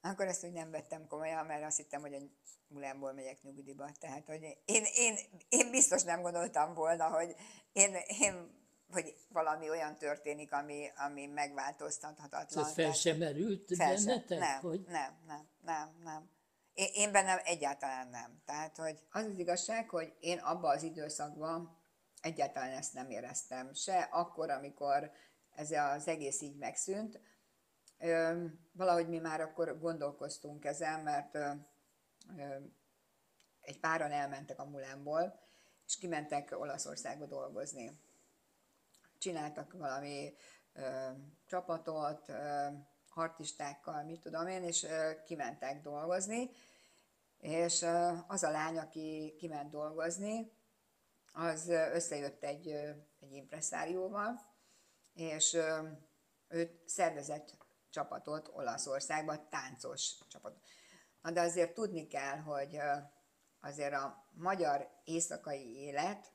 Akkor 0.00 0.26
ezt 0.26 0.44
úgy 0.44 0.52
nem 0.52 0.70
vettem 0.70 1.06
komolyan, 1.06 1.46
mert 1.46 1.64
azt 1.64 1.76
hittem, 1.76 2.00
hogy 2.00 2.14
a 2.14 2.20
Mulánból 2.68 3.12
megyek 3.12 3.42
nyugdíjba. 3.42 3.90
Tehát, 3.98 4.26
hogy 4.26 4.42
én, 4.64 4.84
én, 4.94 5.16
én 5.48 5.70
biztos 5.70 6.02
nem 6.02 6.22
gondoltam 6.22 6.74
volna, 6.74 7.08
hogy 7.08 7.34
én, 7.72 7.94
én 8.20 8.59
hogy 8.92 9.14
valami 9.28 9.70
olyan 9.70 9.96
történik, 9.96 10.52
ami, 10.52 10.90
ami 10.96 11.26
megváltoztathatatlan. 11.26 12.64
Ez 12.64 12.72
fel 12.72 12.92
sem 12.92 13.16
merült 13.16 13.76
bennetek? 13.76 14.38
Nem, 14.38 14.60
hogy... 14.60 14.80
nem, 14.88 15.18
nem, 15.26 15.48
nem, 15.64 15.96
nem. 16.02 16.30
Én, 16.74 16.88
én 16.94 17.12
bennem 17.12 17.38
egyáltalán 17.44 18.08
nem. 18.08 18.42
Tehát, 18.44 18.76
hogy 18.76 18.98
az 19.10 19.24
az 19.24 19.38
igazság, 19.38 19.88
hogy 19.88 20.14
én 20.20 20.38
abban 20.38 20.76
az 20.76 20.82
időszakban 20.82 21.78
egyáltalán 22.20 22.72
ezt 22.72 22.94
nem 22.94 23.10
éreztem. 23.10 23.72
Se 23.74 23.98
akkor, 23.98 24.50
amikor 24.50 25.10
ez 25.54 25.70
az 25.70 26.08
egész 26.08 26.40
így 26.40 26.56
megszűnt. 26.56 27.20
Ö, 27.98 28.44
valahogy 28.72 29.08
mi 29.08 29.18
már 29.18 29.40
akkor 29.40 29.78
gondolkoztunk 29.78 30.64
ezen, 30.64 31.00
mert 31.00 31.34
ö, 31.34 31.50
ö, 32.36 32.56
egy 33.60 33.80
páran 33.80 34.10
elmentek 34.10 34.58
a 34.58 34.64
Mulánból, 34.64 35.48
és 35.86 35.98
kimentek 35.98 36.60
Olaszországba 36.60 37.26
dolgozni 37.26 38.00
csináltak 39.20 39.72
valami 39.72 40.34
ö, 40.72 41.10
csapatot, 41.46 42.28
ö, 42.28 42.66
artistákkal, 43.14 44.04
mit 44.04 44.20
tudom 44.20 44.46
én, 44.46 44.64
és 44.64 44.82
ö, 44.82 45.22
kimentek 45.24 45.82
dolgozni, 45.82 46.50
és 47.38 47.82
ö, 47.82 48.12
az 48.26 48.42
a 48.42 48.50
lány, 48.50 48.78
aki 48.78 49.34
kiment 49.38 49.70
dolgozni, 49.70 50.52
az 51.32 51.68
összejött 51.68 52.44
egy, 52.44 52.68
egy 53.20 53.32
impresszárióval, 53.32 54.40
és 55.12 55.54
ö, 55.54 55.88
ő 56.48 56.82
szervezett 56.86 57.56
csapatot 57.90 58.50
Olaszországban, 58.52 59.48
táncos 59.48 60.18
csapatot. 60.28 60.64
Na 61.22 61.30
de 61.30 61.40
azért 61.40 61.74
tudni 61.74 62.06
kell, 62.06 62.38
hogy 62.38 62.78
azért 63.60 63.94
a 63.94 64.28
magyar 64.30 64.88
éjszakai 65.04 65.76
élet 65.76 66.32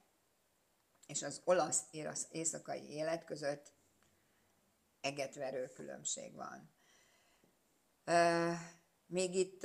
és 1.06 1.24
az 1.24 1.42
olasz 1.44 1.84
éjszakai 2.32 2.90
élet 2.90 3.26
között 3.26 3.74
egetverő 5.02 5.68
különbség 5.68 6.34
van. 6.34 6.74
Még 9.06 9.36
itt 9.36 9.64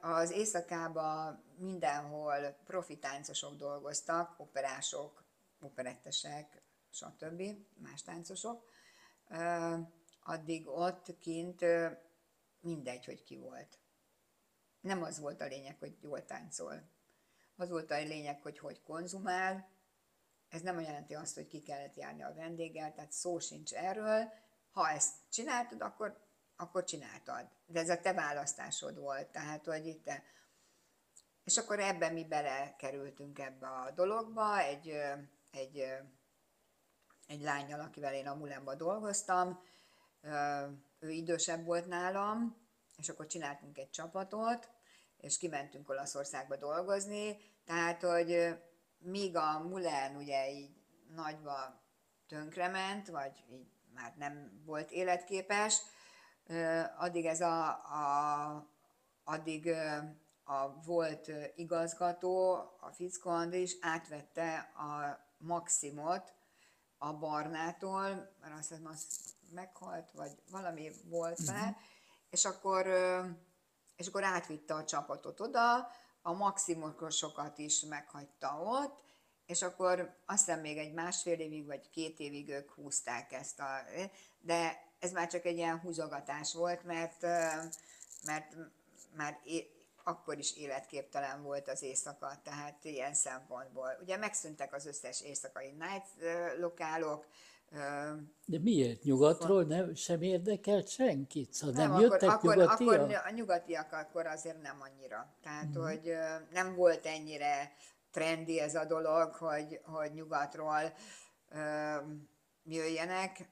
az 0.00 0.30
éjszakában 0.30 1.44
mindenhol 1.58 2.56
profi 2.64 2.98
táncosok 2.98 3.56
dolgoztak, 3.56 4.40
operások, 4.40 5.24
operettesek, 5.60 6.62
stb. 6.90 7.42
más 7.74 8.02
táncosok. 8.02 8.70
Addig 10.22 10.68
ott 10.68 11.18
kint 11.18 11.64
mindegy, 12.60 13.04
hogy 13.04 13.22
ki 13.22 13.36
volt. 13.36 13.78
Nem 14.80 15.02
az 15.02 15.18
volt 15.18 15.40
a 15.40 15.46
lényeg, 15.46 15.78
hogy 15.78 15.96
jól 16.00 16.24
táncol. 16.24 16.90
Az 17.56 17.70
volt 17.70 17.90
a 17.90 17.96
lényeg, 17.96 18.42
hogy 18.42 18.58
hogy 18.58 18.82
konzumál, 18.82 19.70
ez 20.52 20.60
nem 20.60 20.80
jelenti 20.80 21.14
azt, 21.14 21.34
hogy 21.34 21.46
ki 21.46 21.62
kellett 21.62 21.96
járni 21.96 22.22
a 22.22 22.34
vendéggel, 22.34 22.92
tehát 22.92 23.12
szó 23.12 23.38
sincs 23.38 23.72
erről. 23.72 24.32
Ha 24.70 24.88
ezt 24.88 25.14
csináltad, 25.30 25.80
akkor, 25.80 26.16
akkor 26.56 26.84
csináltad. 26.84 27.48
De 27.66 27.80
ez 27.80 27.88
a 27.88 28.00
te 28.00 28.12
választásod 28.12 28.98
volt, 28.98 29.28
tehát 29.28 29.66
hogy 29.66 29.86
itt 29.86 30.04
te... 30.04 30.22
És 31.44 31.56
akkor 31.56 31.80
ebben 31.80 32.12
mi 32.12 32.24
belekerültünk 32.24 33.38
ebbe 33.38 33.66
a 33.66 33.90
dologba, 33.90 34.58
egy, 34.58 34.88
egy, 35.50 35.78
egy 37.26 37.40
lányjal, 37.40 37.80
akivel 37.80 38.14
én 38.14 38.26
a 38.26 38.34
Mulemba 38.34 38.74
dolgoztam, 38.74 39.62
ő 40.98 41.10
idősebb 41.10 41.64
volt 41.64 41.86
nálam, 41.86 42.56
és 42.96 43.08
akkor 43.08 43.26
csináltunk 43.26 43.78
egy 43.78 43.90
csapatot, 43.90 44.68
és 45.16 45.38
kimentünk 45.38 45.88
Olaszországba 45.88 46.56
dolgozni, 46.56 47.36
tehát, 47.64 48.02
hogy 48.02 48.58
míg 49.02 49.36
a 49.36 49.58
Mulen 49.58 50.16
ugye 50.16 50.50
így 50.50 50.70
nagyba 51.14 51.80
tönkrement, 52.26 53.08
vagy 53.08 53.44
így 53.50 53.66
már 53.94 54.14
nem 54.16 54.62
volt 54.64 54.90
életképes, 54.90 55.82
addig 56.98 57.26
ez 57.26 57.40
a, 57.40 57.68
a 57.68 58.70
addig 59.24 59.70
a 60.44 60.82
volt 60.84 61.30
igazgató, 61.56 62.52
a 62.80 62.90
Fickó 62.92 63.30
Andris 63.30 63.76
átvette 63.80 64.58
a 64.58 65.18
Maximot 65.38 66.32
a 66.98 67.12
Barnától, 67.12 68.08
mert 68.40 68.58
azt 68.58 68.68
hiszem, 68.68 68.86
az 68.86 69.06
meghalt, 69.50 70.10
vagy 70.10 70.30
valami 70.50 70.90
volt 71.04 71.44
vele, 71.44 71.58
uh-huh. 71.58 71.76
és 72.30 72.44
akkor, 72.44 72.86
és 73.96 74.06
akkor 74.06 74.24
átvitte 74.24 74.74
a 74.74 74.84
csapatot 74.84 75.40
oda, 75.40 75.90
a 76.22 76.32
maximosokat 76.32 77.58
is 77.58 77.80
meghagyta 77.80 78.62
ott, 78.64 79.00
és 79.46 79.62
akkor 79.62 80.16
azt 80.26 80.44
hiszem 80.44 80.60
még 80.60 80.78
egy 80.78 80.92
másfél 80.92 81.40
évig, 81.40 81.66
vagy 81.66 81.90
két 81.90 82.18
évig 82.18 82.48
ők 82.48 82.70
húzták 82.70 83.32
ezt 83.32 83.60
a... 83.60 83.70
De 84.40 84.82
ez 84.98 85.12
már 85.12 85.28
csak 85.28 85.44
egy 85.44 85.56
ilyen 85.56 85.80
húzogatás 85.80 86.54
volt, 86.54 86.84
mert, 86.84 87.20
mert 88.24 88.54
már 89.16 89.40
é, 89.44 89.70
akkor 90.04 90.38
is 90.38 90.56
életképtelen 90.56 91.42
volt 91.42 91.68
az 91.68 91.82
éjszaka, 91.82 92.40
tehát 92.44 92.84
ilyen 92.84 93.14
szempontból. 93.14 93.98
Ugye 94.00 94.16
megszűntek 94.16 94.74
az 94.74 94.86
összes 94.86 95.20
éjszakai 95.20 95.70
night 95.70 96.08
lokálok, 96.58 97.26
de 98.46 98.58
miért? 98.58 99.02
Nyugatról 99.02 99.64
nem, 99.64 99.94
sem 99.94 100.22
érdekelt 100.22 100.88
senkit? 100.88 101.52
Szóval 101.52 101.74
nem, 101.74 101.90
nem 101.90 102.00
jöttek 102.00 102.30
akkor, 102.30 102.56
nyugatiak? 102.56 102.92
Akkor 102.92 103.14
a 103.24 103.30
nyugatiak 103.30 103.92
akkor 103.92 104.26
azért 104.26 104.62
nem 104.62 104.80
annyira. 104.80 105.34
Tehát, 105.42 105.68
uh-huh. 105.68 105.84
hogy 105.84 106.16
nem 106.52 106.74
volt 106.74 107.06
ennyire 107.06 107.72
trendi 108.10 108.60
ez 108.60 108.74
a 108.74 108.84
dolog, 108.84 109.34
hogy, 109.34 109.80
hogy 109.82 110.12
nyugatról 110.12 110.92
ö, 111.48 111.96
jöjjenek. 112.64 113.48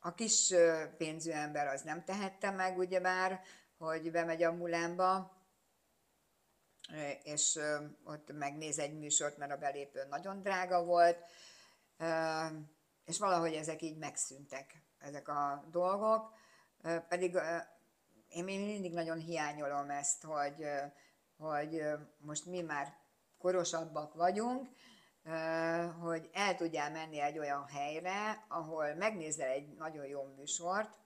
A 0.00 0.14
kis 0.14 0.54
pénzű 0.96 1.30
ember 1.30 1.66
az 1.66 1.82
nem 1.82 2.04
tehette 2.04 2.50
meg, 2.50 2.78
ugyebár, 2.78 3.40
hogy 3.78 4.10
bemegy 4.10 4.42
a 4.42 4.52
mulánba, 4.52 5.36
és 7.22 7.58
ott 8.04 8.32
megnéz 8.32 8.78
egy 8.78 8.98
műsort, 8.98 9.36
mert 9.36 9.52
a 9.52 9.56
belépő 9.56 10.06
nagyon 10.10 10.42
drága 10.42 10.84
volt, 10.84 11.18
és 13.08 13.18
valahogy 13.18 13.52
ezek 13.52 13.82
így 13.82 13.96
megszűntek, 13.96 14.82
ezek 14.98 15.28
a 15.28 15.64
dolgok, 15.70 16.32
pedig 17.08 17.38
én 18.28 18.44
mindig 18.44 18.92
nagyon 18.92 19.18
hiányolom 19.18 19.90
ezt, 19.90 20.22
hogy, 20.22 20.66
hogy 21.36 21.82
most 22.18 22.46
mi 22.46 22.60
már 22.60 22.96
korosabbak 23.38 24.14
vagyunk, 24.14 24.68
hogy 26.00 26.30
el 26.32 26.54
tudjál 26.56 26.90
menni 26.90 27.20
egy 27.20 27.38
olyan 27.38 27.66
helyre, 27.66 28.44
ahol 28.48 28.94
megnézel 28.94 29.48
egy 29.48 29.74
nagyon 29.74 30.06
jó 30.06 30.22
műsort, 30.22 30.98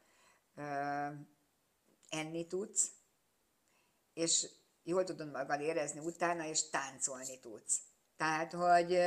enni 2.08 2.46
tudsz, 2.46 2.90
és 4.14 4.48
jól 4.82 5.04
tudod 5.04 5.30
magad 5.30 5.60
érezni 5.60 6.00
utána, 6.00 6.44
és 6.44 6.68
táncolni 6.70 7.40
tudsz. 7.40 7.80
Tehát, 8.16 8.52
hogy, 8.52 8.98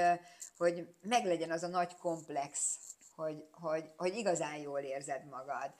hogy 0.57 0.95
meglegyen 1.01 1.51
az 1.51 1.63
a 1.63 1.67
nagy 1.67 1.95
komplex, 1.95 2.79
hogy, 3.15 3.45
hogy, 3.51 3.91
hogy 3.97 4.15
igazán 4.15 4.57
jól 4.57 4.79
érzed 4.79 5.25
magad. 5.25 5.73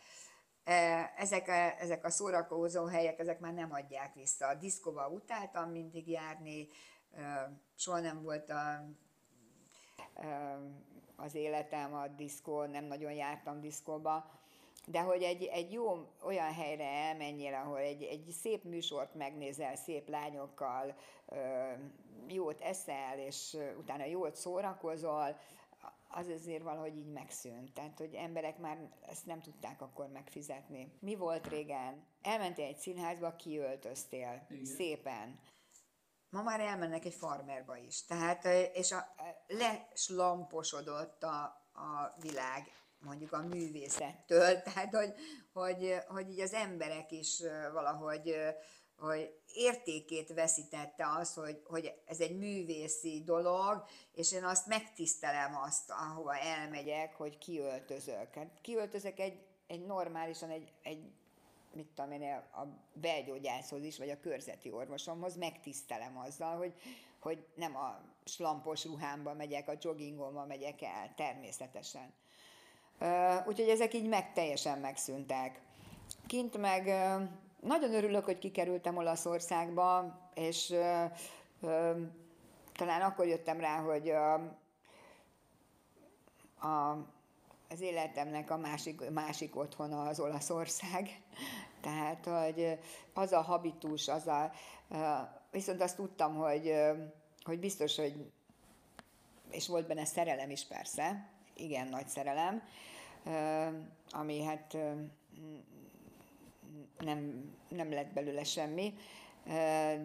Ezek 1.15 1.47
a, 1.47 1.81
ezek 1.81 2.06
a 2.06 2.10
szórakozó 2.10 2.85
helyek, 2.85 3.19
ezek 3.19 3.39
már 3.39 3.53
nem 3.53 3.72
adják 3.72 4.14
vissza. 4.14 4.47
A 4.47 4.56
diszkóba 4.56 5.07
utáltam 5.07 5.69
mindig 5.69 6.10
járni, 6.10 6.68
soha 7.76 7.99
nem 7.99 8.22
volt 8.22 8.49
a, 8.49 8.85
az 11.15 11.35
életem 11.35 11.93
a 11.93 12.07
diszkó, 12.07 12.64
nem 12.64 12.85
nagyon 12.85 13.11
jártam 13.11 13.61
diszkóba, 13.61 14.30
de 14.88 14.99
hogy 14.99 15.24
egy, 15.24 15.44
egy 15.44 15.72
jó 15.72 16.07
olyan 16.24 16.53
helyre 16.53 16.86
elmenjél, 16.86 17.53
ahol 17.53 17.78
egy, 17.78 18.03
egy 18.03 18.30
szép 18.30 18.64
műsort 18.64 19.14
megnézel 19.14 19.76
szép 19.76 20.10
lányokkal, 20.10 20.95
jót 22.28 22.62
eszel, 22.62 23.20
és 23.20 23.57
utána 23.78 24.06
jót 24.06 24.36
szórakozol, 24.36 25.38
az 26.07 26.28
azért 26.28 26.64
valahogy 26.64 26.98
így 26.98 27.12
megszűnt. 27.12 27.74
Tehát, 27.74 27.98
hogy 27.98 28.14
emberek 28.14 28.57
már 28.57 28.90
ezt 29.07 29.26
nem 29.26 29.41
tudták 29.41 29.82
akkor 29.82 30.07
megfizetni. 30.07 30.98
Mi 30.99 31.16
volt 31.16 31.48
régen? 31.48 32.06
Elmentél 32.22 32.66
egy 32.66 32.78
színházba, 32.78 33.36
kiöltöztél. 33.36 34.45
Igen. 34.49 34.66
Szépen. 34.66 35.40
Ma 36.30 36.41
már 36.41 36.60
elmennek 36.60 37.06
egy 37.06 37.14
farmerba 37.14 37.78
is. 37.78 38.06
Tehát, 38.06 38.45
és 38.74 38.91
a, 38.91 39.16
leslamposodott 39.48 41.24
a, 41.24 41.44
a 41.74 42.16
világ 42.22 42.72
mondjuk 43.00 43.32
a 43.32 43.42
művészettől, 43.42 44.62
tehát 44.62 44.96
hogy, 44.96 45.14
hogy, 45.54 45.96
hogy 46.08 46.30
így 46.30 46.40
az 46.40 46.54
emberek 46.54 47.12
is 47.12 47.42
valahogy 47.74 48.36
hogy 48.98 49.34
értékét 49.54 50.34
veszítette 50.34 51.08
az, 51.20 51.34
hogy, 51.34 51.62
hogy 51.66 51.94
ez 52.06 52.20
egy 52.20 52.38
művészi 52.38 53.24
dolog, 53.26 53.84
és 54.12 54.32
én 54.32 54.44
azt 54.44 54.68
megtisztelem 54.68 55.56
azt, 55.56 55.92
ahova 55.92 56.38
elmegyek, 56.38 57.16
hogy 57.16 57.38
kiöltözök. 57.38 58.34
Hát 58.34 58.62
kiöltözök 58.62 59.20
egy, 59.20 59.40
egy 59.68 59.86
normálisan, 59.86 60.50
egy, 60.50 60.72
egy 60.84 61.12
mit 61.74 61.88
tudom 61.96 62.12
én, 62.12 62.34
a 62.34 62.68
belgyógyászhoz 62.94 63.84
is, 63.84 63.98
vagy 63.98 64.10
a 64.10 64.20
körzeti 64.20 64.72
orvosomhoz 64.72 65.38
megtisztelem 65.38 66.18
azzal, 66.18 66.58
hogy, 66.58 66.74
hogy 67.20 67.46
nem 67.56 67.76
a 67.76 68.02
slampos 68.26 68.86
ruhámba 68.86 69.34
megyek, 69.34 69.68
a 69.68 69.78
joggingomba 69.82 70.46
megyek 70.46 70.82
el, 70.82 71.14
természetesen. 71.16 72.14
Úgyhogy 73.48 73.70
ezek 73.70 73.94
így 73.94 74.08
meg 74.08 74.34
teljesen 74.34 74.80
megszűntek. 74.80 75.62
Kint 76.28 76.58
meg 76.58 76.86
nagyon 77.62 77.94
örülök, 77.94 78.26
hogy 78.26 78.38
kikerültem 78.38 78.98
Olaszországba, 78.98 80.20
és 80.34 80.74
talán 82.74 83.02
akkor 83.02 83.28
jöttem 83.28 83.60
rá, 83.60 83.80
hogy 83.80 84.10
a, 84.10 84.34
a, 86.68 86.98
az 87.70 87.82
életemnek 87.82 88.52
a 88.52 88.58
másik, 88.58 89.10
másik 89.10 89.56
otthona 89.56 90.02
az 90.02 90.20
Olaszország. 90.20 91.22
Tehát, 91.82 92.26
hogy 92.26 92.80
az 93.14 93.32
a 93.32 93.42
habitus, 93.42 94.08
az 94.08 94.28
a, 94.28 94.52
viszont 95.52 95.82
azt 95.82 95.96
tudtam, 95.96 96.36
hogy, 96.36 96.74
hogy 97.44 97.60
biztos, 97.60 97.96
hogy 97.96 98.32
és 99.50 99.68
volt 99.68 99.88
benne 99.88 100.06
szerelem 100.06 100.50
is 100.50 100.66
persze, 100.66 101.30
igen 101.56 101.88
nagy 101.88 102.07
szerelem, 102.07 102.64
ami 104.10 104.44
hát 104.44 104.77
nem, 106.98 107.49
nem 107.69 107.91
lett 107.91 108.14
belőle 108.14 108.44
semmi, 108.44 108.94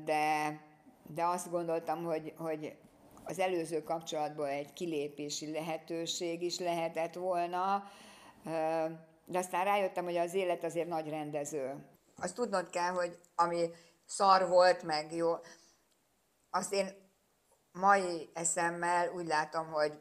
de, 0.05 0.61
de 1.15 1.25
azt 1.25 1.51
gondoltam, 1.51 2.05
hogy, 2.05 2.35
hogy 2.37 2.77
az 3.25 3.39
előző 3.39 3.83
kapcsolatból 3.83 4.49
egy 4.49 4.73
kilépési 4.73 5.51
lehetőség 5.51 6.43
is 6.43 6.59
lehetett 6.59 7.15
volna, 7.15 7.85
de 9.25 9.39
aztán 9.39 9.65
rájöttem, 9.65 10.05
hogy 10.05 10.17
az 10.17 10.35
élet 10.35 10.65
azért 10.65 10.89
nagy 10.89 11.09
rendező. 11.09 11.85
Azt 12.17 12.35
tudnod 12.35 12.71
kell, 12.71 12.93
hogy 12.93 13.19
ami 13.35 13.71
szar 14.05 14.49
volt, 14.49 14.83
meg 14.83 15.13
jó, 15.13 15.33
azt 16.51 16.73
én 16.73 16.89
mai 17.73 18.31
eszemmel 18.35 19.13
úgy 19.13 19.27
látom, 19.27 19.67
hogy 19.67 19.93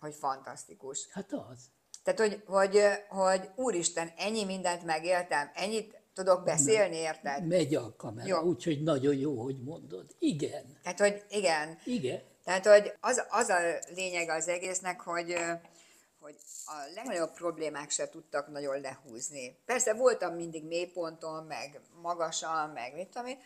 hogy 0.00 0.14
fantasztikus. 0.14 1.08
Hát 1.10 1.32
az. 1.32 1.70
Tehát, 2.02 2.20
hogy, 2.20 2.42
hogy, 2.46 2.80
hogy 3.08 3.50
úristen, 3.54 4.12
ennyi 4.16 4.44
mindent 4.44 4.84
megéltem, 4.84 5.50
ennyit 5.54 6.00
tudok 6.14 6.44
beszélni, 6.44 6.96
érted? 6.96 7.46
Megy 7.46 7.74
a 7.74 7.96
kamera, 7.96 8.42
úgyhogy 8.42 8.82
nagyon 8.82 9.14
jó, 9.14 9.42
hogy 9.42 9.62
mondod. 9.62 10.06
Igen. 10.18 10.78
Tehát, 10.82 10.98
hogy 10.98 11.24
igen. 11.28 11.78
Igen. 11.84 12.20
Tehát, 12.44 12.66
hogy 12.66 12.92
az, 13.00 13.22
az 13.28 13.48
a 13.48 13.58
lényeg 13.94 14.28
az 14.28 14.48
egésznek, 14.48 15.00
hogy, 15.00 15.34
hogy 16.20 16.36
a 16.64 16.92
legnagyobb 16.94 17.32
problémák 17.32 17.90
se 17.90 18.08
tudtak 18.08 18.48
nagyon 18.48 18.80
lehúzni. 18.80 19.58
Persze 19.64 19.94
voltam 19.94 20.34
mindig 20.34 20.64
mélyponton, 20.64 21.44
meg 21.44 21.80
magasan, 22.02 22.70
meg 22.70 22.94
mit 22.94 23.08
tudom 23.08 23.26
én, 23.26 23.38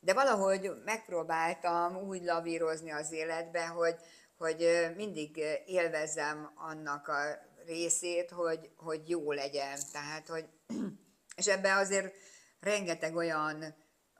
de 0.00 0.12
valahogy 0.12 0.70
megpróbáltam 0.84 1.96
úgy 1.96 2.22
lavírozni 2.22 2.90
az 2.90 3.12
életbe, 3.12 3.66
hogy, 3.66 3.94
hogy 4.38 4.92
mindig 4.96 5.36
élvezem 5.66 6.52
annak 6.54 7.08
a 7.08 7.22
részét, 7.66 8.30
hogy, 8.30 8.70
hogy 8.76 9.08
jó 9.08 9.32
legyen. 9.32 9.78
Tehát, 9.92 10.28
hogy, 10.28 10.48
és 11.36 11.46
ebbe 11.46 11.74
azért 11.74 12.14
rengeteg 12.60 13.16
olyan, 13.16 13.74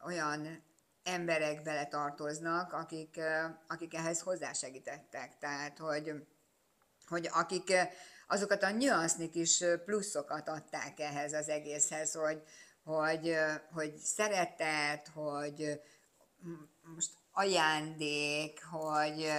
olyan 0.05 0.65
emberek 1.03 1.62
beletartoznak, 1.62 2.73
akik, 2.73 3.20
akik 3.66 3.95
ehhez 3.95 4.20
hozzásegítettek. 4.20 5.39
Tehát, 5.39 5.78
hogy, 5.78 6.12
hogy 7.07 7.28
akik 7.32 7.73
azokat 8.27 8.62
a 8.62 8.70
nyuansznik 8.70 9.35
is 9.35 9.65
pluszokat 9.85 10.49
adták 10.49 11.01
ehhez 11.01 11.32
az 11.32 11.49
egészhez, 11.49 12.15
hogy, 12.15 12.43
hogy, 12.85 13.36
hogy 13.73 13.97
szeretet, 13.97 15.09
hogy 15.15 15.81
most 16.95 17.11
ajándék, 17.32 18.65
hogy, 18.65 19.31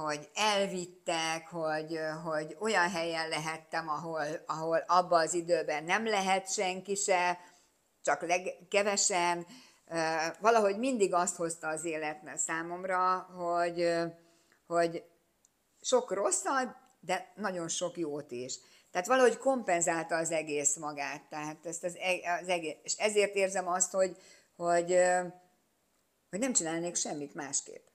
hogy 0.00 0.28
elvittek, 0.34 1.48
hogy, 1.48 1.98
hogy 2.24 2.56
olyan 2.58 2.90
helyen 2.90 3.28
lehettem, 3.28 3.88
ahol, 3.88 4.24
ahol 4.46 4.84
abba 4.86 5.18
az 5.18 5.34
időben 5.34 5.84
nem 5.84 6.06
lehet 6.06 6.52
senki 6.52 6.94
se, 6.94 7.38
csak 8.02 8.26
kevesen. 8.68 9.46
Valahogy 10.40 10.78
mindig 10.78 11.14
azt 11.14 11.36
hozta 11.36 11.68
az 11.68 11.84
életnek 11.84 12.38
számomra, 12.38 13.18
hogy, 13.18 13.92
hogy 14.66 15.04
sok 15.80 16.12
rosszat, 16.12 16.76
de 17.00 17.32
nagyon 17.34 17.68
sok 17.68 17.96
jót 17.96 18.30
is. 18.30 18.58
Tehát 18.90 19.06
valahogy 19.06 19.36
kompenzálta 19.36 20.16
az 20.16 20.30
egész 20.30 20.76
magát. 20.76 21.22
Tehát 21.28 21.66
ezt 21.66 21.84
az, 21.84 21.96
e, 21.96 22.38
az 22.40 22.48
egész, 22.48 22.76
és 22.82 22.94
ezért 22.96 23.34
érzem 23.34 23.68
azt, 23.68 23.92
hogy, 23.92 24.16
hogy, 24.56 24.98
hogy 26.30 26.38
nem 26.38 26.52
csinálnék 26.52 26.94
semmit 26.94 27.34
másképp. 27.34 27.89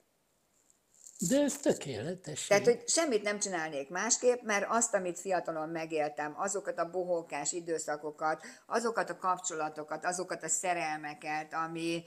De 1.20 1.42
ez 1.42 1.58
tökéletes. 1.58 2.48
Tehát, 2.48 2.66
hogy 2.66 2.88
semmit 2.88 3.24
nem 3.24 3.40
csinálnék 3.40 3.90
másképp, 3.90 4.42
mert 4.42 4.66
azt, 4.70 4.94
amit 4.94 5.20
fiatalon 5.20 5.70
megéltem, 5.70 6.34
azokat 6.38 6.80
a 6.80 6.90
bohókás 6.90 7.52
időszakokat, 7.52 8.46
azokat 8.66 9.10
a 9.10 9.18
kapcsolatokat, 9.18 10.06
azokat 10.06 10.44
a 10.44 10.48
szerelmeket, 10.48 11.54
ami, 11.54 12.04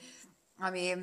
ami 0.57 0.95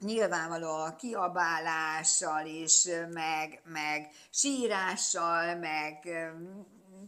nyilvánvaló 0.00 0.68
a 0.68 0.96
kiabálással 0.96 2.46
is, 2.46 2.88
meg, 3.12 3.60
meg 3.64 4.10
sírással, 4.30 5.54
meg 5.54 6.08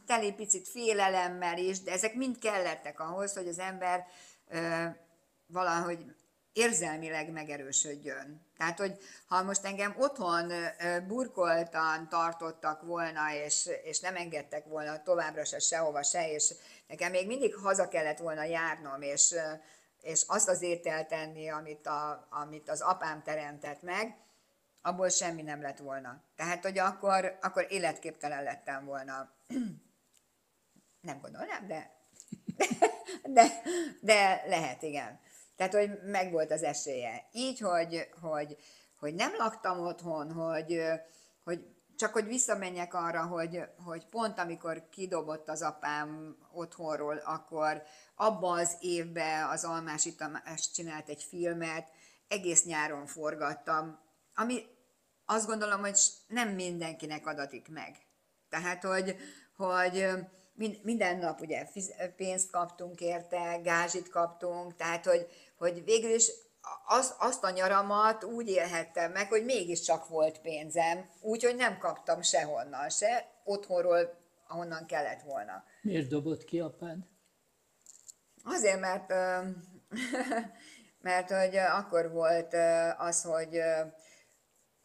teli 0.07 0.33
picit 0.33 0.69
félelemmel 0.69 1.59
is, 1.59 1.81
de 1.81 1.93
ezek 1.93 2.15
mind 2.15 2.39
kellettek 2.39 3.01
ahhoz, 3.01 3.33
hogy 3.35 3.49
az 3.49 3.59
ember 3.59 4.07
ö, 4.49 4.85
valahogy 5.47 6.05
érzelmileg 6.53 7.31
megerősödjön. 7.31 8.48
Tehát, 8.59 8.79
hogy 8.79 8.99
ha 9.27 9.43
most 9.43 9.65
engem 9.65 9.95
otthon 9.99 10.53
burkoltan 11.07 12.09
tartottak 12.09 12.83
volna, 12.83 13.33
és, 13.33 13.69
és 13.83 14.01
nem 14.01 14.17
engedtek 14.17 14.65
volna 14.65 15.03
továbbra 15.03 15.45
se 15.45 15.59
sehova 15.59 16.03
se, 16.03 16.33
és 16.33 16.55
nekem 16.87 17.11
még 17.11 17.27
mindig 17.27 17.55
haza 17.55 17.89
kellett 17.89 18.19
volna 18.19 18.45
járnom, 18.45 19.03
és, 19.03 19.35
és 20.01 20.25
azt 20.27 20.49
az 20.49 20.63
ételt 20.63 21.09
tenni, 21.09 21.49
amit, 21.49 21.87
a, 21.87 22.27
amit 22.31 22.69
az 22.69 22.81
apám 22.81 23.23
teremtett 23.23 23.83
meg, 23.83 24.17
abból 24.83 25.09
semmi 25.09 25.43
nem 25.43 25.63
lett 25.63 25.79
volna. 25.79 26.23
Tehát, 26.37 26.63
hogy 26.65 26.79
akkor, 26.79 27.39
akkor 27.43 27.67
életképtelen 27.69 28.43
lettem 28.43 28.85
volna. 28.85 29.31
Nem 31.01 31.21
gondolnám, 31.21 31.67
de, 31.67 31.91
de, 33.37 33.63
de 34.01 34.43
lehet, 34.47 34.83
igen. 34.83 35.21
Tehát, 35.59 35.75
hogy 35.75 35.91
megvolt 36.03 36.51
az 36.51 36.63
esélye. 36.63 37.29
Így, 37.33 37.59
hogy, 37.59 38.09
hogy, 38.21 38.57
hogy 38.99 39.15
nem 39.15 39.35
laktam 39.37 39.81
otthon, 39.81 40.33
hogy, 40.33 40.83
hogy 41.45 41.65
csak 41.97 42.13
hogy 42.13 42.27
visszamenjek 42.27 42.95
arra, 42.95 43.27
hogy, 43.27 43.61
hogy 43.85 44.07
pont 44.07 44.39
amikor 44.39 44.89
kidobott 44.89 45.49
az 45.49 45.63
apám 45.63 46.37
otthonról, 46.53 47.17
akkor 47.17 47.83
abban 48.15 48.59
az 48.59 48.77
évben 48.81 49.49
az 49.49 49.65
Almási 49.65 50.15
Tamás 50.15 50.71
csinált 50.71 51.09
egy 51.09 51.23
filmet, 51.23 51.89
egész 52.29 52.65
nyáron 52.65 53.07
forgattam, 53.07 53.99
ami 54.35 54.63
azt 55.25 55.47
gondolom, 55.47 55.81
hogy 55.81 55.99
nem 56.27 56.49
mindenkinek 56.49 57.27
adatik 57.27 57.69
meg. 57.69 57.97
Tehát, 58.49 58.85
hogy, 58.85 59.17
hogy 59.57 60.09
minden 60.83 61.19
nap 61.19 61.41
ugye 61.41 61.67
pénzt 62.17 62.51
kaptunk 62.51 63.01
érte, 63.01 63.61
gázsit 63.63 64.09
kaptunk, 64.09 64.77
tehát, 64.77 65.05
hogy, 65.05 65.27
hogy 65.59 65.85
végül 65.85 66.11
is 66.11 66.31
az, 66.87 67.15
azt 67.19 67.45
a 67.45 67.51
nyaramat 67.51 68.25
úgy 68.25 68.49
élhettem 68.49 69.13
meg, 69.13 69.29
hogy 69.29 69.45
mégiscsak 69.45 70.09
volt 70.09 70.41
pénzem, 70.41 71.11
úgyhogy 71.21 71.57
nem 71.57 71.79
kaptam 71.79 72.23
sehonnan 72.23 72.91
se, 72.91 73.31
otthonról, 73.45 74.19
ahonnan 74.47 74.87
kellett 74.87 75.23
volna. 75.23 75.65
Miért 75.83 76.09
dobott 76.09 76.45
ki 76.45 76.61
apád? 76.61 76.99
Azért, 78.45 78.81
mert, 78.81 79.09
mert 81.09 81.31
hogy 81.31 81.57
akkor 81.57 82.11
volt 82.11 82.55
az, 82.99 83.23
hogy 83.23 83.61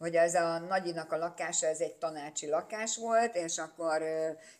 hogy 0.04 0.16
ez 0.16 0.34
a 0.34 0.58
nagyinak 0.58 1.12
a 1.12 1.16
lakása, 1.16 1.66
ez 1.66 1.80
egy 1.80 1.94
tanácsi 1.94 2.48
lakás 2.48 2.96
volt, 2.96 3.34
és 3.34 3.58
akkor 3.58 4.02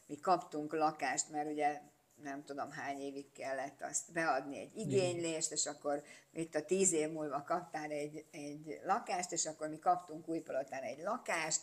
mi 0.07 0.21
kaptunk 0.21 0.73
lakást, 0.73 1.31
mert 1.31 1.51
ugye 1.51 1.81
nem 2.23 2.45
tudom 2.45 2.71
hány 2.71 3.01
évig 3.01 3.33
kellett 3.33 3.83
azt 3.83 4.13
beadni 4.13 4.59
egy 4.59 4.77
igénylést, 4.77 5.53
és 5.53 5.67
akkor 5.67 6.03
itt 6.33 6.55
a 6.55 6.65
tíz 6.65 6.93
év 6.93 7.11
múlva 7.11 7.43
kaptál 7.43 7.91
egy, 7.91 8.25
egy 8.31 8.81
lakást, 8.85 9.33
és 9.33 9.47
akkor 9.47 9.69
mi 9.69 9.79
kaptunk 9.79 10.29
Újpalotán 10.29 10.83
egy 10.83 11.03
lakást, 11.03 11.61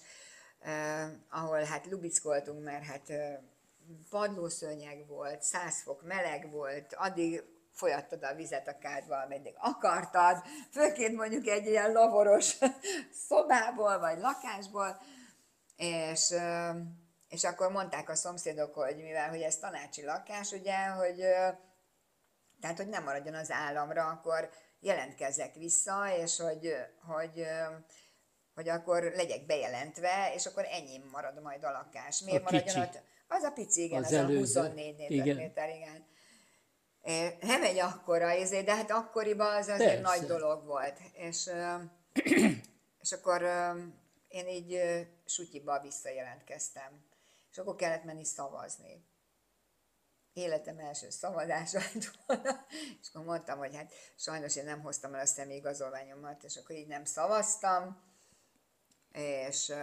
eh, 0.59 1.09
ahol 1.29 1.63
hát 1.63 1.85
lubickoltunk, 1.85 2.63
mert 2.63 2.83
hát 2.83 3.09
eh, 3.09 3.37
padlószőnyeg 4.09 5.07
volt, 5.07 5.41
száz 5.41 5.81
fok 5.81 6.03
meleg 6.03 6.51
volt, 6.51 6.93
addig 6.93 7.43
folyattad 7.81 8.23
a 8.23 8.35
vizet 8.35 8.67
a 8.67 8.77
kádba, 8.77 9.21
ameddig 9.21 9.53
akartad, 9.57 10.43
főként 10.71 11.15
mondjuk 11.15 11.47
egy 11.47 11.65
ilyen 11.65 11.91
lavoros 11.91 12.57
szobából 13.29 13.99
vagy 13.99 14.19
lakásból, 14.19 15.01
és, 15.75 16.33
és 17.27 17.43
akkor 17.43 17.71
mondták 17.71 18.09
a 18.09 18.15
szomszédok, 18.15 18.73
hogy 18.73 18.95
mivel 18.95 19.29
hogy 19.29 19.41
ez 19.41 19.57
tanácsi 19.57 20.03
lakás, 20.03 20.51
ugye, 20.51 20.85
hogy 20.85 21.15
tehát, 22.61 22.77
hogy 22.77 22.87
nem 22.87 23.03
maradjon 23.03 23.35
az 23.35 23.51
államra, 23.51 24.05
akkor 24.05 24.49
jelentkezzek 24.79 25.55
vissza, 25.55 26.15
és 26.17 26.39
hogy, 26.39 26.75
hogy, 27.05 27.45
hogy 28.53 28.69
akkor 28.69 29.03
legyek 29.03 29.45
bejelentve, 29.45 30.31
és 30.35 30.45
akkor 30.45 30.65
ennyi 30.69 31.01
marad 31.11 31.41
majd 31.41 31.63
a 31.63 31.71
lakás. 31.71 32.21
Miért 32.21 32.41
a 32.41 32.51
maradjon 32.51 32.81
ott? 32.81 33.01
Az 33.27 33.43
a 33.43 33.51
pici, 33.51 33.83
igen, 33.83 34.03
az, 34.03 34.11
az 34.11 34.19
a 34.19 34.25
24 34.25 34.95
négyzetméter, 34.97 35.69
igen. 35.69 35.77
igen. 35.77 36.10
Nem 37.41 37.64
egy 37.64 37.78
akkora 37.78 38.34
izé, 38.34 38.61
de 38.61 38.76
hát 38.76 38.91
akkoriban 38.91 39.56
az 39.56 39.68
azért 39.68 40.02
Persze. 40.02 40.18
nagy 40.18 40.28
dolog 40.28 40.65
volt. 40.65 40.99
És, 41.14 41.49
és 43.03 43.11
akkor 43.11 43.41
én 44.28 44.48
így 44.48 44.82
sutyiba 45.26 45.80
visszajelentkeztem. 45.80 47.03
És 47.52 47.57
akkor 47.57 47.76
kellett 47.76 48.03
menni 48.03 48.26
szavazni. 48.26 49.06
Életem 50.34 50.80
első 50.80 51.10
szavazás 51.10 51.72
lett 51.94 52.11
volna, 52.26 52.65
és 53.02 53.07
akkor 53.10 53.26
mondtam, 53.26 53.57
hogy 53.57 53.76
hát 53.76 53.94
sajnos 54.15 54.56
én 54.56 54.64
nem 54.64 54.82
hoztam 54.82 55.14
el 55.14 55.19
a 55.19 55.26
személyigazolványomat, 55.26 56.44
és 56.44 56.57
akkor 56.57 56.76
így 56.76 56.88
nem 56.88 57.06
szavaztam, 57.06 58.02
és, 59.11 59.73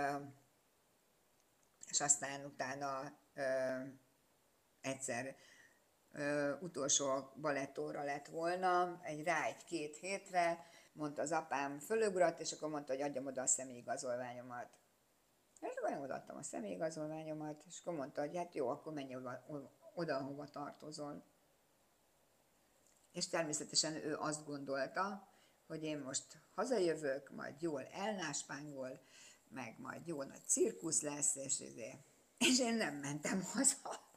és 1.89 2.01
aztán 2.01 2.45
utána 2.45 3.19
egyszer 4.81 5.37
utolsó 6.61 7.33
balettóra 7.41 8.05
lett 8.05 8.27
volna, 8.27 9.01
egy 9.03 9.25
rá 9.25 9.45
egy 9.45 9.65
két 9.65 9.97
hétre, 9.97 10.67
mondta 10.93 11.23
az 11.23 11.33
apám, 11.33 11.79
fölugrat, 11.79 12.41
és 12.41 12.53
akkor 12.53 12.69
mondta, 12.69 12.93
hogy 12.93 13.03
adjam 13.03 13.27
oda 13.27 13.43
a 13.43 13.47
személyigazolványomat. 13.47 14.69
És 15.61 15.75
akkor 15.77 15.91
én 15.91 15.99
odaadtam 15.99 16.37
a 16.37 16.43
személyigazolványomat, 16.43 17.65
és 17.67 17.81
akkor 17.81 17.95
mondta, 17.95 18.21
hogy 18.21 18.37
hát 18.37 18.55
jó, 18.55 18.69
akkor 18.69 18.93
menj 18.93 19.17
oda, 19.17 19.45
oda 19.95 20.17
ahova 20.17 20.49
tartozol. 20.49 21.25
És 23.13 23.29
természetesen 23.29 23.95
ő 23.95 24.17
azt 24.17 24.47
gondolta, 24.47 25.29
hogy 25.67 25.85
én 25.85 25.99
most 25.99 26.25
hazajövök, 26.55 27.31
majd 27.31 27.63
jól 27.63 27.87
elnáspángol, 27.87 29.01
meg 29.49 29.75
majd 29.79 30.07
jó 30.07 30.23
nagy 30.23 30.45
cirkusz 30.47 31.03
lesz, 31.03 31.37
és, 31.37 31.61
ezért. 31.61 31.99
és 32.39 32.59
én 32.61 32.75
nem 32.75 32.95
mentem 32.95 33.43
haza. 33.43 34.08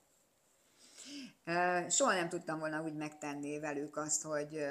Soha 1.89 2.13
nem 2.13 2.29
tudtam 2.29 2.59
volna 2.59 2.81
úgy 2.81 2.95
megtenni 2.95 3.59
velük 3.59 3.97
azt, 3.97 4.23
hogy, 4.23 4.65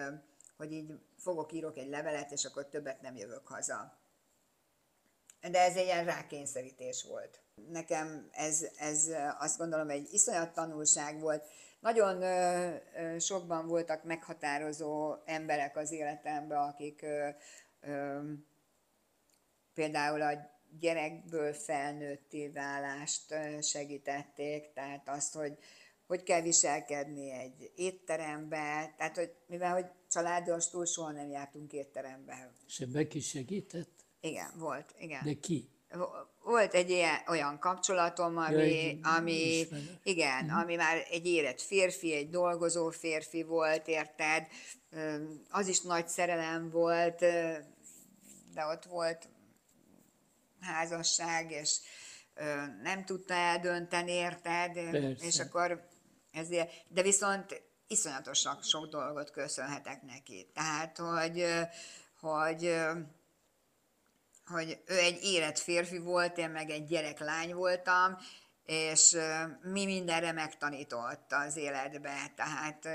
hogy 0.57 0.73
így 0.73 0.93
fogok, 1.17 1.53
írok 1.53 1.79
egy 1.79 1.89
levelet, 1.89 2.31
és 2.31 2.45
akkor 2.45 2.69
többet 2.69 3.01
nem 3.01 3.17
jövök 3.17 3.47
haza. 3.47 3.99
De 5.51 5.61
ez 5.61 5.77
egy 5.77 5.85
ilyen 5.85 6.05
rákényszerítés 6.05 7.05
volt. 7.09 7.41
Nekem 7.69 8.29
ez, 8.33 8.67
ez 8.77 9.09
azt 9.39 9.59
gondolom 9.59 9.91
egy 9.91 10.09
iszonyat 10.13 10.53
tanulság 10.53 11.21
volt. 11.21 11.47
Nagyon 11.81 12.25
sokban 13.19 13.67
voltak 13.67 14.05
meghatározó 14.05 15.15
emberek 15.25 15.77
az 15.77 15.91
életemben, 15.91 16.59
akik 16.59 17.07
például 19.75 20.23
a 20.23 20.59
gyerekből 20.79 21.53
felnőtté 21.53 22.49
válást 22.49 23.35
segítették, 23.63 24.73
tehát 24.73 25.09
azt, 25.09 25.35
hogy 25.35 25.59
hogy 26.11 26.23
kell 26.23 26.41
viselkedni 26.41 27.31
egy 27.31 27.73
étterembe, 27.75 28.95
tehát 28.97 29.17
hogy 29.17 29.33
mivel 29.47 29.73
hogy 29.73 29.85
családos 30.09 30.69
túl 30.69 30.87
soha 30.87 31.11
nem 31.11 31.31
jártunk 31.31 31.73
étterembe. 31.73 32.53
És 32.67 32.81
ebben 32.81 33.09
ki 33.09 33.21
segített? 33.21 33.91
Igen, 34.21 34.51
volt, 34.57 34.95
igen. 34.99 35.25
De 35.25 35.35
ki? 35.41 35.69
Volt 36.43 36.75
egy 36.75 36.91
ilyen, 36.91 37.19
olyan 37.29 37.59
kapcsolatom, 37.59 38.37
ami, 38.37 38.53
ja, 38.53 38.61
egy, 38.61 38.99
ami 39.03 39.67
igen, 40.03 40.45
uh-huh. 40.45 40.61
ami 40.61 40.75
már 40.75 41.07
egy 41.11 41.27
érett 41.27 41.61
férfi, 41.61 42.15
egy 42.15 42.31
dolgozó 42.31 42.91
férfi 42.91 43.43
volt, 43.43 43.89
érted? 43.89 44.47
Az 45.51 45.69
is 45.69 45.81
nagy 45.81 46.09
szerelem 46.09 46.71
volt, 46.71 47.19
de 48.55 48.67
ott 48.71 48.85
volt 48.85 49.29
házasság, 50.61 51.51
és 51.51 51.79
nem 52.83 53.05
tudta 53.05 53.35
eldönteni, 53.35 54.13
érted? 54.13 54.73
Persze. 54.73 55.27
És 55.27 55.39
akkor 55.39 55.89
ezért, 56.33 56.73
de 56.89 57.03
viszont 57.03 57.63
iszonyatosan 57.87 58.63
sok 58.63 58.87
dolgot 58.87 59.31
köszönhetek 59.31 60.03
neki. 60.03 60.51
Tehát, 60.55 60.99
hogy, 60.99 61.47
hogy, 62.21 62.77
hogy 64.47 64.83
ő 64.87 64.99
egy 64.99 65.23
érett 65.23 65.59
férfi 65.59 65.99
volt, 65.99 66.39
én 66.39 66.51
meg 66.51 66.71
egy 66.71 66.87
gyereklány 66.87 67.55
voltam, 67.55 68.17
és 68.65 69.17
mi 69.63 69.85
mindenre 69.85 70.33
megtanított 70.33 71.33
az 71.33 71.57
életbe, 71.57 72.33
tehát 72.37 72.87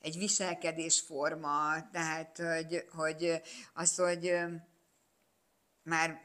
egy 0.00 0.18
viselkedésforma, 0.18 1.90
tehát 1.92 2.38
hogy, 2.38 2.84
hogy 2.92 3.42
az, 3.72 3.96
hogy 3.96 4.34
már 5.82 6.20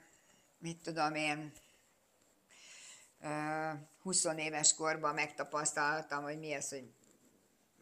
mit 0.58 0.82
tudom 0.82 1.16
én, 1.16 1.52
20 4.02 4.26
éves 4.38 4.76
korban 4.76 5.14
megtapasztaltam, 5.14 6.24
hogy 6.24 6.40
mi 6.40 6.54
az, 6.54 6.70
hogy 6.70 6.84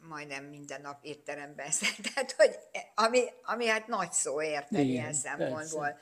majdnem 0.08 0.44
minden 0.44 0.82
nap 0.82 1.00
étteremben 1.02 1.70
Tehát, 2.14 2.32
hogy 2.32 2.60
ami, 2.96 3.24
ami 3.44 3.68
hát 3.68 3.88
nagy 3.88 4.12
szó 4.12 4.42
érted 4.42 4.86
ilyen 4.86 5.14
szempontból. 5.14 5.98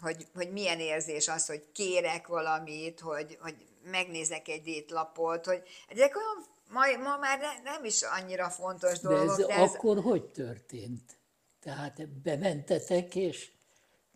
hogy, 0.00 0.26
hogy 0.34 0.52
milyen 0.52 0.80
érzés 0.80 1.28
az, 1.28 1.46
hogy 1.46 1.72
kérek 1.72 2.26
valamit, 2.26 3.00
hogy, 3.00 3.38
hogy 3.40 3.54
megnézek 3.82 4.48
egy 4.48 4.66
étlapot, 4.66 5.46
hogy 5.46 5.62
ezek 5.88 6.16
olyan, 6.16 6.46
ma, 6.70 7.02
ma 7.02 7.16
már 7.16 7.38
ne, 7.38 7.70
nem 7.70 7.84
is 7.84 8.02
annyira 8.02 8.50
fontos 8.50 8.98
dolgok. 8.98 9.36
De 9.36 9.42
ez, 9.42 9.48
de 9.48 9.54
ez 9.54 9.74
akkor 9.74 10.00
hogy 10.00 10.24
történt? 10.24 11.18
Tehát 11.60 12.08
bementetek, 12.08 13.14
és 13.14 13.50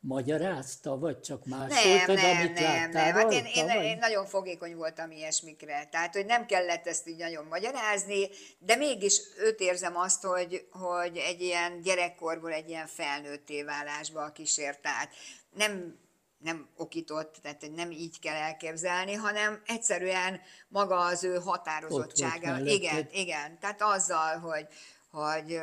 magyarázta, 0.06 0.98
vagy 0.98 1.20
csak 1.20 1.44
Nem, 1.44 1.58
másoltad, 1.58 2.16
nem, 2.16 2.36
amit 2.36 2.54
nem, 2.54 2.62
láttál 2.62 3.12
nem. 3.12 3.14
Hát 3.14 3.32
én, 3.32 3.44
én, 3.54 3.68
én 3.68 3.98
nagyon 3.98 4.26
fogékony 4.26 4.76
voltam 4.76 5.10
ilyesmikre. 5.10 5.88
Tehát, 5.90 6.14
hogy 6.14 6.26
nem 6.26 6.46
kellett 6.46 6.86
ezt 6.86 7.08
így 7.08 7.16
nagyon 7.16 7.44
magyarázni, 7.44 8.28
de 8.58 8.76
mégis 8.76 9.20
őt 9.38 9.60
érzem 9.60 9.96
azt, 9.96 10.22
hogy, 10.22 10.66
hogy 10.70 11.16
egy 11.16 11.40
ilyen 11.40 11.80
gyerekkorból 11.80 12.52
egy 12.52 12.68
ilyen 12.68 12.86
felnőtté 12.86 13.62
válásba 13.62 14.32
kísért 14.32 14.86
át. 14.86 15.08
Nem, 15.50 15.98
nem 16.38 16.68
okított, 16.76 17.36
tehát 17.42 17.70
nem 17.74 17.90
így 17.90 18.20
kell 18.20 18.36
elképzelni, 18.36 19.12
hanem 19.12 19.62
egyszerűen 19.66 20.40
maga 20.68 20.98
az 20.98 21.24
ő 21.24 21.34
határozottsága. 21.34 22.58
Igen, 22.58 23.08
igen. 23.10 23.58
Tehát 23.58 23.82
azzal, 23.82 24.38
hogy, 24.38 24.66
hogy 25.10 25.60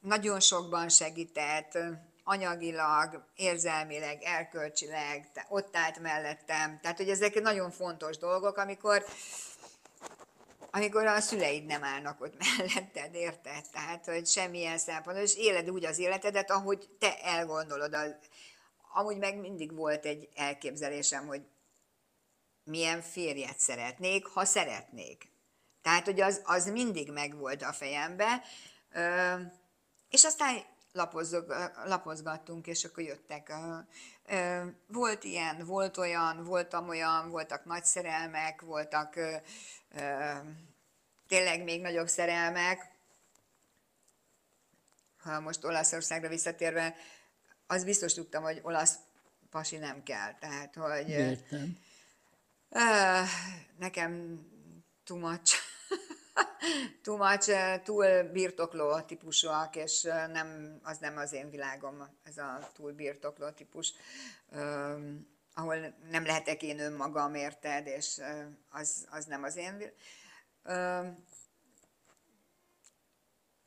nagyon 0.00 0.40
sokban 0.40 0.88
segített, 0.88 1.78
anyagilag, 2.24 3.24
érzelmileg, 3.36 4.22
erkölcsileg, 4.22 5.30
ott 5.48 5.76
állt 5.76 5.98
mellettem. 5.98 6.78
Tehát, 6.80 6.96
hogy 6.96 7.08
ezek 7.08 7.40
nagyon 7.40 7.70
fontos 7.70 8.18
dolgok, 8.18 8.56
amikor 8.56 9.04
amikor 10.72 11.06
a 11.06 11.20
szüleid 11.20 11.64
nem 11.64 11.84
állnak 11.84 12.20
ott 12.20 12.34
melletted, 12.56 13.14
érted? 13.14 13.70
Tehát, 13.72 14.04
hogy 14.04 14.26
semmilyen 14.26 14.78
szempontból, 14.78 15.24
és 15.24 15.36
éled 15.36 15.70
úgy 15.70 15.84
az 15.84 15.98
életedet, 15.98 16.50
ahogy 16.50 16.88
te 16.98 17.18
elgondolod. 17.18 17.94
Az- 17.94 18.14
Amúgy 18.92 19.18
meg 19.18 19.36
mindig 19.36 19.74
volt 19.74 20.04
egy 20.04 20.28
elképzelésem, 20.34 21.26
hogy 21.26 21.42
milyen 22.64 23.02
férjet 23.02 23.58
szeretnék, 23.58 24.26
ha 24.26 24.44
szeretnék. 24.44 25.32
Tehát, 25.82 26.04
hogy 26.04 26.20
az, 26.20 26.40
az 26.44 26.66
mindig 26.66 27.10
megvolt 27.10 27.62
a 27.62 27.72
fejembe, 27.72 28.42
és 30.08 30.24
aztán 30.24 30.62
lapozzog, 30.92 31.54
lapozgattunk, 31.84 32.66
és 32.66 32.84
akkor 32.84 33.02
jöttek. 33.02 33.52
Volt 34.86 35.24
ilyen, 35.24 35.64
volt 35.64 35.96
olyan, 35.96 36.44
voltam 36.44 36.88
olyan, 36.88 37.30
voltak 37.30 37.64
nagy 37.64 37.84
szerelmek, 37.84 38.60
voltak 38.60 39.18
tényleg 41.28 41.62
még 41.62 41.80
nagyobb 41.80 42.08
szerelmek. 42.08 42.90
Ha 45.22 45.40
most 45.40 45.64
Olaszországra 45.64 46.28
visszatérve, 46.28 46.96
az 47.66 47.84
biztos 47.84 48.14
tudtam, 48.14 48.42
hogy 48.42 48.60
olasz 48.62 48.94
pasi 49.50 49.76
nem 49.76 50.02
kell. 50.02 50.34
Tehát, 50.34 50.74
hogy... 50.74 51.08
Értem. 51.08 51.78
Nekem 53.78 54.40
too 55.04 55.18
much. 55.18 55.54
too 57.02 57.16
much, 57.16 57.48
eh, 57.48 57.80
túl 57.84 58.22
birtokló 58.22 59.00
típusúak, 59.00 59.76
és 59.76 60.04
eh, 60.04 60.26
nem, 60.28 60.80
az 60.82 60.98
nem 60.98 61.16
az 61.16 61.32
én 61.32 61.50
világom, 61.50 62.08
ez 62.22 62.38
a 62.38 62.70
túl 62.74 62.92
birtokló 62.92 63.50
típus, 63.50 63.92
öm, 64.50 65.26
ahol 65.54 65.94
nem 66.10 66.26
lehetek 66.26 66.62
én 66.62 66.78
önmagam, 66.78 67.34
érted, 67.34 67.86
és 67.86 68.18
eh, 68.18 68.46
az, 68.70 69.06
az 69.10 69.24
nem 69.24 69.42
az 69.42 69.56
én 69.56 69.76
vil- 69.76 69.94
öm, 70.62 71.24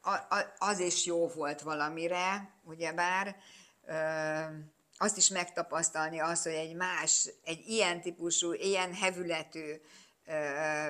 a- 0.02 0.36
a- 0.36 0.54
az 0.58 0.80
is 0.80 1.06
jó 1.06 1.28
volt 1.28 1.62
valamire, 1.62 2.54
ugyebár, 2.64 3.36
ö, 3.86 3.96
azt 4.98 5.18
is 5.18 5.28
megtapasztalni 5.30 6.20
az, 6.20 6.44
hogy 6.44 6.54
egy 6.54 6.76
más, 6.76 7.30
egy 7.44 7.68
ilyen 7.68 8.02
típusú, 8.02 8.54
ilyen 8.54 8.94
hevületű, 8.94 9.82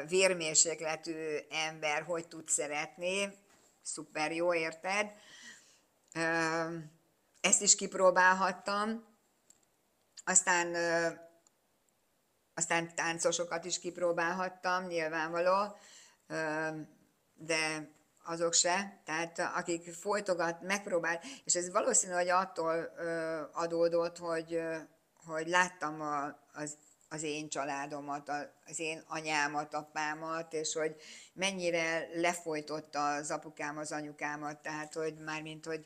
vérmérsékletű 0.07 1.37
ember 1.49 2.03
hogy 2.03 2.27
tud 2.27 2.49
szeretni, 2.49 3.33
szuper 3.81 4.31
jó, 4.31 4.53
érted? 4.53 5.11
Ezt 7.41 7.61
is 7.61 7.75
kipróbálhattam. 7.75 9.11
Aztán 10.25 10.75
aztán 12.53 12.95
táncosokat 12.95 13.65
is 13.65 13.79
kipróbálhattam, 13.79 14.85
nyilvánvaló, 14.85 15.75
de 17.33 17.91
azok 18.23 18.53
se. 18.53 19.01
Tehát 19.05 19.39
akik 19.39 19.93
folytogat, 19.93 20.61
megpróbál, 20.61 21.21
és 21.43 21.55
ez 21.55 21.71
valószínű, 21.71 22.13
hogy 22.13 22.29
attól 22.29 22.93
adódott, 23.53 24.17
hogy, 24.17 24.61
hogy 25.25 25.47
láttam 25.47 26.01
a, 26.01 26.25
az, 26.53 26.77
az 27.13 27.23
én 27.23 27.49
családomat, 27.49 28.29
az 28.65 28.79
én 28.79 29.03
anyámat, 29.07 29.73
apámat, 29.73 30.53
és 30.53 30.73
hogy 30.73 30.95
mennyire 31.33 32.07
lefolytotta 32.13 33.13
az 33.13 33.31
apukám 33.31 33.77
az 33.77 33.91
anyukámat, 33.91 34.57
tehát 34.57 34.93
hogy 34.93 35.17
mármint, 35.17 35.65
hogy 35.65 35.85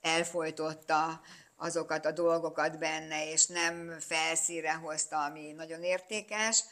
elfolytotta 0.00 1.20
azokat 1.56 2.06
a 2.06 2.12
dolgokat 2.12 2.78
benne, 2.78 3.30
és 3.30 3.46
nem 3.46 3.96
felszínre 4.00 4.72
hozta, 4.72 5.24
ami 5.24 5.52
nagyon 5.52 5.82
értékes, 5.82 6.64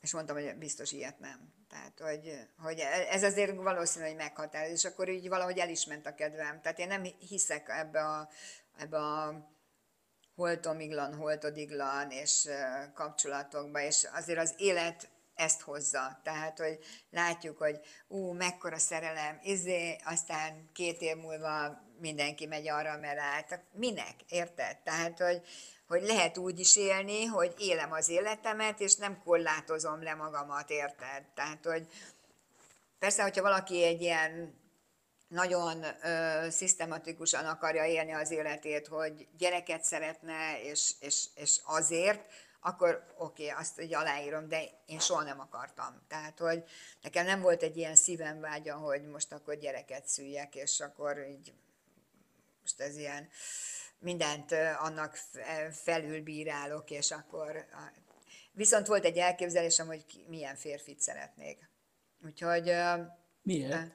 és 0.00 0.12
mondtam, 0.12 0.36
hogy 0.36 0.56
biztos 0.58 0.92
ilyet 0.92 1.18
nem. 1.18 1.54
Tehát, 1.68 2.00
hogy, 2.00 2.48
hogy 2.58 2.78
ez 3.10 3.22
azért 3.22 3.56
valószínű, 3.56 4.06
hogy 4.06 4.16
meghatároz, 4.16 4.70
és 4.70 4.84
akkor 4.84 5.08
így 5.08 5.28
valahogy 5.28 5.58
el 5.58 5.68
is 5.68 5.86
ment 5.86 6.06
a 6.06 6.14
kedvem. 6.14 6.60
Tehát 6.60 6.78
én 6.78 6.86
nem 6.86 7.02
hiszek 7.02 7.68
ebbe 7.68 8.04
a, 8.04 8.28
ebbe 8.78 8.98
a 8.98 9.46
holtomiglan, 10.36 11.14
holtodiglan 11.14 12.10
és 12.10 12.48
kapcsolatokba, 12.94 13.80
és 13.80 14.08
azért 14.12 14.38
az 14.38 14.54
élet 14.56 15.08
ezt 15.34 15.60
hozza. 15.60 16.20
Tehát, 16.22 16.58
hogy 16.58 16.78
látjuk, 17.10 17.58
hogy 17.58 17.80
ú, 18.08 18.32
mekkora 18.32 18.78
szerelem, 18.78 19.38
izé, 19.42 19.96
aztán 20.04 20.70
két 20.72 21.00
év 21.00 21.16
múlva 21.16 21.84
mindenki 22.00 22.46
megy 22.46 22.68
arra, 22.68 22.98
mert 22.98 23.18
állt. 23.18 23.60
Minek? 23.72 24.14
Érted? 24.28 24.76
Tehát, 24.78 25.18
hogy, 25.18 25.42
hogy 25.88 26.02
lehet 26.02 26.38
úgy 26.38 26.58
is 26.60 26.76
élni, 26.76 27.24
hogy 27.24 27.54
élem 27.58 27.92
az 27.92 28.08
életemet, 28.08 28.80
és 28.80 28.94
nem 28.94 29.22
korlátozom 29.24 30.02
le 30.02 30.14
magamat, 30.14 30.70
érted? 30.70 31.24
Tehát, 31.34 31.64
hogy 31.64 31.86
persze, 32.98 33.22
hogyha 33.22 33.42
valaki 33.42 33.82
egy 33.82 34.00
ilyen 34.00 34.54
nagyon 35.28 35.84
ö, 36.02 36.46
szisztematikusan 36.50 37.44
akarja 37.44 37.84
élni 37.84 38.12
az 38.12 38.30
életét, 38.30 38.86
hogy 38.86 39.28
gyereket 39.38 39.84
szeretne, 39.84 40.62
és, 40.62 40.92
és, 41.00 41.24
és 41.34 41.60
azért, 41.64 42.26
akkor 42.60 43.14
oké, 43.18 43.48
okay, 43.48 43.60
azt 43.60 43.80
így 43.80 43.94
aláírom, 43.94 44.48
de 44.48 44.62
én 44.86 44.98
soha 44.98 45.22
nem 45.22 45.40
akartam. 45.40 46.02
Tehát, 46.08 46.38
hogy 46.38 46.64
nekem 47.02 47.24
nem 47.24 47.40
volt 47.40 47.62
egy 47.62 47.76
ilyen 47.76 47.94
szívem 47.94 48.40
vágya, 48.40 48.76
hogy 48.76 49.02
most 49.02 49.32
akkor 49.32 49.54
gyereket 49.54 50.08
szüljek, 50.08 50.54
és 50.54 50.80
akkor 50.80 51.26
így 51.28 51.52
most 52.60 52.80
ez 52.80 52.96
ilyen 52.96 53.28
mindent 53.98 54.52
annak 54.78 55.14
fe- 55.14 55.76
felülbírálok, 55.76 56.90
és 56.90 57.10
akkor... 57.10 57.66
Viszont 58.52 58.86
volt 58.86 59.04
egy 59.04 59.16
elképzelésem, 59.16 59.86
hogy 59.86 60.04
milyen 60.28 60.56
férfit 60.56 61.00
szeretnék. 61.00 61.70
Úgyhogy... 62.24 62.72
Miért? 63.42 63.94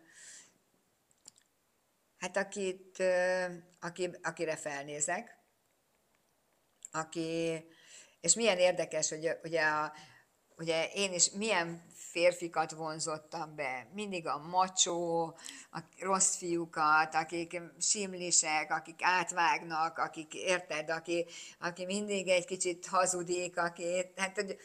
Hát 2.22 2.38
akit, 2.38 3.04
aki, 3.80 4.10
akire 4.24 4.56
felnézek, 4.56 5.38
aki, 6.92 7.64
és 8.20 8.36
milyen 8.36 8.58
érdekes, 8.58 9.10
hogy 9.10 9.38
ugye, 9.44 9.62
a, 9.62 9.94
ugye 10.58 10.88
én 10.94 11.14
is 11.14 11.32
milyen 11.32 11.86
férfikat 11.94 12.72
vonzottam 12.72 13.56
be, 13.56 13.90
mindig 13.94 14.28
a 14.28 14.38
macsó, 14.38 15.24
a 15.72 15.80
rossz 16.00 16.36
fiúkat, 16.36 17.16
akik 17.16 17.62
simlisek, 17.80 18.72
akik 18.72 19.00
átvágnak, 19.02 19.98
akik, 19.98 20.34
érted, 20.34 20.90
aki, 20.90 21.26
aki 21.60 21.86
mindig 21.86 22.28
egy 22.28 22.46
kicsit 22.46 22.86
hazudik, 22.86 23.58
aki, 23.58 24.06
hát, 24.16 24.36
hogy 24.36 24.58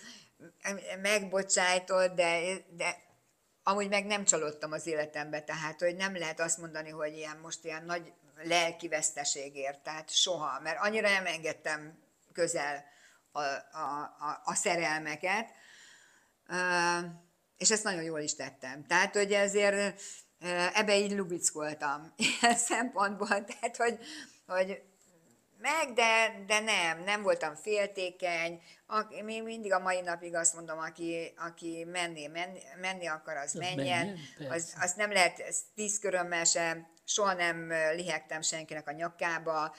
megbocsájtod, 1.01 2.13
de, 2.13 2.57
de 2.71 3.05
amúgy 3.69 3.89
meg 3.89 4.05
nem 4.07 4.25
csalódtam 4.25 4.73
az 4.73 4.87
életembe, 4.87 5.41
tehát 5.41 5.81
hogy 5.81 5.97
nem 5.97 6.17
lehet 6.17 6.41
azt 6.41 6.59
mondani, 6.59 6.91
hogy 6.91 7.17
ilyen 7.17 7.37
most 7.37 7.65
ilyen 7.65 7.85
nagy 7.85 8.13
lelki 8.43 8.89
veszteségért, 8.89 9.79
tehát 9.81 10.11
soha, 10.11 10.61
mert 10.61 10.79
annyira 10.81 11.09
nem 11.09 11.27
engedtem 11.27 11.99
közel 12.33 12.85
a, 13.33 13.41
a, 13.41 14.17
a, 14.19 14.41
a 14.45 14.55
szerelmeket, 14.55 15.49
és 17.57 17.71
ezt 17.71 17.85
nagyon 17.85 18.03
jól 18.03 18.21
is 18.21 18.35
tettem. 18.35 18.87
Tehát, 18.87 19.15
hogy 19.15 19.33
ezért 19.33 20.01
ebbe 20.75 20.97
így 20.97 21.13
lubickoltam 21.13 22.13
ilyen 22.41 22.57
szempontból, 22.57 23.45
tehát, 23.45 23.77
hogy, 23.77 23.99
hogy 24.47 24.83
meg, 25.67 25.93
de, 25.93 26.45
de 26.47 26.61
nem, 26.61 27.03
nem 27.03 27.23
voltam 27.23 27.55
féltékeny. 27.55 28.63
A, 28.87 29.23
még 29.23 29.43
mindig 29.43 29.73
a 29.73 29.79
mai 29.79 30.01
napig 30.01 30.35
azt 30.35 30.55
mondom, 30.55 30.79
aki, 30.79 31.35
aki 31.37 31.85
menni, 31.85 32.27
menni, 32.27 32.61
menni 32.81 33.07
akar, 33.07 33.37
az 33.37 33.53
menjen. 33.53 33.77
menjen, 33.77 34.19
Az, 34.51 34.75
azt 34.81 34.97
nem 34.97 35.13
lehet 35.13 35.65
tíz 35.75 35.99
körömmel 35.99 36.45
sem, 36.45 36.87
soha 37.05 37.33
nem 37.33 37.69
lihegtem 37.69 38.41
senkinek 38.41 38.89
a 38.89 38.93
nyakába, 38.93 39.75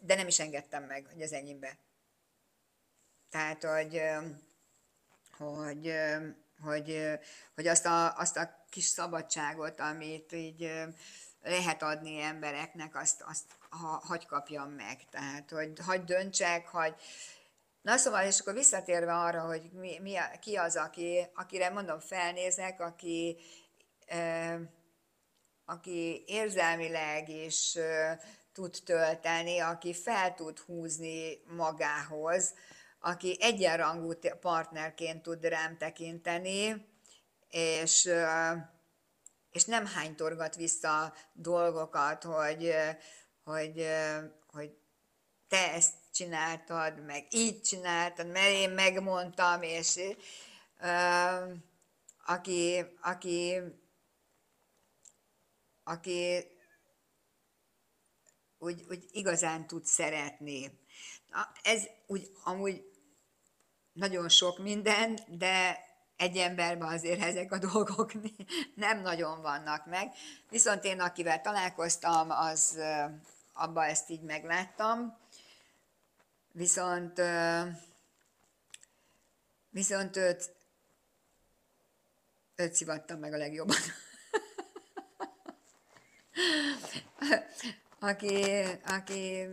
de 0.00 0.14
nem 0.14 0.26
is 0.26 0.40
engedtem 0.40 0.84
meg, 0.84 1.06
hogy 1.12 1.22
az 1.22 1.32
enyémbe. 1.32 1.78
Tehát, 3.30 3.64
hogy, 3.64 4.02
hogy, 5.36 5.94
hogy, 6.62 7.08
hogy 7.54 7.66
azt, 7.66 7.86
a, 7.86 8.18
azt 8.18 8.36
a 8.36 8.64
kis 8.70 8.84
szabadságot, 8.84 9.80
amit 9.80 10.32
így 10.32 10.70
lehet 11.44 11.82
adni 11.82 12.20
embereknek, 12.20 12.96
azt, 12.96 13.22
azt 13.26 13.44
ha, 13.80 14.02
hagy 14.06 14.26
kapjam 14.26 14.70
meg. 14.70 15.08
Tehát, 15.10 15.50
hogy 15.50 15.78
hagy 15.84 16.04
döntsek, 16.04 16.68
hagy... 16.68 16.94
Na 17.82 17.96
szóval, 17.96 18.24
és 18.26 18.40
akkor 18.40 18.54
visszatérve 18.54 19.14
arra, 19.14 19.40
hogy 19.40 19.70
mi, 19.72 19.98
mi, 19.98 20.16
ki 20.40 20.56
az, 20.56 20.76
aki, 20.76 21.26
akire 21.34 21.70
mondom, 21.70 22.00
felnézek, 22.00 22.80
aki, 22.80 23.40
eh, 24.06 24.58
aki 25.64 26.24
érzelmileg 26.26 27.28
is 27.28 27.74
eh, 27.74 28.18
tud 28.52 28.76
tölteni, 28.84 29.58
aki 29.58 29.94
fel 29.94 30.34
tud 30.34 30.58
húzni 30.58 31.42
magához, 31.46 32.54
aki 33.00 33.36
egyenrangú 33.40 34.12
partnerként 34.40 35.22
tud 35.22 35.44
rám 35.44 35.76
tekinteni, 35.76 36.86
és, 37.48 38.10
és 39.50 39.64
nem 39.64 39.86
hánytorgat 39.86 40.56
vissza 40.56 41.14
dolgokat, 41.32 42.22
hogy, 42.22 42.74
hogy, 43.44 43.86
hogy 44.46 44.76
te 45.48 45.72
ezt 45.72 45.94
csináltad, 46.12 47.04
meg 47.04 47.26
így 47.30 47.62
csináltad, 47.62 48.26
mert 48.26 48.52
én 48.52 48.70
megmondtam, 48.70 49.62
és 49.62 50.00
aki, 52.26 52.84
aki, 53.00 53.60
aki 55.84 56.46
úgy, 58.58 58.84
úgy 58.90 59.04
igazán 59.10 59.66
tud 59.66 59.84
szeretni. 59.84 60.80
Ez 61.62 61.82
úgy 62.06 62.30
amúgy 62.44 62.84
nagyon 63.92 64.28
sok 64.28 64.58
minden, 64.58 65.18
de 65.28 65.78
egy 66.16 66.36
emberben 66.36 66.88
azért 66.88 67.22
ezek 67.22 67.52
a 67.52 67.58
dolgok 67.58 68.12
nem 68.74 69.00
nagyon 69.00 69.42
vannak 69.42 69.86
meg. 69.86 70.12
Viszont 70.48 70.84
én, 70.84 71.00
akivel 71.00 71.40
találkoztam, 71.40 72.30
az 72.30 72.78
abba 73.54 73.84
ezt 73.84 74.10
így 74.10 74.22
megláttam. 74.22 75.18
Viszont, 76.52 77.20
viszont 79.70 80.16
őt, 80.16 80.54
őt 82.56 82.74
szivattam 82.74 83.18
meg 83.18 83.32
a 83.32 83.36
legjobban. 83.36 83.76
aki, 87.98 88.62
aki, 88.86 89.48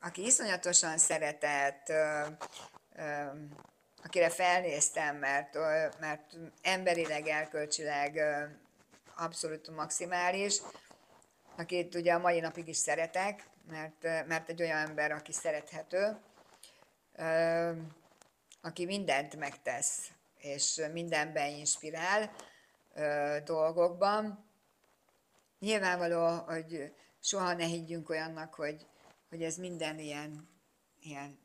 aki 0.00 0.24
iszonyatosan 0.24 0.98
szeretett, 0.98 1.92
akire 4.04 4.30
felnéztem, 4.30 5.16
mert, 5.16 5.54
mert 6.00 6.36
emberileg, 6.62 7.26
erkölcsileg 7.26 8.20
abszolút 9.16 9.68
maximális, 9.68 10.60
akit 11.56 11.94
ugye 11.94 12.12
a 12.12 12.18
mai 12.18 12.40
napig 12.40 12.68
is 12.68 12.76
szeretek, 12.76 13.48
mert, 13.68 14.02
mert 14.26 14.48
egy 14.48 14.62
olyan 14.62 14.86
ember, 14.86 15.12
aki 15.12 15.32
szerethető, 15.32 16.18
aki 18.62 18.84
mindent 18.84 19.36
megtesz, 19.36 20.10
és 20.38 20.80
mindenben 20.92 21.48
inspirál 21.48 22.34
dolgokban. 23.44 24.44
Nyilvánvaló, 25.58 26.42
hogy 26.46 26.92
soha 27.20 27.52
ne 27.52 27.64
higgyünk 27.64 28.08
olyannak, 28.08 28.54
hogy, 28.54 28.86
hogy 29.28 29.42
ez 29.42 29.56
minden 29.56 29.98
ilyen, 29.98 30.48
ilyen 31.00 31.38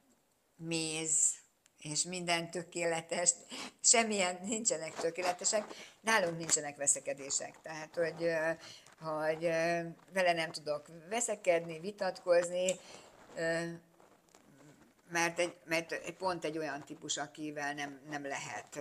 méz, 0.56 1.34
és 1.78 2.04
minden 2.04 2.52
tökéletes, 2.52 3.34
semmilyen 3.82 4.40
nincsenek 4.44 4.94
tökéletesek, 4.94 5.64
nálunk 6.02 6.38
nincsenek 6.38 6.78
veszekedések. 6.78 7.62
Tehát, 7.62 7.96
hogy, 7.96 8.30
hogy 9.00 9.42
vele 10.14 10.34
nem 10.34 10.52
tudok 10.52 10.86
veszekedni, 11.10 11.80
vitatkozni, 11.80 12.76
mert 15.10 15.40
egy, 15.40 15.56
mert 15.66 16.12
pont 16.18 16.46
egy 16.46 16.58
olyan 16.58 16.84
típus, 16.84 17.18
akivel 17.18 17.74
nem, 17.74 18.00
nem 18.10 18.26
lehet. 18.26 18.80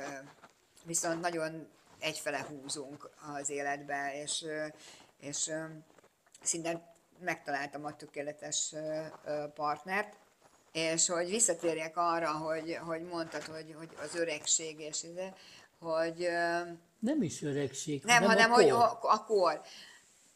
Viszont 0.84 1.20
nagyon 1.20 1.68
egyfele 1.98 2.46
húzunk 2.48 3.10
az 3.38 3.50
életbe, 3.50 4.22
és, 4.22 4.44
és 5.20 5.50
szinte 6.42 6.94
megtaláltam 7.20 7.84
a 7.84 7.96
tökéletes 7.96 8.74
partnert, 9.54 10.16
és 10.72 11.08
hogy 11.08 11.30
visszatérjek 11.30 11.96
arra, 11.96 12.32
hogy, 12.32 12.78
hogy 12.86 13.02
mondtad, 13.02 13.42
hogy, 13.42 13.74
hogy 13.78 13.88
az 14.02 14.14
öregség, 14.14 14.80
és 14.80 15.02
ide, 15.02 15.32
hogy... 15.78 16.28
Nem 16.98 17.22
is 17.22 17.42
öregség, 17.42 18.04
Nem, 18.04 18.22
hanem, 18.22 18.50
hanem 18.50 18.52
a 18.52 18.54
kor. 18.54 18.98
hogy 19.00 19.10
a 19.10 19.24
kor. 19.24 19.60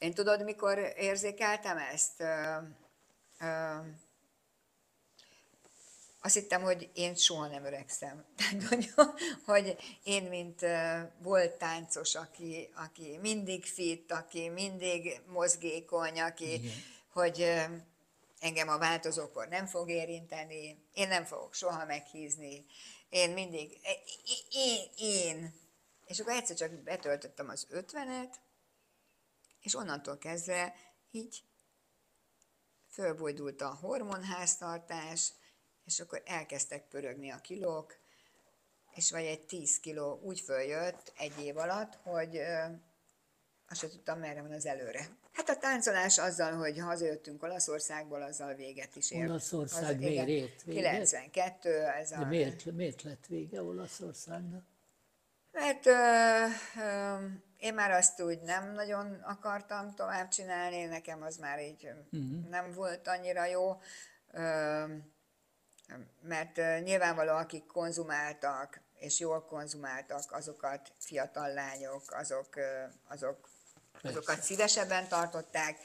Én 0.03 0.15
tudod, 0.15 0.45
mikor 0.45 0.93
érzékeltem 0.97 1.79
ezt? 1.79 2.21
Ö, 2.21 2.57
ö, 3.41 3.77
azt 6.21 6.35
hittem, 6.35 6.63
hogy 6.63 6.91
én 6.95 7.15
soha 7.15 7.47
nem 7.47 7.65
öregszem. 7.65 8.25
Tehát, 8.37 8.63
hogy, 8.63 8.93
hogy 9.45 9.77
én, 10.03 10.23
mint 10.23 10.61
volt 11.19 11.53
táncos, 11.53 12.15
aki, 12.15 12.71
aki 12.75 13.19
mindig 13.21 13.65
fit, 13.65 14.13
aki 14.13 14.49
mindig 14.49 15.21
mozgékony, 15.27 16.21
aki, 16.21 16.53
Igen. 16.53 16.73
hogy 17.13 17.55
engem 18.41 18.69
a 18.69 18.79
változókor 18.79 19.49
nem 19.49 19.67
fog 19.67 19.91
érinteni, 19.91 20.85
én 20.95 21.09
nem 21.09 21.25
fogok 21.25 21.55
soha 21.55 21.85
meghízni, 21.85 22.67
én 23.09 23.31
mindig, 23.31 23.79
én, 24.51 24.81
én. 24.97 25.55
És 26.07 26.21
akkor 26.21 26.33
egyszer 26.33 26.57
csak 26.57 26.71
betöltöttem 26.71 27.49
az 27.49 27.67
ötvenet, 27.71 28.41
és 29.63 29.75
onnantól 29.75 30.19
kezdve 30.19 30.75
így 31.11 31.45
fölbojdult 32.91 33.61
a 33.61 33.79
hormonháztartás, 33.81 35.33
és 35.85 36.01
akkor 36.01 36.23
elkezdtek 36.25 36.89
pörögni 36.89 37.31
a 37.31 37.41
kilók, 37.41 37.97
és 38.95 39.11
vagy 39.11 39.25
egy 39.25 39.47
10 39.47 39.81
kiló 39.81 40.21
úgy 40.23 40.41
följött 40.41 41.13
egy 41.17 41.41
év 41.41 41.57
alatt, 41.57 41.95
hogy 42.03 42.41
azt 43.69 43.81
sem 43.81 43.91
tudtam, 43.91 44.19
merre 44.19 44.43
van 44.43 44.53
az 44.53 44.67
előre. 44.67 45.09
Hát 45.33 45.49
a 45.49 45.57
táncolás 45.57 46.19
azzal, 46.19 46.53
hogy 46.53 46.79
hazajöttünk 46.79 47.43
Olaszországból, 47.43 48.23
azzal 48.23 48.55
véget 48.55 48.97
is 48.97 49.11
ért. 49.11 49.29
Olaszország 49.29 49.95
az, 49.95 49.97
miért 49.97 50.29
ért 50.29 50.63
véget? 50.63 50.83
92, 50.83 51.85
ez 51.85 52.11
De 52.11 52.17
a... 52.17 52.25
miért, 52.25 52.65
miért 52.65 53.03
lett 53.03 53.27
vége 53.27 53.63
Olaszországnak? 53.63 54.65
Mert 55.53 55.87
ö, 55.87 55.93
ö, 56.81 57.27
én 57.63 57.75
már 57.75 57.91
azt 57.91 58.21
úgy 58.21 58.41
nem 58.41 58.73
nagyon 58.73 59.15
akartam 59.15 59.95
tovább 59.95 60.29
csinálni, 60.29 60.85
nekem 60.85 61.23
az 61.23 61.37
már 61.37 61.61
így 61.61 61.89
uh-huh. 62.11 62.49
nem 62.49 62.73
volt 62.73 63.09
annyira 63.09 63.45
jó. 63.45 63.81
Mert 66.21 66.57
nyilvánvaló, 66.85 67.33
akik 67.37 67.67
konzumáltak, 67.67 68.81
és 68.95 69.21
jól 69.21 69.45
konzumáltak, 69.45 70.33
azokat 70.33 70.93
fiatal 70.99 71.53
lányok, 71.53 72.03
azok, 72.13 72.49
azok, 73.09 73.49
azokat 74.03 74.43
szívesebben 74.43 75.09
tartották. 75.09 75.79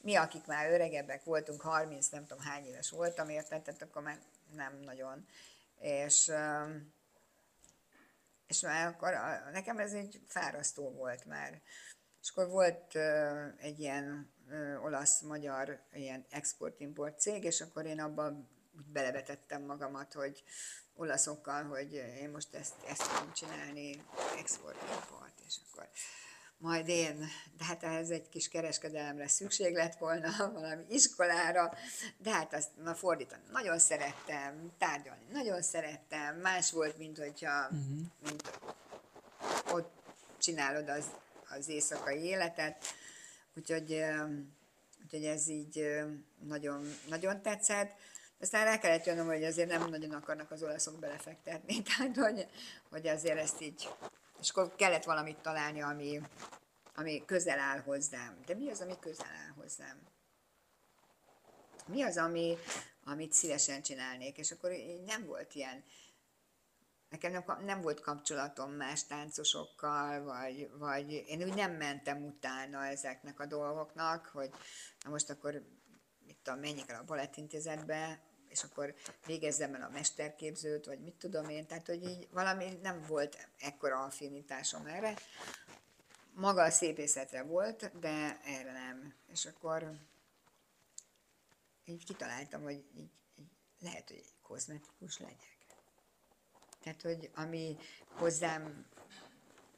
Mi, 0.00 0.14
akik 0.14 0.46
már 0.46 0.70
öregebbek 0.70 1.24
voltunk, 1.24 1.60
30, 1.60 2.08
nem 2.08 2.26
tudom 2.26 2.44
hány 2.44 2.64
éves 2.64 2.90
voltam, 2.90 3.28
érted, 3.28 3.62
tehát 3.62 3.82
akkor 3.82 4.02
már 4.02 4.18
nem 4.54 4.80
nagyon. 4.84 5.26
És, 5.78 6.32
és 8.50 8.60
már 8.60 8.86
akkor 8.86 9.12
nekem 9.52 9.78
ez 9.78 9.92
egy 9.92 10.20
fárasztó 10.26 10.90
volt 10.90 11.24
már. 11.24 11.62
És 12.22 12.30
akkor 12.30 12.48
volt 12.48 12.94
egy 13.56 13.78
ilyen 13.78 14.32
olasz-magyar 14.82 15.80
ilyen 15.92 16.26
export-import 16.30 17.20
cég, 17.20 17.44
és 17.44 17.60
akkor 17.60 17.86
én 17.86 18.00
abban 18.00 18.48
belevetettem 18.92 19.62
magamat, 19.62 20.12
hogy 20.12 20.42
olaszokkal, 20.94 21.64
hogy 21.64 21.92
én 21.92 22.30
most 22.30 22.54
ezt, 22.54 22.74
ezt 22.88 23.02
fogom 23.02 23.32
csinálni, 23.32 24.04
export-import, 24.38 25.40
és 25.46 25.56
akkor 25.70 25.88
majd 26.60 26.88
én, 26.88 27.28
de 27.56 27.64
hát 27.64 27.82
ez 27.82 28.10
egy 28.10 28.28
kis 28.28 28.48
kereskedelemre 28.48 29.28
szükség 29.28 29.74
lett 29.74 29.94
volna, 29.94 30.30
valami 30.60 30.84
iskolára, 30.88 31.72
de 32.18 32.30
hát 32.30 32.54
azt 32.54 32.70
na, 32.82 32.94
fordítani 32.94 33.42
nagyon 33.52 33.78
szerettem, 33.78 34.72
tárgyalni 34.78 35.24
nagyon 35.32 35.62
szerettem, 35.62 36.36
más 36.36 36.72
volt, 36.72 36.98
mint 36.98 37.18
hogyha 37.18 37.62
uh-huh. 37.62 38.00
mint 38.22 38.58
ott 39.72 39.92
csinálod 40.38 40.88
az, 40.88 41.04
az 41.48 41.68
éjszakai 41.68 42.22
életet, 42.22 42.84
úgyhogy, 43.56 44.04
úgyhogy 45.02 45.24
ez 45.24 45.48
így 45.48 45.88
nagyon, 46.46 46.94
nagyon 47.08 47.42
tetszett. 47.42 47.92
Aztán 48.40 48.64
rá 48.64 48.78
kellett 48.78 49.04
jönnöm, 49.04 49.26
hogy 49.26 49.44
azért 49.44 49.68
nem 49.68 49.88
nagyon 49.88 50.12
akarnak 50.12 50.50
az 50.50 50.62
olaszok 50.62 50.98
belefektetni, 50.98 51.82
tehát 51.96 52.16
hogy, 52.16 52.46
hogy 52.90 53.06
azért 53.06 53.38
ezt 53.38 53.60
így, 53.60 53.88
és 54.40 54.50
akkor 54.50 54.74
kellett 54.76 55.04
valamit 55.04 55.38
találni, 55.38 55.82
ami, 55.82 56.20
ami 56.94 57.24
közel 57.24 57.58
áll 57.58 57.80
hozzám. 57.80 58.40
De 58.46 58.54
mi 58.54 58.70
az, 58.70 58.80
ami 58.80 58.98
közel 59.00 59.34
áll 59.46 59.54
hozzám? 59.56 60.00
Mi 61.86 62.02
az, 62.02 62.16
ami, 62.16 62.56
amit 63.04 63.32
szívesen 63.32 63.82
csinálnék? 63.82 64.38
És 64.38 64.50
akkor 64.50 64.70
nem 65.06 65.26
volt 65.26 65.54
ilyen, 65.54 65.84
nekem 67.08 67.32
nem, 67.32 67.64
nem 67.64 67.80
volt 67.80 68.00
kapcsolatom 68.00 68.70
más 68.72 69.06
táncosokkal, 69.06 70.22
vagy, 70.22 70.70
vagy 70.78 71.12
én 71.12 71.42
úgy 71.42 71.54
nem 71.54 71.72
mentem 71.72 72.24
utána 72.24 72.86
ezeknek 72.86 73.40
a 73.40 73.46
dolgoknak, 73.46 74.26
hogy 74.26 74.50
na 75.04 75.10
most 75.10 75.30
akkor 75.30 75.62
mit 76.26 76.38
tudom, 76.42 76.60
menjek 76.60 76.88
el 76.88 77.00
a 77.00 77.04
balettintézetbe, 77.04 78.20
és 78.50 78.62
akkor 78.62 78.94
végezzem 79.26 79.74
el 79.74 79.82
a 79.82 79.88
mesterképzőt, 79.88 80.86
vagy 80.86 81.00
mit 81.00 81.14
tudom 81.14 81.48
én, 81.48 81.66
tehát 81.66 81.86
hogy 81.86 82.04
így 82.04 82.28
valami 82.30 82.78
nem 82.82 83.04
volt 83.06 83.48
ekkora 83.60 84.02
affinitásom 84.02 84.86
erre. 84.86 85.14
Maga 86.34 86.62
a 86.62 86.70
szépészetre 86.70 87.42
volt, 87.42 87.98
de 87.98 88.40
erre 88.44 88.72
nem. 88.72 89.14
És 89.32 89.46
akkor 89.46 89.92
így 91.84 92.04
kitaláltam, 92.04 92.62
hogy 92.62 92.84
így, 92.96 93.10
így 93.38 93.50
lehet, 93.80 94.08
hogy 94.08 94.24
kozmetikus 94.42 95.18
legyek. 95.18 95.56
Tehát, 96.82 97.02
hogy 97.02 97.30
ami 97.34 97.76
hozzám 98.06 98.86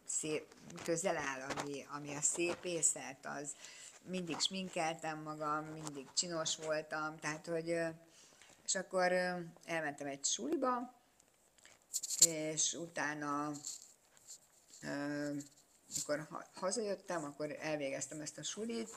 szép, 0.04 0.54
közel 0.84 1.16
áll, 1.16 1.40
ami, 1.40 1.86
ami 1.90 2.14
a 2.14 2.20
szépészet, 2.20 3.26
az 3.26 3.54
mindig 4.02 4.38
sminkeltem 4.38 5.22
magam, 5.22 5.64
mindig 5.64 6.08
csinos 6.12 6.56
voltam, 6.56 7.18
tehát, 7.18 7.46
hogy 7.46 7.76
és 8.64 8.74
akkor 8.74 9.12
elmentem 9.64 10.06
egy 10.06 10.24
suliba, 10.24 11.00
és 12.26 12.72
utána, 12.72 13.52
amikor 15.88 16.28
hazajöttem, 16.54 17.24
akkor 17.24 17.56
elvégeztem 17.60 18.20
ezt 18.20 18.38
a 18.38 18.42
sulit, 18.42 18.88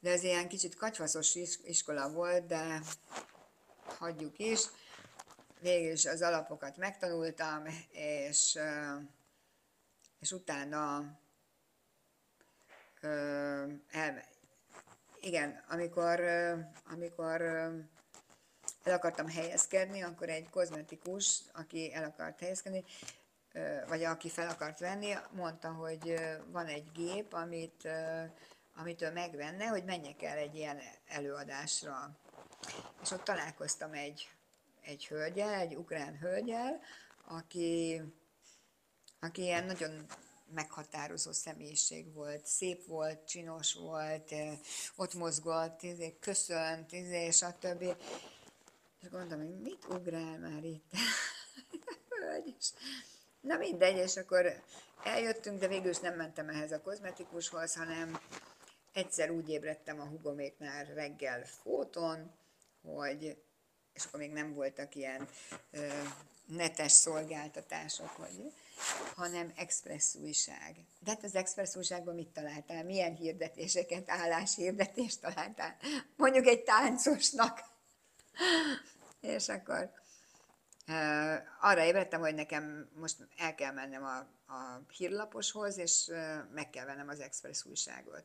de 0.00 0.10
ez 0.10 0.22
ilyen 0.22 0.48
kicsit 0.48 0.74
katyvaszos 0.74 1.34
iskola 1.64 2.10
volt, 2.10 2.46
de 2.46 2.80
hagyjuk 3.98 4.38
is. 4.38 4.60
Végül 5.60 5.92
is 5.92 6.06
az 6.06 6.22
alapokat 6.22 6.76
megtanultam, 6.76 7.64
és, 7.90 8.58
és 10.18 10.32
utána 10.32 11.18
el, 13.90 14.24
igen, 15.20 15.64
amikor, 15.68 16.20
amikor 16.84 17.42
el 18.82 18.94
akartam 18.94 19.28
helyezkedni, 19.28 20.02
akkor 20.02 20.28
egy 20.28 20.50
kozmetikus, 20.50 21.40
aki 21.52 21.94
el 21.94 22.04
akart 22.04 22.40
helyezkedni, 22.40 22.84
vagy 23.88 24.04
aki 24.04 24.28
fel 24.28 24.48
akart 24.48 24.78
venni, 24.78 25.14
mondta, 25.30 25.72
hogy 25.72 26.14
van 26.46 26.66
egy 26.66 26.92
gép, 26.92 27.32
amit, 27.32 27.88
amit 28.74 29.02
ő 29.02 29.12
megvenne, 29.12 29.66
hogy 29.66 29.84
menjek 29.84 30.22
el 30.22 30.36
egy 30.36 30.54
ilyen 30.54 30.80
előadásra. 31.06 32.10
És 33.02 33.10
ott 33.10 33.24
találkoztam 33.24 33.92
egy, 33.92 34.28
egy 34.82 35.06
hölgyel, 35.06 35.54
egy 35.54 35.74
ukrán 35.74 36.18
hölgyel, 36.18 36.80
aki, 37.24 38.02
aki 39.20 39.42
ilyen 39.42 39.64
nagyon 39.64 40.06
meghatározó 40.54 41.32
személyiség 41.32 42.12
volt, 42.12 42.46
szép 42.46 42.86
volt, 42.86 43.26
csinos 43.26 43.74
volt, 43.74 44.34
ott 44.96 45.14
mozgott, 45.14 45.82
izé, 45.82 46.16
köszönt, 46.20 46.92
és 46.92 47.42
a 47.42 47.58
többi. 47.58 47.92
És 49.02 49.08
gondolom, 49.08 49.46
hogy 49.46 49.60
mit 49.60 49.86
ugrál 49.88 50.38
már 50.38 50.64
itt? 50.64 50.90
Hölgy 52.08 52.54
is. 52.58 52.72
Na 53.40 53.56
mindegy, 53.56 53.96
és 53.96 54.16
akkor 54.16 54.62
eljöttünk, 55.04 55.60
de 55.60 55.68
végül 55.68 55.90
is 55.90 55.98
nem 55.98 56.14
mentem 56.14 56.48
ehhez 56.48 56.72
a 56.72 56.80
kozmetikushoz, 56.80 57.74
hanem 57.74 58.20
egyszer 58.92 59.30
úgy 59.30 59.48
ébredtem 59.48 60.00
a 60.00 60.04
hugoméknál 60.04 60.84
reggel 60.84 61.44
fóton, 61.44 62.30
hogy, 62.82 63.42
és 63.92 64.04
akkor 64.04 64.20
még 64.20 64.32
nem 64.32 64.54
voltak 64.54 64.94
ilyen 64.94 65.28
ö, 65.70 65.88
netes 66.46 66.92
szolgáltatások, 66.92 68.16
vagy, 68.16 68.52
hanem 69.14 69.52
express 69.56 70.14
újság. 70.14 70.76
De 70.98 71.10
hát 71.10 71.24
az 71.24 71.34
express 71.34 71.76
újságban 71.76 72.14
mit 72.14 72.28
találtál? 72.28 72.84
Milyen 72.84 73.14
hirdetéseket, 73.14 74.10
álláshirdetést 74.10 75.20
találtál? 75.20 75.76
Mondjuk 76.16 76.46
egy 76.46 76.62
táncosnak. 76.62 77.69
És 79.20 79.48
akkor 79.48 79.90
uh, 80.88 81.36
arra 81.60 81.84
ébredtem, 81.84 82.20
hogy 82.20 82.34
nekem 82.34 82.90
most 82.94 83.16
el 83.36 83.54
kell 83.54 83.72
mennem 83.72 84.04
a, 84.04 84.16
a 84.52 84.82
hírlaposhoz, 84.96 85.78
és 85.78 86.06
uh, 86.08 86.52
meg 86.52 86.70
kell 86.70 86.84
vennem 86.84 87.08
az 87.08 87.20
Express 87.20 87.64
újságot. 87.64 88.24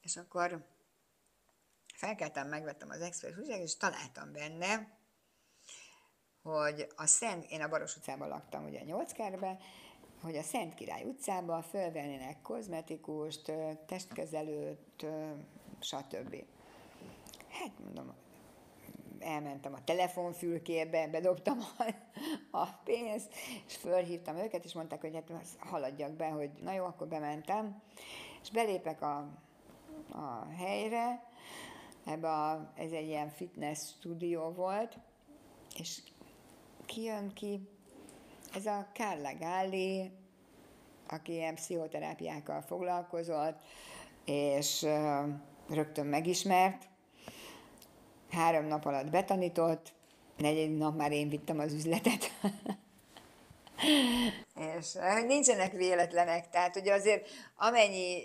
És 0.00 0.16
akkor 0.16 0.66
felkeltem, 1.94 2.48
megvettem 2.48 2.90
az 2.90 3.00
Express 3.00 3.36
újságot, 3.36 3.62
és 3.62 3.76
találtam 3.76 4.32
benne, 4.32 5.02
hogy 6.42 6.88
a 6.96 7.06
Szent, 7.06 7.50
én 7.50 7.62
a 7.62 7.68
Baros 7.68 7.96
utcában 7.96 8.28
laktam, 8.28 8.64
ugye 8.64 8.82
Nyolckerbe, 8.82 9.58
hogy 10.20 10.36
a 10.36 10.42
Szent 10.42 10.74
Király 10.74 11.04
utcában 11.04 11.62
fölvennének 11.62 12.42
kozmetikust, 12.42 13.52
testkezelőt, 13.86 15.06
stb. 15.80 16.44
Hát 17.48 17.78
mondom, 17.78 18.14
elmentem 19.24 19.74
a 19.74 19.84
telefonfülkébe, 19.84 21.08
bedobtam 21.08 21.58
a, 21.78 21.94
a 22.58 22.66
pénzt, 22.84 23.34
és 23.66 23.76
fölhívtam 23.76 24.36
őket, 24.36 24.64
és 24.64 24.72
mondták, 24.72 25.00
hogy 25.00 25.14
hát 25.14 25.56
haladjak 25.58 26.12
be, 26.12 26.28
hogy 26.28 26.50
na 26.62 26.72
jó, 26.72 26.84
akkor 26.84 27.06
bementem, 27.06 27.82
és 28.42 28.50
belépek 28.50 29.02
a, 29.02 29.16
a 30.12 30.46
helyre, 30.56 31.24
ebbe 32.04 32.28
a, 32.28 32.72
ez 32.74 32.92
egy 32.92 33.06
ilyen 33.06 33.28
fitness 33.28 33.78
stúdió 33.78 34.50
volt, 34.50 34.98
és 35.78 35.98
kijön 36.86 37.32
ki, 37.32 37.68
ez 38.54 38.66
a 38.66 38.86
Carla 38.92 39.34
Galli, 39.38 40.10
aki 41.08 41.32
ilyen 41.32 41.54
pszichoterápiákkal 41.54 42.60
foglalkozott, 42.60 43.60
és 44.24 44.86
rögtön 45.68 46.06
megismert, 46.06 46.88
három 48.30 48.66
nap 48.66 48.84
alatt 48.84 49.10
betanított, 49.10 49.92
negyedik 50.36 50.76
nap 50.76 50.96
már 50.96 51.12
én 51.12 51.28
vittem 51.28 51.58
az 51.58 51.72
üzletet. 51.72 52.30
és 54.78 54.92
nincsenek 55.26 55.72
véletlenek, 55.72 56.50
tehát 56.50 56.76
ugye 56.76 56.92
azért 56.92 57.28
amennyi 57.56 58.22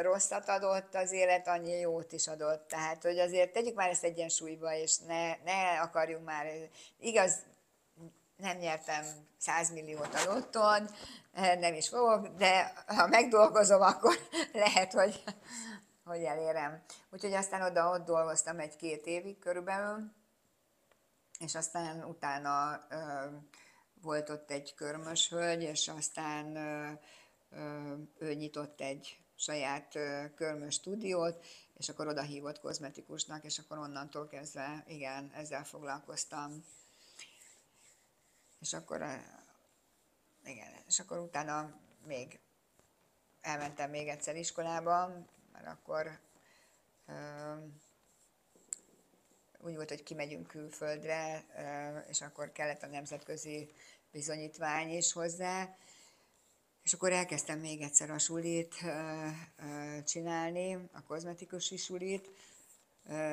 rosszat 0.00 0.48
adott 0.48 0.94
az 0.94 1.12
élet, 1.12 1.48
annyi 1.48 1.78
jót 1.78 2.12
is 2.12 2.26
adott. 2.26 2.68
Tehát, 2.68 3.02
hogy 3.02 3.18
azért 3.18 3.52
tegyük 3.52 3.74
már 3.74 3.88
ezt 3.88 4.04
egyensúlyba, 4.04 4.74
és 4.74 4.98
ne, 4.98 5.36
ne 5.44 5.80
akarjunk 5.80 6.24
már, 6.24 6.46
igaz, 7.00 7.42
nem 8.36 8.56
nyertem 8.56 9.04
100 9.38 9.72
milliót 9.72 10.14
a 10.14 10.32
lotton, 10.32 10.88
nem 11.60 11.74
is 11.74 11.88
fogok, 11.88 12.26
de 12.26 12.72
ha 12.86 13.06
megdolgozom, 13.06 13.80
akkor 13.80 14.14
lehet, 14.52 14.92
hogy 14.92 15.22
hogy 16.10 16.22
elérem. 16.22 16.82
Úgyhogy 17.10 17.32
aztán 17.32 17.62
oda 17.62 17.90
ott 17.90 18.04
dolgoztam 18.04 18.58
egy-két 18.58 19.06
évig 19.06 19.38
körülbelül, 19.38 20.12
és 21.38 21.54
aztán 21.54 22.04
utána 22.04 22.86
ö, 22.88 23.26
volt 24.02 24.30
ott 24.30 24.50
egy 24.50 24.74
körmös 24.74 25.28
hölgy, 25.28 25.62
és 25.62 25.88
aztán 25.88 26.56
ö, 26.56 26.92
ö, 27.50 27.94
ő 28.18 28.34
nyitott 28.34 28.80
egy 28.80 29.18
saját 29.36 29.94
ö, 29.94 30.24
körmös 30.34 30.74
stúdiót, 30.74 31.46
és 31.76 31.88
akkor 31.88 32.06
oda 32.06 32.22
hívott 32.22 32.60
kozmetikusnak, 32.60 33.44
és 33.44 33.58
akkor 33.58 33.78
onnantól 33.78 34.28
kezdve, 34.28 34.84
igen, 34.86 35.30
ezzel 35.34 35.64
foglalkoztam. 35.64 36.64
És 38.60 38.72
akkor, 38.72 39.02
igen, 40.44 40.72
és 40.86 41.00
akkor 41.00 41.18
utána 41.18 41.78
még 42.06 42.40
elmentem 43.40 43.90
még 43.90 44.08
egyszer 44.08 44.36
iskolába, 44.36 45.28
mert 45.52 45.66
akkor 45.66 46.18
úgy 49.58 49.74
volt, 49.74 49.88
hogy 49.88 50.02
kimegyünk 50.02 50.46
külföldre, 50.46 51.44
és 52.08 52.20
akkor 52.20 52.52
kellett 52.52 52.82
a 52.82 52.86
nemzetközi 52.86 53.72
bizonyítvány 54.12 54.90
is 54.90 55.12
hozzá, 55.12 55.76
és 56.82 56.92
akkor 56.92 57.12
elkezdtem 57.12 57.58
még 57.58 57.80
egyszer 57.80 58.10
a 58.10 58.18
sulit 58.18 58.74
csinálni, 60.04 60.74
a 60.92 61.02
kozmetikusi 61.02 61.76
sulit, 61.76 62.28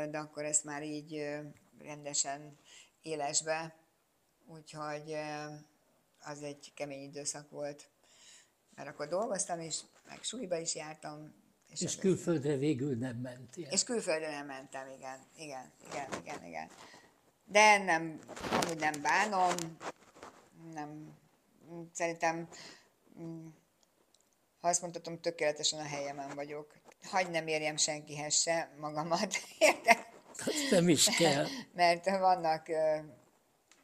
de 0.10 0.18
akkor 0.18 0.46
ezt 0.46 0.64
már 0.64 0.84
így 0.84 1.38
rendesen 1.80 2.58
élesbe, 3.02 3.76
úgyhogy 4.46 5.16
az 6.20 6.44
egy 6.44 6.72
kemény 6.74 7.04
időszak 7.04 7.50
volt, 7.50 7.90
mert 8.76 8.90
akkor 8.90 9.08
dolgoztam 9.08 9.60
is, 9.60 9.80
meg 10.08 10.24
suliba 10.24 10.58
is 10.58 10.76
jártam, 10.76 11.34
és, 11.72 11.82
és 11.82 11.96
külföldre 11.96 12.56
végül 12.56 12.96
nem 12.96 13.16
mentél. 13.16 13.68
És 13.70 13.84
külföldre 13.84 14.30
nem 14.30 14.46
mentem, 14.46 14.88
igen, 14.98 15.20
igen, 15.38 15.72
igen, 15.90 16.08
igen, 16.22 16.46
igen. 16.46 16.70
De 17.46 17.78
nem, 17.78 18.20
amúgy 18.52 18.80
nem 18.80 19.02
bánom, 19.02 19.56
nem, 20.74 21.18
szerintem, 21.94 22.48
mm, 23.20 23.48
ha 24.60 24.68
azt 24.68 24.82
mondhatom, 24.82 25.22
tökéletesen 25.22 25.80
a 25.80 25.88
helyemen 25.88 26.36
vagyok. 26.36 26.74
Hagy 27.04 27.30
nem 27.30 27.48
érjem 27.48 27.78
senkihez 27.78 28.42
se 28.42 28.72
magamat, 28.80 29.36
érted? 29.60 30.06
Nem 30.70 30.90
is 30.90 31.06
kell. 31.06 31.46
Mert 31.74 32.06
vannak 32.06 32.68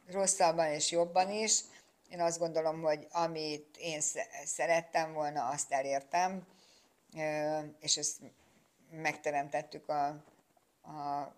rosszabban 0.08 0.72
és 0.72 0.92
jobban 0.92 1.32
is, 1.32 1.62
én 2.10 2.22
azt 2.22 2.40
gondolom, 2.40 2.82
hogy 2.82 3.08
amit 3.12 3.78
én 3.78 4.02
szerettem 4.46 5.14
volna, 5.14 5.48
azt 5.48 5.72
elértem, 5.72 6.48
és 7.80 7.98
ezt 7.98 8.18
megteremtettük 8.92 9.90
a, 9.90 10.06
a 10.92 11.34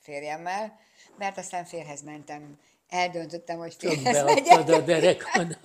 férjemmel, 0.00 0.78
mert 1.18 1.38
aztán 1.38 1.64
férhez 1.64 2.02
mentem. 2.02 2.58
Eldöntöttem, 2.88 3.58
hogy 3.58 3.74
férhez 3.74 4.22
megyek. 4.24 4.68
a 4.68 4.80
derekon. 4.80 5.56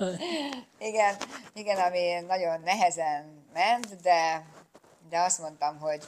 igen, 0.79 1.15
igen, 1.53 1.77
ami 1.77 2.19
nagyon 2.27 2.61
nehezen 2.61 3.45
ment, 3.53 4.01
de, 4.01 4.45
de 5.09 5.19
azt 5.19 5.39
mondtam, 5.39 5.79
hogy 5.79 6.03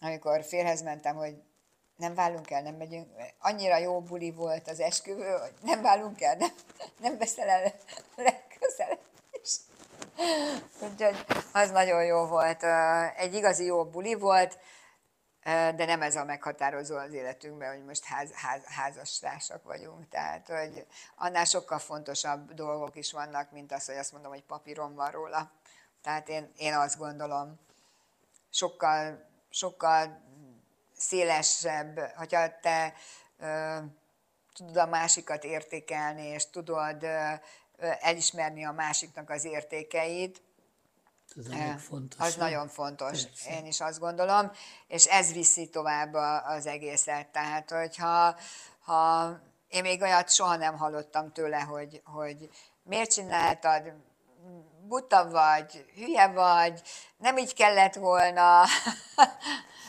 amikor 0.00 0.44
férhez 0.44 0.82
mentem, 0.82 1.16
hogy 1.16 1.34
nem 1.96 2.14
válunk 2.14 2.50
el, 2.50 2.62
nem 2.62 2.74
megyünk. 2.74 3.06
Annyira 3.38 3.78
jó 3.78 4.00
buli 4.00 4.30
volt 4.30 4.68
az 4.68 4.80
esküvő, 4.80 5.30
hogy 5.30 5.52
nem 5.62 5.82
válunk 5.82 6.22
el, 6.22 6.36
nem, 6.36 6.52
nem 7.00 7.18
veszel 7.18 7.48
el 7.48 7.72
legközelebb. 8.16 9.03
Úgyhogy 10.80 11.24
az 11.52 11.70
nagyon 11.70 12.04
jó 12.04 12.26
volt. 12.26 12.62
Egy 13.16 13.34
igazi 13.34 13.64
jó 13.64 13.84
buli 13.84 14.14
volt, 14.14 14.58
de 15.44 15.84
nem 15.84 16.02
ez 16.02 16.16
a 16.16 16.24
meghatározó 16.24 16.96
az 16.96 17.12
életünkben, 17.12 17.74
hogy 17.74 17.84
most 17.84 18.04
ház, 18.04 18.32
ház, 18.32 18.64
házastársak 18.64 19.62
vagyunk. 19.62 20.08
Tehát, 20.08 20.48
hogy 20.48 20.86
annál 21.16 21.44
sokkal 21.44 21.78
fontosabb 21.78 22.52
dolgok 22.52 22.96
is 22.96 23.12
vannak, 23.12 23.50
mint 23.50 23.72
az, 23.72 23.86
hogy 23.86 23.96
azt 23.96 24.12
mondom, 24.12 24.32
hogy 24.32 24.44
papíron 24.44 24.94
van 24.94 25.10
róla. 25.10 25.50
Tehát 26.02 26.28
én, 26.28 26.52
én 26.56 26.74
azt 26.74 26.98
gondolom, 26.98 27.58
sokkal, 28.50 29.28
sokkal 29.50 30.22
szélesebb, 30.96 31.98
hogyha 31.98 32.60
te 32.60 32.94
ö, 33.38 33.76
tudod 34.52 34.76
a 34.76 34.86
másikat 34.86 35.44
értékelni, 35.44 36.26
és 36.26 36.50
tudod 36.50 37.02
ö, 37.02 37.32
elismerni 37.78 38.64
a 38.64 38.72
másiknak 38.72 39.30
az 39.30 39.44
értékeit, 39.44 40.42
az, 41.36 41.48
a 41.48 41.78
fontos, 41.78 42.20
az 42.20 42.34
nagyon 42.34 42.68
fontos, 42.68 43.22
Persze. 43.24 43.58
én 43.58 43.66
is 43.66 43.80
azt 43.80 43.98
gondolom, 43.98 44.50
és 44.86 45.06
ez 45.06 45.32
viszi 45.32 45.68
tovább 45.68 46.14
az 46.44 46.66
egészet. 46.66 47.28
Tehát, 47.28 47.70
hogyha 47.70 48.36
ha 48.84 49.30
én 49.68 49.82
még 49.82 50.02
olyat 50.02 50.30
soha 50.30 50.56
nem 50.56 50.76
hallottam 50.76 51.32
tőle, 51.32 51.60
hogy, 51.60 52.00
hogy 52.04 52.50
miért 52.82 53.10
csináltad, 53.10 53.92
buta 54.88 55.30
vagy, 55.30 55.84
hülye 55.96 56.28
vagy, 56.28 56.82
nem 57.16 57.36
így 57.36 57.54
kellett 57.54 57.94
volna. 57.94 58.64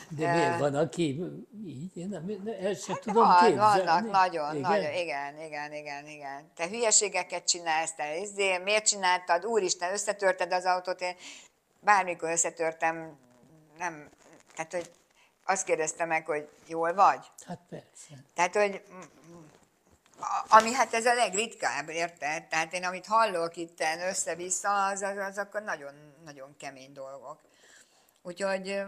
De 0.08 0.32
miért 0.32 0.58
van, 0.58 0.74
aki 0.74 1.22
így? 1.64 1.96
Én 1.96 2.08
nem, 2.08 2.30
el 2.60 2.74
sem 2.74 2.94
hát 2.94 3.02
tudom 3.02 3.26
van, 3.26 3.44
képzelni. 3.46 3.84
Vannak, 3.84 4.10
nagyon, 4.10 4.56
igen? 4.56 4.70
nagyon, 4.70 4.92
igen, 4.92 5.40
igen, 5.40 5.72
igen, 5.72 6.06
igen. 6.06 6.50
Te 6.54 6.68
hülyeségeket 6.68 7.44
csinálsz, 7.44 7.94
te 7.94 8.18
izé, 8.18 8.58
miért 8.58 8.86
csináltad, 8.86 9.46
úristen, 9.46 9.92
összetörted 9.92 10.52
az 10.52 10.64
autót, 10.64 11.00
én 11.00 11.16
bármikor 11.80 12.30
összetörtem, 12.30 13.18
nem, 13.78 14.10
tehát, 14.54 14.72
hogy 14.72 14.90
azt 15.44 15.64
kérdezte 15.64 16.04
meg, 16.04 16.26
hogy 16.26 16.48
jól 16.66 16.94
vagy? 16.94 17.26
Hát 17.46 17.60
persze. 17.68 18.24
Tehát, 18.34 18.54
hogy 18.54 18.82
ami 20.48 20.72
hát 20.72 20.94
ez 20.94 21.06
a 21.06 21.14
legritkább, 21.14 21.88
érted? 21.88 22.46
Tehát 22.46 22.72
én 22.72 22.84
amit 22.84 23.06
hallok 23.06 23.56
itt 23.56 23.82
össze-vissza, 24.08 24.86
az, 24.86 25.02
az, 25.02 25.16
az 25.16 25.38
akkor 25.38 25.62
nagyon, 25.62 25.94
nagyon 26.24 26.56
kemény 26.56 26.92
dolgok. 26.92 27.40
Úgyhogy, 28.22 28.82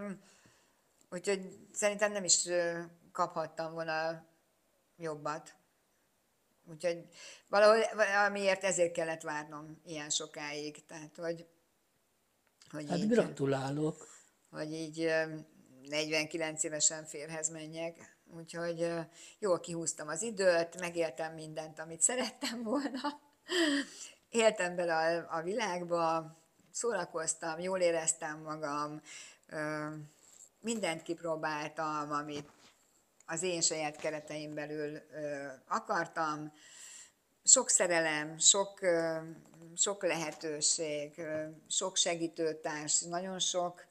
úgyhogy 1.10 1.58
szerintem 1.72 2.12
nem 2.12 2.24
is 2.24 2.48
kaphattam 3.12 3.72
volna 3.72 4.24
jobbat. 4.96 5.54
Úgyhogy 6.70 7.04
valahol, 7.48 7.84
valamiért 7.94 8.64
ezért 8.64 8.92
kellett 8.92 9.22
várnom 9.22 9.80
ilyen 9.84 10.10
sokáig. 10.10 10.86
Tehát, 10.86 11.16
hogy, 11.16 11.46
hogy 12.70 12.88
hát 12.88 12.98
így, 12.98 13.08
gratulálok. 13.08 14.08
Hogy 14.50 14.72
így 14.72 15.12
49 15.88 16.62
évesen 16.62 17.04
férhez 17.04 17.48
menjek. 17.48 18.17
Úgyhogy 18.36 18.92
jól 19.38 19.60
kihúztam 19.60 20.08
az 20.08 20.22
időt, 20.22 20.80
megéltem 20.80 21.34
mindent, 21.34 21.78
amit 21.78 22.00
szerettem 22.00 22.62
volna. 22.62 23.00
Éltem 24.28 24.76
bele 24.76 24.94
a, 24.94 25.36
a 25.36 25.42
világba, 25.42 26.36
szórakoztam, 26.70 27.58
jól 27.58 27.80
éreztem 27.80 28.40
magam, 28.40 29.02
mindent 30.60 31.02
kipróbáltam, 31.02 32.12
amit 32.12 32.50
az 33.26 33.42
én 33.42 33.60
saját 33.60 33.96
kereteim 33.96 34.54
belül 34.54 34.98
akartam. 35.68 36.52
Sok 37.44 37.68
szerelem, 37.68 38.38
sok, 38.38 38.80
sok 39.76 40.02
lehetőség, 40.02 41.22
sok 41.68 41.96
segítőtárs, 41.96 43.00
nagyon 43.00 43.38
sok 43.38 43.84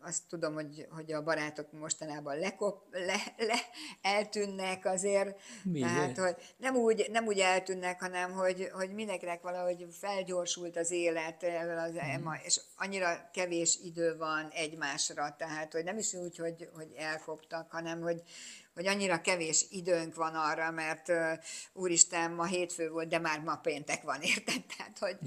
azt 0.00 0.22
tudom, 0.28 0.54
hogy, 0.54 0.86
hogy 0.90 1.12
a 1.12 1.22
barátok 1.22 1.72
mostanában 1.72 2.38
lekop, 2.38 2.82
le, 2.90 3.16
le, 3.36 3.58
eltűnnek 4.02 4.84
azért. 4.84 5.40
Miért? 5.62 5.88
Tehát, 5.88 6.18
hogy 6.18 6.54
nem 6.56 6.74
úgy, 6.74 7.08
nem 7.10 7.26
úgy 7.26 7.38
eltűnnek, 7.38 8.00
hanem 8.00 8.32
hogy, 8.32 8.68
hogy 8.72 8.92
mindenkinek 8.92 9.42
valahogy 9.42 9.86
felgyorsult 9.90 10.76
az 10.76 10.90
élet, 10.90 11.42
az, 11.86 11.98
hmm. 11.98 12.40
és 12.44 12.60
annyira 12.76 13.30
kevés 13.32 13.78
idő 13.82 14.16
van 14.16 14.48
egymásra, 14.48 15.34
tehát 15.38 15.72
hogy 15.72 15.84
nem 15.84 15.98
is 15.98 16.14
úgy, 16.14 16.36
hogy, 16.36 16.68
hogy 16.74 16.92
elkoptak, 16.96 17.70
hanem 17.70 18.00
hogy, 18.00 18.22
hogy 18.74 18.86
annyira 18.86 19.20
kevés 19.20 19.66
időnk 19.70 20.14
van 20.14 20.34
arra, 20.34 20.70
mert 20.70 21.08
uh, 21.08 21.32
úristen, 21.72 22.32
ma 22.32 22.44
hétfő 22.44 22.90
volt, 22.90 23.08
de 23.08 23.18
már 23.18 23.40
ma 23.40 23.56
péntek 23.56 24.02
van, 24.02 24.20
érted? 24.34 24.64
Tehát, 24.76 24.98
hogy, 24.98 25.18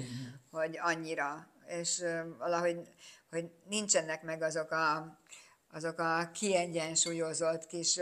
hogy 0.52 0.80
annyira. 0.82 1.48
És 1.68 2.00
uh, 2.00 2.38
valahogy 2.38 2.78
hogy 3.36 3.49
nincsenek 3.70 4.24
meg 4.24 4.41
azok 4.41 4.72
a, 4.72 5.18
azok 5.74 5.99
a 5.99 6.30
kiegyensúlyozott, 6.34 7.66
kis 7.66 7.99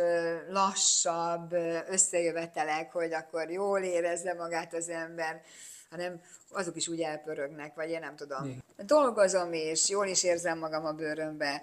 lassabb 0.49 1.53
összejövetelek, 1.89 2.91
hogy 2.91 3.13
akkor 3.13 3.49
jól 3.49 3.79
érezze 3.79 4.33
magát 4.33 4.73
az 4.73 4.89
ember, 4.89 5.41
hanem 5.89 6.21
azok 6.51 6.75
is 6.75 6.87
úgy 6.87 7.01
elpörögnek, 7.01 7.75
vagy 7.75 7.89
én 7.89 7.99
nem 7.99 8.15
tudom. 8.15 8.45
Mi? 8.45 8.63
Dolgozom 8.77 9.53
és 9.53 9.89
jól 9.89 10.07
is 10.07 10.23
érzem 10.23 10.57
magam 10.57 10.85
a 10.85 10.91
bőrömbe. 10.91 11.61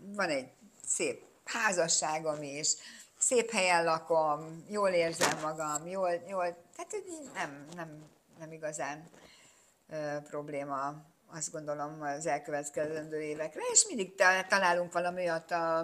Van 0.00 0.28
egy 0.28 0.48
szép 0.86 1.22
házasságom 1.44 2.42
is, 2.42 2.72
szép 3.18 3.50
helyen 3.50 3.84
lakom, 3.84 4.64
jól 4.68 4.90
érzem 4.90 5.40
magam, 5.40 5.86
jól, 5.86 6.10
jól 6.28 6.56
tehát 6.76 7.04
nem, 7.34 7.66
nem, 7.74 8.04
nem 8.38 8.52
igazán 8.52 9.08
probléma 10.28 11.12
azt 11.26 11.52
gondolom 11.52 12.02
az 12.02 12.26
elkövetkezendő 12.26 13.20
évekre, 13.20 13.60
és 13.72 13.86
mindig 13.88 14.14
találunk 14.48 14.92
valami 14.92 15.20
olyat 15.20 15.50
a, 15.50 15.78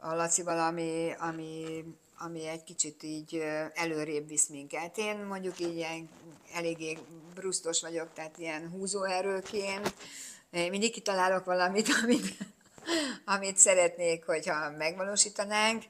a 0.00 0.14
Laci 0.14 0.42
valami, 0.42 1.14
ami, 1.18 1.84
ami 2.18 2.46
egy 2.46 2.62
kicsit 2.62 3.02
így 3.02 3.44
előrébb 3.74 4.28
visz 4.28 4.48
minket. 4.48 4.98
Én 4.98 5.18
mondjuk 5.18 5.58
így 5.58 5.76
ilyen 5.76 6.08
eléggé 6.54 6.98
brusztos 7.34 7.80
vagyok, 7.80 8.12
tehát 8.12 8.38
ilyen 8.38 8.70
húzóerőként. 8.70 9.94
Én 10.50 10.70
mindig 10.70 10.92
kitalálok 10.92 11.44
valamit, 11.44 11.88
amit, 12.02 12.36
amit 13.24 13.56
szeretnék, 13.56 14.24
hogyha 14.24 14.70
megvalósítanánk. 14.70 15.84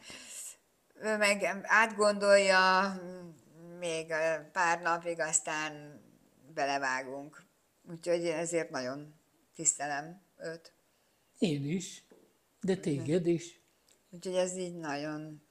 Ő 1.03 1.17
meg 1.17 1.61
átgondolja, 1.63 2.95
még 3.79 4.15
pár 4.53 4.81
napig, 4.81 5.21
aztán 5.21 6.01
belevágunk. 6.55 7.48
Úgyhogy 7.91 8.27
ezért 8.27 8.71
nagyon 8.71 9.15
tisztelem 9.55 10.21
őt. 10.39 10.73
Én 11.39 11.65
is, 11.65 12.05
de 12.61 12.77
téged 12.77 13.27
is. 13.27 13.61
Úgyhogy 14.11 14.35
ez 14.35 14.57
így 14.57 14.75
nagyon... 14.75 15.43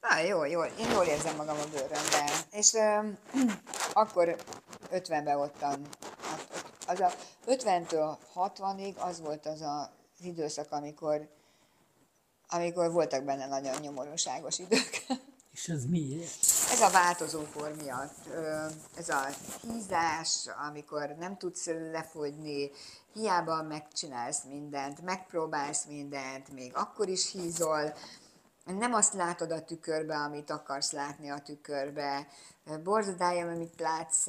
Na, 0.00 0.18
jó, 0.18 0.44
jó, 0.44 0.64
én 0.64 0.90
jól 0.90 1.04
érzem 1.04 1.36
magam 1.36 1.58
a 1.58 1.66
bőrömben. 1.66 2.28
És 2.50 2.74
ö, 2.74 3.10
akkor 4.02 4.36
50-ben 4.92 5.36
voltam. 5.36 5.82
Az 6.86 7.00
a 7.00 7.12
50-től 7.46 8.16
60-ig 8.34 8.94
az 8.96 9.20
volt 9.20 9.46
az 9.46 9.60
az 9.60 9.88
időszak, 10.24 10.72
amikor, 10.72 11.28
amikor 12.48 12.92
voltak 12.92 13.24
benne 13.24 13.46
nagyon 13.46 13.80
nyomorúságos 13.80 14.58
idők. 14.58 15.06
És 15.54 15.68
ez 15.68 15.84
miért? 15.84 16.36
Ez 16.70 16.80
a 16.80 16.90
változókor 16.90 17.74
miatt. 17.82 18.26
Ez 18.96 19.08
a 19.08 19.28
hízás, 19.60 20.48
amikor 20.68 21.14
nem 21.18 21.36
tudsz 21.36 21.66
lefogyni, 21.66 22.70
hiába 23.12 23.62
megcsinálsz 23.62 24.42
mindent, 24.44 25.02
megpróbálsz 25.02 25.84
mindent, 25.84 26.52
még 26.52 26.76
akkor 26.76 27.08
is 27.08 27.30
hízol, 27.30 27.94
nem 28.64 28.94
azt 28.94 29.14
látod 29.14 29.50
a 29.50 29.64
tükörbe, 29.64 30.16
amit 30.16 30.50
akarsz 30.50 30.92
látni 30.92 31.30
a 31.30 31.38
tükörbe. 31.38 32.26
Borzadája, 32.82 33.46
amit 33.46 33.80
látsz, 33.80 34.26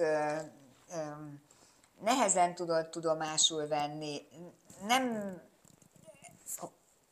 nehezen 2.02 2.56
tudod 2.56 2.90
tudomásul 2.90 3.68
venni. 3.68 4.22
Nem 4.88 5.36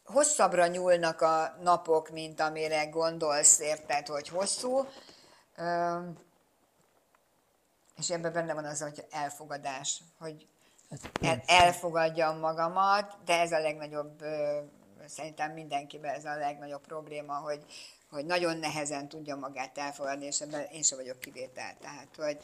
hosszabbra 0.03 0.67
nyúlnak 0.67 1.21
a 1.21 1.55
napok, 1.61 2.09
mint 2.09 2.39
amire 2.39 2.85
gondolsz, 2.85 3.59
érted, 3.59 4.07
hogy 4.07 4.27
hosszú. 4.27 4.87
És 7.97 8.09
ebben 8.09 8.33
benne 8.33 8.53
van 8.53 8.65
az, 8.65 8.81
hogy 8.81 9.05
elfogadás, 9.11 10.01
hogy 10.19 10.47
el, 11.21 11.43
elfogadjam 11.45 12.39
magamat, 12.39 13.17
de 13.25 13.39
ez 13.39 13.51
a 13.51 13.59
legnagyobb, 13.59 14.23
szerintem 15.07 15.51
mindenkiben 15.51 16.13
ez 16.13 16.25
a 16.25 16.35
legnagyobb 16.35 16.81
probléma, 16.81 17.33
hogy, 17.33 17.65
hogy 18.09 18.25
nagyon 18.25 18.57
nehezen 18.57 19.07
tudja 19.07 19.35
magát 19.35 19.77
elfogadni, 19.77 20.25
és 20.25 20.41
ebben 20.41 20.67
én 20.71 20.81
sem 20.81 20.97
vagyok 20.97 21.19
kivétel. 21.19 21.77
Tehát, 21.81 22.15
hogy 22.15 22.37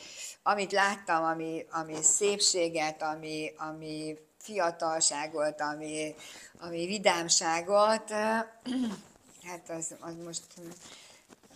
amit 0.43 0.71
láttam, 0.71 1.23
ami, 1.23 1.65
ami 1.71 2.01
szépséget, 2.01 3.01
ami, 3.01 3.53
ami 3.57 4.17
fiatalságot, 4.39 5.61
ami, 5.61 6.15
ami 6.59 6.85
vidámságot, 6.85 8.09
hát 9.47 9.69
az, 9.69 9.95
az 9.99 10.13
most 10.23 10.43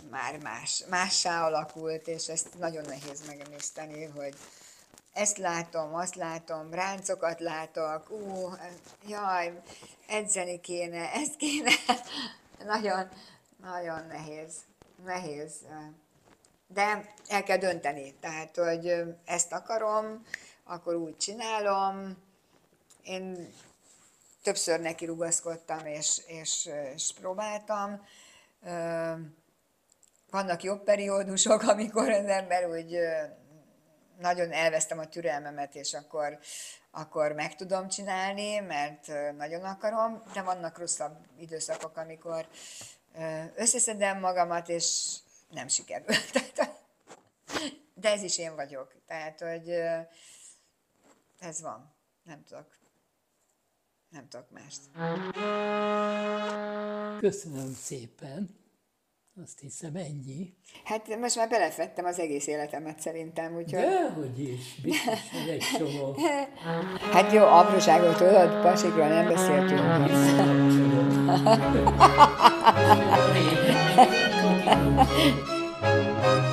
már 0.10 0.38
más, 0.38 0.84
mássá 0.90 1.46
alakult, 1.46 2.08
és 2.08 2.28
ezt 2.28 2.58
nagyon 2.60 2.86
nehéz 2.86 3.28
megemészteni, 3.28 4.04
hogy 4.06 4.34
ezt 5.14 5.38
látom, 5.38 5.94
azt 5.96 6.16
látom, 6.16 6.74
ráncokat 6.74 7.40
látok, 7.40 8.12
ú, 8.12 8.50
jaj, 9.08 9.62
edzeni 10.08 10.60
kéne, 10.60 11.12
ezt 11.12 11.36
kéne. 11.36 11.72
nagyon, 12.74 13.10
nagyon 13.62 14.06
nehéz, 14.08 14.54
nehéz. 15.06 15.54
De 16.68 17.14
el 17.28 17.44
kell 17.44 17.58
dönteni, 17.58 18.14
tehát, 18.20 18.58
hogy 18.58 19.04
ezt 19.26 19.52
akarom, 19.52 20.26
akkor 20.64 20.96
úgy 20.96 21.18
csinálom. 21.18 22.18
Én 23.04 23.54
többször 24.44 24.80
neki 24.80 25.06
rugaszkodtam, 25.06 25.86
és, 25.86 26.22
és, 26.28 26.70
és 26.96 27.14
próbáltam. 27.20 28.08
Vannak 30.30 30.64
jobb 30.64 30.84
periódusok, 30.84 31.62
amikor 31.74 32.10
az 32.10 32.26
ember 32.26 32.70
úgy 32.70 32.98
nagyon 34.20 34.52
elvesztem 34.52 35.00
a 35.00 35.10
türelmemet, 35.10 35.76
és 35.76 35.94
akkor, 35.94 36.40
akkor 36.92 37.32
meg 37.32 37.56
tudom 37.56 37.88
csinálni, 37.88 38.60
mert 38.60 39.08
nagyon 39.38 39.64
akarom, 39.64 40.24
de 40.34 40.42
vannak 40.42 40.78
rosszabb 40.78 41.18
időszakok, 41.38 41.98
amikor 41.98 42.48
összeszedem 43.56 44.20
magamat, 44.20 44.70
és 44.70 45.16
nem 45.50 45.68
sikerül. 45.68 46.16
De 47.94 48.12
ez 48.12 48.22
is 48.22 48.38
én 48.38 48.56
vagyok. 48.56 48.94
Tehát, 49.08 49.40
hogy 49.40 49.70
ez 51.40 51.62
van. 51.62 51.94
Nem 52.24 52.44
tudok. 52.44 52.83
Nem 54.14 54.28
tudok 54.30 54.48
mást. 54.52 54.80
Köszönöm 57.20 57.74
szépen. 57.74 58.62
Azt 59.44 59.60
hiszem 59.60 59.96
ennyi. 59.96 60.54
Hát 60.84 61.20
most 61.20 61.36
már 61.36 61.50
belefettem 61.50 62.06
az 62.06 62.20
egész 62.20 62.48
életemet 62.48 63.00
szerintem, 63.00 63.56
úgyhogy... 63.56 63.82
Dehogy 63.82 64.40
is, 64.40 64.82
biztos, 64.84 65.20
hogy 65.32 65.50
egy 65.50 65.64
csomó. 65.78 66.16
Hát 67.14 67.32
jó, 67.32 67.44
apróságot 67.44 68.18
tudod, 68.18 68.62
pasikról 68.62 69.08
nem 69.08 69.28
beszéltünk. 69.28 69.82
Nem, 69.82 70.04